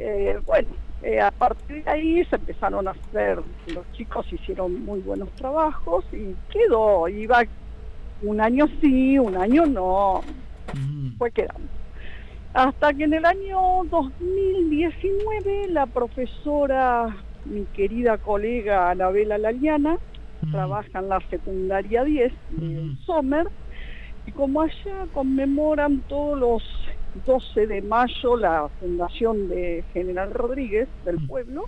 Eh, 0.00 0.36
bueno, 0.44 0.68
eh, 1.02 1.20
a 1.20 1.30
partir 1.30 1.84
de 1.84 1.90
ahí 1.90 2.24
se 2.24 2.34
empezaron 2.34 2.88
a 2.88 2.90
hacer, 2.90 3.40
los 3.66 3.88
chicos 3.92 4.26
hicieron 4.32 4.84
muy 4.84 4.98
buenos 5.00 5.30
trabajos 5.36 6.04
y 6.12 6.34
quedó, 6.50 7.06
iba 7.06 7.44
un 8.22 8.40
año 8.40 8.66
sí, 8.80 9.20
un 9.20 9.36
año 9.36 9.66
no, 9.66 10.24
fue 11.16 11.30
quedando. 11.30 11.68
Hasta 12.54 12.92
que 12.92 13.04
en 13.04 13.14
el 13.14 13.24
año 13.24 13.84
2019 13.88 15.68
la 15.68 15.86
profesora, 15.86 17.24
mi 17.44 17.66
querida 17.66 18.18
colega 18.18 18.90
Anabela 18.90 19.38
Laliana, 19.38 19.98
trabaja 20.52 20.98
en 21.00 21.08
la 21.08 21.20
secundaria 21.28 22.02
10 22.04 22.32
de 22.48 22.96
Sommer, 23.04 23.46
y 24.26 24.32
como 24.32 24.62
allá 24.62 25.06
conmemoran 25.12 26.02
todos 26.02 26.38
los 26.38 26.62
12 27.14 27.66
de 27.66 27.82
mayo 27.82 28.36
la 28.36 28.68
fundación 28.78 29.48
de 29.48 29.84
General 29.92 30.30
Rodríguez 30.32 30.88
del 31.04 31.16
pueblo, 31.26 31.64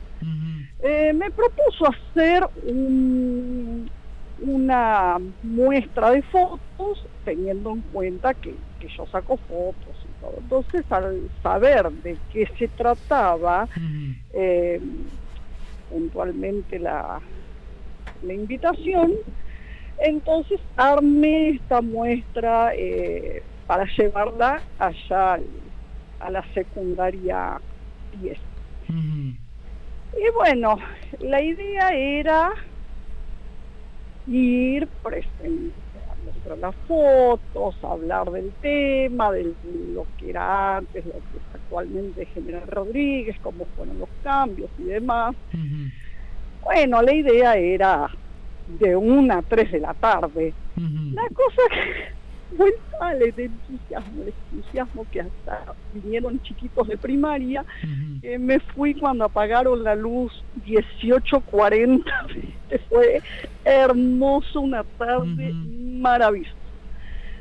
eh, 0.84 1.12
me 1.14 1.30
propuso 1.30 1.86
hacer 1.88 2.44
un- 2.54 3.90
una 4.38 5.18
muestra 5.42 6.10
de 6.12 6.22
fotos 6.22 7.08
teniendo 7.24 7.70
en 7.72 7.82
cuenta 7.82 8.34
que, 8.34 8.56
que 8.78 8.88
yo 8.96 9.06
saco 9.06 9.36
fotos 9.36 9.96
y 10.04 10.12
todo. 10.14 10.38
Entonces, 10.40 10.84
al 10.90 11.30
saber 11.42 11.90
de 11.92 12.18
qué 12.30 12.48
se 12.58 12.68
trataba, 12.68 13.68
eh, 14.32 14.80
puntualmente 15.92 16.78
la, 16.78 17.20
la 18.22 18.34
invitación, 18.34 19.12
entonces 19.98 20.60
armé 20.76 21.50
esta 21.50 21.82
muestra 21.82 22.72
eh, 22.74 23.44
para 23.66 23.84
llevarla 23.96 24.62
allá 24.78 25.34
al- 25.34 25.72
a 26.20 26.30
la 26.30 26.42
secundaria 26.54 27.60
10. 28.12 28.40
Y 30.14 30.24
bueno, 30.38 30.76
la 31.20 31.42
idea 31.42 31.90
era 31.94 32.50
ir 34.26 34.88
presente, 35.02 35.81
mostrar 36.42 36.58
las 36.58 36.74
fotos, 36.86 37.76
hablar 37.82 38.30
del 38.30 38.52
tema, 38.60 39.30
de 39.30 39.54
lo 39.94 40.06
que 40.18 40.30
era 40.30 40.76
antes, 40.78 41.04
lo 41.04 41.12
que 41.12 41.38
es 41.38 41.54
actualmente 41.54 42.26
General 42.26 42.66
Rodríguez, 42.66 43.36
cómo 43.40 43.66
fueron 43.76 43.98
los 43.98 44.08
cambios 44.22 44.70
y 44.78 44.84
demás. 44.84 45.34
Bueno, 46.64 47.02
la 47.02 47.14
idea 47.14 47.56
era 47.56 48.10
de 48.66 48.96
una 48.96 49.38
a 49.38 49.42
tres 49.42 49.70
de 49.72 49.80
la 49.80 49.94
tarde. 49.94 50.54
La 50.76 51.28
cosa 51.28 51.62
que 51.70 52.21
fue 52.56 52.72
tal 52.98 53.18
de 53.18 53.44
entusiasmo, 53.44 54.22
el 54.22 54.34
entusiasmo 54.52 55.06
que 55.10 55.20
hasta 55.20 55.74
vinieron 55.92 56.40
chiquitos 56.40 56.88
de 56.88 56.96
primaria, 56.96 57.64
que 58.20 58.38
me 58.38 58.60
fui 58.60 58.94
cuando 58.94 59.24
apagaron 59.24 59.82
la 59.82 59.94
luz 59.94 60.32
18.40, 60.66 62.04
¿viste? 62.34 62.78
fue 62.88 63.20
hermoso, 63.64 64.60
una 64.60 64.84
tarde 64.98 65.52
maravillosa. 65.52 66.52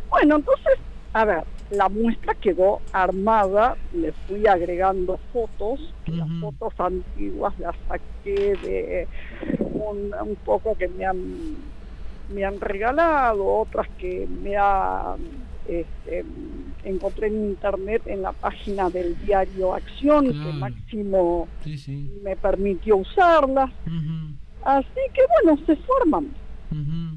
Bueno, 0.10 0.38
entonces, 0.38 0.74
a 1.14 1.26
ver, 1.26 1.44
la 1.72 1.88
muestra 1.88 2.36
quedó 2.36 2.82
armada, 2.92 3.78
le 3.94 4.12
fui 4.28 4.46
agregando 4.46 5.20
fotos, 5.32 5.80
las 6.06 6.28
fotos 6.42 6.74
antiguas 6.80 7.58
las 7.60 7.76
saqué 7.88 8.58
de 8.58 9.08
un, 9.60 10.14
un 10.14 10.36
poco 10.44 10.76
que 10.76 10.90
me 10.90 11.06
han, 11.06 11.18
me 12.34 12.46
han 12.46 12.60
regalado, 12.60 13.46
otras 13.46 13.88
que 13.98 14.28
me 14.28 14.56
ha, 14.58 15.16
este, 15.68 16.26
encontré 16.84 17.28
en 17.28 17.50
internet 17.50 18.02
en 18.06 18.22
la 18.22 18.32
página 18.32 18.90
del 18.90 19.18
diario 19.26 19.74
Acción, 19.74 20.28
que 20.28 20.54
Máximo 20.54 21.48
me 22.24 22.36
permitió 22.36 22.98
usarlas. 22.98 23.70
Así 24.64 25.02
que 25.14 25.22
bueno, 25.44 25.60
se 25.66 25.76
forman. 25.78 26.28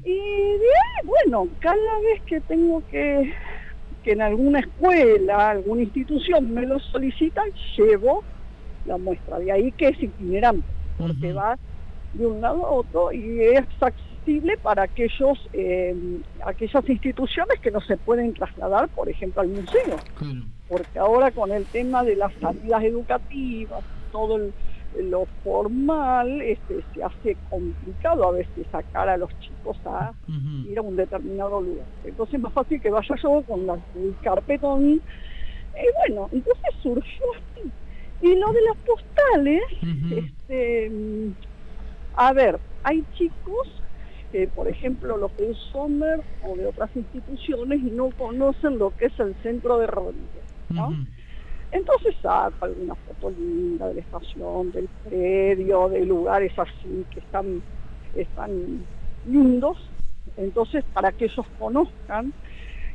Y 0.03 0.13
de 0.13 0.69
ahí, 0.83 1.05
bueno, 1.05 1.47
cada 1.59 1.99
vez 2.03 2.21
que 2.25 2.41
tengo 2.41 2.83
que, 2.91 3.33
que 4.03 4.11
en 4.11 4.21
alguna 4.21 4.59
escuela, 4.59 5.51
alguna 5.51 5.83
institución 5.83 6.53
me 6.53 6.65
lo 6.65 6.79
solicitan, 6.79 7.49
llevo 7.77 8.23
la 8.85 8.97
muestra. 8.97 9.39
De 9.39 9.51
ahí 9.51 9.71
que 9.71 9.87
es 9.89 10.03
itinerante, 10.03 10.67
porque 10.97 11.33
va 11.33 11.57
de 12.13 12.25
un 12.25 12.41
lado 12.41 12.65
a 12.65 12.71
otro 12.71 13.11
y 13.11 13.41
es 13.41 13.65
accesible 13.79 14.14
para 14.61 14.83
aquellos 14.83 15.47
eh, 15.53 15.95
aquellas 16.45 16.89
instituciones 16.89 17.59
que 17.61 17.71
no 17.71 17.81
se 17.81 17.97
pueden 17.97 18.33
trasladar, 18.33 18.89
por 18.89 19.09
ejemplo, 19.09 19.41
al 19.41 19.49
museo. 19.49 20.03
Porque 20.67 20.97
ahora 20.97 21.31
con 21.31 21.51
el 21.51 21.67
tema 21.67 22.03
de 22.03 22.15
las 22.15 22.33
salidas 22.39 22.83
educativas, 22.83 23.85
todo 24.11 24.37
el- 24.37 24.55
lo 24.93 25.27
formal, 25.43 26.41
este, 26.41 26.85
se 26.93 27.03
hace 27.03 27.37
complicado 27.43 28.27
a 28.27 28.31
veces 28.31 28.65
sacar 28.71 29.09
a 29.09 29.17
los 29.17 29.29
chicos 29.39 29.77
a 29.85 30.11
ir 30.65 30.77
a 30.79 30.81
un 30.81 30.95
determinado 30.95 31.61
lugar. 31.61 31.87
Entonces 32.03 32.35
es 32.35 32.39
más 32.41 32.53
fácil 32.53 32.81
que 32.81 32.89
vaya 32.89 33.15
yo 33.21 33.43
con 33.43 33.65
la- 33.67 33.79
el 33.93 34.17
carpetón. 34.21 34.83
Y 34.91 35.01
bueno, 36.07 36.29
entonces 36.31 36.75
surgió 36.81 37.25
así. 37.35 37.71
Y 38.21 38.35
lo 38.35 38.51
de 38.53 38.61
las 38.61 38.77
postales, 38.77 39.61
este, 40.17 40.89
mm, 40.89 41.31
a 42.13 42.33
ver, 42.33 42.59
hay 42.83 43.03
chicos 43.11 43.83
que, 44.31 44.47
por 44.47 44.67
ejemplo, 44.67 45.17
los 45.17 45.35
de 45.37 45.53
Sommer 45.71 46.21
o 46.43 46.55
de 46.55 46.65
otras 46.65 46.89
instituciones 46.95 47.81
no 47.81 48.09
conocen 48.11 48.77
lo 48.77 48.95
que 48.95 49.05
es 49.05 49.19
el 49.19 49.35
centro 49.43 49.77
de 49.77 49.87
Rodríguez, 49.87 50.43
¿no? 50.69 50.93
Entonces 51.71 52.15
saco 52.21 52.65
alguna 52.65 52.95
foto 52.95 53.31
linda 53.31 53.87
de 53.89 53.95
la 53.95 54.01
estación, 54.01 54.71
del 54.71 54.87
predio, 55.03 55.89
de 55.89 56.05
lugares 56.05 56.57
así 56.57 57.05
que 57.11 57.19
están, 57.19 57.61
están 58.15 58.85
lindos. 59.27 59.77
Entonces, 60.37 60.83
para 60.93 61.11
que 61.11 61.25
ellos 61.25 61.45
conozcan, 61.59 62.33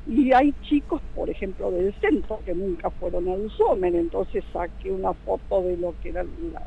y 0.06 0.32
hay 0.32 0.54
chicos, 0.62 1.02
por 1.14 1.28
ejemplo, 1.28 1.70
del 1.70 1.92
centro 2.00 2.40
que 2.44 2.54
nunca 2.54 2.90
fueron 2.90 3.28
al 3.28 3.50
Somen, 3.50 3.94
entonces 3.94 4.44
saqué 4.52 4.90
una 4.90 5.12
foto 5.12 5.62
de 5.62 5.76
lo 5.76 5.94
que 6.02 6.08
era 6.08 6.22
la, 6.24 6.62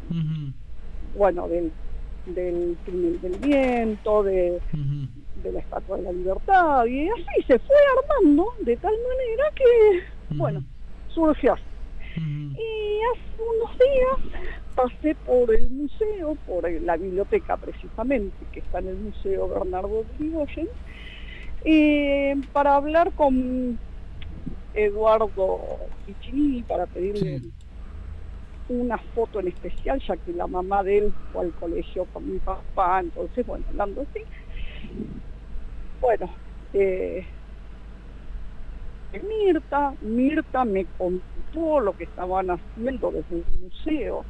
bueno, 1.15 1.47
del, 1.47 1.71
del 2.25 2.77
túnel 2.85 3.19
del 3.21 3.37
viento, 3.37 4.23
de, 4.23 4.59
de 5.43 5.51
la 5.51 5.59
Estatua 5.59 5.97
de 5.97 6.03
la 6.03 6.11
Libertad, 6.11 6.85
y 6.85 7.09
así 7.09 7.43
se 7.47 7.59
fue 7.59 7.75
armando 7.97 8.47
de 8.61 8.77
tal 8.77 8.93
manera 8.93 9.43
que, 9.55 10.35
bueno, 10.35 10.63
surgió 11.09 11.53
así. 11.53 11.63
Y 12.15 12.99
hace 13.11 13.41
unos 13.41 13.77
días 13.77 14.41
pasé 14.75 15.15
por 15.25 15.53
el 15.53 15.69
museo, 15.71 16.37
por 16.47 16.71
la 16.71 16.95
biblioteca 16.95 17.57
precisamente, 17.57 18.35
que 18.51 18.59
está 18.59 18.79
en 18.79 18.87
el 18.89 18.97
Museo 18.97 19.47
Bernardo 19.47 20.03
de 20.17 20.25
Irigoyen, 20.25 20.69
eh, 21.65 22.35
para 22.51 22.75
hablar 22.75 23.11
con 23.13 23.79
Eduardo 24.73 25.59
Piccinini 26.05 26.63
para 26.63 26.85
pedirle 26.85 27.41
una 28.69 28.97
foto 29.13 29.39
en 29.39 29.47
especial, 29.49 30.01
ya 30.07 30.15
que 30.17 30.33
la 30.33 30.47
mamá 30.47 30.83
de 30.83 30.99
él 30.99 31.13
fue 31.31 31.45
al 31.45 31.53
colegio 31.53 32.05
con 32.05 32.31
mi 32.31 32.39
papá, 32.39 32.99
entonces, 33.01 33.45
bueno, 33.45 33.65
hablando 33.69 34.01
así. 34.01 34.23
Bueno, 35.99 36.29
eh, 36.73 37.25
Mirta, 39.21 39.93
Mirta 40.01 40.65
me 40.65 40.85
contó 40.97 41.79
lo 41.79 41.93
que 41.93 42.05
estaban 42.05 42.49
haciendo 42.49 43.11
desde 43.11 43.35
el 43.37 43.45
museo 43.61 44.25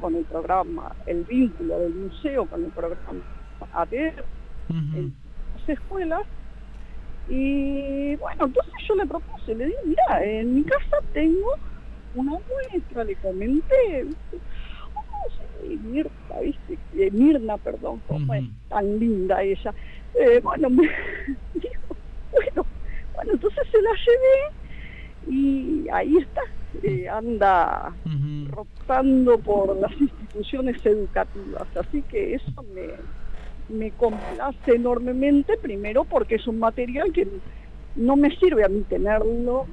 con 0.00 0.14
el 0.14 0.24
programa, 0.24 0.94
el 1.06 1.24
vínculo 1.24 1.78
del 1.78 1.94
museo 1.94 2.46
con 2.46 2.64
el 2.64 2.70
programa 2.70 3.22
ADER 3.72 4.24
en 4.68 5.14
las 5.54 5.68
escuelas. 5.68 6.22
Y 7.28 8.16
bueno, 8.16 8.46
entonces 8.46 8.74
yo 8.86 8.94
le 8.96 9.06
propuse, 9.06 9.54
le 9.54 9.66
dije, 9.66 9.78
mira, 9.84 10.24
en 10.24 10.54
mi 10.54 10.62
casa 10.64 10.98
tengo 11.12 11.54
una 12.14 12.32
muestra, 12.72 13.04
le 13.04 13.14
comenté. 13.16 14.06
Oh, 14.94 15.60
sí, 15.60 15.78
Mirta, 15.82 16.40
¿viste? 16.40 16.78
Eh, 16.96 17.10
Mirna, 17.10 17.58
perdón, 17.58 18.00
como 18.06 18.34
es 18.34 18.44
tan 18.68 18.98
linda 18.98 19.42
ella. 19.42 19.74
Eh, 20.14 20.40
bueno, 20.42 20.70
me 20.70 20.82
dijo, 21.54 21.96
bueno, 22.30 22.66
bueno, 23.14 23.32
entonces 23.32 23.66
se 23.70 23.82
la 23.82 23.90
llevé 23.90 25.36
y 25.36 25.88
ahí 25.90 26.16
está, 26.18 26.42
eh, 26.82 27.08
anda 27.08 27.94
rotando 28.48 29.38
por 29.38 29.76
las 29.76 29.92
instituciones 30.00 30.84
educativas, 30.84 31.66
así 31.76 32.02
que 32.02 32.34
eso 32.34 32.62
me, 32.74 33.76
me 33.76 33.90
complace 33.92 34.74
enormemente, 34.74 35.56
primero 35.56 36.04
porque 36.04 36.36
es 36.36 36.46
un 36.46 36.58
material 36.58 37.12
que 37.12 37.26
no 37.96 38.16
me 38.16 38.30
sirve 38.36 38.64
a 38.64 38.68
mí 38.68 38.82
tenerlo 38.82 39.66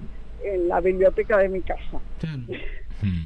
en 0.45 0.68
la 0.68 0.80
biblioteca 0.80 1.38
de 1.38 1.49
mi 1.49 1.61
casa. 1.61 1.99
Mm. 3.01 3.26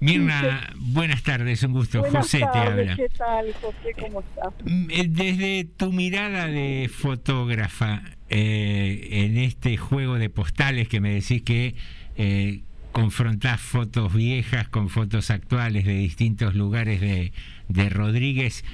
Mirna, 0.00 0.72
buenas 0.78 1.22
tardes, 1.22 1.62
un 1.62 1.72
gusto. 1.72 2.00
Buenas 2.00 2.22
José 2.24 2.38
te 2.38 2.44
tardes, 2.44 2.90
habla. 2.90 2.96
¿Qué 2.96 3.08
tal, 3.16 3.52
José? 3.60 3.94
¿Cómo 4.00 4.20
estás? 4.20 4.54
Mm, 4.64 4.90
eh, 4.90 5.06
Desde 5.08 5.64
tu 5.76 5.92
mirada 5.92 6.46
de 6.46 6.90
fotógrafa 6.92 8.02
eh, 8.30 9.08
en 9.10 9.36
este 9.36 9.76
juego 9.76 10.14
de 10.18 10.30
postales 10.30 10.88
que 10.88 11.00
me 11.00 11.12
decís 11.12 11.42
que 11.42 11.74
eh, 12.16 12.62
confrontás 12.92 13.60
fotos 13.60 14.14
viejas 14.14 14.68
con 14.68 14.88
fotos 14.88 15.30
actuales 15.30 15.84
de 15.84 15.94
distintos 15.94 16.54
lugares 16.54 17.00
de, 17.00 17.32
de 17.68 17.88
Rodríguez, 17.90 18.64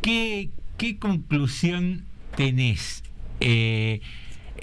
¿qué, 0.00 0.50
qué 0.78 0.98
conclusión 0.98 2.04
tenés? 2.36 3.02
Eh, 3.40 4.00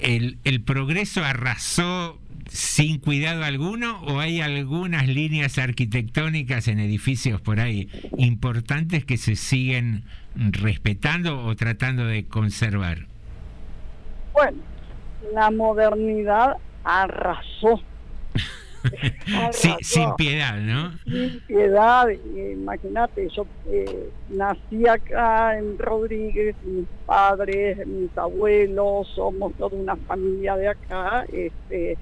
el, 0.00 0.38
¿El 0.44 0.62
progreso 0.62 1.24
arrasó 1.24 2.20
sin 2.48 2.98
cuidado 2.98 3.44
alguno 3.44 4.00
o 4.02 4.20
hay 4.20 4.40
algunas 4.40 5.06
líneas 5.08 5.58
arquitectónicas 5.58 6.68
en 6.68 6.80
edificios 6.80 7.40
por 7.40 7.60
ahí 7.60 7.88
importantes 8.16 9.04
que 9.04 9.16
se 9.16 9.36
siguen 9.36 10.04
respetando 10.34 11.44
o 11.44 11.56
tratando 11.56 12.06
de 12.06 12.26
conservar? 12.26 13.06
Bueno, 14.32 14.58
la 15.34 15.50
modernidad 15.50 16.56
arrasó. 16.84 17.82
Sí, 19.50 19.74
sin 19.80 20.14
piedad, 20.14 20.56
¿no? 20.58 20.92
Sin 21.04 21.40
piedad, 21.40 22.06
imagínate, 22.08 23.28
yo 23.28 23.44
eh, 23.66 24.08
nací 24.30 24.86
acá 24.86 25.58
en 25.58 25.76
Rodríguez, 25.78 26.54
mis 26.64 26.86
padres, 27.04 27.84
mis 27.86 28.16
abuelos, 28.16 29.08
somos 29.14 29.52
toda 29.54 29.76
una 29.76 29.96
familia 29.96 30.56
de 30.56 30.68
acá. 30.68 31.24
Este, 31.32 31.98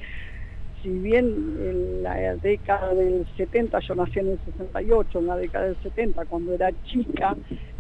si 0.83 0.89
bien 0.91 1.25
en 1.61 2.03
la 2.03 2.37
década 2.37 2.95
del 2.95 3.27
70, 3.37 3.79
yo 3.81 3.95
nací 3.95 4.19
en 4.19 4.29
el 4.29 4.39
68, 4.45 5.19
en 5.19 5.27
la 5.27 5.37
década 5.37 5.67
del 5.67 5.77
70, 5.83 6.25
cuando 6.27 6.55
era 6.55 6.71
chica, 6.85 7.37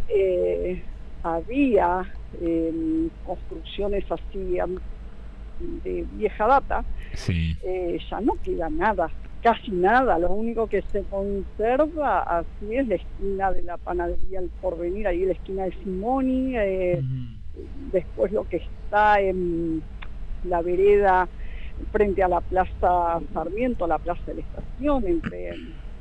eh, 0.08 0.82
había 1.22 2.02
eh, 2.40 3.08
construcciones 3.24 4.04
así 4.10 4.58
de 5.58 6.04
vieja 6.12 6.46
data, 6.46 6.84
Sí. 7.14 7.56
eh, 7.64 7.98
ya 8.10 8.20
no 8.20 8.34
queda 8.42 8.68
nada, 8.70 9.10
casi 9.42 9.70
nada. 9.70 10.18
Lo 10.18 10.30
único 10.32 10.66
que 10.68 10.82
se 10.82 11.04
conserva 11.04 12.20
así 12.20 12.76
es 12.76 12.86
la 12.88 12.96
esquina 12.96 13.52
de 13.52 13.62
la 13.62 13.76
panadería 13.78 14.40
El 14.40 14.50
Porvenir, 14.60 15.06
ahí 15.06 15.24
la 15.24 15.32
esquina 15.32 15.64
de 15.64 15.72
Simoni, 15.82 16.56
eh, 16.56 17.00
después 17.92 18.32
lo 18.32 18.44
que 18.44 18.58
está 18.58 19.20
en 19.20 19.82
la 20.44 20.60
vereda 20.62 21.28
frente 21.92 22.22
a 22.22 22.28
la 22.28 22.40
Plaza 22.40 23.20
Sarmiento, 23.32 23.86
la 23.86 23.98
Plaza 23.98 24.22
de 24.26 24.34
la 24.34 24.40
Estación, 24.40 25.06
entre 25.06 25.54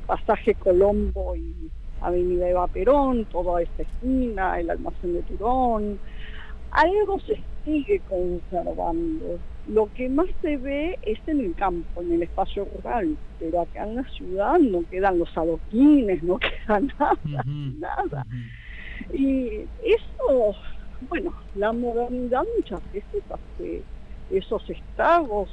Pasaje 0.06 0.54
Colombo 0.54 1.34
y 1.36 1.70
Avenida 2.02 2.48
Eva 2.48 2.66
Perón, 2.68 3.24
toda 3.26 3.62
esta 3.62 3.82
esquina, 3.82 4.58
el 4.60 4.70
almacén 4.70 5.14
de 5.14 5.22
Turón, 5.22 5.98
algo 6.70 7.18
se 7.20 7.42
sigue 7.64 8.00
conservando. 8.08 9.38
Lo 9.68 9.92
que 9.94 10.08
más 10.08 10.26
se 10.42 10.56
ve 10.58 10.98
es 11.02 11.18
en 11.26 11.40
el 11.40 11.54
campo, 11.56 12.02
en 12.02 12.12
el 12.12 12.22
espacio 12.22 12.66
rural, 12.76 13.16
pero 13.40 13.62
acá 13.62 13.84
en 13.84 13.96
la 13.96 14.04
ciudad 14.10 14.58
no 14.58 14.82
quedan 14.88 15.18
los 15.18 15.36
adoquines, 15.36 16.22
no 16.22 16.38
queda 16.38 16.80
nada, 16.98 17.44
nada. 17.78 18.26
Y 19.12 19.64
eso, 19.82 20.54
bueno, 21.08 21.34
la 21.54 21.72
modernidad 21.72 22.44
muchas 22.56 22.80
veces 22.92 23.22
hace 23.28 23.82
esos 24.30 24.68
estragos, 24.70 25.48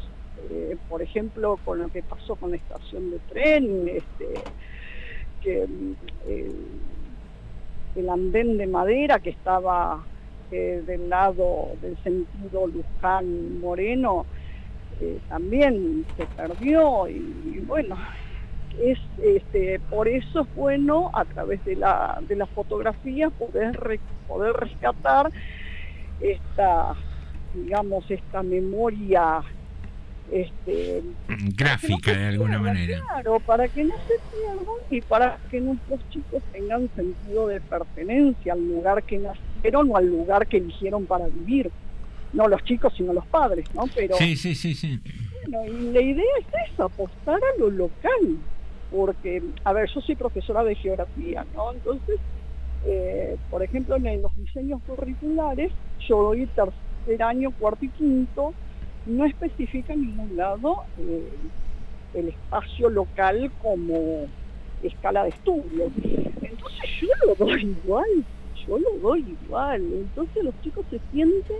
eh, 0.49 0.77
por 0.89 1.01
ejemplo, 1.01 1.57
con 1.63 1.79
lo 1.79 1.89
que 1.89 2.03
pasó 2.03 2.35
con 2.35 2.51
la 2.51 2.57
estación 2.57 3.11
de 3.11 3.19
tren, 3.19 3.87
este, 3.87 4.43
que 5.41 5.67
mm, 5.67 5.95
el, 7.95 8.09
andén 8.09 8.57
de 8.57 8.67
madera 8.67 9.19
que 9.19 9.29
estaba 9.29 10.03
eh, 10.51 10.83
del 10.85 11.09
lado 11.09 11.69
del 11.81 11.97
sentido 12.03 12.67
Luján 12.67 13.59
Moreno 13.59 14.25
eh, 14.99 15.19
también 15.27 16.05
se 16.15 16.25
perdió 16.27 17.07
y, 17.07 17.59
bueno 17.67 17.97
es 18.79 18.97
este 19.23 19.79
por 19.89 20.07
eso 20.07 20.41
es 20.41 20.55
bueno 20.55 21.11
a 21.13 21.25
través 21.25 21.63
de 21.65 21.75
la 21.75 22.19
de 22.27 22.35
la 22.35 22.47
fotografía 22.47 23.29
poder 23.29 23.99
poder 24.27 24.53
rescatar 24.53 25.31
esta 26.19 26.95
digamos 27.53 28.09
esta 28.09 28.41
memoria 28.41 29.43
este 30.31 31.03
Gráfica 31.55 32.11
de 32.13 32.27
alguna 32.27 32.59
manera. 32.59 33.01
Claro, 33.01 33.39
para 33.39 33.67
que 33.67 33.83
no 33.83 33.95
se 34.07 34.15
pierdan 34.31 34.75
y 34.89 35.01
para 35.01 35.37
que 35.49 35.59
nuestros 35.61 35.99
chicos 36.09 36.41
tengan 36.51 36.89
sentido 36.95 37.47
de 37.47 37.61
pertenencia 37.61 38.53
al 38.53 38.67
lugar 38.67 39.03
que 39.03 39.17
nacieron 39.19 39.91
o 39.91 39.97
al 39.97 40.07
lugar 40.07 40.47
que 40.47 40.57
eligieron 40.57 41.05
para 41.05 41.27
vivir. 41.27 41.71
No 42.33 42.47
los 42.47 42.63
chicos, 42.63 42.93
sino 42.97 43.13
los 43.13 43.25
padres, 43.27 43.65
¿no? 43.75 43.83
Pero 43.93 44.15
Sí, 44.17 44.35
sí, 44.35 44.55
sí, 44.55 44.73
sí. 44.73 44.99
bueno, 45.47 45.71
y 45.71 45.91
la 45.91 46.01
idea 46.01 46.23
es 46.39 46.71
esa, 46.73 46.85
apostar 46.85 47.35
a 47.35 47.59
lo 47.59 47.69
local. 47.69 48.37
Porque, 48.91 49.41
a 49.63 49.73
ver, 49.73 49.89
yo 49.93 50.01
soy 50.01 50.15
profesora 50.15 50.63
de 50.63 50.75
geografía, 50.75 51.45
¿no? 51.55 51.73
Entonces, 51.73 52.19
eh, 52.85 53.37
por 53.49 53.63
ejemplo, 53.63 53.95
en 53.95 54.21
los 54.21 54.35
diseños 54.37 54.81
curriculares, 54.85 55.71
yo 56.07 56.21
doy 56.23 56.45
tercer 56.47 57.23
año, 57.23 57.51
cuarto 57.51 57.85
y 57.85 57.89
quinto, 57.89 58.53
no 59.05 59.25
especifica 59.25 59.93
en 59.93 60.01
ningún 60.01 60.37
lado 60.37 60.83
eh, 60.99 61.29
el 62.13 62.29
espacio 62.29 62.89
local 62.89 63.51
como 63.61 64.27
escala 64.81 65.23
de 65.23 65.29
estudio. 65.29 65.91
Entonces 66.41 66.89
yo 67.01 67.07
lo 67.25 67.35
doy 67.35 67.77
igual, 67.83 68.25
yo 68.67 68.79
lo 68.79 68.97
doy 69.01 69.37
igual. 69.43 69.81
Entonces 69.81 70.43
los 70.43 70.53
chicos 70.61 70.85
se 70.89 70.99
sienten 71.11 71.57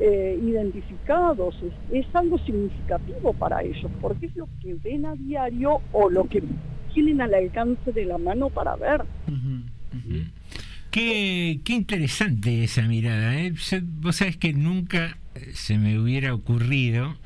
eh, 0.00 0.38
identificados, 0.42 1.54
es, 1.90 2.06
algo 2.14 2.38
significativo 2.38 3.32
para 3.32 3.62
ellos, 3.62 3.90
porque 4.00 4.26
es 4.26 4.36
lo 4.36 4.48
que 4.60 4.74
ven 4.74 5.06
a 5.06 5.14
diario 5.14 5.80
o 5.92 6.10
lo 6.10 6.24
que 6.24 6.42
tienen 6.94 7.20
al 7.20 7.34
alcance 7.34 7.92
de 7.92 8.04
la 8.04 8.18
mano 8.18 8.50
para 8.50 8.76
ver. 8.76 9.04
Qué, 10.90 11.60
qué 11.64 11.72
interesante 11.72 12.64
esa 12.64 12.82
mirada. 12.82 13.38
¿eh? 13.40 13.52
Vos 14.00 14.16
sabés 14.16 14.36
que 14.36 14.52
nunca 14.52 15.16
se 15.54 15.78
me 15.78 15.98
hubiera 15.98 16.34
ocurrido 16.34 17.16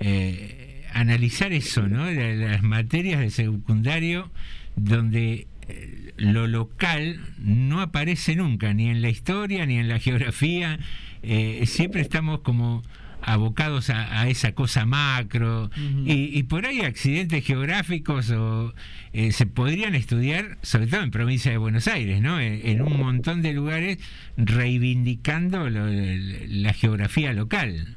eh, 0.00 0.84
analizar 0.92 1.52
eso, 1.52 1.88
¿no? 1.88 2.10
La- 2.10 2.34
Las 2.34 2.62
materias 2.62 3.20
de 3.20 3.30
secundario 3.30 4.30
donde 4.76 5.46
eh, 5.68 6.12
lo 6.16 6.46
local 6.46 7.20
no 7.38 7.80
aparece 7.80 8.36
nunca, 8.36 8.72
ni 8.74 8.88
en 8.88 9.02
la 9.02 9.08
historia, 9.08 9.66
ni 9.66 9.78
en 9.78 9.88
la 9.88 9.98
geografía. 9.98 10.78
Eh, 11.22 11.64
siempre 11.66 12.02
estamos 12.02 12.40
como 12.40 12.82
abocados 13.26 13.90
a, 13.90 14.20
a 14.22 14.28
esa 14.28 14.52
cosa 14.52 14.86
macro. 14.86 15.70
Y, 16.04 16.38
y 16.38 16.42
por 16.44 16.64
ahí 16.64 16.80
accidentes 16.80 17.44
geográficos 17.44 18.30
o 18.30 18.72
eh, 19.12 19.32
se 19.32 19.46
podrían 19.46 19.94
estudiar 19.94 20.56
sobre 20.62 20.86
todo 20.86 21.02
en 21.02 21.10
provincia 21.10 21.50
de 21.50 21.58
Buenos 21.58 21.88
Aires 21.88 22.22
no 22.22 22.40
en, 22.40 22.60
en 22.66 22.82
un 22.82 22.98
montón 22.98 23.42
de 23.42 23.52
lugares 23.52 23.98
reivindicando 24.36 25.68
lo- 25.68 25.86
la 25.88 26.72
geografía 26.72 27.32
local. 27.32 27.96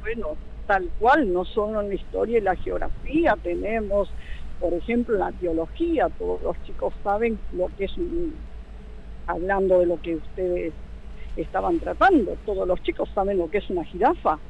Bueno, 0.00 0.36
tal 0.66 0.88
cual, 0.98 1.32
no 1.32 1.44
solo 1.44 1.80
en 1.80 1.88
la 1.88 1.94
historia 1.94 2.38
y 2.38 2.40
la 2.42 2.56
geografía, 2.56 3.36
tenemos, 3.42 4.10
por 4.60 4.74
ejemplo, 4.74 5.14
en 5.14 5.20
la 5.20 5.30
biología, 5.30 6.08
todos 6.18 6.42
los 6.42 6.56
chicos 6.64 6.92
saben 7.04 7.38
lo 7.56 7.70
que 7.76 7.84
es 7.84 7.96
un, 7.96 8.34
hablando 9.26 9.80
de 9.80 9.86
lo 9.86 10.00
que 10.02 10.16
ustedes 10.16 10.72
estaban 11.42 11.78
tratando, 11.78 12.36
todos 12.44 12.66
los 12.66 12.80
chicos 12.82 13.10
saben 13.14 13.38
lo 13.38 13.48
que 13.48 13.58
es 13.58 13.70
una 13.70 13.84
jirafa, 13.84 14.40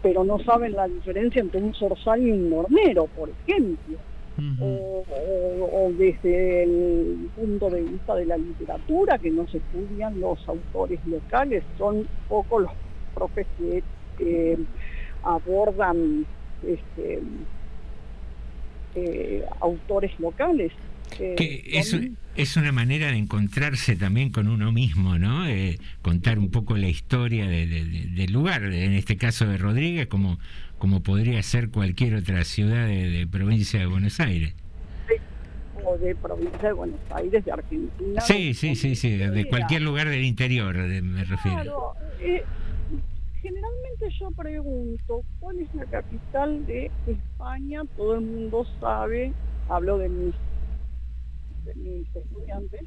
pero 0.00 0.24
no 0.24 0.38
saben 0.38 0.72
la 0.72 0.86
diferencia 0.88 1.40
entre 1.42 1.60
un 1.60 1.74
zorzal 1.74 2.22
y 2.22 2.30
un 2.30 2.52
hornero, 2.52 3.06
por 3.08 3.30
ejemplo. 3.30 3.98
o, 4.60 5.04
o- 5.08 5.86
o 5.88 5.92
desde 5.92 6.62
el 6.62 7.30
punto 7.34 7.68
de 7.70 7.82
vista 7.82 8.14
de 8.14 8.24
la 8.26 8.36
literatura, 8.38 9.18
que 9.18 9.30
no 9.32 9.46
se 9.48 9.58
estudian 9.58 10.18
los 10.20 10.48
autores 10.48 11.04
locales, 11.04 11.64
son 11.76 12.08
pocos 12.28 12.62
los 12.62 12.72
profes 13.12 13.48
que 13.56 13.82
eh, 14.20 14.56
abordan 15.22 16.24
este, 16.62 17.20
eh, 18.94 19.44
autores 19.60 20.12
locales. 20.18 20.72
Eh, 21.18 21.34
que 21.36 21.62
es, 21.78 21.96
es 22.36 22.56
una 22.56 22.70
manera 22.72 23.08
de 23.10 23.16
encontrarse 23.16 23.96
también 23.96 24.30
con 24.30 24.48
uno 24.48 24.70
mismo, 24.72 25.18
¿no? 25.18 25.46
Eh, 25.46 25.78
contar 26.02 26.38
un 26.38 26.50
poco 26.50 26.76
la 26.76 26.88
historia 26.88 27.46
de- 27.48 27.66
de- 27.66 27.84
de- 27.84 28.06
del 28.06 28.32
lugar, 28.32 28.62
en 28.64 28.92
este 28.92 29.16
caso 29.16 29.46
de 29.46 29.56
Rodríguez, 29.58 30.06
como, 30.06 30.38
como 30.78 31.02
podría 31.02 31.42
ser 31.42 31.70
cualquier 31.70 32.14
otra 32.14 32.44
ciudad 32.44 32.86
de, 32.86 33.26
provincia 33.30 33.80
de 33.80 33.86
Buenos 33.86 34.20
Aires. 34.20 34.54
o 35.84 35.96
de 35.96 36.14
provincia 36.16 36.58
de 36.68 36.72
Buenos 36.72 37.00
Aires, 37.10 37.44
de 37.44 37.52
Argentina. 37.52 38.20
Sí, 38.20 38.52
sí, 38.52 38.74
sí, 38.74 38.94
sí, 38.94 39.16
de, 39.16 39.44
cualquier 39.46 39.82
lugar 39.82 40.08
del 40.08 40.24
interior, 40.24 40.76
de- 40.76 41.00
me 41.02 41.24
refiero. 41.24 41.56
Claro, 41.62 41.92
eh, 42.20 42.42
generalmente 43.40 44.08
yo 44.20 44.30
pregunto, 44.32 45.22
¿cuál 45.40 45.58
es 45.60 45.74
la 45.74 45.84
capital 45.86 46.66
de 46.66 46.90
España? 47.06 47.82
Todo 47.96 48.16
el 48.16 48.20
mundo 48.22 48.66
sabe, 48.80 49.32
hablo 49.68 49.98
de 49.98 50.08
mis, 50.08 50.34
de 51.68 51.74
mis 51.76 52.16
estudiantes, 52.16 52.80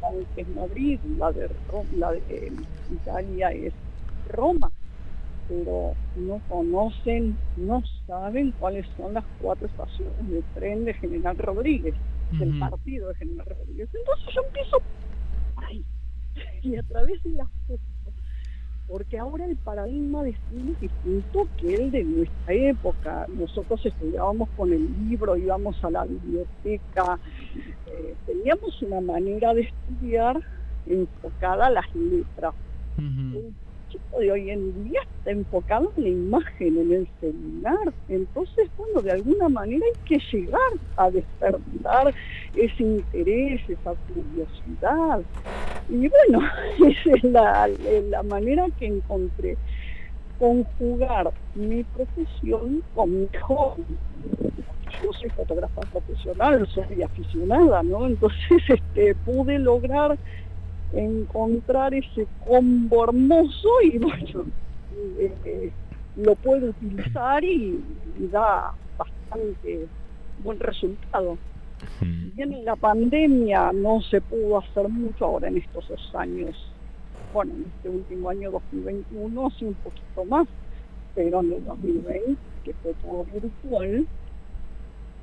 saben 0.00 0.26
que 0.34 0.42
es 0.42 0.48
Madrid, 0.48 1.00
la 1.18 1.32
de, 1.32 1.48
Ro- 1.66 1.86
la 1.90 2.12
de 2.12 2.18
eh, 2.28 2.52
Italia 2.88 3.50
es 3.52 3.74
Roma, 4.26 4.72
pero 5.48 5.96
no 6.14 6.40
conocen, 6.46 7.38
no 7.56 7.82
saben 8.06 8.52
cuáles 8.52 8.86
son 8.96 9.14
las 9.14 9.24
cuatro 9.38 9.66
estaciones 9.66 10.28
de 10.28 10.42
tren 10.54 10.84
de 10.84 10.94
General 10.94 11.36
Rodríguez, 11.36 11.94
del 12.30 12.50
Ujú. 12.50 12.58
partido 12.70 13.08
de 13.08 13.14
General 13.16 13.46
Rodríguez. 13.46 13.88
Entonces 13.92 14.26
yo 14.34 14.40
empiezo 14.46 14.76
por 15.54 15.64
ahí, 15.64 15.84
y 16.62 16.76
a 16.76 16.82
través 16.84 17.22
de 17.22 17.30
las 17.30 17.48
porque 18.88 19.18
ahora 19.18 19.46
el 19.46 19.56
paradigma 19.56 20.22
de 20.22 20.30
estudio 20.30 20.72
es 20.72 20.80
distinto 20.80 21.48
que 21.58 21.74
el 21.74 21.90
de 21.90 22.04
nuestra 22.04 22.54
época. 22.54 23.26
Nosotros 23.34 23.84
estudiábamos 23.84 24.48
con 24.56 24.72
el 24.72 25.08
libro, 25.08 25.36
íbamos 25.36 25.82
a 25.82 25.90
la 25.90 26.04
biblioteca, 26.04 27.18
eh, 27.86 28.14
teníamos 28.26 28.82
una 28.82 29.00
manera 29.00 29.54
de 29.54 29.62
estudiar 29.62 30.40
enfocada 30.86 31.66
a 31.66 31.70
las 31.70 31.94
letras. 31.94 32.54
De 34.18 34.32
hoy 34.32 34.50
en 34.50 34.84
día 34.84 35.00
está 35.18 35.30
enfocado 35.30 35.92
en 35.96 36.02
la 36.02 36.08
imagen, 36.08 36.78
en 36.78 36.92
el 36.92 37.08
celular. 37.20 37.92
Entonces, 38.08 38.68
bueno, 38.76 39.00
de 39.02 39.12
alguna 39.12 39.48
manera 39.48 39.84
hay 39.84 40.00
que 40.04 40.36
llegar 40.36 40.60
a 40.96 41.10
despertar 41.10 42.14
ese 42.54 42.82
interés, 42.82 43.60
esa 43.68 43.94
curiosidad. 44.12 45.22
Y 45.88 46.08
bueno, 46.08 46.48
esa 46.88 47.16
es 47.16 47.24
la, 47.24 47.68
la 48.10 48.22
manera 48.22 48.66
que 48.78 48.86
encontré. 48.86 49.56
Conjugar 50.38 51.32
mi 51.54 51.84
profesión 51.84 52.82
con 52.94 53.20
mi 53.20 53.28
hobby. 53.42 53.84
Yo 55.02 55.12
soy 55.12 55.30
fotógrafa 55.30 55.80
profesional, 55.82 56.66
soy 56.68 57.02
aficionada, 57.02 57.82
¿no? 57.82 58.06
Entonces 58.06 58.62
este, 58.68 59.14
pude 59.14 59.58
lograr 59.58 60.18
encontrar 60.94 61.94
ese 61.94 62.26
combo 62.46 63.04
hermoso 63.04 63.68
y 63.82 63.98
bueno, 63.98 64.44
eh, 65.18 65.32
eh, 65.44 65.72
lo 66.16 66.34
puedo 66.36 66.68
utilizar 66.68 67.42
y, 67.44 67.82
y 68.18 68.26
da 68.28 68.72
bastante 68.96 69.86
buen 70.42 70.60
resultado. 70.60 71.36
Bien 72.00 72.52
en 72.52 72.64
la 72.64 72.76
pandemia 72.76 73.72
no 73.72 74.00
se 74.00 74.20
pudo 74.20 74.58
hacer 74.58 74.88
mucho 74.88 75.24
ahora 75.24 75.48
en 75.48 75.58
estos 75.58 75.86
dos 75.88 76.14
años, 76.14 76.56
bueno, 77.32 77.52
en 77.52 77.64
este 77.64 77.88
último 77.88 78.30
año 78.30 78.50
2021 78.52 79.50
sí 79.58 79.64
un 79.66 79.74
poquito 79.74 80.24
más, 80.24 80.46
pero 81.14 81.40
en 81.40 81.52
el 81.52 81.64
2020, 81.64 82.36
que 82.64 82.72
fue 82.74 82.94
todo 83.02 83.24
virtual, 83.24 84.06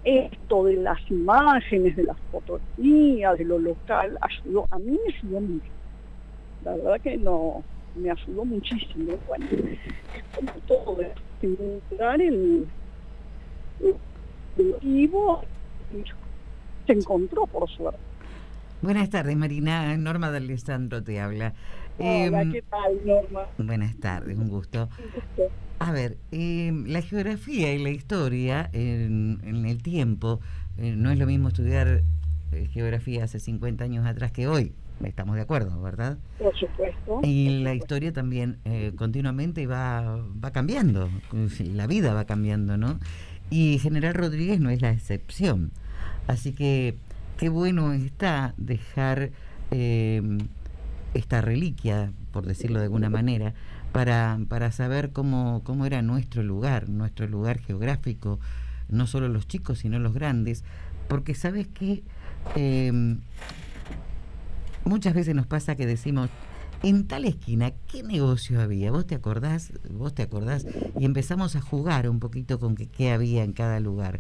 esto 0.04 0.64
de 0.66 0.76
las 0.78 1.00
imágenes, 1.10 1.96
de 1.96 2.04
las 2.04 2.18
fotografías, 2.32 3.38
de 3.38 3.46
lo 3.46 3.60
local, 3.60 4.18
ayudó, 4.22 4.66
a 4.72 4.80
mí 4.80 4.92
me 4.92 5.14
ayudó 5.14 5.42
mucho. 5.42 5.72
La 6.64 6.76
verdad 6.76 7.02
que 7.02 7.18
no, 7.18 7.64
me 7.96 8.12
ayudó 8.12 8.46
muchísimo. 8.46 9.14
Bueno, 9.28 9.46
como 10.36 10.52
todo, 10.68 10.98
encontrar 11.42 12.22
el, 12.22 12.68
y 14.82 15.10
se 16.86 16.94
encontró 16.94 17.46
por 17.48 17.70
suerte. 17.70 18.00
Buenas 18.82 19.12
tardes, 19.12 19.36
Marina. 19.38 19.96
Norma 19.98 20.32
de 20.32 20.38
Alessandro 20.38 21.04
te 21.04 21.20
habla. 21.20 21.54
Hola, 22.02 22.42
Em, 22.42 22.52
¿qué 22.52 22.62
tal, 22.64 23.00
Norma? 23.06 23.46
Buenas 23.60 23.96
tardes, 23.98 24.36
un 24.38 24.50
gusto. 24.50 24.90
A 25.78 25.92
ver, 25.92 26.18
eh, 26.32 26.72
la 26.88 27.02
geografía 27.02 27.74
y 27.74 27.84
la 27.84 27.90
historia 27.90 28.70
en, 28.74 29.40
en 29.44 29.66
el 29.66 29.84
tiempo, 29.84 30.40
eh, 30.78 30.96
no 30.96 31.12
es 31.12 31.20
lo 31.20 31.28
mismo 31.28 31.50
estudiar 31.50 32.02
eh, 32.52 32.68
geografía 32.72 33.24
hace 33.26 33.40
50 33.40 33.84
años 33.84 34.06
atrás 34.08 34.32
que 34.32 34.48
hoy, 34.48 34.74
estamos 35.04 35.36
de 35.36 35.42
acuerdo, 35.44 35.80
¿verdad? 35.82 36.18
Por 36.40 36.58
supuesto. 36.58 37.20
Y 37.24 37.62
la 37.64 37.76
historia 37.76 38.12
también 38.12 38.58
eh, 38.66 38.94
continuamente 38.96 39.68
va, 39.68 40.24
va 40.44 40.52
cambiando, 40.52 41.08
la 41.60 41.86
vida 41.88 42.14
va 42.14 42.26
cambiando, 42.26 42.78
¿no? 42.78 43.00
Y 43.52 43.78
General 43.80 44.14
Rodríguez 44.16 44.60
no 44.60 44.72
es 44.72 44.82
la 44.82 44.90
excepción. 44.90 45.72
Así 46.28 46.54
que 46.54 46.96
qué 47.38 47.50
bueno 47.50 47.94
está 47.94 48.54
dejar 48.58 49.32
eh, 49.72 50.22
esta 51.14 51.42
reliquia, 51.42 52.12
por 52.32 52.46
decirlo 52.46 52.80
de 52.80 52.86
alguna 52.86 53.10
manera, 53.10 53.54
para, 53.92 54.40
para 54.48 54.72
saber 54.72 55.12
cómo, 55.12 55.62
cómo 55.64 55.86
era 55.86 56.02
nuestro 56.02 56.44
lugar, 56.44 56.90
nuestro 56.90 57.28
lugar 57.28 57.60
geográfico, 57.60 58.40
no 58.90 59.08
solo 59.08 59.28
los 59.28 59.48
chicos, 59.48 59.80
sino 59.80 60.00
los 60.00 60.14
grandes, 60.14 60.64
porque 61.08 61.36
sabes 61.36 61.68
que 61.68 62.04
muchas 64.86 65.14
veces 65.14 65.36
nos 65.36 65.48
pasa 65.48 65.76
que 65.76 65.86
decimos, 65.86 66.30
en 66.84 67.06
tal 67.08 67.26
esquina, 67.26 67.72
¿qué 67.88 68.02
negocio 68.02 68.60
había? 68.60 68.92
¿Vos 68.92 69.06
te 69.06 69.16
acordás? 69.16 69.72
¿Vos 69.90 70.16
te 70.16 70.24
acordás? 70.24 70.66
Y 71.00 71.06
empezamos 71.06 71.56
a 71.56 71.62
jugar 71.62 72.10
un 72.10 72.20
poquito 72.20 72.60
con 72.60 72.76
que, 72.76 72.88
qué 72.88 73.12
había 73.12 73.44
en 73.44 73.54
cada 73.54 73.80
lugar. 73.80 74.20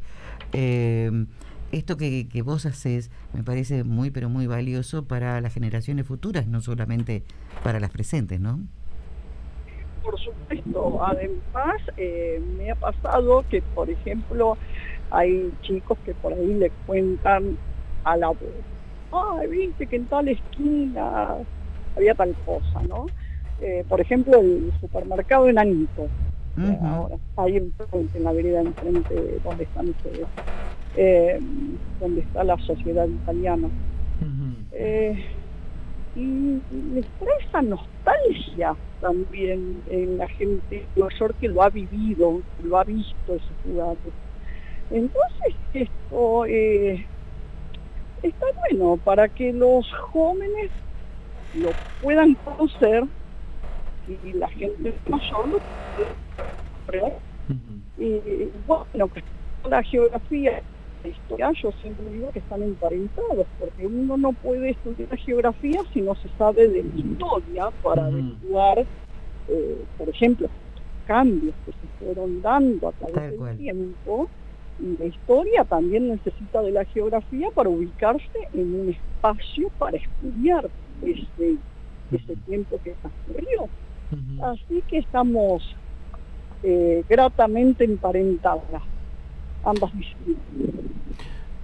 Eh, 0.53 1.26
esto 1.72 1.98
que, 1.98 2.27
vos 2.43 2.65
haces 2.65 3.11
me 3.34 3.43
parece 3.43 3.84
muy, 3.84 4.11
pero 4.11 4.30
muy 4.30 4.48
valioso 4.48 5.06
para 5.06 5.39
las 5.41 5.53
generaciones 5.53 6.06
futuras, 6.06 6.48
no 6.48 6.61
solamente 6.61 7.23
para 7.64 7.80
las 7.80 7.91
presentes, 7.91 8.39
¿no? 8.39 8.60
Por 10.03 10.19
supuesto, 10.19 11.03
además 11.03 11.81
eh, 11.98 12.41
me 12.57 12.72
ha 12.72 12.76
pasado 12.76 13.45
que, 13.49 13.61
por 13.61 13.89
ejemplo, 13.89 14.57
hay 15.11 15.52
chicos 15.61 15.98
que 16.06 16.14
por 16.15 16.34
ahí 16.34 16.53
le 16.56 16.72
cuentan 16.88 17.57
a 18.03 18.18
la 18.18 18.30
voz, 18.30 18.39
ay, 19.11 19.48
viste 19.48 19.85
que 19.88 19.98
en 19.98 20.06
tal 20.07 20.27
esquina 20.27 21.35
había 21.95 22.15
tal 22.15 22.35
cosa, 22.45 22.81
¿no? 22.88 23.06
Eh, 23.61 23.85
por 23.88 24.02
ejemplo, 24.02 24.39
el 24.39 24.73
supermercado 24.81 25.48
Enanito, 25.48 26.07
eh, 26.57 26.77
ahora, 26.83 27.15
ahí 27.37 27.57
enfrente, 27.57 28.17
en 28.17 28.23
la 28.23 28.31
vereda 28.33 28.61
enfrente 28.61 29.39
donde 29.43 29.63
están 29.63 29.89
ustedes, 29.89 30.27
eh, 30.95 31.39
donde 31.99 32.21
está 32.21 32.43
la 32.43 32.57
sociedad 32.59 33.07
italiana. 33.07 33.69
Eh, 34.73 35.25
y 36.15 36.61
les 36.93 37.05
trae 37.19 37.33
esa 37.47 37.61
nostalgia 37.61 38.75
también 38.99 39.81
en 39.89 40.17
la 40.17 40.27
gente 40.27 40.85
mayor 40.95 41.33
que 41.35 41.47
lo 41.47 41.63
ha 41.63 41.69
vivido, 41.69 42.41
que 42.57 42.67
lo 42.67 42.77
ha 42.77 42.83
visto 42.83 43.35
esos 43.35 43.65
lugares. 43.65 43.97
Entonces 44.89 45.55
esto 45.73 46.45
eh, 46.45 47.07
está 48.21 48.45
bueno 48.69 48.97
para 48.97 49.29
que 49.29 49.53
los 49.53 49.89
jóvenes 50.11 50.71
lo 51.53 51.71
puedan 52.01 52.35
conocer 52.35 53.05
y 54.23 54.33
la 54.33 54.47
gente 54.49 54.93
mayor. 55.09 55.61
Y 57.97 58.49
bueno, 58.67 59.07
pues, 59.07 59.23
la 59.69 59.83
geografía 59.83 60.61
la 61.03 61.09
historia, 61.09 61.51
yo 61.53 61.71
siempre 61.81 62.09
digo 62.11 62.29
que 62.31 62.39
están 62.39 62.61
emparentados, 62.61 63.47
porque 63.59 63.88
uno 63.88 64.17
no 64.17 64.33
puede 64.33 64.71
estudiar 64.71 65.17
geografía 65.17 65.81
si 65.93 66.01
no 66.01 66.15
se 66.15 66.29
sabe 66.38 66.67
de 66.67 66.83
la 66.83 66.95
historia 66.95 67.69
para 67.81 68.05
averiguar, 68.05 68.85
eh, 69.47 69.77
por 69.97 70.09
ejemplo, 70.09 70.47
cambios 71.07 71.55
que 71.65 71.71
se 71.71 72.05
fueron 72.05 72.41
dando 72.41 72.89
a 72.89 72.91
través 72.93 73.15
Tal 73.15 73.29
del 73.31 73.39
cual. 73.39 73.57
tiempo. 73.57 74.29
Y 74.79 74.97
la 74.97 75.05
historia 75.05 75.63
también 75.63 76.07
necesita 76.07 76.61
de 76.61 76.71
la 76.71 76.85
geografía 76.85 77.49
para 77.51 77.69
ubicarse 77.69 78.47
en 78.53 78.73
un 78.73 78.89
espacio 78.89 79.69
para 79.77 79.97
estudiar 79.97 80.69
ese, 81.03 81.57
ese 82.11 82.35
tiempo 82.47 82.79
que 82.83 82.95
transcurrió. 83.01 83.69
Así 84.43 84.83
que 84.88 84.97
estamos 84.99 85.75
eh, 86.63 87.03
gratamente 87.09 87.83
emparentadas 87.85 88.81
ambas 89.63 89.91
disciplinas. 89.97 90.39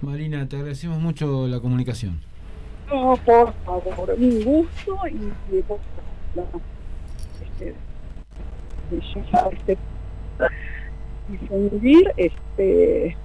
Marina, 0.00 0.48
te 0.48 0.56
agradecemos 0.56 0.98
mucho 1.00 1.46
la 1.48 1.60
comunicación. 1.60 2.20
No, 2.88 3.16
por 3.24 3.52
favor, 3.64 4.14
un 4.16 4.44
gusto 4.44 4.98
y 5.08 5.60
vos, 5.68 5.78
la- 6.34 6.44
este, 7.44 7.74
este, 8.90 9.78
difundir 11.28 12.10
este 12.16 13.16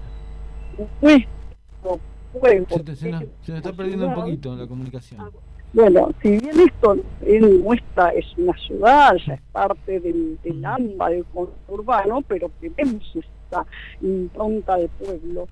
nuestro 1.12 2.00
pueblo. 2.40 2.66
Se, 2.70 2.84
te- 2.84 2.96
se 2.96 3.10
nos, 3.12 3.24
se 3.44 3.52
nos 3.52 3.58
está 3.60 3.74
perdiendo 3.74 4.08
un 4.08 4.16
poquito 4.16 4.56
la 4.56 4.68
comunicación. 4.68 5.30
Bueno, 5.74 6.12
si 6.22 6.38
bien 6.38 6.60
esto 6.60 6.96
en 7.26 7.64
nuestra 7.64 8.10
es 8.10 8.26
una 8.38 8.54
ciudad, 8.58 9.16
ya 9.26 9.34
es 9.34 9.42
parte 9.52 10.00
del, 10.00 10.38
del 10.44 10.64
AMBA, 10.64 11.10
del 11.10 11.26
urbano, 11.68 12.22
pero 12.28 12.52
tenemos 12.62 13.04
esta 13.16 13.66
impronta 14.02 14.78
de 14.78 14.88
pueblo. 14.90 15.48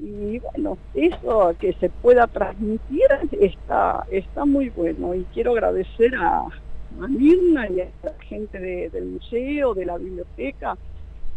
Y 0.00 0.38
bueno, 0.38 0.78
eso 0.94 1.54
que 1.58 1.74
se 1.74 1.90
pueda 1.90 2.26
transmitir 2.28 3.04
está, 3.38 4.06
está 4.10 4.46
muy 4.46 4.70
bueno. 4.70 5.14
Y 5.14 5.24
quiero 5.34 5.52
agradecer 5.52 6.14
a, 6.16 6.38
a 6.40 7.08
Mirna 7.08 7.68
y 7.68 7.82
a 7.82 7.88
la 8.04 8.12
gente 8.22 8.58
de- 8.58 8.88
del 8.88 9.04
museo, 9.04 9.74
de 9.74 9.84
la 9.84 9.98
biblioteca, 9.98 10.78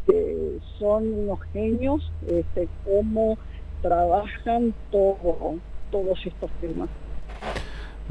que 0.07 0.57
son 0.79 1.13
unos 1.13 1.39
genios, 1.51 2.09
este, 2.27 2.69
cómo 2.85 3.37
trabajan 3.81 4.73
todo, 4.89 5.55
todos 5.91 6.25
estos 6.25 6.49
temas. 6.61 6.87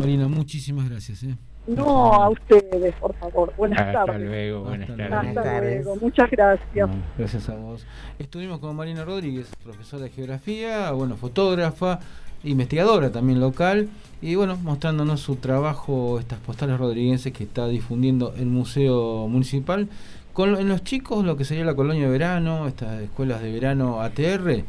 Marina, 0.01 0.28
muchísimas 0.28 0.89
gracias. 0.89 1.22
¿eh? 1.24 1.36
No, 1.66 2.14
a 2.14 2.31
ustedes, 2.31 2.94
por 2.94 3.14
favor. 3.16 3.52
Buenas 3.59 3.78
Hasta 3.81 4.06
tardes. 4.06 4.27
luego, 4.27 4.64
buenas 4.64 4.89
Hasta 4.89 5.09
tardes. 5.09 5.36
Hasta 5.36 5.60
luego. 5.60 5.97
Muchas 5.97 6.31
gracias. 6.31 6.89
No, 6.89 6.94
gracias 7.18 7.48
a 7.51 7.55
vos. 7.55 7.86
Estuvimos 8.18 8.60
con 8.60 8.74
Marina 8.74 9.05
Rodríguez, 9.05 9.51
profesora 9.62 10.05
de 10.05 10.09
geografía, 10.09 10.90
bueno, 10.93 11.16
fotógrafa, 11.16 12.01
investigadora 12.44 13.12
también 13.12 13.40
local, 13.40 13.90
y 14.22 14.36
bueno, 14.36 14.56
mostrándonos 14.56 15.20
su 15.20 15.36
trabajo, 15.36 16.18
estas 16.18 16.39
postales 16.39 16.78
rodriguenses 16.78 17.35
que 17.35 17.44
está 17.44 17.68
difundiendo 17.68 18.32
el 18.39 18.47
Museo 18.47 19.28
Municipal. 19.28 19.86
Con, 20.32 20.56
en 20.56 20.68
los 20.68 20.82
chicos, 20.82 21.27
lo 21.27 21.36
que 21.36 21.44
sería 21.44 21.66
la 21.66 21.74
colonia 21.74 22.05
de 22.05 22.10
verano, 22.10 22.66
estas 22.66 23.02
escuelas 23.02 23.43
de 23.43 23.52
verano 23.52 24.01
ATR, 24.01 24.64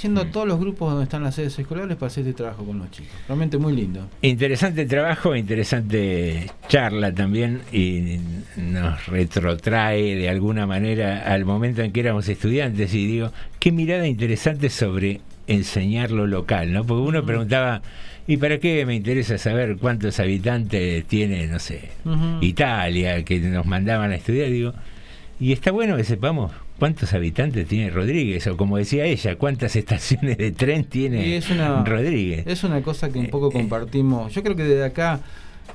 yendo 0.00 0.22
a 0.22 0.24
todos 0.30 0.46
los 0.46 0.58
grupos 0.58 0.90
donde 0.90 1.04
están 1.04 1.22
las 1.22 1.34
sedes 1.34 1.58
escolares 1.58 1.96
para 1.96 2.08
hacer 2.08 2.26
este 2.26 2.36
trabajo 2.36 2.64
con 2.64 2.78
los 2.78 2.90
chicos. 2.90 3.12
Realmente 3.28 3.58
muy 3.58 3.74
lindo. 3.74 4.08
Interesante 4.22 4.86
trabajo, 4.86 5.36
interesante 5.36 6.50
charla 6.68 7.12
también 7.12 7.62
y 7.72 8.18
nos 8.56 9.06
retrotrae 9.06 10.16
de 10.16 10.28
alguna 10.28 10.66
manera 10.66 11.22
al 11.32 11.44
momento 11.44 11.82
en 11.82 11.92
que 11.92 12.00
éramos 12.00 12.28
estudiantes 12.28 12.94
y 12.94 13.06
digo, 13.06 13.32
qué 13.58 13.72
mirada 13.72 14.06
interesante 14.06 14.70
sobre 14.70 15.20
enseñar 15.46 16.10
lo 16.10 16.26
local, 16.26 16.72
¿no? 16.72 16.84
Porque 16.84 17.08
uno 17.08 17.24
preguntaba, 17.24 17.82
¿y 18.26 18.36
para 18.36 18.58
qué 18.58 18.86
me 18.86 18.94
interesa 18.94 19.38
saber 19.38 19.76
cuántos 19.76 20.20
habitantes 20.20 21.04
tiene, 21.06 21.46
no 21.46 21.58
sé. 21.58 21.90
Italia, 22.40 23.24
que 23.24 23.40
nos 23.40 23.66
mandaban 23.66 24.12
a 24.12 24.16
estudiar? 24.16 24.50
Digo, 24.50 24.72
y 25.40 25.52
está 25.52 25.72
bueno 25.72 25.96
que 25.96 26.04
sepamos 26.04 26.52
cuántos 26.82 27.12
habitantes 27.12 27.68
tiene 27.68 27.90
Rodríguez, 27.90 28.44
o 28.48 28.56
como 28.56 28.76
decía 28.76 29.04
ella, 29.04 29.36
cuántas 29.38 29.76
estaciones 29.82 30.36
de 30.36 30.50
tren 30.50 30.82
tiene 30.82 31.28
Y 31.28 31.32
es 31.34 31.48
una, 31.48 31.84
Rodríguez. 31.84 32.44
Es 32.44 32.64
una 32.64 32.82
cosa 32.82 33.08
que 33.08 33.20
un 33.20 33.26
Eh, 33.26 33.28
poco 33.28 33.52
compartimos. 33.52 34.34
Yo 34.34 34.42
creo 34.42 34.56
que 34.56 34.64
desde 34.64 34.84
acá 34.84 35.20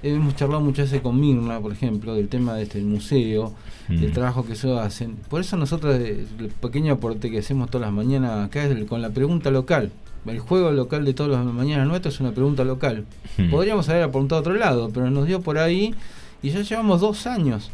hemos 0.03 0.35
charlado 0.35 0.59
muchas 0.59 0.87
veces 0.91 1.01
con 1.01 1.17
Mirna, 1.17 1.61
por 1.61 1.71
ejemplo, 1.71 2.13
del 2.13 2.27
tema 2.27 2.55
de 2.55 2.63
este 2.63 2.81
museo, 2.81 3.53
Mm. 3.87 4.01
del 4.01 4.11
trabajo 4.11 4.45
que 4.45 4.51
ellos 4.51 4.77
hacen. 4.81 5.15
Por 5.29 5.39
eso 5.39 5.55
nosotros, 5.55 5.95
eh, 5.97 6.25
el 6.39 6.47
pequeño 6.49 6.91
aporte 6.95 7.31
que 7.31 7.37
hacemos 7.39 7.69
todas 7.71 7.87
las 7.87 7.93
mañanas 7.95 8.45
acá 8.45 8.65
es 8.65 8.71
el- 8.71 8.85
con 8.85 9.01
la 9.01 9.09
pregunta 9.11 9.49
local. 9.49 9.91
El 10.25 10.39
juego 10.39 10.71
local 10.71 11.05
de 11.05 11.13
todas 11.13 11.31
las 11.31 11.45
mañanas 11.53 11.87
nuestras 11.87 12.15
es 12.15 12.19
una 12.19 12.31
pregunta 12.33 12.65
local. 12.65 13.05
Mm. 13.37 13.49
Podríamos 13.49 13.87
haber 13.87 14.03
apuntado 14.03 14.39
a 14.39 14.41
otro 14.41 14.55
lado, 14.55 14.89
pero 14.93 15.09
nos 15.09 15.25
dio 15.25 15.39
por 15.39 15.57
ahí 15.57 15.95
y 16.43 16.49
ya 16.49 16.61
llevamos 16.63 16.99
dos 16.99 17.25
años 17.27 17.71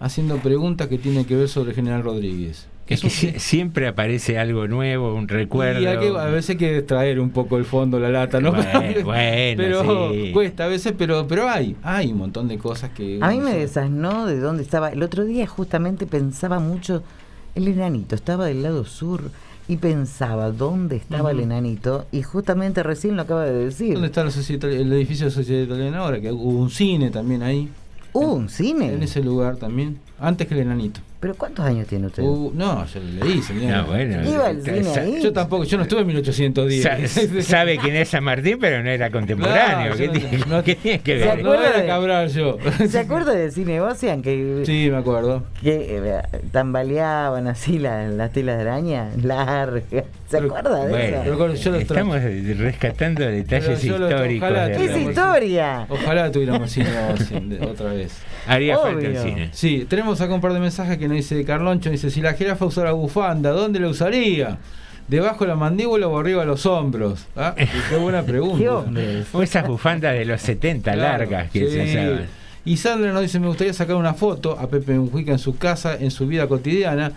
haciendo 0.00 0.36
preguntas 0.38 0.88
que 0.88 0.98
tienen 0.98 1.24
que 1.24 1.36
ver 1.36 1.48
sobre 1.48 1.74
General 1.74 2.02
Rodríguez. 2.02 2.68
Es 2.86 3.02
que 3.02 3.08
sie- 3.08 3.38
siempre 3.38 3.86
aparece 3.86 4.38
algo 4.38 4.66
nuevo, 4.66 5.14
un 5.14 5.28
recuerdo. 5.28 5.80
Y 5.82 5.86
hay 5.86 5.98
que- 5.98 6.08
a 6.08 6.24
veces 6.26 6.50
hay 6.50 6.56
que 6.56 6.78
extraer 6.78 7.20
un 7.20 7.28
poco 7.30 7.58
el 7.58 7.66
fondo, 7.66 7.98
la 8.00 8.08
lata, 8.08 8.40
¿no? 8.40 8.52
Bueno, 8.52 8.62
bueno, 9.04 9.56
pero 9.56 10.10
sí. 10.12 10.30
cuesta 10.32 10.64
a 10.64 10.68
veces, 10.68 10.94
pero 10.96 11.26
pero 11.28 11.48
hay, 11.50 11.76
hay 11.82 12.12
un 12.12 12.18
montón 12.18 12.48
de 12.48 12.56
cosas 12.56 12.90
que... 12.90 13.18
A 13.20 13.28
mí 13.30 13.38
me 13.40 13.50
sabe. 13.50 13.58
desasnó 13.58 14.26
de 14.26 14.38
dónde 14.40 14.62
estaba. 14.62 14.88
El 14.90 15.02
otro 15.02 15.26
día 15.26 15.46
justamente 15.46 16.06
pensaba 16.06 16.60
mucho, 16.60 17.02
el 17.54 17.68
enanito 17.68 18.14
estaba 18.14 18.46
del 18.46 18.62
lado 18.62 18.86
sur 18.86 19.30
y 19.68 19.76
pensaba 19.76 20.50
dónde 20.50 20.96
estaba 20.96 21.30
el 21.32 21.40
enanito 21.40 22.06
y 22.10 22.22
justamente 22.22 22.82
recién 22.82 23.16
lo 23.16 23.22
acaba 23.22 23.44
de 23.44 23.52
decir. 23.66 23.92
¿Dónde 23.92 24.06
está 24.08 24.24
la 24.24 24.30
sociedad 24.30 24.66
itali- 24.66 24.80
el 24.80 24.90
edificio 24.94 25.26
de 25.26 25.30
la 25.30 25.34
Sociedad 25.34 25.62
Italiana 25.64 25.98
ahora? 25.98 26.22
Que 26.22 26.32
hubo 26.32 26.58
un 26.58 26.70
cine 26.70 27.10
también 27.10 27.42
ahí. 27.42 27.68
¿Hubo 28.12 28.32
un 28.34 28.48
cine? 28.48 28.92
En 28.92 29.02
ese 29.02 29.22
lugar 29.22 29.56
también. 29.56 29.98
Antes 30.20 30.46
que 30.48 30.54
el 30.54 30.60
enanito. 30.60 31.00
¿Pero 31.20 31.34
cuántos 31.34 31.64
años 31.64 31.86
tiene 31.88 32.06
usted? 32.06 32.22
Uh, 32.22 32.52
no, 32.54 32.86
yo 32.86 33.00
le 33.00 33.24
leí, 33.24 33.42
señora. 33.42 33.78
No, 33.78 33.86
bueno. 33.88 34.28
¿Iba 34.30 34.46
al 34.46 34.62
cine 34.62 34.84
Sa- 34.84 35.00
ahí? 35.00 35.20
Yo 35.20 35.32
tampoco, 35.32 35.64
yo 35.64 35.76
no 35.76 35.82
estuve 35.82 36.00
en 36.02 36.06
1810. 36.06 37.10
Sa- 37.10 37.42
sabe 37.42 37.76
quién 37.78 37.96
es 37.96 38.08
San 38.10 38.22
Martín, 38.22 38.58
pero 38.60 38.82
no 38.84 38.88
era 38.88 39.10
contemporáneo. 39.10 39.94
Claro, 39.96 40.12
¿Qué, 40.12 40.36
yo 40.38 40.46
no- 40.46 40.62
qué 40.62 40.74
tiene 40.76 41.00
que 41.00 41.18
¿Se 41.18 41.26
ver? 41.26 41.42
No 41.42 41.50
acuerda 41.52 41.68
era 41.70 41.80
de- 41.80 41.86
Cabral 41.88 42.28
yo. 42.28 42.58
¿Se 42.88 42.98
acuerda 43.00 43.32
de 43.32 43.50
Cine 43.50 43.80
Ocean 43.80 44.22
que, 44.22 44.62
Sí, 44.64 44.88
me 44.92 44.98
acuerdo. 44.98 45.42
que 45.60 45.98
eh, 45.98 46.22
tambaleaban 46.52 47.48
así 47.48 47.78
la- 47.80 48.08
las 48.08 48.32
telas 48.32 48.56
de 48.56 48.62
araña 48.62 49.10
largas? 49.20 49.82
¿Se 50.28 50.36
acuerda 50.38 50.84
de 50.84 50.90
Bueno, 50.90 51.46
eso? 51.48 51.54
Yo 51.70 51.74
estamos 51.76 52.18
rescatando 52.22 53.22
detalles 53.26 53.82
yo 53.82 53.94
históricos. 53.96 54.48
ojalá 54.48 54.68
de 54.68 54.84
¡Es 54.84 54.96
historia! 54.96 55.86
Ojalá 55.88 56.30
tuviéramos 56.30 56.70
cine 56.70 56.88
Ocean 57.12 57.48
de- 57.48 57.60
otra 57.66 57.92
vez. 57.92 58.12
Haría 58.46 58.78
falta 58.78 59.04
el 59.06 59.16
cine. 59.18 59.48
Sí, 59.52 59.84
tenemos 59.88 60.07
acá 60.20 60.32
un 60.34 60.40
par 60.40 60.52
de 60.52 60.60
mensajes 60.60 60.98
que 60.98 61.08
nos 61.08 61.16
dice 61.16 61.44
Carloncho, 61.44 61.90
dice, 61.90 62.10
si 62.10 62.20
la 62.20 62.34
jirafa 62.34 62.64
usara 62.64 62.92
bufanda, 62.92 63.50
¿dónde 63.50 63.80
la 63.80 63.88
usaría? 63.88 64.58
¿Debajo 65.08 65.44
de 65.44 65.48
la 65.48 65.56
mandíbula 65.56 66.06
o 66.08 66.18
arriba 66.18 66.40
de 66.42 66.46
los 66.46 66.66
hombros? 66.66 67.26
¿Ah? 67.36 67.54
Qué 67.90 67.96
buena 67.96 68.22
pregunta. 68.22 68.84
O 69.32 69.42
esas 69.42 69.66
bufandas 69.66 70.12
de 70.14 70.24
los 70.24 70.40
70 70.42 70.92
Claro, 70.92 71.18
largas 71.18 71.50
que 71.50 71.60
se 71.70 71.84
sí. 71.84 71.90
usaban. 71.98 72.26
Y 72.64 72.76
Sandra 72.76 73.12
nos 73.12 73.22
dice, 73.22 73.40
me 73.40 73.46
gustaría 73.46 73.72
sacar 73.72 73.96
una 73.96 74.12
foto 74.14 74.58
a 74.58 74.68
Pepe 74.68 74.92
Mujica 74.98 75.32
en 75.32 75.38
su 75.38 75.56
casa, 75.56 75.96
en 75.98 76.10
su 76.10 76.26
vida 76.26 76.46
cotidiana. 76.46 77.12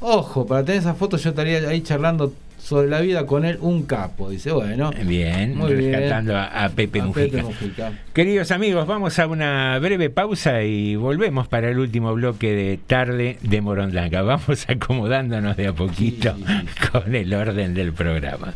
Ojo, 0.00 0.46
para 0.46 0.64
tener 0.64 0.80
esa 0.80 0.94
foto 0.94 1.16
yo 1.18 1.30
estaría 1.30 1.68
ahí 1.68 1.82
charlando 1.82 2.32
sobre 2.64 2.88
la 2.88 3.00
vida 3.02 3.26
con 3.26 3.44
él, 3.44 3.58
un 3.60 3.82
capo. 3.82 4.30
Dice, 4.30 4.50
bueno. 4.50 4.90
Bien, 5.04 5.54
Muy 5.56 5.74
bien. 5.74 5.92
rescatando 5.92 6.34
a, 6.34 6.64
a 6.64 6.68
Pepe 6.70 7.00
a 7.00 7.04
Mujica. 7.04 7.26
Pepe 7.30 7.42
Mujica. 7.42 7.92
Queridos 8.14 8.50
amigos, 8.52 8.86
vamos 8.86 9.18
a 9.18 9.26
una 9.26 9.78
breve 9.80 10.08
pausa 10.08 10.62
y 10.62 10.96
volvemos 10.96 11.46
para 11.46 11.68
el 11.70 11.78
último 11.78 12.14
bloque 12.14 12.52
de 12.54 12.78
Tarde 12.78 13.38
de 13.42 13.60
Morondanga. 13.60 14.22
Vamos 14.22 14.64
acomodándonos 14.68 15.56
de 15.58 15.66
a 15.66 15.72
poquito 15.74 16.34
Sí, 16.36 16.44
sí, 16.46 16.54
sí. 16.80 16.88
con 16.90 17.14
el 17.14 17.34
orden 17.34 17.74
del 17.74 17.92
programa. 17.92 18.54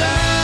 Preguntar, 0.00 0.39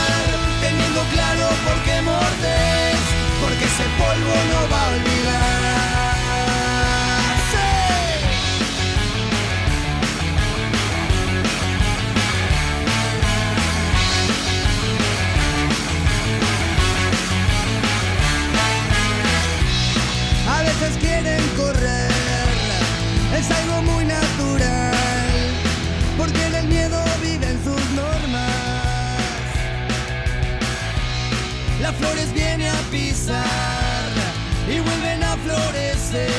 y 33.29 34.79
vuelven 34.79 35.21
a 35.21 35.35
florecer 35.35 36.29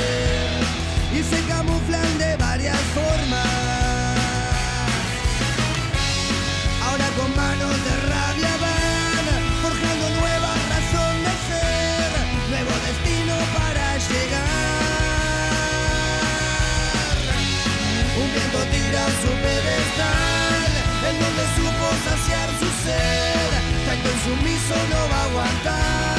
y 1.13 1.23
se 1.23 1.39
camuflan 1.47 2.19
de 2.19 2.35
varias 2.39 2.81
formas. 2.97 4.17
Ahora 6.83 7.09
con 7.19 7.37
manos 7.37 7.77
de 7.85 7.95
rabia 8.09 8.53
van 8.65 9.43
forjando 9.61 10.07
nueva 10.21 10.53
razón 10.73 11.15
de 11.27 11.35
ser, 11.49 12.11
nuevo 12.49 12.75
destino 12.89 13.37
para 13.59 13.87
llegar. 14.09 14.49
Un 18.17 18.29
viento 18.33 18.61
tira 18.73 19.05
su 19.21 19.31
pedestal 19.45 20.71
en 21.11 21.15
donde 21.21 21.45
supo 21.57 21.87
saciar 22.09 22.49
su 22.61 22.69
ser, 22.83 23.51
tan 23.87 23.99
que 24.01 24.13
sumiso 24.25 24.77
no 24.89 25.01
va 25.13 25.21
a 25.21 25.25
aguantar. 25.25 26.18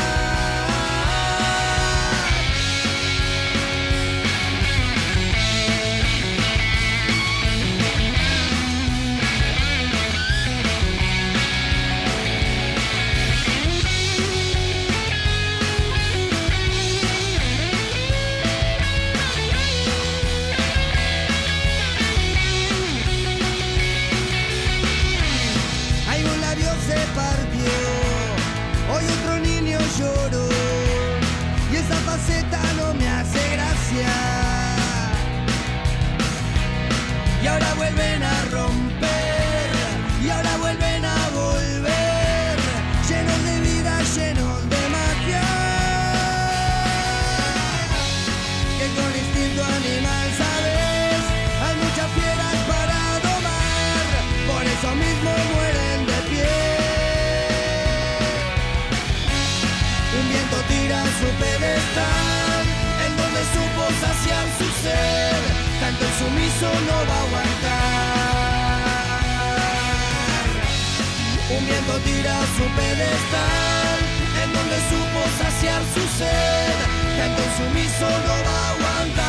Sumiso 66.30 66.68
no 66.88 66.98
va 67.10 67.16
a 67.16 67.24
aguantar. 67.26 68.20
Un 71.58 71.62
viento 71.66 71.94
tira 72.06 72.36
su 72.56 72.66
pedestal, 72.80 73.98
en 74.44 74.50
donde 74.54 74.76
supo 74.90 75.22
saciar 75.42 75.82
su 75.94 76.04
sed, 76.18 76.78
tanto 77.18 77.40
el 77.44 77.52
sumiso 77.60 78.08
no 78.28 78.36
va 78.46 78.58
a 78.60 78.70
aguantar. 78.74 79.29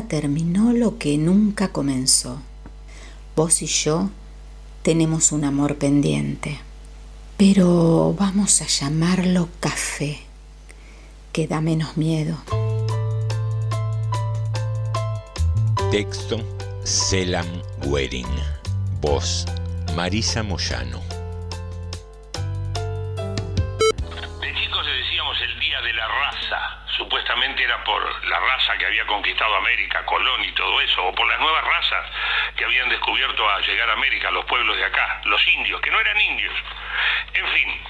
Terminó 0.00 0.72
lo 0.72 0.96
que 0.96 1.18
nunca 1.18 1.68
comenzó. 1.68 2.38
Vos 3.36 3.60
y 3.60 3.66
yo 3.66 4.08
tenemos 4.82 5.32
un 5.32 5.44
amor 5.44 5.76
pendiente, 5.76 6.58
pero 7.36 8.14
vamos 8.18 8.62
a 8.62 8.66
llamarlo 8.66 9.50
café, 9.60 10.18
que 11.32 11.46
da 11.46 11.60
menos 11.60 11.98
miedo. 11.98 12.38
Texto 15.90 16.38
Selam 16.84 17.46
Wering. 17.86 18.26
Voz 19.02 19.44
Marisa 19.94 20.42
Moyano. 20.42 21.11
Conquistado 29.06 29.54
América, 29.56 30.04
Colón 30.06 30.44
y 30.44 30.52
todo 30.52 30.80
eso, 30.80 31.04
o 31.04 31.14
por 31.14 31.26
las 31.28 31.40
nuevas 31.40 31.64
razas 31.64 32.10
que 32.56 32.64
habían 32.64 32.88
descubierto 32.88 33.48
a 33.48 33.60
llegar 33.60 33.88
a 33.90 33.94
América, 33.94 34.30
los 34.30 34.44
pueblos 34.44 34.76
de 34.76 34.84
acá, 34.84 35.20
los 35.24 35.46
indios, 35.48 35.80
que 35.80 35.90
no 35.90 36.00
eran 36.00 36.20
indios. 36.20 36.54
En 37.34 37.48
fin, 37.48 37.82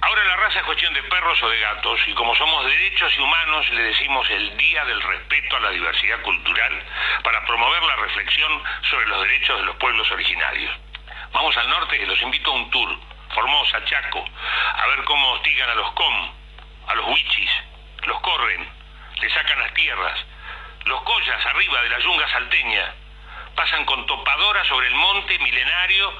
ahora 0.00 0.24
la 0.24 0.36
raza 0.36 0.58
es 0.58 0.64
cuestión 0.64 0.94
de 0.94 1.02
perros 1.04 1.42
o 1.42 1.48
de 1.48 1.60
gatos, 1.60 2.00
y 2.06 2.14
como 2.14 2.34
somos 2.34 2.64
derechos 2.66 3.12
y 3.16 3.20
humanos, 3.20 3.70
le 3.70 3.82
decimos 3.82 4.28
el 4.30 4.56
Día 4.56 4.84
del 4.84 5.02
Respeto 5.02 5.56
a 5.56 5.60
la 5.60 5.70
Diversidad 5.70 6.20
Cultural 6.22 6.82
para 7.22 7.44
promover 7.44 7.82
la 7.82 7.96
reflexión 7.96 8.62
sobre 8.90 9.06
los 9.06 9.22
derechos 9.22 9.58
de 9.60 9.66
los 9.66 9.76
pueblos 9.76 10.10
originarios. 10.10 10.74
Vamos 11.32 11.56
al 11.56 11.68
norte 11.68 12.00
y 12.00 12.06
los 12.06 12.20
invito 12.22 12.50
a 12.50 12.54
un 12.54 12.70
tour. 12.70 12.96
Formosa, 13.34 13.84
Chaco, 13.84 14.24
a 14.76 14.86
ver 14.86 15.02
cómo 15.04 15.32
hostigan 15.32 15.68
a 15.70 15.74
los 15.74 15.90
com, 15.92 16.32
a 16.86 16.94
los 16.94 17.06
huichis, 17.06 17.50
los 18.04 18.20
corren, 18.20 18.68
le 19.20 19.30
sacan 19.30 19.58
las 19.58 19.74
tierras, 19.74 20.24
los 20.86 21.02
collas 21.02 21.46
arriba 21.46 21.82
de 21.82 21.88
la 21.88 21.98
yunga 22.00 22.28
salteña, 22.28 22.94
pasan 23.54 23.84
con 23.84 24.06
topadora 24.06 24.64
sobre 24.64 24.88
el 24.88 24.94
monte 24.94 25.38
milenario, 25.38 26.12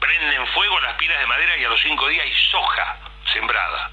prenden 0.00 0.46
fuego 0.48 0.80
las 0.80 0.94
pilas 0.94 1.18
de 1.18 1.26
madera 1.26 1.56
y 1.56 1.64
a 1.64 1.68
los 1.68 1.80
cinco 1.80 2.08
días 2.08 2.24
hay 2.24 2.34
soja 2.50 2.96
sembrada. 3.32 3.90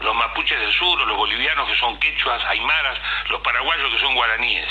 Los 0.00 0.14
mapuches 0.14 0.58
del 0.58 0.72
sur, 0.72 0.98
los 1.00 1.16
bolivianos 1.16 1.68
que 1.68 1.76
son 1.76 1.98
quechuas, 1.98 2.42
aymaras, 2.44 2.98
los 3.28 3.40
paraguayos 3.42 3.92
que 3.92 4.00
son 4.00 4.14
guaraníes. 4.14 4.68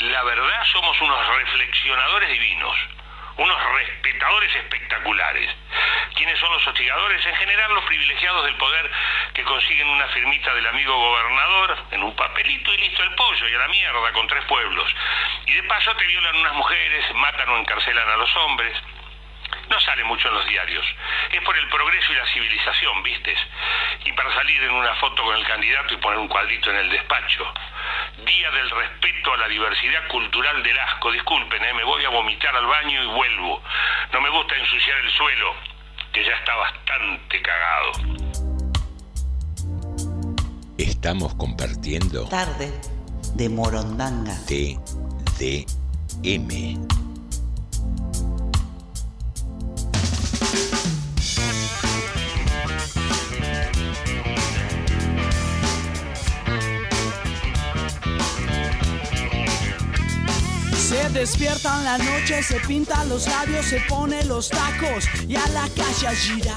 La 0.00 0.22
verdad 0.22 0.64
somos 0.72 1.00
unos 1.00 1.26
reflexionadores 1.26 2.28
divinos, 2.30 2.76
unos 3.36 3.72
respetadores 3.74 4.54
espectaculares. 4.56 5.50
¿Quiénes 6.14 6.38
son 6.38 6.52
los 6.52 6.66
hostigadores? 6.66 7.24
En 7.26 7.36
general 7.36 7.74
los 7.74 7.84
privilegiados 7.84 8.44
del 8.44 8.56
poder 8.56 8.90
que 9.34 9.44
consiguen 9.44 9.88
una 9.88 10.06
firmita 10.08 10.54
del 10.54 10.66
amigo 10.66 10.96
gobernador 10.96 11.76
en 11.90 12.02
un 12.02 12.16
papelito 12.16 12.72
y 12.72 12.78
listo 12.78 13.02
el 13.02 13.14
pollo 13.14 13.48
y 13.48 13.54
a 13.54 13.58
la 13.58 13.68
mierda 13.68 14.12
con 14.12 14.26
tres 14.26 14.44
pueblos. 14.46 14.94
Y 15.46 15.52
de 15.52 15.62
paso 15.64 15.94
te 15.96 16.06
violan 16.06 16.36
unas 16.36 16.54
mujeres, 16.54 17.14
matan 17.14 17.48
o 17.50 17.58
encarcelan 17.58 18.08
a 18.08 18.16
los 18.16 18.36
hombres. 18.36 18.76
No 19.70 19.80
sale 19.80 20.04
mucho 20.04 20.28
en 20.28 20.34
los 20.34 20.46
diarios. 20.46 20.84
Es 21.32 21.42
por 21.42 21.56
el 21.56 21.68
progreso 21.68 22.12
y 22.12 22.16
la 22.16 22.26
civilización, 22.26 23.02
¿vistes? 23.02 23.38
Y 24.04 24.12
para 24.12 24.32
salir 24.34 24.62
en 24.62 24.70
una 24.70 24.94
foto 24.96 25.24
con 25.24 25.36
el 25.36 25.44
candidato 25.46 25.94
y 25.94 25.96
poner 25.96 26.18
un 26.18 26.28
cuadrito 26.28 26.70
en 26.70 26.76
el 26.76 26.90
despacho. 26.90 27.52
Día 28.24 28.50
del 28.52 28.70
respeto 28.70 29.34
a 29.34 29.36
la 29.38 29.48
diversidad 29.48 30.06
cultural 30.08 30.62
del 30.62 30.78
asco. 30.78 31.10
Disculpen, 31.10 31.64
¿eh? 31.64 31.74
me 31.74 31.84
voy 31.84 32.04
a 32.04 32.10
vomitar 32.10 32.54
al 32.54 32.66
baño 32.66 33.02
y 33.02 33.06
vuelvo. 33.06 33.62
No 34.12 34.20
me 34.20 34.30
gusta 34.30 34.56
ensuciar 34.56 34.98
el 34.98 35.10
suelo, 35.12 35.54
que 36.12 36.24
ya 36.24 36.32
está 36.32 36.54
bastante 36.54 37.42
cagado. 37.42 37.92
Estamos 40.78 41.34
compartiendo 41.34 42.28
Tarde 42.28 42.72
de 43.34 43.48
Morondanga. 43.48 44.34
TDM. 45.38 46.85
Se 60.96 61.10
despierta 61.10 61.76
en 61.76 61.84
la 61.84 61.98
noche, 61.98 62.42
se 62.42 62.58
pinta 62.60 63.04
los 63.04 63.26
labios, 63.26 63.66
se 63.66 63.80
pone 63.80 64.24
los 64.24 64.48
tacos 64.48 65.04
y 65.28 65.36
a 65.36 65.46
la 65.48 65.68
calle 65.68 66.06
a 66.06 66.12
girar. 66.12 66.56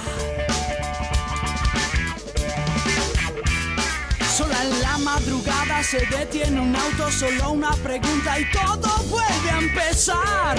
Sola 4.38 4.64
en 4.64 4.82
la 4.82 4.98
madrugada 5.00 5.84
se 5.84 6.06
detiene 6.06 6.62
un 6.62 6.74
auto, 6.74 7.12
solo 7.12 7.52
una 7.52 7.72
pregunta 7.84 8.40
y 8.40 8.50
todo 8.52 8.90
vuelve 9.10 9.52
a 9.52 9.58
empezar. 9.58 10.58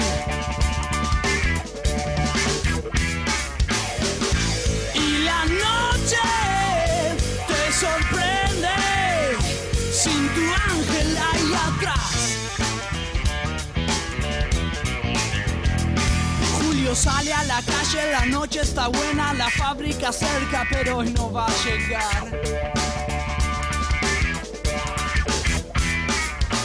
Y 4.93 5.23
la 5.23 5.45
noche 5.45 6.17
te 7.47 7.73
sorprende 7.73 8.50
sale 16.95 17.31
a 17.31 17.43
la 17.43 17.61
calle, 17.61 18.11
la 18.11 18.25
noche 18.25 18.61
está 18.61 18.87
buena, 18.87 19.33
la 19.33 19.49
fábrica 19.49 20.11
cerca, 20.11 20.67
pero 20.69 20.97
hoy 20.97 21.11
no 21.13 21.31
va 21.31 21.45
a 21.45 21.63
llegar. 21.63 22.27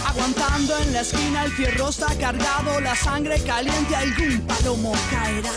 Aguantando 0.06 0.78
en 0.78 0.92
la 0.92 1.00
esquina, 1.00 1.44
el 1.44 1.52
fierro 1.52 1.90
está 1.90 2.14
cargado, 2.18 2.80
la 2.80 2.96
sangre 2.96 3.40
caliente, 3.42 3.94
algún 3.94 4.40
palomo 4.46 4.92
caerá. 5.10 5.50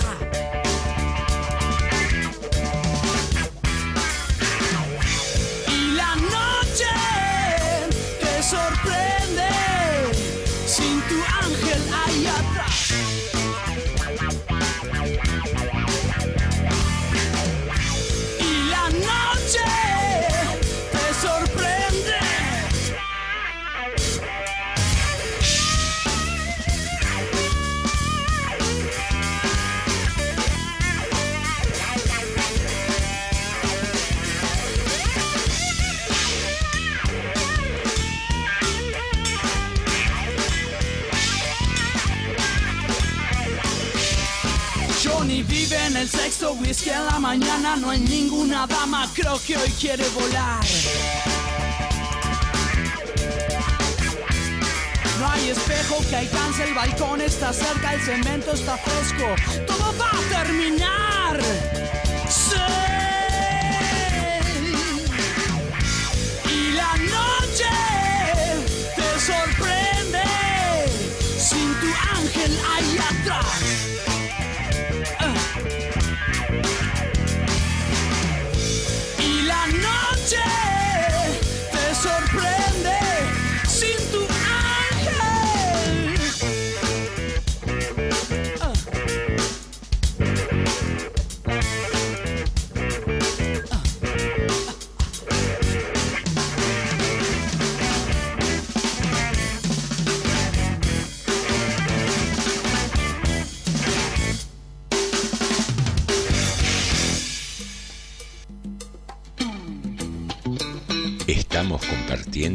y 5.68 5.92
la 5.96 6.16
noche 6.16 6.86
sorpresa. 8.42 9.19
El 46.00 46.10
sexto 46.10 46.54
whisky 46.54 46.92
en 46.92 47.06
la 47.06 47.20
mañana, 47.20 47.76
no 47.76 47.90
hay 47.90 48.00
ninguna 48.00 48.66
dama, 48.66 49.10
creo 49.14 49.38
que 49.46 49.58
hoy 49.58 49.70
quiere 49.72 50.08
volar. 50.10 50.64
No 55.20 55.30
hay 55.30 55.50
espejo 55.50 55.98
que 56.10 56.16
alcance 56.16 56.64
el 56.64 56.74
balcón, 56.74 57.20
está 57.20 57.52
cerca, 57.52 57.94
el 57.94 58.02
cemento 58.02 58.54
está 58.54 58.78
fresco, 58.78 59.66
todo 59.68 59.94
va 59.98 60.10
a 60.10 60.44
terminar. 60.44 61.79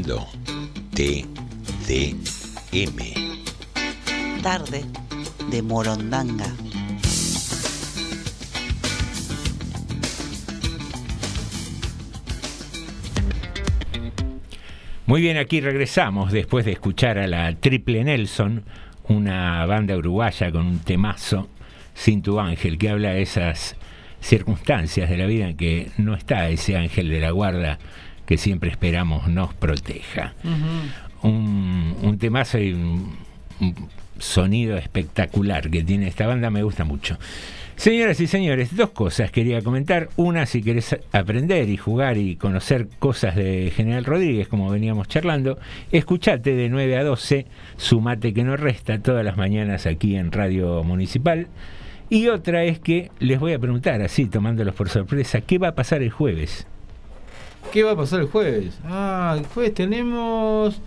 TDM. 0.04 0.20
Tarde 4.42 4.84
de 5.50 5.62
Morondanga. 5.62 6.44
Muy 15.06 15.22
bien, 15.22 15.38
aquí 15.38 15.62
regresamos 15.62 16.32
después 16.32 16.66
de 16.66 16.72
escuchar 16.72 17.16
a 17.18 17.26
la 17.26 17.54
Triple 17.54 18.04
Nelson, 18.04 18.64
una 19.08 19.64
banda 19.64 19.96
uruguaya 19.96 20.52
con 20.52 20.66
un 20.66 20.78
temazo, 20.80 21.48
Sin 21.94 22.20
tu 22.20 22.38
ángel, 22.40 22.76
que 22.76 22.90
habla 22.90 23.10
de 23.10 23.22
esas 23.22 23.76
circunstancias 24.20 25.08
de 25.08 25.16
la 25.16 25.26
vida 25.26 25.48
en 25.48 25.56
que 25.56 25.92
no 25.96 26.14
está 26.14 26.50
ese 26.50 26.76
ángel 26.76 27.08
de 27.08 27.20
la 27.20 27.30
guarda 27.30 27.78
que 28.26 28.38
siempre 28.38 28.70
esperamos 28.70 29.28
nos 29.28 29.54
proteja. 29.54 30.34
Un, 31.22 31.96
un 32.02 32.18
temazo 32.18 32.58
y 32.58 32.72
un, 32.72 33.16
un 33.60 33.74
sonido 34.18 34.76
espectacular 34.76 35.70
que 35.70 35.82
tiene 35.82 36.08
esta 36.08 36.26
banda, 36.26 36.50
me 36.50 36.62
gusta 36.62 36.84
mucho. 36.84 37.18
Señoras 37.76 38.20
y 38.20 38.28
señores, 38.28 38.76
dos 38.76 38.90
cosas 38.90 39.32
quería 39.32 39.60
comentar. 39.60 40.08
Una, 40.16 40.46
si 40.46 40.62
querés 40.62 40.96
aprender 41.12 41.68
y 41.68 41.76
jugar 41.76 42.16
y 42.16 42.36
conocer 42.36 42.88
cosas 43.00 43.34
de 43.34 43.72
General 43.74 44.04
Rodríguez, 44.04 44.46
como 44.46 44.70
veníamos 44.70 45.08
charlando, 45.08 45.58
escuchate 45.90 46.54
de 46.54 46.68
9 46.68 46.96
a 46.96 47.04
12, 47.04 47.46
sumate 47.76 48.32
que 48.32 48.44
no 48.44 48.56
resta, 48.56 49.00
todas 49.00 49.24
las 49.24 49.36
mañanas 49.36 49.86
aquí 49.86 50.14
en 50.14 50.30
Radio 50.30 50.84
Municipal. 50.84 51.48
Y 52.08 52.28
otra 52.28 52.62
es 52.64 52.78
que 52.78 53.10
les 53.18 53.40
voy 53.40 53.54
a 53.54 53.58
preguntar, 53.58 54.00
así 54.02 54.26
tomándolos 54.26 54.74
por 54.74 54.88
sorpresa, 54.88 55.40
¿qué 55.40 55.58
va 55.58 55.68
a 55.68 55.74
pasar 55.74 56.00
el 56.02 56.10
jueves? 56.10 56.68
¿Qué 57.72 57.82
va 57.82 57.92
a 57.92 57.96
pasar 57.96 58.20
el 58.20 58.26
jueves? 58.26 58.78
Ah, 58.84 59.34
el 59.38 59.46
jueves 59.46 59.74
tenemos. 59.74 60.80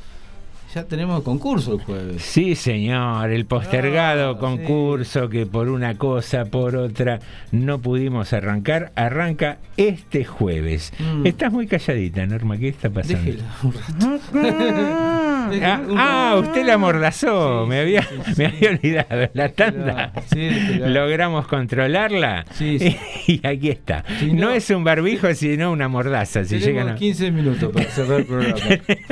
Ya 0.76 0.84
tenemos 0.84 1.24
concurso 1.24 1.74
el 1.74 1.80
jueves. 1.80 2.22
Sí, 2.22 2.54
señor, 2.56 3.32
el 3.32 3.45
postergado 3.45 4.32
Ah, 4.32 4.38
concurso 4.38 5.30
que 5.30 5.45
por 5.45 5.70
una 5.70 5.98
cosa, 5.98 6.45
por 6.45 6.76
otra, 6.76 7.20
no 7.52 7.80
pudimos 7.80 8.34
arrancar, 8.34 8.91
arranca 8.95 9.60
este 9.78 10.26
jueves. 10.26 10.91
Mm. 10.99 11.26
Estás 11.26 11.52
muy 11.54 11.68
calladita, 11.68 12.26
Norma, 12.26 12.58
¿qué 12.58 12.68
está 12.70 12.90
pasando? 12.90 13.24
Déjela 13.24 13.45
un 13.64 13.74
rato. 13.74 15.28
Ah, 15.64 15.82
ah, 15.98 16.36
usted 16.40 16.65
la 16.65 16.74
amordazó, 16.76 17.65
me 17.68 17.80
había, 17.80 18.07
me 18.38 18.45
había 18.48 18.69
olvidado. 18.82 19.30
La 19.34 19.49
tanda. 19.49 20.11
Sí. 20.34 20.49
Logramos 20.80 21.48
controlarla 21.48 22.45
Sí, 22.53 22.80
sí. 22.80 22.98
y 23.41 23.48
aquí 23.48 23.69
está. 23.69 24.03
Si 24.19 24.32
no, 24.34 24.48
no- 24.48 24.52
es 24.52 24.69
un 24.69 24.84
barbijo, 24.84 25.34
sino 25.34 25.72
una 25.72 25.88
mordaza. 25.88 26.44
Si 26.45 26.60
llegan 26.60 26.90
a- 26.90 26.95
15 26.95 27.32
minutos 27.32 27.72
para 27.72 27.86
cerrar 27.90 28.19
el 28.22 28.26
programa. 28.26 28.56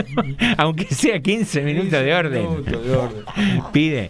Aunque 0.57 0.85
sea 0.85 1.19
15 1.19 1.61
minutos 1.61 1.91
de 1.91 1.97
15 1.99 2.13
orden. 2.15 2.41
minutos 2.49 2.85
de 2.85 2.95
orden. 2.95 3.23
Pide. 3.71 4.09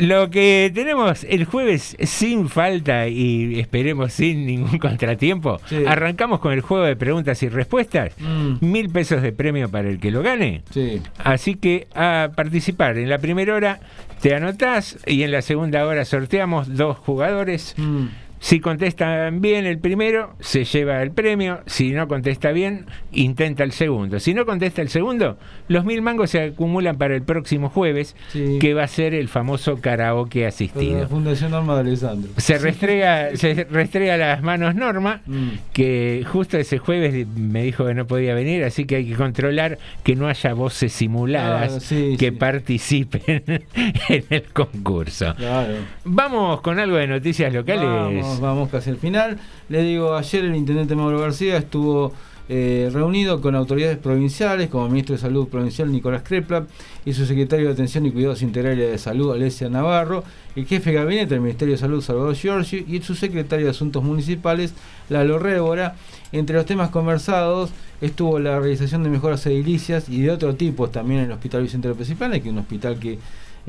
Lo 0.00 0.30
que 0.30 0.70
tenemos 0.74 1.24
el 1.24 1.44
jueves 1.44 1.96
sin 2.00 2.48
falta 2.48 3.06
y 3.08 3.60
esperemos 3.60 4.12
sin 4.12 4.46
ningún 4.46 4.78
contratiempo, 4.80 5.60
Sí. 5.66 5.84
arrancamos 5.86 6.40
con 6.40 6.52
el 6.52 6.60
juego 6.62 6.84
de 6.84 6.96
preguntas 6.96 7.42
y 7.42 7.48
respuestas. 7.48 8.14
Mm. 8.18 8.54
Mil 8.60 8.88
pesos 8.90 9.22
de 9.22 9.32
premio 9.32 9.70
para 9.70 9.88
el 9.88 10.00
que 10.00 10.10
lo 10.10 10.22
gane. 10.22 10.62
Sí. 10.70 11.00
Así 11.18 11.54
que 11.56 11.86
a 11.94 12.30
participar. 12.34 12.98
En 12.98 13.08
la 13.08 13.18
primera 13.18 13.54
hora 13.54 13.80
te 14.20 14.34
anotás 14.34 14.98
y 15.06 15.22
en 15.22 15.32
la 15.32 15.42
segunda 15.42 15.86
hora 15.86 16.04
sorteamos 16.04 16.76
dos 16.76 16.96
jugadores. 16.98 17.74
Mm. 17.76 18.06
Si 18.42 18.58
contestan 18.58 19.42
bien 19.42 19.66
el 19.66 19.78
primero, 19.78 20.34
se 20.40 20.64
lleva 20.64 21.02
el 21.02 21.10
premio. 21.10 21.60
Si 21.66 21.90
no 21.92 22.08
contesta 22.08 22.52
bien, 22.52 22.86
intenta 23.12 23.64
el 23.64 23.72
segundo. 23.72 24.18
Si 24.18 24.32
no 24.32 24.46
contesta 24.46 24.80
el 24.80 24.88
segundo, 24.88 25.36
los 25.68 25.84
mil 25.84 26.00
mangos 26.00 26.30
se 26.30 26.40
acumulan 26.42 26.96
para 26.96 27.14
el 27.14 27.22
próximo 27.22 27.68
jueves, 27.68 28.16
Sí. 28.32 28.58
que 28.58 28.72
va 28.72 28.84
a 28.84 28.88
ser 28.88 29.14
el 29.14 29.28
famoso 29.28 29.76
karaoke 29.82 30.40
La 30.42 30.48
asistido. 30.48 31.06
Fundación 31.06 31.50
Norma 31.50 31.74
de 31.74 31.80
Alessandro. 31.80 32.30
Se 32.38 32.56
restrega, 32.58 33.36
se 33.36 33.64
restrega 33.70 34.16
las 34.16 34.42
manos 34.42 34.74
Norma, 34.74 35.20
Mm. 35.26 35.48
que 35.74 36.24
justo 36.26 36.56
ese 36.56 36.78
jueves 36.78 37.26
me 37.36 37.62
dijo 37.62 37.84
que 37.86 37.92
no 37.92 38.06
podía 38.06 38.32
venir, 38.34 38.64
así 38.64 38.86
que 38.86 38.96
hay 38.96 39.06
que 39.06 39.16
controlar 39.16 39.78
que 40.02 40.16
no 40.16 40.28
haya 40.28 40.54
voces 40.54 40.92
simuladas 40.94 41.66
Claro, 41.68 41.80
sí, 41.80 42.16
que 42.18 42.30
sí. 42.30 42.36
participen 42.36 43.42
en 44.08 44.24
el 44.30 44.44
concurso. 44.52 45.34
Claro. 45.36 45.74
Vamos 46.04 46.62
con 46.62 46.78
algo 46.78 46.96
de 46.96 47.06
noticias 47.06 47.52
locales. 47.52 47.84
Vamos, 47.84 48.29
vamos 48.38 48.68
casi 48.68 48.90
al 48.90 48.98
final. 48.98 49.38
Le 49.68 49.82
digo, 49.82 50.14
ayer 50.14 50.44
el 50.44 50.54
intendente 50.54 50.94
Mauro 50.94 51.18
García 51.20 51.56
estuvo 51.56 52.12
eh, 52.52 52.90
reunido 52.92 53.40
con 53.40 53.54
autoridades 53.54 53.96
provinciales, 53.96 54.68
como 54.70 54.86
el 54.86 54.90
ministro 54.90 55.14
de 55.14 55.20
Salud 55.20 55.46
provincial 55.46 55.92
Nicolás 55.92 56.22
Crepla 56.24 56.66
y 57.04 57.12
su 57.12 57.24
secretario 57.24 57.68
de 57.68 57.74
Atención 57.74 58.06
y 58.06 58.10
Cuidados 58.10 58.42
Integrales 58.42 58.90
de 58.90 58.98
Salud 58.98 59.32
Alesia 59.32 59.68
Navarro, 59.68 60.24
el 60.56 60.66
jefe 60.66 60.90
de 60.90 60.96
gabinete 60.96 61.34
del 61.34 61.42
Ministerio 61.42 61.74
de 61.74 61.78
Salud 61.78 62.02
Salvador 62.02 62.34
Giorgi 62.34 62.84
y 62.88 63.00
su 63.02 63.14
secretario 63.14 63.66
de 63.66 63.70
Asuntos 63.70 64.02
Municipales 64.02 64.74
Lalo 65.08 65.38
Révora. 65.38 65.94
Entre 66.32 66.56
los 66.56 66.66
temas 66.66 66.90
conversados 66.90 67.70
estuvo 68.00 68.40
la 68.40 68.58
realización 68.58 69.04
de 69.04 69.10
mejoras 69.10 69.46
edilicias 69.46 70.08
y 70.08 70.20
de 70.22 70.32
otro 70.32 70.56
tipo 70.56 70.90
también 70.90 71.20
en 71.20 71.26
el 71.26 71.32
Hospital 71.32 71.62
Vicente 71.62 71.86
López 71.86 72.10
y 72.10 72.16
Plana, 72.16 72.40
que 72.40 72.48
es 72.48 72.52
un 72.52 72.58
hospital 72.58 72.98
que 72.98 73.20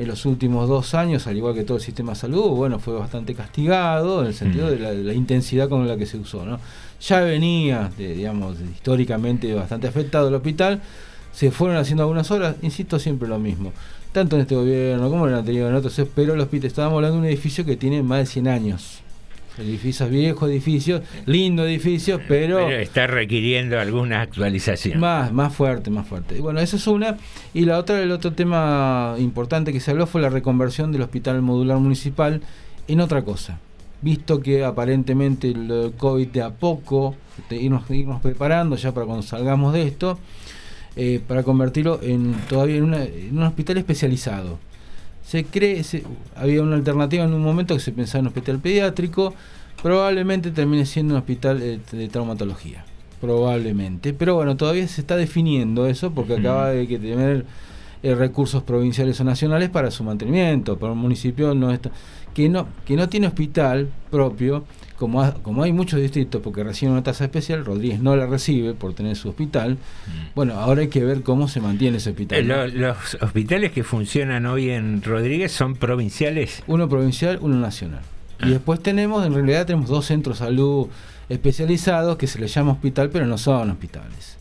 en 0.02 0.08
los 0.08 0.26
últimos 0.26 0.68
dos 0.68 0.96
años, 0.96 1.28
al 1.28 1.38
igual 1.38 1.54
que 1.54 1.64
todo 1.64 1.78
el 1.78 1.84
sistema 1.84 2.14
de 2.14 2.20
salud, 2.20 2.50
bueno, 2.50 2.80
fue 2.80 2.96
bastante 2.96 3.36
castigado 3.36 4.22
en 4.22 4.28
el 4.28 4.34
sentido 4.34 4.72
de, 4.72 4.80
la, 4.80 4.92
de 4.92 5.04
la 5.04 5.14
intensidad 5.14 5.70
con 5.70 5.88
la 5.88 5.96
que 5.96 6.08
se 6.08 6.18
usó, 6.18 6.44
¿no? 6.44 6.60
Ya 7.08 7.22
venía, 7.22 7.92
de, 7.98 8.16
digamos, 8.16 8.58
históricamente 8.60 9.54
bastante 9.54 9.88
afectado 9.88 10.30
el 10.30 10.34
hospital, 10.34 10.82
se 11.32 11.52
fueron 11.52 11.78
haciendo 11.78 12.02
algunas 12.04 12.32
horas, 12.32 12.56
insisto, 12.64 12.98
siempre 12.98 13.28
lo 13.28 13.38
mismo. 13.38 13.74
Tanto 14.12 14.36
en 14.38 14.42
este 14.42 14.56
gobierno 14.56 15.08
como 15.10 15.28
en 15.28 15.34
el 15.34 15.40
anterior, 15.40 15.70
en 15.70 15.76
otros, 15.76 16.02
pero 16.16 16.34
el 16.34 16.40
hospital, 16.42 16.68
estábamos 16.68 16.98
hablando 16.98 17.18
de 17.18 17.22
un 17.22 17.28
edificio 17.28 17.64
que 17.64 17.78
tiene 17.78 18.02
más 18.02 18.20
de 18.20 18.26
100 18.26 18.48
años. 18.48 19.01
Edificios 19.58 20.10
viejos, 20.10 20.50
edificios, 20.50 21.02
lindo 21.26 21.66
edificios, 21.66 22.22
pero, 22.28 22.58
Pero 22.68 22.80
está 22.80 23.06
requiriendo 23.08 23.80
alguna 23.80 24.22
actualización. 24.22 25.00
más, 25.00 25.32
más 25.34 25.54
fuerte, 25.54 25.90
más 25.90 26.08
fuerte. 26.08 26.38
Y 26.38 26.40
bueno, 26.42 26.60
esa 26.62 26.78
es 26.78 26.88
una. 26.88 27.18
Y 27.54 27.66
la 27.66 27.78
otra, 27.78 28.02
el 28.02 28.12
otro 28.12 28.32
tema 28.34 29.16
importante 29.20 29.74
que 29.74 29.80
se 29.80 29.92
habló 29.92 30.08
fue 30.08 30.22
la 30.22 30.30
reconversión 30.30 30.92
del 30.92 31.02
hospital 31.02 31.42
modular 31.42 31.78
municipal 31.80 32.42
en 32.88 33.00
otra 33.02 33.24
cosa. 33.24 33.60
Visto 34.02 34.40
que 34.42 34.64
aparentemente 34.64 35.50
el 35.50 35.94
COVID 35.98 36.28
de 36.30 36.42
a 36.42 36.50
poco, 36.52 37.16
de 37.50 37.58
irnos, 37.58 37.84
irnos 37.92 38.22
preparando 38.22 38.76
ya 38.78 38.94
para 38.94 39.06
cuando 39.06 39.22
salgamos 39.22 39.74
de 39.74 39.84
esto, 39.84 40.18
eh, 40.96 41.20
para 41.28 41.44
convertirlo 41.44 42.00
en 42.02 42.34
todavía 42.50 42.78
en, 42.78 42.84
una- 42.84 43.04
en 43.04 43.38
un 43.38 43.44
hospital 43.44 43.78
especializado. 43.78 44.58
Se 45.32 45.46
cree, 45.46 45.82
se- 45.86 46.04
había 46.36 46.62
una 46.62 46.76
alternativa 46.76 47.24
en 47.24 47.34
un 47.34 47.42
momento 47.42 47.74
que 47.74 47.80
se 47.80 47.94
pensaba 47.94 48.20
en 48.20 48.26
un 48.26 48.28
hospital 48.28 48.60
pediátrico, 48.60 49.34
probablemente 49.82 50.52
termine 50.52 50.86
siendo 50.86 51.14
un 51.14 51.20
hospital 51.20 51.62
eh, 51.62 51.80
de 51.90 52.08
traumatología, 52.10 52.84
probablemente. 53.22 54.14
Pero 54.14 54.36
bueno, 54.36 54.58
todavía 54.58 54.86
se 54.90 55.00
está 55.00 55.16
definiendo 55.16 55.88
eso 55.88 56.12
porque 56.12 56.34
acaba 56.36 56.72
de 56.72 56.86
que 56.86 57.00
tener 57.00 57.46
eh, 58.04 58.14
recursos 58.14 58.62
provinciales 58.64 59.22
o 59.22 59.24
nacionales 59.24 59.70
para 59.70 59.90
su 59.90 60.04
mantenimiento, 60.04 60.78
para 60.78 60.92
un 60.92 61.00
municipio 61.00 61.56
no 61.56 61.72
está, 61.72 61.92
que 62.34 62.50
no 62.50 62.68
que 62.86 62.98
no 62.98 63.08
tiene 63.08 63.28
hospital 63.28 63.88
propio, 64.10 64.66
como, 65.02 65.24
ha- 65.24 65.34
como 65.34 65.64
hay 65.64 65.74
muchos 65.74 66.00
distritos 66.00 66.42
porque 66.44 66.64
reciben 66.64 66.94
una 66.94 67.02
tasa 67.02 67.24
especial, 67.26 67.66
Rodríguez 67.66 68.00
no 68.02 68.16
la 68.16 68.28
recibe 68.28 68.76
por 68.76 68.94
tener 68.94 69.16
su 69.16 69.30
hospital. 69.30 69.80
Bueno, 70.36 70.54
ahora 70.60 70.82
hay 70.82 70.90
que 70.90 71.04
ver 71.04 71.24
cómo 71.24 71.48
se 71.48 71.60
mantiene 71.60 71.98
ese 71.98 72.12
hospital. 72.12 72.40
Eh, 72.52 72.68
los 72.70 73.18
hospitales 73.20 73.72
que 73.72 73.84
funcionan 73.84 74.46
hoy 74.46 74.70
en 74.70 75.02
Rodríguez 75.02 75.52
son 75.52 75.76
provinciales. 75.76 76.62
Uno 76.68 76.88
provincial, 76.88 77.40
uno 77.42 77.56
nacional. 77.56 78.02
Y 78.46 78.50
después 78.50 78.80
tenemos, 78.80 79.26
en 79.26 79.34
realidad 79.34 79.66
tenemos 79.66 79.90
dos 79.90 80.06
centros 80.06 80.38
de 80.40 80.46
salud 80.46 80.88
especializados 81.30 82.18
que 82.18 82.28
se 82.28 82.38
les 82.40 82.54
llama 82.54 82.74
hospital, 82.74 83.10
pero 83.10 83.26
no 83.26 83.38
son 83.40 83.72
hospitales. 83.72 84.38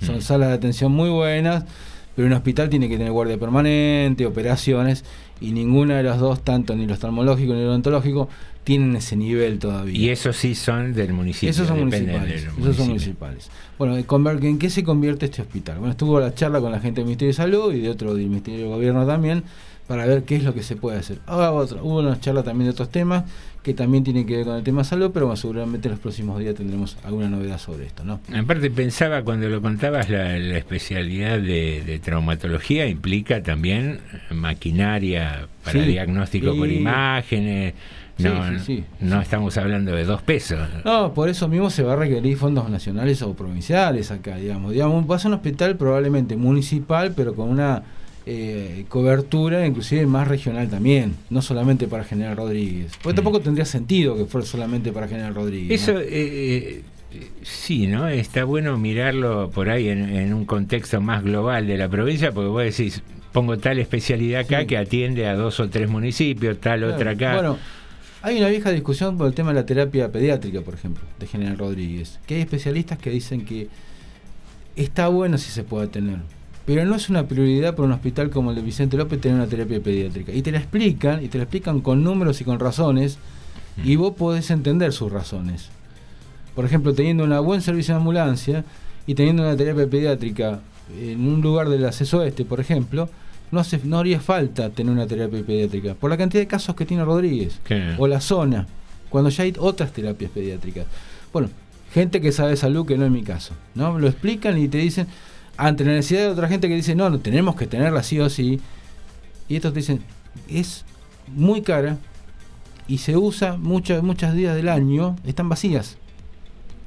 Son 0.00 0.22
salas 0.22 0.50
de 0.50 0.54
atención 0.54 0.92
muy 0.92 1.10
buenas, 1.10 1.64
pero 2.14 2.28
un 2.28 2.34
hospital 2.34 2.68
tiene 2.68 2.88
que 2.88 2.96
tener 2.96 3.10
guardia 3.12 3.38
permanente, 3.38 4.26
operaciones, 4.26 5.04
y 5.40 5.50
ninguna 5.52 5.96
de 5.96 6.04
las 6.04 6.20
dos, 6.20 6.44
tanto 6.44 6.76
ni 6.76 6.86
lo 6.86 6.92
oftalmológico 6.94 7.54
ni 7.54 7.62
lo 7.62 7.70
odontológico, 7.70 8.28
tienen 8.64 8.96
ese 8.96 9.14
nivel 9.16 9.58
todavía. 9.58 9.96
Y 9.96 10.08
esos 10.08 10.36
sí 10.36 10.54
son 10.54 10.94
del 10.94 11.12
municipio. 11.12 11.50
Esos 11.50 11.68
son 11.68 11.78
municipales. 11.80 12.42
Esos 12.42 12.52
son 12.54 12.58
municipio. 12.62 12.84
municipales. 12.86 13.50
Bueno, 13.78 13.96
¿en 13.96 14.58
qué 14.58 14.70
se 14.70 14.82
convierte 14.82 15.26
este 15.26 15.42
hospital? 15.42 15.78
Bueno, 15.78 15.92
estuvo 15.92 16.18
la 16.18 16.34
charla 16.34 16.60
con 16.60 16.72
la 16.72 16.80
gente 16.80 17.00
del 17.00 17.06
Ministerio 17.06 17.30
de 17.30 17.36
Salud 17.36 17.72
y 17.74 17.80
de 17.80 17.90
otro 17.90 18.14
del 18.14 18.26
Ministerio 18.28 18.64
de 18.64 18.68
Gobierno 18.70 19.06
también 19.06 19.44
para 19.86 20.06
ver 20.06 20.22
qué 20.24 20.36
es 20.36 20.44
lo 20.44 20.54
que 20.54 20.62
se 20.62 20.76
puede 20.76 20.98
hacer. 20.98 21.18
Ahora 21.26 21.52
otra, 21.52 21.82
hubo 21.82 21.98
una 22.00 22.18
charla 22.18 22.42
también 22.42 22.68
de 22.68 22.70
otros 22.72 22.90
temas 22.90 23.24
que 23.62 23.74
también 23.74 24.02
tienen 24.04 24.26
que 24.26 24.36
ver 24.36 24.44
con 24.46 24.56
el 24.56 24.62
tema 24.62 24.84
salud, 24.84 25.10
pero 25.12 25.26
bueno, 25.26 25.36
seguramente 25.36 25.88
en 25.88 25.92
los 25.92 26.00
próximos 26.00 26.38
días 26.38 26.54
tendremos 26.54 26.96
alguna 27.02 27.28
novedad 27.28 27.58
sobre 27.58 27.86
esto, 27.86 28.04
¿no? 28.04 28.20
Aparte 28.34 28.70
pensaba 28.70 29.22
cuando 29.22 29.48
lo 29.48 29.60
contabas 29.62 30.08
la, 30.10 30.38
la 30.38 30.56
especialidad 30.58 31.38
de, 31.38 31.82
de 31.84 31.98
traumatología 31.98 32.86
implica 32.86 33.42
también 33.42 34.00
maquinaria 34.58 35.48
para 35.64 35.80
Sí. 35.80 35.86
diagnóstico 35.86 36.54
por 36.56 36.68
Sí. 36.68 36.76
imágenes. 36.76 37.74
No, 38.18 38.48
Sí, 38.50 38.58
sí, 38.58 38.64
sí. 38.64 38.84
no 39.00 39.20
estamos 39.20 39.56
hablando 39.56 39.92
de 39.92 40.04
dos 40.04 40.22
pesos. 40.22 40.58
No, 40.84 41.12
por 41.14 41.28
eso 41.28 41.48
mismo 41.48 41.68
se 41.70 41.82
va 41.82 41.94
a 41.94 41.96
requerir 41.96 42.36
fondos 42.36 42.70
nacionales 42.70 43.20
o 43.22 43.34
provinciales 43.34 44.10
acá, 44.12 44.36
digamos. 44.36 44.72
Digamos, 44.72 45.10
va 45.10 45.16
a 45.16 45.18
ser 45.18 45.28
un 45.30 45.34
hospital 45.34 45.76
probablemente 45.76 46.36
municipal, 46.36 47.12
pero 47.16 47.34
con 47.34 47.48
una 47.48 47.82
eh, 48.26 48.84
cobertura 48.88 49.66
inclusive 49.66 50.06
más 50.06 50.28
regional 50.28 50.68
también, 50.68 51.14
no 51.28 51.42
solamente 51.42 51.88
para 51.88 52.04
General 52.04 52.36
Rodríguez. 52.36 52.92
Porque 53.02 53.16
tampoco 53.16 53.40
tendría 53.40 53.64
sentido 53.64 54.16
que 54.16 54.26
fuera 54.26 54.46
solamente 54.46 54.92
para 54.92 55.08
General 55.08 55.34
Rodríguez. 55.34 55.82
Eso 55.82 55.94
¿no? 55.94 56.00
eh, 56.00 56.06
eh, 56.08 56.82
sí, 57.42 57.86
¿no? 57.88 58.06
Está 58.08 58.44
bueno 58.44 58.78
mirarlo 58.78 59.50
por 59.50 59.68
ahí 59.70 59.88
en, 59.88 60.08
en 60.08 60.32
un 60.32 60.44
contexto 60.44 61.00
más 61.00 61.22
global 61.24 61.66
de 61.66 61.76
la 61.78 61.88
provincia, 61.88 62.30
porque 62.32 62.48
vos 62.48 62.62
decís, 62.62 63.02
pongo 63.32 63.58
tal 63.58 63.78
especialidad 63.80 64.42
acá 64.42 64.60
Sí. 64.60 64.66
que 64.68 64.78
atiende 64.78 65.26
a 65.26 65.34
dos 65.34 65.58
o 65.60 65.68
tres 65.68 65.90
municipios, 65.90 66.58
tal 66.60 66.78
Claro. 66.80 66.94
otra 66.94 67.10
acá. 67.10 67.34
Bueno, 67.34 67.58
hay 68.24 68.38
una 68.38 68.48
vieja 68.48 68.70
discusión 68.70 69.18
por 69.18 69.26
el 69.26 69.34
tema 69.34 69.50
de 69.50 69.56
la 69.56 69.66
terapia 69.66 70.10
pediátrica, 70.10 70.62
por 70.62 70.72
ejemplo, 70.72 71.04
de 71.18 71.26
General 71.26 71.58
Rodríguez, 71.58 72.18
que 72.26 72.36
hay 72.36 72.40
especialistas 72.40 72.96
que 72.96 73.10
dicen 73.10 73.44
que 73.44 73.68
está 74.76 75.08
bueno 75.08 75.36
si 75.36 75.50
se 75.50 75.62
puede 75.62 75.88
tener, 75.88 76.20
pero 76.64 76.86
no 76.86 76.94
es 76.94 77.10
una 77.10 77.28
prioridad 77.28 77.76
para 77.76 77.84
un 77.86 77.92
hospital 77.92 78.30
como 78.30 78.48
el 78.48 78.56
de 78.56 78.62
Vicente 78.62 78.96
López 78.96 79.20
tener 79.20 79.36
una 79.36 79.46
terapia 79.46 79.78
pediátrica. 79.78 80.32
Y 80.32 80.40
te 80.40 80.52
la 80.52 80.58
explican, 80.58 81.22
y 81.22 81.28
te 81.28 81.36
la 81.36 81.44
explican 81.44 81.82
con 81.82 82.02
números 82.02 82.40
y 82.40 82.44
con 82.44 82.58
razones, 82.58 83.18
y 83.84 83.96
vos 83.96 84.14
podés 84.14 84.50
entender 84.50 84.94
sus 84.94 85.12
razones. 85.12 85.68
Por 86.54 86.64
ejemplo, 86.64 86.94
teniendo 86.94 87.24
un 87.24 87.44
buen 87.44 87.60
servicio 87.60 87.92
de 87.92 87.98
ambulancia 87.98 88.64
y 89.06 89.14
teniendo 89.16 89.42
una 89.42 89.54
terapia 89.54 89.86
pediátrica 89.86 90.60
en 90.98 91.28
un 91.28 91.42
lugar 91.42 91.68
del 91.68 91.84
acceso 91.84 92.20
oeste, 92.20 92.46
por 92.46 92.58
ejemplo, 92.58 93.10
no, 93.50 93.60
hace, 93.60 93.80
no 93.84 93.98
haría 93.98 94.20
falta 94.20 94.70
tener 94.70 94.92
una 94.92 95.06
terapia 95.06 95.42
pediátrica, 95.44 95.94
por 95.94 96.10
la 96.10 96.16
cantidad 96.16 96.42
de 96.42 96.46
casos 96.46 96.74
que 96.74 96.86
tiene 96.86 97.04
Rodríguez, 97.04 97.60
o 97.98 98.06
la 98.06 98.20
zona, 98.20 98.66
cuando 99.08 99.30
ya 99.30 99.44
hay 99.44 99.54
otras 99.58 99.92
terapias 99.92 100.30
pediátricas. 100.30 100.86
Bueno, 101.32 101.48
gente 101.92 102.20
que 102.20 102.32
sabe 102.32 102.56
salud, 102.56 102.86
que 102.86 102.98
no 102.98 103.04
es 103.04 103.10
mi 103.10 103.22
caso, 103.22 103.54
¿no? 103.74 103.98
Lo 103.98 104.08
explican 104.08 104.58
y 104.58 104.68
te 104.68 104.78
dicen, 104.78 105.06
ante 105.56 105.84
la 105.84 105.92
necesidad 105.92 106.22
de 106.22 106.28
otra 106.28 106.48
gente 106.48 106.68
que 106.68 106.74
dice, 106.74 106.94
no, 106.94 107.10
no 107.10 107.20
tenemos 107.20 107.54
que 107.56 107.66
tenerla 107.66 108.02
sí 108.02 108.18
o 108.20 108.28
sí, 108.28 108.60
y 109.48 109.56
estos 109.56 109.72
te 109.72 109.80
dicen, 109.80 110.00
es 110.48 110.84
muy 111.28 111.62
cara 111.62 111.98
y 112.86 112.98
se 112.98 113.16
usa 113.16 113.56
muchos 113.56 114.02
muchos 114.02 114.34
días 114.34 114.54
del 114.54 114.68
año, 114.68 115.16
están 115.24 115.48
vacías. 115.48 115.96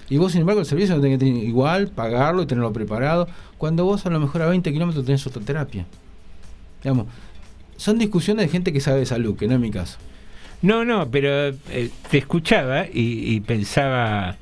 Y 0.09 0.17
vos, 0.17 0.31
sin 0.31 0.41
embargo, 0.41 0.61
el 0.61 0.65
servicio 0.65 0.95
lo 0.95 1.01
tenés 1.01 1.19
que 1.19 1.25
tener 1.25 1.43
igual, 1.43 1.89
pagarlo 1.89 2.41
y 2.41 2.45
tenerlo 2.45 2.71
preparado, 2.71 3.27
cuando 3.57 3.83
vos 3.83 4.05
a 4.05 4.09
lo 4.09 4.19
mejor 4.19 4.41
a 4.41 4.47
20 4.47 4.71
kilómetros 4.71 5.05
tenés 5.05 5.25
otra 5.27 5.41
terapia. 5.41 5.85
Digamos, 6.87 7.07
son 7.75 7.99
discusiones 7.99 8.45
de 8.45 8.49
gente 8.49 8.71
que 8.71 8.79
sabe 8.79 8.99
de 8.99 9.05
salud, 9.05 9.35
que 9.35 9.45
no 9.45 9.55
es 9.55 9.59
mi 9.59 9.71
caso. 9.71 9.97
No, 10.61 10.85
no, 10.85 11.11
pero 11.11 11.49
eh, 11.69 11.89
te 12.09 12.17
escuchaba 12.17 12.85
y, 12.85 13.35
y 13.35 13.41
pensaba 13.41 14.37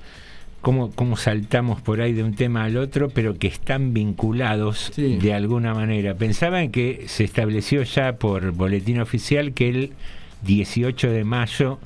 cómo, 0.62 0.92
cómo 0.92 1.18
saltamos 1.18 1.82
por 1.82 2.02
ahí 2.02 2.14
de 2.14 2.24
un 2.24 2.36
tema 2.36 2.66
al 2.66 2.78
otro, 2.78 3.10
pero 3.10 3.40
que 3.40 3.48
están 3.48 3.96
vinculados 3.96 4.94
de 4.96 5.34
alguna 5.34 5.74
manera. 5.74 6.14
Pensaba 6.14 6.62
en 6.62 6.72
que 6.72 7.06
se 7.08 7.24
estableció 7.24 7.82
ya 7.82 8.18
por 8.18 8.52
boletín 8.52 9.00
oficial 9.00 9.54
que 9.54 9.70
el 9.70 9.92
18 10.44 11.10
de 11.10 11.24
mayo 11.24 11.80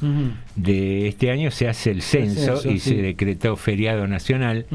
de 0.58 1.08
este 1.08 1.32
año 1.32 1.52
se 1.52 1.70
hace 1.70 1.92
el 1.92 2.02
censo, 2.02 2.58
censo, 2.58 2.70
y 2.70 2.80
sí. 2.80 2.90
se 2.90 3.02
decretó 3.02 3.56
feriado 3.56 4.08
nacional. 4.08 4.66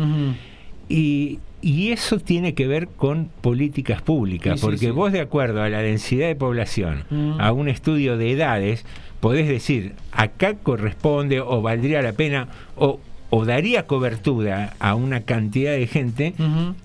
Y, 0.89 1.40
y 1.65 1.93
eso 1.93 2.19
tiene 2.19 2.55
que 2.55 2.66
ver 2.66 2.89
con 2.89 3.31
políticas 3.41 4.03
públicas, 4.03 4.61
Sí, 4.61 4.66
porque 4.66 4.78
sí. 4.86 4.91
vos 4.91 5.12
de 5.12 5.20
acuerdo 5.20 5.62
a 5.62 5.69
la 5.69 5.81
densidad 5.81 6.27
de 6.28 6.36
población, 6.36 7.05
Mm. 7.11 7.41
a 7.41 7.53
un 7.53 7.69
estudio 7.69 8.16
de 8.19 8.32
edades, 8.32 8.85
podés 9.20 9.49
decir, 9.49 9.93
acá 10.12 10.55
corresponde 10.55 11.41
o 11.41 11.62
valdría 11.62 12.03
la 12.03 12.12
pena 12.12 12.49
o, 12.77 13.01
o 13.31 13.45
daría 13.47 13.86
cobertura 13.86 14.74
a 14.78 14.95
una 14.95 15.23
cantidad 15.23 15.73
de 15.73 15.86
gente 15.86 16.35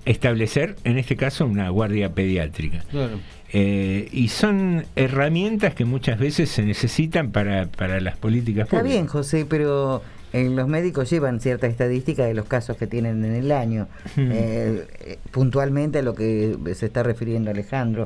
establecer, 0.04 0.76
en 0.84 0.98
este 0.98 1.16
caso, 1.16 1.46
una 1.46 1.68
guardia 1.68 2.10
pediátrica. 2.12 2.80
Claro. 2.90 3.18
Eh, 3.52 4.08
y 4.12 4.28
son 4.28 4.84
herramientas 4.96 5.74
que 5.74 5.84
muchas 5.84 6.18
veces 6.18 6.48
se 6.50 6.62
necesitan 6.64 7.30
para, 7.32 7.66
para 7.66 8.00
las 8.00 8.16
políticas 8.16 8.64
Está 8.64 8.78
públicas. 8.78 8.94
bien, 8.96 9.06
José, 9.08 9.44
pero 9.48 10.02
eh, 10.32 10.48
los 10.50 10.68
médicos 10.68 11.10
llevan 11.10 11.40
cierta 11.40 11.66
estadística 11.66 12.24
de 12.24 12.34
los 12.34 12.46
casos 12.46 12.76
que 12.76 12.86
tienen 12.86 13.24
en 13.24 13.34
el 13.34 13.52
año. 13.52 13.88
Eh, 14.16 14.86
eh, 15.00 15.18
puntualmente 15.30 15.98
a 15.98 16.02
lo 16.02 16.14
que 16.14 16.56
se 16.74 16.86
está 16.86 17.02
refiriendo 17.02 17.50
Alejandro 17.50 18.04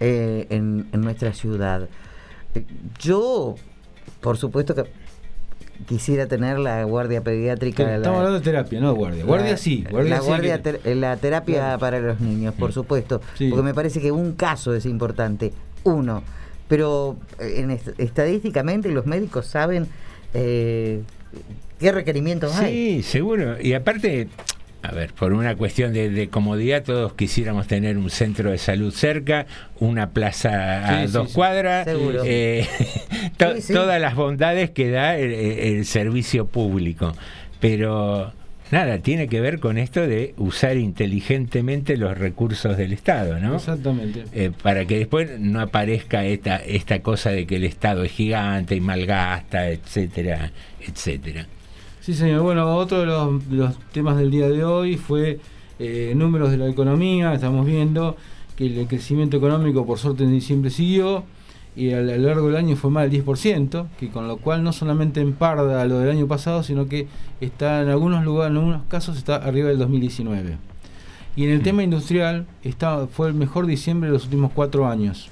eh, 0.00 0.46
en, 0.50 0.86
en 0.92 1.00
nuestra 1.00 1.32
ciudad. 1.32 1.88
Eh, 2.54 2.64
Yo, 3.00 3.56
por 4.20 4.36
supuesto 4.36 4.74
que 4.74 4.84
quisiera 5.86 6.26
tener 6.26 6.58
la 6.60 6.84
guardia 6.84 7.20
pediátrica. 7.22 7.82
la- 7.84 7.96
Estamos 7.96 8.18
hablando 8.18 8.38
de 8.38 8.44
terapia, 8.44 8.80
no 8.80 8.92
de 8.92 8.94
guardia. 8.98 9.24
Guardia 9.24 9.50
la- 9.52 9.56
sí, 9.56 9.84
guardia 9.90 10.10
la, 10.16 10.20
sí 10.20 10.26
guardia 10.26 10.62
que- 10.62 10.72
ter- 10.74 10.96
la 10.96 11.16
terapia 11.16 11.76
para 11.78 11.98
los 12.00 12.20
niños, 12.20 12.54
por 12.54 12.72
supuesto, 12.72 13.20
Sí. 13.36 13.48
porque 13.48 13.62
me 13.64 13.74
parece 13.74 14.00
que 14.00 14.12
un 14.12 14.34
caso 14.34 14.74
es 14.74 14.86
importante, 14.86 15.52
uno, 15.82 16.22
pero 16.68 17.16
en 17.40 17.72
est- 17.72 17.98
estadísticamente 17.98 18.88
los 18.90 19.06
médicos 19.06 19.46
saben 19.46 19.88
eh, 20.32 21.02
qué 21.80 21.92
requerimientos 21.92 22.54
hay. 22.56 22.72
Sí, 22.72 23.02
seguro. 23.02 23.56
Y 23.60 23.74
aparte, 23.74 24.28
a 24.82 24.92
ver, 24.92 25.12
por 25.12 25.32
una 25.32 25.56
cuestión 25.56 25.92
de, 25.92 26.10
de 26.10 26.28
comodidad, 26.28 26.82
todos 26.82 27.14
quisiéramos 27.14 27.66
tener 27.66 27.96
un 27.98 28.10
centro 28.10 28.50
de 28.50 28.58
salud 28.58 28.92
cerca, 28.92 29.46
una 29.80 30.10
plaza 30.10 30.86
a 30.86 31.00
Sí, 31.02 31.06
sí, 31.06 31.12
dos 31.12 31.28
sí. 31.28 31.34
cuadras, 31.34 31.84
Seguro. 31.86 32.22
eh, 32.24 32.66
to- 33.36 33.54
Sí, 33.56 33.62
sí. 33.62 33.72
todas 33.72 34.00
las 34.00 34.14
bondades 34.14 34.70
que 34.70 34.90
da 34.90 35.16
el, 35.16 35.32
el 35.32 35.84
servicio 35.86 36.46
público. 36.46 37.14
Pero 37.60 38.32
nada, 38.74 38.98
tiene 38.98 39.28
que 39.28 39.40
ver 39.40 39.60
con 39.60 39.78
esto 39.78 40.00
de 40.00 40.34
usar 40.36 40.76
inteligentemente 40.76 41.96
los 41.96 42.18
recursos 42.18 42.76
del 42.76 42.92
Estado, 42.92 43.38
¿no? 43.38 43.54
Exactamente. 43.54 44.24
Eh, 44.32 44.50
para 44.62 44.84
que 44.84 44.98
después 44.98 45.38
no 45.38 45.60
aparezca 45.60 46.24
esta, 46.24 46.56
esta 46.56 47.00
cosa 47.00 47.30
de 47.30 47.46
que 47.46 47.56
el 47.56 47.64
Estado 47.64 48.02
es 48.02 48.10
gigante 48.10 48.74
y 48.74 48.80
malgasta, 48.80 49.70
etcétera, 49.70 50.50
etcétera. 50.80 51.46
Sí, 52.00 52.14
señor. 52.14 52.42
Bueno, 52.42 52.76
otro 52.76 53.00
de 53.00 53.06
los, 53.06 53.48
de 53.48 53.56
los 53.56 53.78
temas 53.92 54.18
del 54.18 54.32
día 54.32 54.48
de 54.48 54.64
hoy 54.64 54.96
fue 54.96 55.38
eh, 55.78 56.12
números 56.16 56.50
de 56.50 56.58
la 56.58 56.68
economía. 56.68 57.32
Estamos 57.32 57.64
viendo 57.64 58.16
que 58.56 58.66
el 58.66 58.86
crecimiento 58.88 59.36
económico, 59.36 59.86
por 59.86 59.98
suerte, 59.98 60.24
en 60.24 60.32
diciembre 60.32 60.70
siguió 60.70 61.24
y 61.76 61.92
a, 61.92 62.00
lo 62.00 62.16
largo 62.16 62.46
del 62.48 62.56
año 62.56 62.76
fue 62.76 62.90
más 62.90 63.10
del 63.10 63.24
10%, 63.24 63.86
que 63.98 64.08
con 64.08 64.28
lo 64.28 64.36
cual 64.36 64.62
no 64.62 64.72
solamente 64.72 65.20
emparda 65.20 65.84
lo 65.86 65.98
del 65.98 66.10
año 66.10 66.28
pasado, 66.28 66.62
sino 66.62 66.88
que 66.88 67.06
está 67.40 67.82
en 67.82 67.88
algunos 67.88 68.24
lugares, 68.24 68.52
en 68.52 68.58
algunos 68.58 68.82
casos, 68.88 69.16
está 69.16 69.36
arriba 69.36 69.68
del 69.68 69.78
2019. 69.78 70.56
Y 71.36 71.44
en 71.44 71.50
el 71.50 71.62
tema 71.62 71.82
industrial 71.82 72.46
está, 72.62 73.08
fue 73.08 73.28
el 73.28 73.34
mejor 73.34 73.66
diciembre 73.66 74.08
de 74.08 74.12
los 74.14 74.24
últimos 74.24 74.52
cuatro 74.52 74.86
años. 74.86 75.30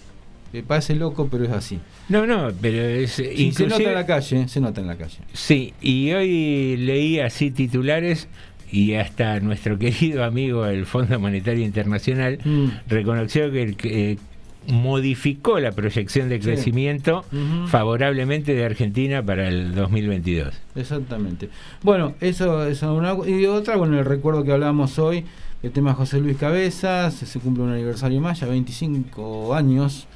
Me 0.53 0.63
parece 0.63 0.95
loco, 0.95 1.29
pero 1.31 1.45
es 1.45 1.51
así. 1.51 1.79
No, 2.09 2.27
no, 2.27 2.51
pero 2.61 2.83
es... 2.83 3.13
Sí, 3.13 3.53
se 3.53 3.67
nota 3.67 3.83
en 3.83 3.95
la 3.95 4.05
calle, 4.05 4.49
se 4.49 4.61
nota 4.61 4.81
en 4.81 4.87
la 4.89 4.97
calle. 4.97 5.19
Sí, 5.33 5.73
y 5.81 6.13
hoy 6.13 6.77
leí 6.77 7.21
así 7.21 7.51
titulares 7.51 8.29
y 8.71 8.95
hasta 8.95 9.39
nuestro 9.41 9.79
querido 9.79 10.25
amigo 10.25 10.65
del 10.65 10.87
Fondo 10.87 11.19
Monetario 11.21 11.65
Internacional 11.65 12.39
Mm. 12.45 12.67
reconoció 12.89 13.51
que, 13.53 13.63
el 13.63 13.77
eh, 13.85 14.19
modificó 14.69 15.59
la 15.61 15.73
proyección 15.73 16.29
de 16.29 16.37
Sí. 16.39 16.43
crecimiento 16.45 17.25
favorablemente 17.69 18.55
de 18.55 18.65
Argentina 18.65 19.23
para 19.25 19.49
el 19.49 19.75
2022. 19.75 20.55
Exactamente. 20.77 21.49
Bueno, 21.83 22.15
eso 22.21 22.65
es 22.67 22.83
una. 22.83 23.15
Y 23.27 23.47
otra, 23.47 23.77
bueno, 23.77 23.99
el 23.99 24.05
recuerdo 24.05 24.45
que 24.45 24.53
hablábamos 24.53 24.99
hoy, 24.99 25.25
el 25.63 25.71
tema 25.71 25.95
José 25.95 26.21
Luis 26.21 26.37
Cabezas, 26.37 27.15
se 27.15 27.39
cumple 27.41 27.65
un 27.65 27.71
aniversario 27.73 28.21
más, 28.21 28.41
ya 28.41 28.47
25 28.47 29.55
años 29.55 30.07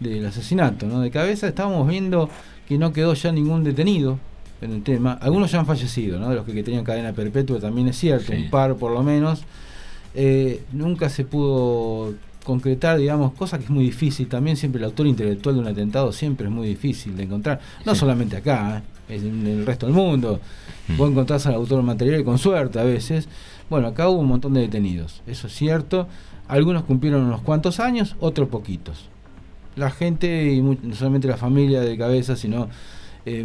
del 0.00 0.24
asesinato, 0.26 0.86
¿no? 0.86 1.00
De 1.00 1.10
Cabezas, 1.10 1.50
estábamos 1.50 1.86
viendo 1.88 2.28
que 2.68 2.78
no 2.78 2.92
quedó 2.92 3.14
ya 3.14 3.30
ningún 3.32 3.64
detenido 3.64 4.18
en 4.60 4.72
el 4.72 4.82
tema. 4.82 5.12
Algunos 5.20 5.52
ya 5.52 5.60
han 5.60 5.66
fallecido, 5.66 6.18
¿no? 6.18 6.30
De 6.30 6.36
los 6.36 6.44
que, 6.46 6.52
que 6.52 6.62
tenían 6.62 6.84
cadena 6.84 7.12
perpetua, 7.12 7.60
también 7.60 7.88
es 7.88 7.96
cierto, 7.98 8.32
Sí. 8.32 8.44
un 8.44 8.50
par 8.50 8.76
por 8.76 8.92
lo 8.92 9.02
menos. 9.02 9.44
Eh, 10.14 10.62
nunca 10.72 11.08
se 11.08 11.24
pudo 11.24 12.14
concretar, 12.44 12.98
digamos, 12.98 13.32
cosa 13.32 13.58
que 13.58 13.64
es 13.64 13.70
muy 13.70 13.84
difícil. 13.84 14.28
También 14.28 14.56
siempre 14.56 14.78
el 14.78 14.84
autor 14.84 15.06
intelectual 15.06 15.56
de 15.56 15.60
un 15.62 15.66
atentado 15.68 16.12
siempre 16.12 16.46
es 16.46 16.52
muy 16.52 16.68
difícil 16.68 17.16
de 17.16 17.24
encontrar. 17.24 17.60
No 17.84 17.94
Sí. 17.94 18.00
solamente 18.00 18.36
acá, 18.36 18.82
¿eh? 19.08 19.16
en 19.16 19.46
el 19.46 19.66
resto 19.66 19.86
del 19.86 19.94
mundo. 19.94 20.40
Vos 20.96 21.10
encontrás 21.10 21.46
al 21.46 21.54
autor 21.54 21.82
material 21.82 22.22
con 22.24 22.38
suerte 22.38 22.78
a 22.78 22.84
veces. 22.84 23.28
Bueno, 23.70 23.88
acá 23.88 24.08
hubo 24.08 24.20
un 24.20 24.28
montón 24.28 24.54
de 24.54 24.60
detenidos, 24.60 25.22
eso 25.26 25.46
es 25.46 25.54
cierto. 25.54 26.06
Algunos 26.46 26.82
cumplieron 26.84 27.22
unos 27.24 27.40
cuantos 27.40 27.80
años, 27.80 28.16
otros 28.20 28.48
poquitos. 28.48 29.06
La 29.76 29.90
gente, 29.90 30.52
y 30.52 30.60
no 30.60 30.76
solamente 30.94 31.26
la 31.26 31.36
familia 31.38 31.80
de 31.80 31.96
cabeza, 31.96 32.36
sino 32.36 32.68
eh, 33.26 33.44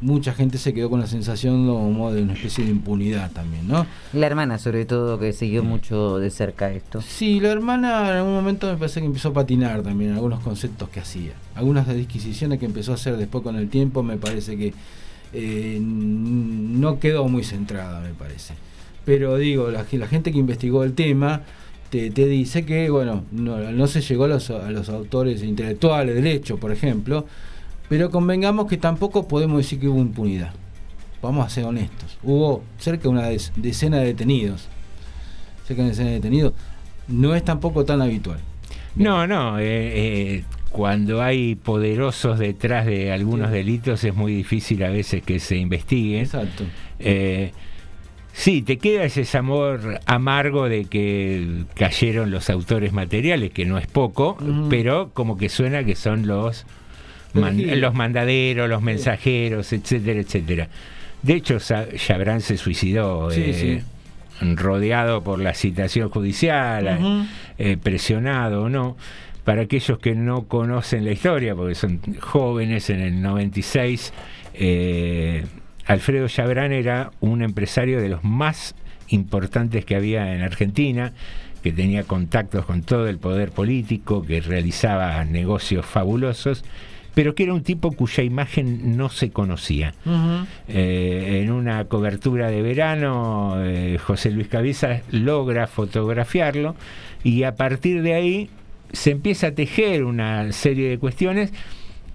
mucha 0.00 0.32
gente 0.32 0.58
se 0.58 0.72
quedó 0.74 0.88
con 0.90 1.00
la 1.00 1.06
sensación 1.06 1.66
como 1.66 2.12
de 2.12 2.22
una 2.22 2.34
especie 2.34 2.64
de 2.64 2.70
impunidad 2.70 3.30
también, 3.32 3.66
¿no? 3.66 3.86
La 4.12 4.26
hermana, 4.26 4.58
sobre 4.58 4.84
todo, 4.84 5.18
que 5.18 5.32
siguió 5.32 5.64
mucho 5.64 6.18
de 6.18 6.30
cerca 6.30 6.70
esto. 6.70 7.00
Sí, 7.02 7.40
la 7.40 7.48
hermana 7.48 8.10
en 8.10 8.16
algún 8.18 8.34
momento 8.34 8.66
me 8.70 8.76
parece 8.76 9.00
que 9.00 9.06
empezó 9.06 9.28
a 9.30 9.32
patinar 9.32 9.82
también 9.82 10.12
algunos 10.12 10.40
conceptos 10.40 10.88
que 10.88 11.00
hacía. 11.00 11.32
Algunas 11.54 11.86
de 11.86 11.94
disquisiciones 11.94 12.58
que 12.58 12.66
empezó 12.66 12.92
a 12.92 12.94
hacer 12.94 13.16
después 13.16 13.42
con 13.42 13.56
el 13.56 13.68
tiempo 13.68 14.02
me 14.02 14.16
parece 14.16 14.56
que 14.56 14.72
eh, 15.32 15.78
no 15.82 16.98
quedó 17.00 17.28
muy 17.28 17.44
centrada, 17.44 18.00
me 18.00 18.14
parece. 18.14 18.54
Pero 19.04 19.36
digo, 19.36 19.70
la, 19.70 19.84
ge- 19.84 19.98
la 19.98 20.06
gente 20.06 20.32
que 20.32 20.38
investigó 20.38 20.84
el 20.84 20.94
tema 20.94 21.42
te, 21.90 22.10
te 22.10 22.26
dice 22.26 22.64
que, 22.64 22.90
bueno, 22.90 23.24
no, 23.32 23.58
no 23.72 23.86
se 23.86 24.00
llegó 24.02 24.24
a 24.24 24.28
los, 24.28 24.50
a 24.50 24.70
los 24.70 24.88
autores 24.90 25.42
intelectuales 25.42 26.14
del 26.14 26.26
hecho, 26.26 26.58
por 26.58 26.70
ejemplo, 26.72 27.26
pero 27.88 28.10
convengamos 28.10 28.66
que 28.66 28.76
tampoco 28.76 29.26
podemos 29.28 29.58
decir 29.58 29.80
que 29.80 29.88
hubo 29.88 30.00
impunidad. 30.00 30.52
Vamos 31.22 31.46
a 31.46 31.50
ser 31.50 31.64
honestos. 31.64 32.18
Hubo 32.22 32.62
cerca 32.78 33.04
de 33.04 33.08
una 33.08 33.30
dec- 33.30 33.52
decena 33.56 33.98
de 33.98 34.06
detenidos. 34.06 34.68
Cerca 35.66 35.82
de 35.82 35.88
una 35.88 35.90
decena 35.90 36.08
de 36.10 36.14
detenidos. 36.16 36.52
No 37.08 37.34
es 37.34 37.44
tampoco 37.44 37.84
tan 37.84 38.02
habitual. 38.02 38.38
No, 38.94 39.26
no, 39.26 39.58
eh, 39.58 39.64
eh, 39.66 40.44
cuando 40.70 41.22
hay 41.22 41.54
poderosos 41.54 42.38
detrás 42.38 42.84
de 42.86 43.12
algunos 43.12 43.50
delitos 43.50 44.04
es 44.04 44.14
muy 44.14 44.34
difícil 44.34 44.82
a 44.84 44.90
veces 44.90 45.22
que 45.22 45.40
se 45.40 45.56
investiguen. 45.56 46.20
Exacto. 46.22 46.64
Eh, 46.98 47.52
sí, 48.32 48.62
te 48.62 48.76
queda 48.78 49.04
ese 49.04 49.36
amor 49.38 50.00
amargo 50.06 50.68
de 50.68 50.84
que 50.84 51.64
cayeron 51.74 52.30
los 52.30 52.50
autores 52.50 52.92
materiales, 52.92 53.50
que 53.52 53.64
no 53.64 53.78
es 53.78 53.86
poco, 53.86 54.36
pero 54.68 55.10
como 55.14 55.36
que 55.38 55.48
suena 55.48 55.84
que 55.84 55.94
son 55.96 56.26
los, 56.26 56.66
man- 57.34 57.80
los 57.80 57.94
mandaderos, 57.94 58.68
los 58.68 58.82
mensajeros, 58.82 59.72
etcétera, 59.72 60.20
etcétera. 60.20 60.68
De 61.22 61.34
hecho, 61.34 61.58
Chabrán 61.58 62.40
se 62.40 62.56
suicidó. 62.56 63.30
Sí, 63.30 63.42
eh, 63.44 63.82
rodeado 64.54 65.22
por 65.24 65.40
la 65.40 65.52
citación 65.54 66.10
judicial, 66.10 66.98
Ujú. 67.00 67.26
eh, 67.58 67.76
presionado 67.76 68.62
o 68.64 68.68
no. 68.68 68.96
Para 69.44 69.62
aquellos 69.62 69.98
que 69.98 70.14
no 70.14 70.44
conocen 70.44 71.04
la 71.04 71.10
historia, 71.12 71.54
porque 71.56 71.74
son 71.74 72.00
jóvenes, 72.20 72.88
en 72.90 73.00
el 73.00 73.20
96, 73.22 74.12
eh, 74.54 75.44
Alfredo 75.86 76.28
Chabrán 76.28 76.70
era 76.72 77.10
un 77.20 77.42
empresario 77.42 78.00
de 78.00 78.10
los 78.10 78.22
más 78.22 78.74
importantes 79.08 79.84
que 79.86 79.96
había 79.96 80.34
en 80.34 80.42
Argentina, 80.42 81.12
que 81.62 81.72
tenía 81.72 82.04
contactos 82.04 82.64
con 82.66 82.82
todo 82.82 83.08
el 83.08 83.18
poder 83.18 83.50
político, 83.50 84.22
que 84.22 84.40
realizaba 84.40 85.24
negocios 85.24 85.84
fabulosos, 85.86 86.62
pero 87.18 87.34
que 87.34 87.42
era 87.42 87.52
un 87.52 87.64
tipo 87.64 87.90
cuya 87.90 88.22
imagen 88.22 88.96
no 88.96 89.08
se 89.08 89.32
conocía. 89.32 89.92
Eh, 90.68 91.40
en 91.42 91.50
una 91.50 91.86
cobertura 91.86 92.48
de 92.48 92.62
verano, 92.62 93.56
eh, 93.58 93.98
José 93.98 94.30
Luis 94.30 94.46
Cabezas 94.46 95.02
logra 95.10 95.66
fotografiarlo 95.66 96.76
y 97.24 97.42
a 97.42 97.56
partir 97.56 98.02
de 98.02 98.14
ahí 98.14 98.50
se 98.92 99.10
empieza 99.10 99.48
a 99.48 99.50
tejer 99.50 100.04
una 100.04 100.52
serie 100.52 100.90
de 100.90 100.98
cuestiones 100.98 101.52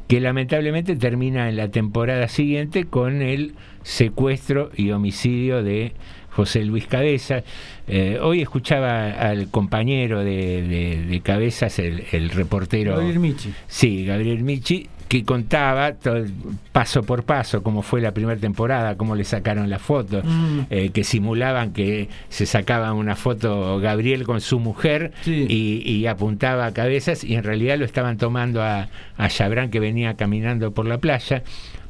que 0.08 0.22
lamentablemente 0.22 0.96
termina 0.96 1.50
en 1.50 1.58
la 1.58 1.68
temporada 1.68 2.30
siguiente 2.30 2.86
con 2.86 3.22
el 3.22 3.56
secuestro 3.82 4.72
y 4.74 4.92
homicidio 4.92 5.64
de 5.64 5.92
José 6.36 6.64
Luis 6.66 6.88
Cabezas. 6.88 7.44
Eh, 7.88 8.18
hoy 8.22 8.42
escuchaba 8.42 9.12
al 9.12 9.50
compañero 9.50 10.20
de, 10.24 10.62
de- 10.64 11.06
de 11.06 11.22
Cabezas, 11.22 11.80
el, 11.80 12.04
el 12.12 12.30
reportero. 12.30 12.92
Gabriel 12.96 13.20
Michi. 13.20 13.54
Sí, 13.68 14.06
Gabriel 14.06 14.44
Michi, 14.44 14.88
que 15.10 15.24
contaba 15.26 15.94
todo, 15.94 16.26
paso 16.72 17.04
por 17.04 17.24
paso 17.24 17.62
cómo 17.62 17.82
fue 17.84 18.02
la 18.02 18.14
primera 18.14 18.40
temporada, 18.40 18.96
cómo 18.98 19.16
le 19.16 19.26
sacaron 19.26 19.70
la 19.70 19.78
foto, 19.80 20.22
Mm. 20.24 20.60
eh, 20.72 20.90
que 20.92 21.04
simulaban 21.04 21.72
que 21.74 22.08
se 22.30 22.46
sacaba 22.48 22.94
una 22.94 23.16
foto 23.16 23.80
Gabriel 23.80 24.24
con 24.24 24.42
su 24.42 24.60
mujer 24.60 25.12
y, 25.26 25.84
y 25.86 26.08
apuntaba 26.08 26.66
a 26.66 26.74
cabezas 26.74 27.24
y 27.24 27.36
en 27.36 27.44
realidad 27.44 27.78
lo 27.78 27.86
estaban 27.86 28.18
tomando 28.18 28.64
a, 28.64 28.88
a 29.18 29.28
Chabrán 29.30 29.70
que 29.70 29.80
venía 29.80 30.16
caminando 30.16 30.72
por 30.72 30.88
la 30.88 30.98
playa, 30.98 31.44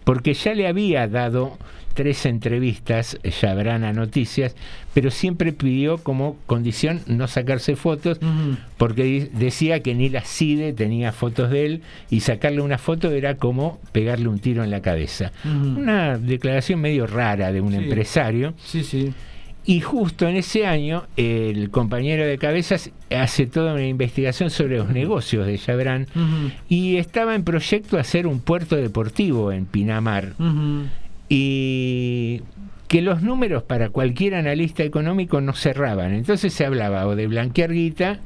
porque 0.03 0.33
ya 0.33 0.53
le 0.53 0.67
había 0.67 1.07
dado 1.07 1.57
tres 1.93 2.25
entrevistas 2.25 3.17
Chabrán 3.29 3.83
a 3.83 3.93
Noticias, 3.93 4.55
pero 4.93 5.11
siempre 5.11 5.51
pidió 5.53 5.97
como 5.97 6.37
condición 6.45 7.01
no 7.07 7.27
sacarse 7.27 7.75
fotos, 7.75 8.19
porque 8.77 9.29
decía 9.33 9.81
que 9.81 9.93
ni 9.95 10.09
la 10.09 10.21
CIDE 10.21 10.73
tenía 10.73 11.11
fotos 11.11 11.49
de 11.51 11.65
él 11.65 11.81
y 12.09 12.21
sacarle 12.21 12.61
una 12.61 12.77
foto 12.77 13.11
era 13.11 13.35
como 13.35 13.79
pegarle 13.91 14.27
un 14.27 14.39
tiro 14.39 14.63
en 14.63 14.71
la 14.71 14.81
cabeza. 14.81 15.31
Una 15.45 16.17
declaración 16.17 16.79
medio 16.81 17.07
rara 17.07 17.51
de 17.51 17.61
un 17.61 17.71
Sí. 17.71 17.77
empresario. 17.77 18.53
Sí, 18.63 18.83
sí. 18.83 19.13
Y 19.65 19.79
justo 19.79 20.27
en 20.27 20.35
ese 20.35 20.65
año, 20.65 21.03
el 21.15 21.69
compañero 21.69 22.25
de 22.27 22.37
cabezas 22.37 22.91
hace 23.09 23.45
toda 23.47 23.73
una 23.73 23.87
investigación 23.87 24.49
sobre 24.49 24.77
los 24.77 24.89
negocios 24.89 25.47
de 25.47 25.57
Chabrán 25.57 26.07
y 26.67 26.97
estaba 26.97 27.33
en 27.33 27.45
proyecto 27.45 27.97
hacer 27.97 28.27
un 28.27 28.41
puerto 28.41 28.75
deportivo 28.75 29.53
en 29.53 29.65
Pinamar. 29.65 30.33
Y 31.35 32.41
que 32.88 33.01
los 33.01 33.23
números 33.23 33.64
para 33.64 33.89
cualquier 33.89 34.35
analista 34.35 34.84
económico 34.84 35.41
no 35.41 35.53
cerraban. 35.53 36.14
Entonces 36.14 36.53
se 36.53 36.64
hablaba 36.64 37.07
o 37.07 37.15
de 37.15 37.26
blanquear 37.26 37.72
guita 37.73 38.19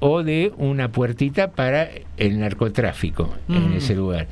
o 0.00 0.22
de 0.22 0.52
una 0.56 0.90
puertita 0.90 1.50
para 1.50 1.88
el 2.16 2.40
narcotráfico 2.40 3.34
en 3.48 3.72
Mm. 3.72 3.76
ese 3.76 3.94
lugar. 3.94 4.26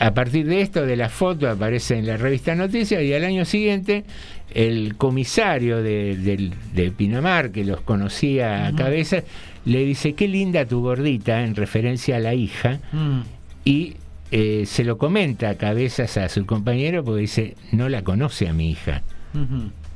A 0.00 0.12
partir 0.12 0.46
de 0.46 0.60
esto, 0.60 0.84
de 0.84 0.96
la 0.96 1.08
foto, 1.08 1.48
aparece 1.48 1.96
en 1.96 2.06
la 2.06 2.16
revista 2.18 2.54
Noticias 2.54 3.00
y 3.02 3.14
al 3.14 3.24
año 3.24 3.44
siguiente 3.46 4.04
el 4.52 4.96
comisario 4.96 5.82
de, 5.82 6.92
Pinamar, 6.96 7.52
que 7.52 7.64
los 7.64 7.80
conocía 7.80 8.66
a 8.66 8.74
cabeza, 8.74 9.22
le 9.64 9.84
dice, 9.86 10.12
qué 10.12 10.28
linda 10.28 10.66
tu 10.66 10.82
gordita, 10.82 11.42
en 11.42 11.54
referencia 11.54 12.16
a 12.16 12.20
la 12.20 12.34
hija, 12.34 12.80
Mm. 12.92 13.20
y 13.64 13.94
eh, 14.36 14.64
se 14.66 14.82
lo 14.82 14.98
comenta 14.98 15.50
a 15.50 15.54
cabezas 15.54 16.16
a 16.16 16.28
su 16.28 16.44
compañero 16.44 17.04
porque 17.04 17.20
dice, 17.20 17.54
no 17.70 17.88
la 17.88 18.02
conoce 18.02 18.48
a 18.48 18.52
mi 18.52 18.68
hija. 18.72 19.02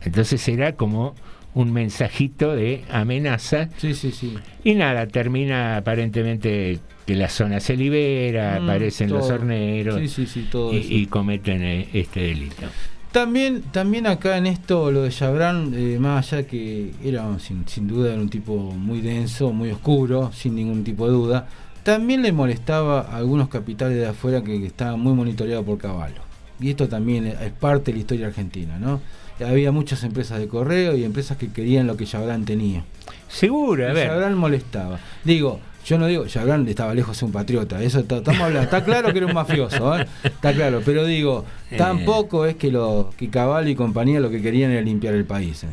Entonces 0.04 0.46
era 0.48 0.76
como 0.76 1.16
un 1.54 1.72
mensajito 1.72 2.54
de 2.54 2.84
amenaza. 2.88 3.68
Sí, 3.78 3.94
sí, 3.94 4.12
sí. 4.12 4.34
Y 4.62 4.74
nada, 4.76 5.08
termina 5.08 5.76
aparentemente 5.78 6.78
que 7.04 7.16
la 7.16 7.28
zona 7.28 7.58
se 7.58 7.76
libera, 7.76 8.60
Mm, 8.60 8.62
aparecen 8.64 9.10
los 9.10 9.28
horneros 9.28 9.98
Sí, 9.98 10.06
sí, 10.08 10.26
sí, 10.26 10.46
todo 10.50 10.72
y, 10.72 10.76
eso. 10.78 10.88
y 10.92 11.06
cometen 11.06 11.62
eh, 11.64 11.88
este 11.92 12.20
delito. 12.20 12.62
También, 13.10 13.62
también 13.72 14.06
acá 14.06 14.36
en 14.36 14.46
esto, 14.46 14.92
lo 14.92 15.02
de 15.02 15.10
Chabran, 15.10 15.72
eh, 15.74 15.98
más 15.98 16.32
allá 16.32 16.46
que 16.46 16.92
era 17.02 17.26
sin, 17.40 17.66
sin 17.66 17.88
duda 17.88 18.12
era 18.12 18.20
un 18.20 18.28
tipo 18.28 18.54
muy 18.56 19.00
denso, 19.00 19.50
muy 19.52 19.70
oscuro, 19.70 20.30
sin 20.32 20.54
ningún 20.54 20.84
tipo 20.84 21.06
de 21.06 21.12
duda, 21.12 21.48
también 21.88 22.20
le 22.20 22.32
molestaba 22.32 23.00
a 23.00 23.16
algunos 23.16 23.48
capitales 23.48 23.96
de 23.96 24.06
afuera 24.06 24.42
que, 24.42 24.60
que 24.60 24.66
estaban 24.66 25.00
muy 25.00 25.14
monitoreados 25.14 25.64
por 25.64 25.78
Caballo. 25.78 26.20
Y 26.60 26.68
esto 26.68 26.86
también 26.86 27.26
es 27.26 27.50
parte 27.52 27.90
de 27.90 27.92
la 27.94 28.00
historia 28.00 28.26
argentina, 28.26 28.78
¿no? 28.78 29.00
Había 29.40 29.72
muchas 29.72 30.04
empresas 30.04 30.38
de 30.38 30.48
correo 30.48 30.94
y 30.94 31.04
empresas 31.04 31.38
que 31.38 31.48
querían 31.50 31.86
lo 31.86 31.96
que 31.96 32.04
Chabran 32.04 32.44
tenía. 32.44 32.84
Seguro, 33.26 33.88
a 33.88 33.94
ver. 33.94 34.06
Chabran 34.08 34.34
molestaba. 34.36 34.98
Digo, 35.24 35.60
yo 35.86 35.96
no 35.96 36.06
digo, 36.08 36.26
Chabran 36.26 36.68
estaba 36.68 36.92
lejos 36.94 37.16
de 37.16 37.20
ser 37.20 37.26
un 37.26 37.32
patriota, 37.32 37.82
eso 37.82 38.00
estamos 38.00 38.28
hablando, 38.38 38.60
está 38.60 38.84
claro 38.84 39.10
que 39.10 39.18
era 39.18 39.26
un 39.26 39.32
mafioso, 39.32 39.98
¿eh? 39.98 40.06
está 40.24 40.52
claro, 40.52 40.82
pero 40.84 41.06
digo, 41.06 41.46
Eh. 41.70 41.78
tampoco 41.78 42.44
es 42.44 42.56
que 42.56 42.70
lo 42.70 43.14
que 43.16 43.30
y 43.66 43.74
compañía 43.74 44.20
lo 44.20 44.28
que 44.28 44.42
querían 44.42 44.72
era 44.72 44.82
limpiar 44.82 45.14
el 45.14 45.24
país. 45.24 45.64
¿eh? 45.64 45.68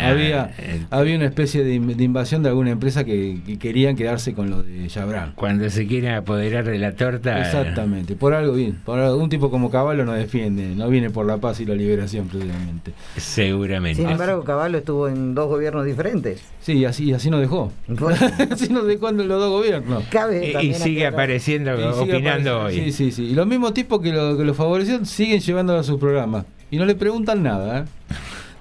Ah, 0.00 0.08
había, 0.10 0.54
el- 0.58 0.86
había 0.90 1.16
una 1.16 1.26
especie 1.26 1.64
de, 1.64 1.74
in- 1.74 1.96
de 1.96 2.04
invasión 2.04 2.42
de 2.42 2.48
alguna 2.50 2.70
empresa 2.70 3.04
que, 3.04 3.40
que 3.46 3.58
querían 3.58 3.96
quedarse 3.96 4.34
con 4.34 4.50
lo 4.50 4.62
de 4.62 4.86
Chabran. 4.88 5.32
Cuando 5.34 5.68
se 5.70 5.86
quiere 5.86 6.10
apoderar 6.14 6.64
de 6.64 6.78
la 6.78 6.92
torta. 6.92 7.40
Exactamente, 7.40 8.14
por 8.16 8.34
algo 8.34 8.52
bien, 8.54 8.80
por 8.84 8.98
algo, 8.98 9.16
un 9.22 9.28
tipo 9.28 9.50
como 9.50 9.70
Caballo 9.70 10.04
no 10.04 10.12
defiende, 10.12 10.74
no 10.74 10.88
viene 10.88 11.10
por 11.10 11.26
la 11.26 11.38
paz 11.38 11.60
y 11.60 11.64
la 11.66 11.74
liberación 11.74 12.28
precisamente. 12.28 12.92
Seguramente. 13.16 14.00
Sin 14.02 14.10
embargo, 14.10 14.44
Caballo 14.44 14.78
estuvo 14.78 15.08
en 15.08 15.34
dos 15.34 15.48
gobiernos 15.48 15.84
diferentes. 15.84 16.42
Sí, 16.60 16.84
así, 16.84 17.12
así 17.12 17.30
nos 17.30 17.40
dejó. 17.40 17.72
así 18.50 18.72
nos 18.72 18.86
dejó 18.86 19.08
en 19.10 19.16
los 19.18 19.28
dos 19.28 19.50
gobiernos. 19.50 20.04
Cabe 20.10 20.52
Y- 20.62 20.74
sigue 20.74 21.06
apareciendo, 21.06 21.72
Y 21.74 21.76
sigue 21.94 22.14
opinando 22.16 22.60
apareciendo. 22.60 22.60
hoy. 22.64 22.74
Sí, 22.74 22.92
sí, 22.92 23.12
sí. 23.12 23.24
Y 23.30 23.34
los 23.34 23.46
mismos 23.46 23.74
tipos 23.74 24.00
que 24.00 24.12
lo, 24.12 24.36
que 24.36 24.44
lo 24.44 24.54
favorecieron 24.54 25.06
siguen 25.06 25.40
llevándolo 25.40 25.78
a 25.80 25.82
sus 25.82 25.98
programas. 25.98 26.44
Y 26.70 26.76
no 26.76 26.84
le 26.86 26.94
preguntan 26.94 27.42
nada, 27.42 27.80
¿eh? 27.80 27.84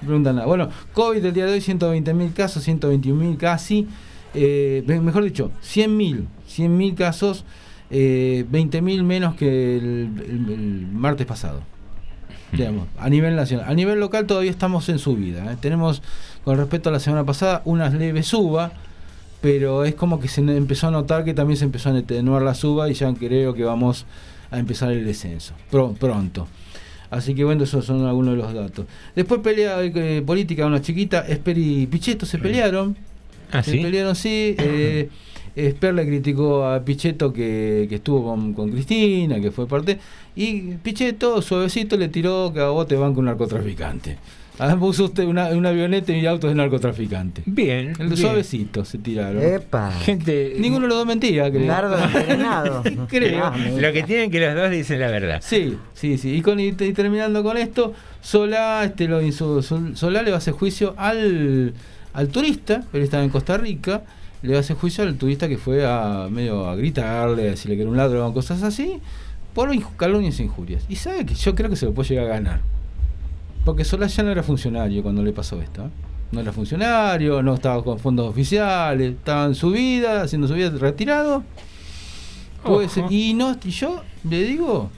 Preguntan 0.05 0.35
nada. 0.35 0.47
Bueno, 0.47 0.69
COVID 0.93 1.23
el 1.25 1.33
día 1.33 1.45
de 1.45 1.53
hoy, 1.53 1.61
120.000 1.61 2.33
casos, 2.33 2.63
121.000 2.67 3.37
casi. 3.37 3.87
Eh, 4.33 4.83
me- 4.87 4.99
mejor 4.99 5.23
dicho, 5.23 5.51
100.000. 5.61 6.25
100.000 6.47 6.95
casos, 6.95 7.45
eh, 7.89 8.45
20.000 8.51 9.03
menos 9.03 9.35
que 9.35 9.77
el, 9.77 10.09
el- 10.27 10.49
el 10.53 10.87
martes 10.91 11.25
pasado. 11.25 11.61
Digamos, 12.51 12.87
a 12.99 13.09
nivel 13.09 13.35
nacional. 13.35 13.65
A 13.69 13.73
nivel 13.73 13.99
local 13.99 14.27
todavía 14.27 14.51
estamos 14.51 14.87
en 14.89 14.99
subida. 14.99 15.51
¿eh? 15.51 15.57
Tenemos, 15.59 16.01
con 16.43 16.57
respecto 16.57 16.89
a 16.89 16.91
la 16.91 16.99
semana 16.99 17.23
pasada, 17.25 17.61
una 17.65 17.89
leve 17.89 18.23
suba 18.23 18.71
pero 19.41 19.83
es 19.83 19.93
como 19.93 20.21
que 20.21 20.29
se 20.29 20.39
empezó 20.39 20.87
a 20.87 20.91
notar 20.91 21.25
que 21.25 21.33
también 21.33 21.57
se 21.57 21.65
empezó 21.65 21.89
a 21.89 21.97
atenuar 21.97 22.43
la 22.43 22.53
suba 22.53 22.89
y 22.89 22.93
ya 22.93 23.13
creo 23.13 23.53
que 23.53 23.65
vamos 23.65 24.05
a 24.51 24.57
empezar 24.57 24.93
el 24.93 25.03
descenso 25.03 25.53
pro- 25.69 25.91
pronto. 25.99 26.47
Así 27.13 27.35
que 27.35 27.43
bueno, 27.43 27.63
esos 27.63 27.85
son 27.85 28.05
algunos 28.05 28.35
de 28.35 28.41
los 28.41 28.53
datos. 28.53 28.85
Después 29.15 29.41
pelea 29.41 29.77
eh, 29.83 30.23
política, 30.25 30.65
una 30.65 30.81
chiquita, 30.81 31.19
Esper 31.27 31.57
y 31.57 31.85
Pichetto 31.87 32.25
se 32.25 32.39
pelearon. 32.39 32.97
¿Ah, 33.51 33.61
se 33.61 33.71
sí? 33.71 33.77
pelearon, 33.79 34.15
sí. 34.15 34.55
Eh, 34.57 35.09
Esper 35.55 35.93
le 35.93 36.07
criticó 36.07 36.65
a 36.65 36.83
Pichetto 36.83 37.31
que, 37.31 37.85
que 37.87 37.95
estuvo 37.95 38.23
con, 38.23 38.53
con 38.53 38.71
Cristina, 38.71 39.39
que 39.39 39.51
fue 39.51 39.67
parte. 39.67 39.99
Y 40.35 40.75
Pichetto, 40.81 41.41
suavecito, 41.43 41.95
le 41.97 42.07
tiró 42.07 42.51
que 42.51 42.61
a 42.61 42.69
vos 42.69 42.87
te 42.87 42.95
van 42.95 43.13
con 43.13 43.19
un 43.19 43.25
narcotraficante. 43.25 44.17
Ah, 44.59 44.75
puso 44.79 45.05
usted 45.05 45.23
una, 45.25 45.47
una 45.47 45.69
avioneta 45.69 46.11
y 46.13 46.25
autos 46.27 46.51
de 46.51 46.55
narcotraficante. 46.55 47.41
Bien. 47.47 47.89
El 47.99 48.07
bien. 48.09 48.17
suavecito 48.17 48.85
se 48.85 48.99
tiraron. 48.99 49.41
Epa. 49.41 49.91
Gente. 49.91 50.53
Ninguno 50.59 50.83
de 50.83 50.87
los 50.89 50.97
dos 50.99 51.07
mentía, 51.07 51.49
creo. 51.49 51.65
Nardo 51.65 51.97
envenenado. 51.97 52.83
creo. 53.07 53.43
Ah, 53.45 53.57
Lo 53.57 53.91
que 53.91 54.03
tienen 54.03 54.29
que 54.29 54.39
los 54.39 54.55
dos 54.55 54.69
dicen 54.69 54.99
la 54.99 55.07
verdad. 55.07 55.41
Sí, 55.43 55.77
sí, 55.95 56.17
sí. 56.19 56.35
Y, 56.35 56.41
con, 56.41 56.59
y, 56.59 56.71
te- 56.73 56.85
y 56.85 56.93
terminando 56.93 57.41
con 57.43 57.57
esto, 57.57 57.93
Solá, 58.21 58.83
este, 58.85 59.07
lo, 59.07 59.21
hizo- 59.21 59.61
Sol- 59.63 59.97
Solá 59.97 60.21
le 60.21 60.29
va 60.29 60.35
a 60.35 60.37
hacer 60.37 60.53
juicio 60.53 60.93
al, 60.97 61.73
al 62.13 62.27
turista, 62.29 62.83
él 62.93 63.01
estaba 63.01 63.23
en 63.23 63.29
Costa 63.31 63.57
Rica, 63.57 64.03
le 64.43 64.51
va 64.51 64.57
a 64.57 64.59
hacer 64.61 64.75
juicio 64.75 65.03
al 65.03 65.15
turista 65.15 65.47
que 65.49 65.57
fue 65.57 65.83
a 65.85 66.27
medio 66.29 66.67
a 66.69 66.75
gritarle, 66.75 67.41
a 67.47 67.51
decirle 67.51 67.75
que 67.75 67.81
era 67.81 67.91
un 67.91 67.97
ladrón, 67.97 68.33
cosas 68.33 68.61
así, 68.61 68.99
por 69.53 69.69
calumnias 69.97 70.39
e 70.39 70.43
injurias. 70.43 70.83
Y 70.89 70.95
sabe 70.97 71.25
que 71.25 71.33
yo 71.33 71.55
creo 71.55 71.69
que 71.71 71.75
se 71.75 71.85
lo 71.87 71.93
puede 71.93 72.09
llegar 72.09 72.25
a 72.25 72.29
ganar. 72.29 72.59
Porque 73.65 73.85
Solá 73.85 74.07
ya 74.07 74.23
no 74.23 74.31
era 74.31 74.43
funcionario 74.43 75.01
cuando 75.03 75.23
le 75.23 75.31
pasó 75.31 75.61
esto. 75.61 75.85
¿eh? 75.85 75.89
No 76.31 76.41
era 76.41 76.51
funcionario, 76.51 77.41
no 77.41 77.55
estaba 77.55 77.83
con 77.83 77.99
fondos 77.99 78.29
oficiales, 78.29 79.15
estaba 79.15 79.45
en 79.45 79.55
su 79.55 79.71
vida, 79.71 80.23
haciendo 80.23 80.47
su 80.47 80.55
vida 80.55 80.69
retirado. 80.71 81.43
Puede 82.63 82.89
ser. 82.89 83.05
Y 83.09 83.33
no, 83.33 83.57
y 83.63 83.69
yo 83.69 84.03
le 84.29 84.43
digo, 84.43 84.89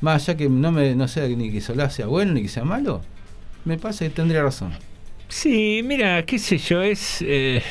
más 0.00 0.22
allá 0.22 0.36
que 0.36 0.48
no 0.48 0.70
me 0.70 0.94
no 0.94 1.08
sé 1.08 1.34
ni 1.34 1.50
que 1.50 1.60
Solá 1.60 1.90
sea 1.90 2.06
bueno 2.06 2.34
ni 2.34 2.42
que 2.42 2.48
sea 2.48 2.64
malo, 2.64 3.00
me 3.64 3.78
parece 3.78 4.08
que 4.08 4.14
tendría 4.14 4.42
razón. 4.42 4.72
Sí, 5.28 5.80
mira, 5.84 6.24
qué 6.24 6.38
sé 6.38 6.58
yo, 6.58 6.82
es 6.82 7.18
eh, 7.22 7.62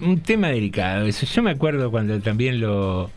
un 0.00 0.20
tema 0.20 0.48
delicado. 0.48 1.04
Eso. 1.04 1.26
Yo 1.26 1.42
me 1.42 1.50
acuerdo 1.50 1.90
cuando 1.90 2.18
también 2.20 2.60
lo, 2.60 3.10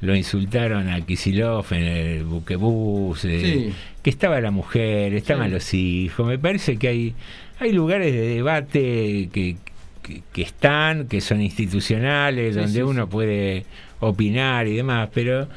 lo 0.00 0.14
insultaron 0.14 0.88
a 0.88 1.00
Kisilov 1.00 1.66
en 1.72 1.82
el 1.82 2.24
buquebús, 2.24 3.24
eh, 3.24 3.40
Sí. 3.40 3.72
que 4.02 4.10
estaba 4.10 4.40
la 4.40 4.50
mujer, 4.50 5.14
estaban 5.14 5.46
Sí. 5.48 5.52
los 5.52 5.74
hijos. 5.74 6.26
Me 6.26 6.38
parece 6.38 6.76
que 6.76 6.88
hay, 6.88 7.14
hay 7.58 7.72
lugares 7.72 8.12
de 8.12 8.28
debate 8.34 9.28
que, 9.32 9.56
que, 10.02 10.22
que 10.32 10.42
están, 10.42 11.08
que 11.08 11.20
son 11.20 11.40
institucionales, 11.42 12.54
Sí, 12.54 12.60
donde 12.60 12.84
uno 12.84 13.08
puede 13.08 13.64
opinar 14.00 14.66
y 14.68 14.76
demás, 14.76 15.08
pero 15.12 15.48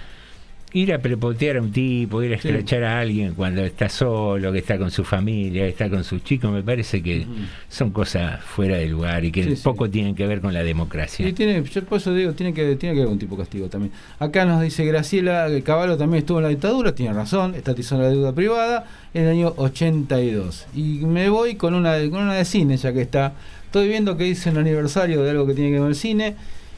ir 0.73 0.93
a 0.93 0.99
prepotear 0.99 1.57
a 1.57 1.61
un 1.61 1.71
tipo, 1.71 2.23
ir 2.23 2.33
a 2.33 2.39
Sí. 2.39 2.47
escrachar 2.47 2.83
a 2.85 2.99
alguien 3.01 3.33
cuando 3.33 3.61
está 3.63 3.89
solo, 3.89 4.51
que 4.53 4.59
está 4.59 4.77
con 4.77 4.89
su 4.89 5.03
familia, 5.03 5.63
que 5.63 5.69
está 5.69 5.89
con 5.89 6.03
sus 6.05 6.23
chicos, 6.23 6.49
me 6.51 6.63
parece 6.63 7.03
que 7.03 7.25
son 7.67 7.91
cosas 7.91 8.41
fuera 8.41 8.77
de 8.77 8.87
lugar 8.87 9.25
y 9.25 9.31
que 9.31 9.43
Sí, 9.43 9.55
sí. 9.57 9.61
poco 9.63 9.89
tienen 9.89 10.15
que 10.15 10.25
ver 10.27 10.39
con 10.39 10.53
la 10.53 10.63
democracia. 10.63 11.27
Y 11.27 11.33
tiene, 11.33 11.61
yo 11.63 11.83
por 11.83 11.97
eso 11.97 12.13
digo, 12.13 12.31
tiene 12.33 12.53
que, 12.53 12.75
tiene 12.77 12.95
que 12.95 13.01
haber 13.01 13.11
un 13.11 13.19
tipo 13.19 13.35
de 13.35 13.41
castigo 13.43 13.67
también. 13.67 13.91
Acá 14.19 14.45
nos 14.45 14.61
dice 14.61 14.85
Graciela 14.85 15.47
que 15.49 15.61
Caballo 15.61 15.97
también 15.97 16.19
estuvo 16.19 16.37
en 16.39 16.43
la 16.43 16.49
dictadura, 16.49 16.95
tiene 16.95 17.13
razón, 17.13 17.53
estatizó 17.55 17.97
la 17.97 18.07
deuda 18.09 18.33
privada 18.33 18.85
en 19.13 19.23
el 19.25 19.29
año 19.29 19.53
82. 19.57 20.67
Y 20.73 20.99
me 21.05 21.29
voy 21.29 21.55
con 21.55 21.73
una, 21.75 21.93
de- 21.95 22.09
con 22.09 22.21
una 22.23 22.35
de 22.35 22.45
cine, 22.45 22.77
ya 22.77 22.93
que 22.93 23.01
está. 23.01 23.33
Estoy 23.65 23.87
viendo 23.87 24.17
que 24.17 24.23
dice 24.25 24.49
el 24.49 24.57
aniversario 24.57 25.21
de 25.23 25.31
algo 25.31 25.45
que 25.47 25.53
tiene 25.53 25.69
que 25.69 25.73
ver 25.73 25.81
con 25.81 25.89
el 25.89 25.95
cine. 25.95 26.35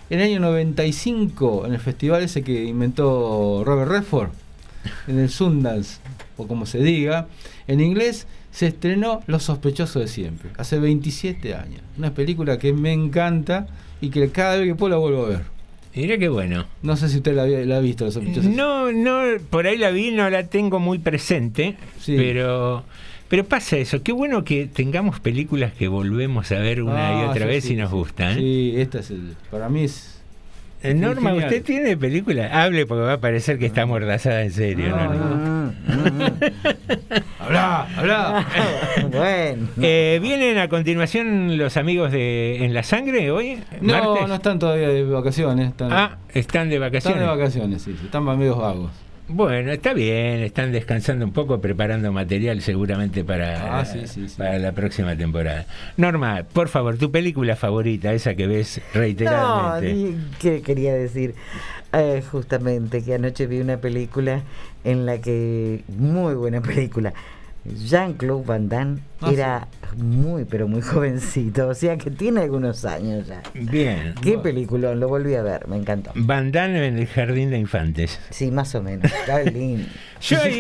En 0.10 0.20
el 0.20 0.26
año 0.32 0.40
95, 0.42 1.66
en 1.66 1.74
el 1.74 1.80
festival 1.80 2.24
ese 2.24 2.44
que 2.44 2.64
inventó 2.66 3.64
Robert 3.66 3.90
Redford, 3.90 4.30
en 5.08 5.20
el 5.20 5.30
Sundance, 5.30 6.00
o 6.38 6.48
como 6.48 6.66
se 6.66 6.80
diga, 6.80 7.28
en 7.68 7.80
inglés 7.80 8.28
se 8.52 8.68
estrenó 8.68 9.22
Los 9.28 9.44
sospechosos 9.44 10.02
de 10.02 10.08
siempre, 10.08 10.50
hace 10.58 10.78
27 10.80 11.56
años. 11.56 11.82
Una 11.98 12.14
película 12.14 12.60
que 12.60 12.74
me 12.74 12.92
encanta 12.92 13.68
y 14.02 14.10
que 14.10 14.30
cada 14.30 14.58
vez 14.58 14.68
que 14.68 14.76
puedo 14.76 14.92
la 14.92 14.98
vuelvo 14.98 15.26
a 15.26 15.30
ver. 15.30 15.42
Mira 15.96 16.18
qué 16.18 16.28
bueno. 16.28 16.66
No 16.82 16.98
sé 16.98 17.08
si 17.08 17.18
usted 17.18 17.36
la, 17.36 17.76
ha 17.78 17.80
visto, 17.80 18.04
Los 18.06 18.16
sospechosos. 18.16 18.52
No, 18.52 18.92
no, 18.92 19.22
por 19.50 19.68
ahí 19.68 19.78
la 19.78 19.92
vi, 19.92 20.12
no 20.12 20.30
la 20.30 20.44
tengo 20.48 20.80
muy 20.80 21.00
presente, 21.00 21.78
Sí. 22.00 22.16
pero 22.18 22.84
pero 23.30 23.44
pasa 23.46 23.78
eso, 23.78 24.04
qué 24.04 24.12
bueno 24.12 24.44
que 24.44 24.68
tengamos 24.68 25.20
películas 25.20 25.74
que 25.74 25.88
volvemos 25.88 26.52
a 26.52 26.60
ver 26.60 26.82
una 26.84 26.94
y 27.14 27.24
Ah, 27.24 27.30
otra 27.30 27.44
sí, 27.46 27.48
vez 27.48 27.64
sí, 27.64 27.74
y 27.74 27.76
nos 27.78 27.90
sí. 27.90 27.96
gustan. 27.96 28.36
Sí, 28.36 28.74
esta 28.78 29.00
es 29.00 29.10
el, 29.12 29.36
para 29.52 29.70
mí 29.70 29.84
es... 29.86 30.10
Eh, 30.86 30.94
Norma, 30.94 31.30
genial. 31.30 31.48
¿usted 31.48 31.64
tiene 31.64 31.96
películas? 31.96 32.52
Hable 32.52 32.86
porque 32.86 33.04
va 33.06 33.14
a 33.14 33.22
parecer 33.22 33.58
que 33.58 33.66
está 33.68 33.84
amordazada 33.84 34.42
en 34.42 34.52
serio. 34.52 34.90
No, 34.90 35.14
Norma. 35.14 35.74
Habla, 37.40 37.88
habla. 37.98 38.46
bueno. 39.12 39.68
Eh, 39.82 40.20
¿Vienen 40.22 40.58
a 40.58 40.68
continuación 40.68 41.58
los 41.58 41.78
amigos 41.78 42.12
de 42.12 42.66
En 42.66 42.74
la 42.74 42.84
Sangre 42.84 43.32
hoy? 43.32 43.60
No, 43.80 43.94
¿Martes? 43.94 44.28
no 44.28 44.36
están 44.36 44.60
todavía 44.60 44.90
de 44.90 45.06
vacaciones. 45.06 45.70
Están, 45.70 45.90
Ah, 45.94 46.18
están 46.34 46.68
de 46.68 46.76
están 46.76 46.92
vacaciones. 46.92 47.20
de 47.22 47.26
vacaciones, 47.28 47.82
sí, 47.82 47.96
sí, 47.98 48.06
están 48.06 48.26
medio 48.38 48.58
vagos. 48.58 48.92
Bueno, 49.30 49.72
está 49.72 49.94
bien, 49.94 50.42
están 50.42 50.72
descansando 50.74 51.24
un 51.26 51.32
poco, 51.32 51.62
preparando 51.62 52.12
material 52.12 52.62
seguramente 52.62 53.24
para, 53.24 53.80
Ah, 53.80 53.86
sí, 53.86 54.02
sí, 54.06 54.28
sí. 54.28 54.36
para 54.38 54.60
la 54.60 54.74
próxima 54.74 55.16
temporada. 55.16 55.66
Norma, 55.96 56.44
por 56.52 56.68
favor, 56.68 56.98
tu 56.98 57.10
película 57.10 57.56
favorita, 57.56 58.14
esa 58.14 58.36
que 58.36 58.48
ves 58.48 58.82
No, 58.94 59.00
reiteradamente. 59.00 59.94
di- 59.94 60.18
¿qué 60.40 60.62
quería 60.62 60.94
decir? 60.94 61.36
Eh, 61.94 62.22
justamente 62.32 63.02
que 63.04 63.16
anoche 63.16 63.48
vi 63.48 63.60
una 63.62 63.78
película 63.78 64.42
en 64.84 65.06
la 65.06 65.20
que, 65.22 65.84
muy 65.88 66.34
buena 66.36 66.60
película, 66.62 67.14
Jean-Claude 67.66 68.46
Van 68.46 68.68
Damme 68.70 69.00
Ah, 69.22 69.32
era 69.32 69.68
muy, 69.98 70.44
pero 70.44 70.68
muy 70.68 70.82
jovencito, 70.84 71.70
o 71.70 71.74
sea 71.74 71.98
que 71.98 72.12
tiene 72.12 72.42
algunos 72.42 72.84
años 72.84 73.26
ya. 73.28 73.42
Bien. 73.54 74.16
Qué 74.22 74.38
peliculón, 74.38 75.00
lo 75.00 75.08
volví 75.08 75.34
a 75.36 75.42
ver, 75.44 75.68
me 75.68 75.78
encantó. 75.78 76.12
Van 76.16 76.52
Damme 76.52 76.86
en 76.88 76.98
el 76.98 77.08
jardín 77.08 77.50
de 77.52 77.58
infantes. 77.60 78.20
Sí, 78.32 78.52
más 78.52 78.76
o 78.76 78.84
menos, 78.84 79.06
está 79.12 79.42
lindo. 79.44 79.88
Yo, 80.22 80.38
hay- 80.42 80.60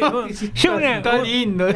yo 0.54 0.76
una, 0.78 0.98
Está 0.98 1.22
lindo. 1.24 1.68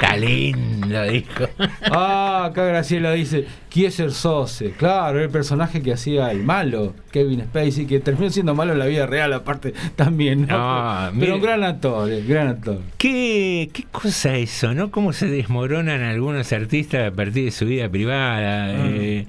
Está 0.00 0.16
lindo, 0.16 1.02
dijo. 1.04 1.48
Ah, 1.90 2.44
acá 2.46 2.64
Graciela 2.66 3.10
dice, 3.12 3.46
Kieser 3.68 4.12
Sose. 4.12 4.70
Claro, 4.70 5.20
el 5.20 5.28
personaje 5.28 5.82
que 5.82 5.92
hacía 5.92 6.30
el 6.30 6.44
malo, 6.44 6.94
Kevin 7.10 7.40
Spacey, 7.42 7.84
que 7.86 7.98
terminó 7.98 8.30
siendo 8.30 8.54
malo 8.54 8.74
en 8.74 8.78
la 8.78 8.86
vida 8.86 9.06
real, 9.06 9.32
aparte 9.32 9.74
también. 9.96 10.42
¿no? 10.42 10.54
Ah, 10.56 11.10
Pero 11.18 11.34
un 11.34 11.42
gran 11.42 11.64
actor, 11.64 12.08
eh, 12.12 12.22
gran 12.24 12.46
actor. 12.46 12.78
¿Qué, 12.96 13.70
qué 13.72 13.84
cosa 13.90 14.36
eso, 14.36 14.72
¿no? 14.72 14.92
Cómo 14.92 15.12
se 15.12 15.26
desmoronan 15.26 16.00
algunos 16.02 16.52
artistas 16.52 17.12
a 17.12 17.14
partir 17.16 17.46
de 17.46 17.50
su 17.50 17.66
vida 17.66 17.88
privada. 17.88 18.76
eh, 18.86 19.26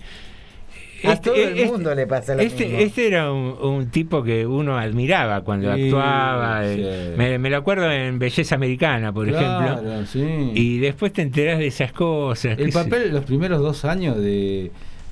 A 1.03 1.13
este- 1.13 1.29
todo 1.29 1.35
el 1.35 1.49
este- 1.57 1.65
mundo 1.71 1.95
le 1.95 2.07
pasa 2.07 2.35
lo 2.35 2.41
este, 2.41 2.65
mismo. 2.65 2.79
este 2.79 3.07
era 3.07 3.31
un, 3.31 3.55
un 3.61 3.87
tipo 3.89 4.21
que 4.23 4.45
uno 4.45 4.77
admiraba 4.77 5.41
cuando 5.41 5.73
Sí, 5.75 5.83
actuaba. 5.85 6.65
eh, 6.65 7.11
sí. 7.11 7.17
Me, 7.17 7.37
me 7.39 7.49
lo 7.49 7.57
acuerdo 7.57 7.91
en 7.91 8.19
Belleza 8.19 8.55
Americana, 8.55 9.11
por 9.13 9.27
Claro, 9.27 9.81
ejemplo. 9.81 10.05
sí. 10.05 10.51
Y 10.53 10.79
después 10.79 11.13
te 11.13 11.21
enterás 11.21 11.59
de 11.59 11.67
esas 11.67 11.91
cosas. 11.93 12.57
El 12.59 12.71
sé- 12.71 12.83
papel, 12.83 13.11
los 13.11 13.23
primeros 13.25 13.59
dos 13.61 13.85
años 13.85 14.17
de. 14.17 14.71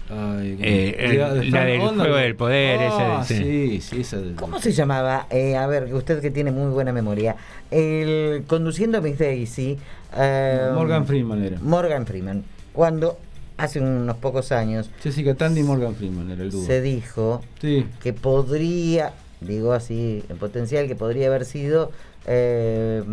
ay, 0.09 0.57
Eh, 0.61 1.07
de 1.09 1.17
la 1.51 1.63
del 1.65 1.79
juego 1.81 2.15
del 2.15 2.35
poder, 2.35 2.81
esa 2.81 3.19
Ah, 3.19 3.25
de- 3.27 3.35
sí. 3.35 3.43
sí, 3.43 3.81
sí, 3.81 4.01
esa 4.01 4.17
de- 4.21 4.35
¿Cómo 4.35 4.59
se 4.59 4.71
llamaba? 4.71 5.27
Eh, 5.29 5.55
a 5.57 5.67
ver, 5.67 5.93
usted 5.93 6.21
que 6.21 6.31
tiene 6.31 6.51
muy 6.51 6.71
buena 6.71 6.91
memoria. 6.93 7.35
El 7.71 8.43
conduciendo 8.47 8.97
a 8.99 9.01
Miss 9.01 9.17
Daisy. 9.17 9.77
eh, 10.17 10.69
Morgan 10.73 11.05
Freeman 11.05 11.43
era. 11.43 11.57
Morgan 11.61 12.05
Freeman. 12.05 12.43
Cuando 12.71 13.17
hace 13.57 13.79
unos 13.79 14.15
pocos 14.17 14.51
años 14.51 14.89
Jessica 15.01 15.33
Tandy 15.35 15.61
y 15.61 15.63
Morgan 15.63 15.95
Freeman 15.95 16.29
era 16.29 16.43
el 16.43 16.51
dúo. 16.51 16.65
se 16.65 16.81
dijo 16.81 17.41
Sí. 17.59 17.85
que 18.01 18.13
podría, 18.13 19.13
digo 19.41 19.73
así, 19.73 20.23
en 20.29 20.37
potencial, 20.37 20.87
que 20.87 20.95
podría 20.95 21.27
haber 21.27 21.43
sido 21.45 21.91
eh, 22.27 23.03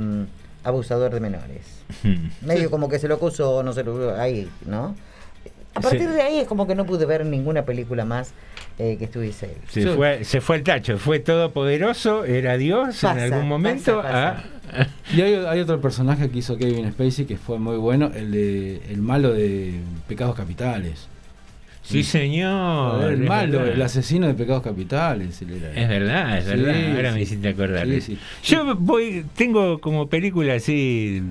abusador 0.65 1.13
de 1.15 1.21
menores. 1.21 1.63
Medio 2.43 2.71
como 2.71 2.89
que 2.89 2.99
se 2.99 3.09
lo 3.09 3.15
acusó, 3.17 3.63
no 3.63 3.73
se 3.73 3.85
lo 3.85 4.15
ahí, 4.21 4.49
¿no? 4.67 4.95
A 5.75 5.81
Sí. 5.83 5.89
partir 5.89 6.09
de 6.09 6.23
ahí 6.23 6.39
es 6.39 6.47
como 6.47 6.67
que 6.67 6.75
no 6.75 6.87
pude 6.87 7.05
ver 7.07 7.27
ninguna 7.27 7.65
película 7.65 8.05
más 8.05 8.33
eh, 8.79 8.97
que 8.99 9.05
estuviese 9.07 9.47
él. 9.47 9.53
Se, 9.69 9.89
fue, 9.89 10.25
se 10.25 10.41
fue 10.41 10.57
el 10.57 10.63
tacho, 10.63 10.99
fue 10.99 11.19
todopoderoso, 11.21 12.25
era 12.25 12.57
Dios 12.57 13.03
en 13.05 13.19
algún 13.19 13.49
momento. 13.49 14.03
pasa, 14.03 14.29
a- 14.73 14.87
Y 15.17 15.21
hay, 15.21 15.35
hay 15.35 15.61
otro 15.61 15.81
personaje 15.81 16.29
que 16.31 16.39
hizo 16.39 16.57
Kevin 16.57 16.91
Spacey 16.93 17.25
que 17.27 17.37
fue 17.37 17.59
muy 17.59 17.77
bueno, 17.77 18.11
el 18.15 18.31
de 18.33 18.83
el 18.89 18.99
malo 19.03 19.33
de 19.33 19.75
Pecados 20.09 20.35
Capitales. 20.37 21.09
Sí, 21.83 22.03
señor. 22.03 23.13
El 23.13 23.19
malo, 23.21 23.59
verdad. 23.59 23.75
el 23.75 23.83
asesino 23.83 24.27
de 24.27 24.33
Pecados 24.35 24.63
Capitales. 24.63 25.43
Es 25.43 25.89
verdad, 25.89 26.39
es 26.39 26.45
Sí, 26.45 26.51
verdad. 26.51 26.97
Ahora 26.97 27.11
me 27.11 27.17
sí. 27.19 27.23
hiciste 27.25 27.49
acordar. 27.49 27.87
Sí, 27.87 28.01
sí. 28.01 28.19
Yo 28.45 28.75
voy, 28.77 29.27
tengo 29.37 29.79
como 29.81 30.09
película 30.09 30.55
así, 30.55 31.23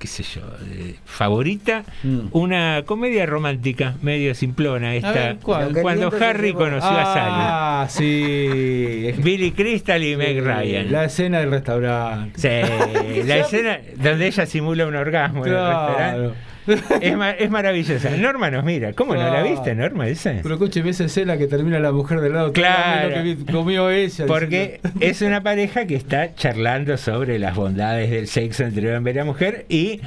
qué 0.00 0.06
sé 0.08 0.22
yo, 0.24 0.40
eh, 0.72 0.96
favorita, 1.04 1.84
una 2.32 2.82
comedia 2.86 3.26
romántica, 3.26 3.94
medio 4.02 4.34
simplona. 4.34 4.94
Esta, 4.96 5.36
Cuando 5.42 6.10
Harry 6.20 6.52
conoció 6.54 6.90
a 6.90 7.04
Sally. 7.04 7.30
Ah, 7.30 7.86
sí. 7.88 9.12
Billy 9.22 9.52
Crystal 9.52 10.02
y 10.02 10.16
Meg 10.16 10.42
Ryan. 10.42 10.90
La 10.90 11.04
escena 11.04 11.40
del 11.40 11.50
restaurante. 11.50 12.32
Sí, 12.40 13.22
la 13.24 13.36
escena 13.44 13.78
donde 13.96 14.26
ella 14.26 14.46
simula 14.46 14.86
un 14.86 14.96
orgasmo 14.96 15.44
en 15.46 15.52
el 15.52 15.58
Claro. 15.58 15.86
restaurante. 15.88 16.34
Es, 17.00 17.16
ma- 17.16 17.30
es 17.30 17.50
maravillosa. 17.50 18.10
Norma 18.18 18.50
nos 18.50 18.64
mira. 18.64 18.92
¿Cómo 18.92 19.14
no 19.14 19.22
la 19.22 19.30
Claro. 19.30 19.50
viste, 19.50 19.74
Norma? 19.74 20.06
Esa? 20.08 20.34
Pero 20.42 20.54
escúcheme 20.54 20.90
esa 20.90 21.04
escena 21.04 21.36
que 21.38 21.46
termina 21.46 21.78
la 21.78 21.92
mujer 21.92 22.20
del 22.20 22.32
lado. 22.34 22.52
Claro. 22.52 23.22
Que 23.22 23.36
comió 23.50 23.90
ella. 23.90 24.26
Porque 24.26 24.80
es 25.00 25.22
una 25.22 25.42
pareja 25.42 25.86
que 25.86 25.96
está 25.96 26.34
charlando 26.34 26.96
sobre 26.96 27.38
las 27.38 27.54
bondades 27.56 28.10
del 28.10 28.26
sexo 28.28 28.64
entre 28.64 28.94
hombre 28.96 29.20
y 29.20 29.24
mujer 29.24 29.66
y 29.68 30.00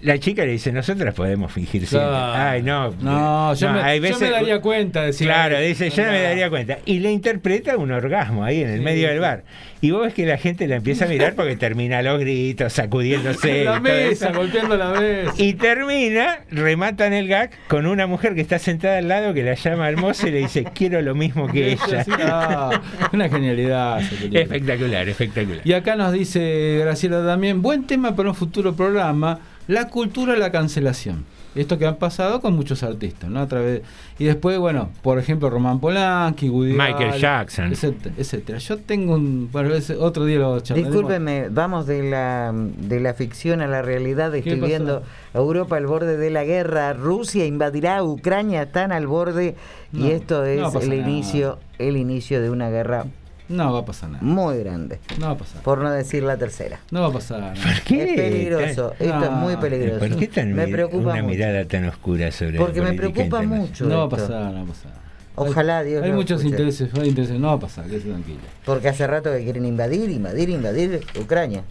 la 0.00 0.18
chica 0.18 0.44
le 0.44 0.52
dice, 0.52 0.70
nosotras 0.72 1.12
podemos 1.14 1.50
fingir 1.52 1.86
siempre. 1.86 2.08
Ay, 2.10 2.62
no. 2.62 2.92
No, 3.00 3.54
yo, 3.54 3.72
me, 3.72 3.80
hay 3.80 3.98
yo 3.98 4.02
veces- 4.02 4.20
me 4.20 4.30
daría 4.30 4.60
cuenta. 4.60 5.02
Decía, 5.02 5.26
Claro, 5.26 5.58
dice, 5.60 5.90
yo 5.90 6.04
no 6.04 6.12
me 6.12 6.22
daría 6.22 6.48
cuenta. 6.50 6.78
Y 6.84 7.00
le 7.00 7.10
interpreta 7.10 7.76
un 7.76 7.90
orgasmo 7.90 8.44
ahí 8.44 8.62
en 8.62 8.68
el 8.70 8.78
Sí, 8.78 8.84
medio 8.84 9.08
del 9.08 9.20
bar. 9.20 9.42
Y 9.80 9.90
vos 9.92 10.02
ves 10.02 10.14
que 10.14 10.26
la 10.26 10.38
gente 10.38 10.66
la 10.66 10.76
empieza 10.76 11.04
a 11.04 11.08
mirar 11.08 11.34
porque 11.34 11.56
termina 11.56 12.02
los 12.02 12.18
gritos, 12.20 12.72
sacudiéndose. 12.72 13.58
y 13.62 13.64
la 13.64 13.80
mesa, 13.80 14.32
golpeando 14.32 14.76
la 14.76 14.90
mesa. 14.90 15.32
Y 15.36 15.54
termina, 15.54 16.40
rematan 16.50 17.12
el 17.12 17.28
gag 17.28 17.50
con 17.68 17.86
una 17.86 18.06
mujer 18.06 18.34
que 18.34 18.40
está 18.40 18.58
sentada 18.58 18.98
al 18.98 19.08
lado 19.08 19.34
que 19.34 19.42
la 19.42 19.54
llama 19.54 19.88
hermosa 19.88 20.28
y 20.28 20.32
le 20.32 20.38
dice, 20.38 20.64
quiero 20.74 21.00
lo 21.02 21.14
mismo 21.14 21.46
que 21.48 21.72
ella. 21.72 22.04
Ah, 22.20 22.80
una 23.12 23.28
genialidad. 23.28 24.00
espectacular, 24.32 25.08
espectacular. 25.08 25.60
Y 25.64 25.72
acá 25.72 25.96
nos 25.96 26.12
dice 26.12 26.78
Graciela 26.80 27.24
también, 27.24 27.62
buen 27.62 27.86
tema 27.86 28.14
para 28.16 28.28
un 28.30 28.34
futuro 28.34 28.74
programa, 28.74 29.40
la 29.68 29.88
cultura 29.88 30.32
de 30.32 30.40
la 30.40 30.50
cancelación. 30.50 31.24
Esto 31.54 31.78
que 31.78 31.86
han 31.86 31.96
pasado 31.96 32.40
con 32.40 32.54
muchos 32.54 32.82
artistas, 32.82 33.30
¿no? 33.30 33.40
A 33.40 33.46
través 33.48 33.82
y 34.18 34.24
después, 34.24 34.58
bueno, 34.58 34.90
por 35.02 35.18
ejemplo, 35.18 35.50
Roman 35.50 35.80
Polanski, 35.80 36.50
Woody 36.50 36.74
Michael 36.74 37.18
Jackson. 37.18 37.72
etcétera, 37.72 38.14
etcétera. 38.16 38.58
Yo 38.58 38.76
tengo 38.76 39.14
un, 39.14 39.48
bueno, 39.50 39.74
ese 39.74 39.96
otro 39.96 40.24
día 40.24 40.38
lo 40.38 40.60
charlaremos. 40.60 40.92
Discúlpeme, 40.92 41.48
vamos 41.48 41.86
de 41.86 42.02
la, 42.08 42.52
de 42.54 43.00
la 43.00 43.14
ficción 43.14 43.60
a 43.60 43.66
la 43.66 43.82
realidad. 43.82 44.34
Estoy 44.34 44.60
viendo 44.60 45.02
Europa 45.34 45.76
al 45.78 45.86
borde 45.86 46.16
de 46.16 46.30
la 46.30 46.44
guerra. 46.44 46.92
Rusia 46.92 47.44
invadirá 47.46 48.04
Ucrania, 48.04 48.62
están 48.62 48.92
al 48.92 49.06
borde. 49.06 49.56
No, 49.90 50.06
y 50.06 50.10
esto 50.10 50.44
es 50.44 50.60
no 50.60 50.80
el 50.80 50.90
nada. 50.90 51.00
inicio, 51.00 51.58
el 51.78 51.96
inicio 51.96 52.40
de 52.42 52.50
una 52.50 52.68
guerra 52.68 53.06
No 53.48 53.72
va 53.72 53.78
a 53.80 53.84
pasar 53.84 54.10
nada. 54.10 54.22
muy 54.22 54.58
grande. 54.58 54.98
No 55.18 55.26
va 55.26 55.32
a 55.32 55.38
pasar. 55.38 55.62
Por 55.62 55.78
no 55.78 55.90
decir 55.90 56.22
la 56.22 56.36
tercera. 56.36 56.80
No 56.90 57.00
va 57.00 57.06
a 57.08 57.12
pasar 57.12 57.40
nada. 57.40 57.54
qué? 57.86 58.02
Es 58.10 58.16
peligroso, 58.20 58.92
esto 58.98 59.24
es 59.24 59.30
muy 59.30 59.56
peligroso. 59.56 59.98
¿Por 60.00 60.16
qué 60.18 60.28
tan 60.28 60.52
me 60.52 60.68
preocupa 60.68 61.12
una 61.12 61.22
mucho. 61.22 61.26
mirada 61.34 61.64
tan 61.64 61.84
oscura 61.86 62.30
sobre 62.30 62.58
Porque 62.58 62.80
la 62.80 62.90
me 62.90 62.92
preocupa 62.96 63.42
mucho. 63.42 63.86
No 63.86 63.98
va 63.98 64.04
a 64.04 64.08
pasar, 64.08 64.52
no 64.52 64.54
va 64.54 64.60
a 64.62 64.66
pasar. 64.66 64.92
Ojalá 65.40 65.84
Dios 65.84 66.02
Hay 66.02 66.10
lo 66.10 66.16
muchos 66.16 66.40
escuche. 66.40 66.56
intereses, 66.56 66.90
hay 66.94 67.08
intereses, 67.10 67.38
no 67.38 67.46
va 67.48 67.52
a 67.54 67.60
pasar, 67.60 67.86
quédese 67.86 68.08
tranquilo. 68.08 68.40
Porque 68.64 68.88
hace 68.88 69.06
rato 69.06 69.32
que 69.32 69.44
quieren 69.44 69.64
invadir, 69.64 70.10
invadir, 70.10 70.50
invadir 70.50 71.00
Ucrania. 71.20 71.62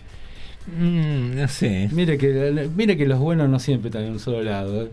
Mm, 0.68 1.36
no 1.36 1.48
sé. 1.48 1.90
Mire 1.92 2.18
que, 2.18 2.70
mire 2.76 2.98
que 2.98 3.06
los 3.06 3.20
buenos 3.20 3.50
no 3.50 3.60
siempre 3.60 3.90
están 3.90 4.04
en 4.04 4.14
un 4.14 4.20
solo 4.20 4.42
lado. 4.42 4.84
¿eh? 4.84 4.90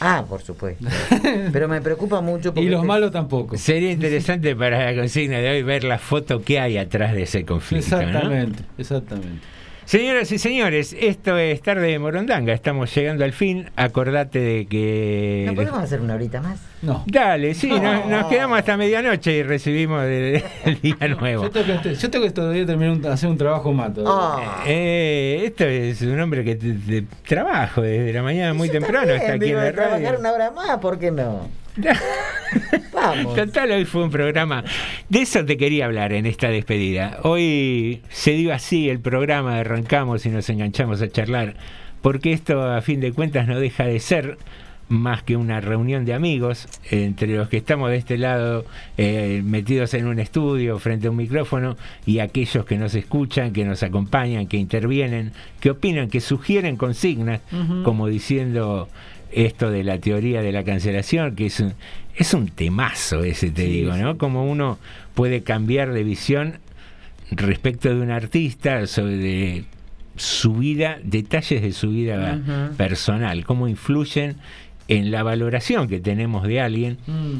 Ah, 0.00 0.24
por 0.28 0.42
supuesto. 0.42 0.86
Pero 1.52 1.68
me 1.68 1.80
preocupa 1.80 2.20
mucho 2.20 2.52
porque 2.52 2.66
Y 2.66 2.68
los 2.68 2.78
este- 2.78 2.88
malos 2.88 3.12
tampoco. 3.12 3.56
Sería 3.56 3.92
interesante 3.92 4.54
para 4.56 4.90
la 4.92 5.00
consigna 5.00 5.38
de 5.38 5.50
hoy 5.50 5.62
ver 5.62 5.84
la 5.84 5.98
foto 5.98 6.42
que 6.42 6.58
hay 6.60 6.76
atrás 6.78 7.14
de 7.14 7.22
ese 7.22 7.44
conflicto. 7.44 7.96
¿no? 7.96 8.02
Exactamente, 8.02 8.62
exactamente. 8.78 9.46
Señoras 9.86 10.32
y 10.32 10.38
señores, 10.38 10.96
esto 10.98 11.36
es 11.36 11.60
Tarde 11.60 11.88
de 11.88 11.98
Morondanga. 11.98 12.54
Estamos 12.54 12.92
llegando 12.94 13.22
al 13.22 13.32
fin. 13.32 13.70
Acordate 13.76 14.38
de 14.40 14.66
que. 14.66 15.44
¿No 15.46 15.54
podemos 15.54 15.78
hacer 15.78 16.00
una 16.00 16.14
horita 16.14 16.40
más? 16.40 16.58
No. 16.80 17.04
Dale, 17.06 17.52
sí, 17.54 17.68
No. 17.68 17.80
nos, 17.82 18.06
nos 18.06 18.26
quedamos 18.26 18.58
hasta 18.58 18.78
medianoche 18.78 19.32
y 19.32 19.42
recibimos 19.42 20.02
el, 20.04 20.42
el 20.64 20.80
día 20.80 20.96
nuevo. 21.20 21.44
Yo 21.44 21.50
tengo 21.50 21.82
que, 21.82 21.94
yo 21.94 22.10
tengo 22.10 22.24
que 22.24 22.30
todavía 22.30 22.64
terminar 22.64 22.96
un- 22.96 23.06
hacer 23.06 23.28
un 23.28 23.36
trabajo 23.36 23.72
más. 23.74 23.92
todavía. 23.92 24.48
Ah. 24.48 24.64
Eh, 24.66 25.42
esto 25.44 25.64
es 25.64 26.00
un 26.00 26.18
hombre 26.18 26.44
que 26.44 26.56
te- 26.56 26.72
te- 26.72 27.04
trabajo 27.28 27.82
desde 27.82 28.12
la 28.12 28.22
mañana 28.22 28.54
muy 28.54 28.68
Yo 28.68 28.72
temprano. 28.74 29.00
también, 29.06 29.20
Está 29.20 29.32
aquí 29.34 29.44
digo, 29.44 29.58
en 29.58 29.64
la 29.64 29.70
de 29.70 29.72
trabajar 29.74 30.02
radio. 30.02 30.18
una 30.20 30.32
hora 30.32 30.50
más, 30.50 30.78
¿por 30.78 30.98
qué 30.98 31.10
no? 31.10 31.48
Vamos. 32.92 33.34
Total, 33.34 33.70
hoy 33.72 33.84
fue 33.84 34.04
un 34.04 34.10
programa. 34.10 34.64
De 35.08 35.22
eso 35.22 35.44
te 35.44 35.56
quería 35.56 35.86
hablar 35.86 36.12
en 36.12 36.26
esta 36.26 36.48
despedida. 36.48 37.18
Hoy 37.22 38.02
se 38.10 38.32
dio 38.32 38.54
así 38.54 38.88
el 38.88 39.00
programa, 39.00 39.58
arrancamos 39.58 40.24
y 40.26 40.30
nos 40.30 40.48
enganchamos 40.48 41.02
a 41.02 41.08
charlar, 41.08 41.54
porque 42.02 42.32
esto 42.32 42.62
a 42.62 42.80
fin 42.80 43.00
de 43.00 43.12
cuentas 43.12 43.48
no 43.48 43.58
deja 43.58 43.84
de 43.84 43.98
ser 43.98 44.38
más 44.88 45.22
que 45.22 45.36
una 45.36 45.60
reunión 45.60 46.04
de 46.04 46.12
amigos 46.12 46.68
entre 46.90 47.34
los 47.36 47.48
que 47.48 47.56
estamos 47.56 47.90
de 47.90 47.96
este 47.96 48.18
lado 48.18 48.66
eh, 48.98 49.40
metidos 49.42 49.94
en 49.94 50.06
un 50.06 50.18
estudio 50.18 50.78
frente 50.78 51.06
a 51.06 51.10
un 51.10 51.16
micrófono 51.16 51.76
y 52.04 52.18
aquellos 52.18 52.66
que 52.66 52.76
nos 52.76 52.94
escuchan, 52.94 53.52
que 53.52 53.64
nos 53.64 53.82
acompañan, 53.82 54.46
que 54.46 54.58
intervienen, 54.58 55.32
que 55.60 55.70
opinan, 55.70 56.10
que 56.10 56.20
sugieren 56.20 56.76
consignas, 56.76 57.40
como 57.82 58.08
diciendo 58.08 58.88
esto 59.34 59.70
de 59.70 59.82
la 59.84 59.98
teoría 59.98 60.42
de 60.42 60.52
la 60.52 60.64
cancelación, 60.64 61.34
que 61.34 61.46
es 61.46 61.60
un, 61.60 61.74
es 62.16 62.32
un 62.34 62.48
temazo 62.48 63.24
ese, 63.24 63.50
te 63.50 63.62
Sí, 63.66 63.72
digo, 63.72 63.96
¿no? 63.96 64.16
Como 64.16 64.48
uno 64.50 64.78
puede 65.14 65.42
cambiar 65.42 65.92
de 65.92 66.04
visión 66.04 66.58
respecto 67.30 67.88
de 67.88 68.00
un 68.00 68.10
artista, 68.10 68.86
sobre 68.86 69.64
su 70.16 70.54
vida, 70.54 70.98
detalles 71.02 71.62
de 71.62 71.72
su 71.72 71.90
vida 71.90 72.70
personal, 72.76 73.44
cómo 73.44 73.66
influyen 73.66 74.36
en 74.86 75.10
la 75.10 75.22
valoración 75.22 75.88
que 75.88 75.98
tenemos 76.00 76.46
de 76.46 76.60
alguien, 76.60 76.98
Mm. 77.06 77.38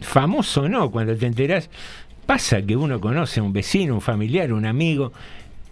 famoso 0.00 0.62
o 0.62 0.68
no, 0.68 0.90
cuando 0.90 1.14
te 1.16 1.26
enterás, 1.26 1.68
pasa 2.24 2.62
que 2.62 2.76
uno 2.76 3.00
conoce 3.00 3.40
a 3.40 3.42
un 3.42 3.52
vecino, 3.52 3.94
un 3.94 4.00
familiar, 4.00 4.52
un 4.52 4.64
amigo, 4.64 5.12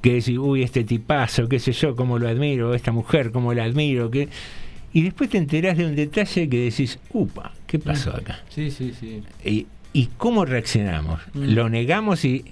que 0.03 0.15
dice, 0.15 0.39
uy, 0.39 0.63
este 0.63 0.85
tipazo, 0.85 1.49
qué 1.49 1.59
sé 1.59 1.73
yo, 1.73 1.97
cómo 1.97 2.19
lo 2.19 2.29
admiro, 2.29 2.75
esta 2.75 2.93
mujer, 2.93 3.31
cómo 3.31 3.55
la 3.55 3.65
admiro, 3.65 4.11
que... 4.11 4.29
y 4.93 5.03
después 5.03 5.31
te 5.31 5.39
enterás 5.39 5.77
de 5.77 5.87
un 5.87 5.95
detalle 5.97 6.49
que 6.49 6.59
decís, 6.71 6.99
upa, 7.13 7.53
¿qué 7.67 7.79
pasó 7.79 8.17
acá? 8.17 8.41
Sí, 8.49 8.71
sí, 8.71 8.93
sí. 8.99 9.23
¿Y, 9.45 9.67
y 9.93 10.07
cómo 10.17 10.45
reaccionamos? 10.45 11.21
Mm. 11.35 11.43
¿Lo 11.55 11.69
negamos 11.69 12.25
y 12.25 12.45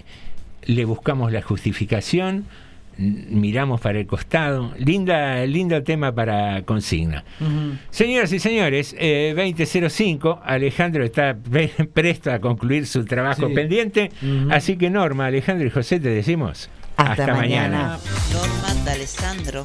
le 0.64 0.84
buscamos 0.84 1.32
la 1.32 1.42
justificación? 1.42 2.44
miramos 2.96 3.80
para 3.80 3.98
el 3.98 4.06
costado. 4.06 4.72
Linda, 4.78 5.44
lindo 5.46 5.82
tema 5.82 6.14
para 6.14 6.62
consigna. 6.62 7.24
Señoras 7.90 8.32
y 8.32 8.38
señores, 8.38 8.94
eh, 8.96 9.34
2005, 9.36 10.40
Alejandro 10.44 11.02
está 11.04 11.34
pre- 11.36 11.72
presto 11.92 12.30
a 12.30 12.38
concluir 12.38 12.86
su 12.86 13.04
trabajo 13.04 13.48
Sí. 13.48 13.52
pendiente, 13.54 14.12
así 14.48 14.76
que 14.76 14.90
Norma, 14.90 15.26
Alejandro 15.26 15.66
y 15.66 15.70
José 15.70 15.98
te 15.98 16.08
decimos 16.10 16.70
hasta, 16.96 17.34
mañana. 17.34 17.98
Norma 18.32 18.84
D'Alessandro, 18.84 19.64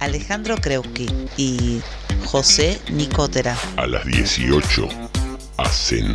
Alejandro 0.00 0.56
Kreuski 0.56 1.08
y 1.36 1.80
José 2.24 2.80
Nicotera. 2.90 3.56
A 3.76 3.86
las 3.86 4.04
18 4.06 4.88
hacen 5.58 6.14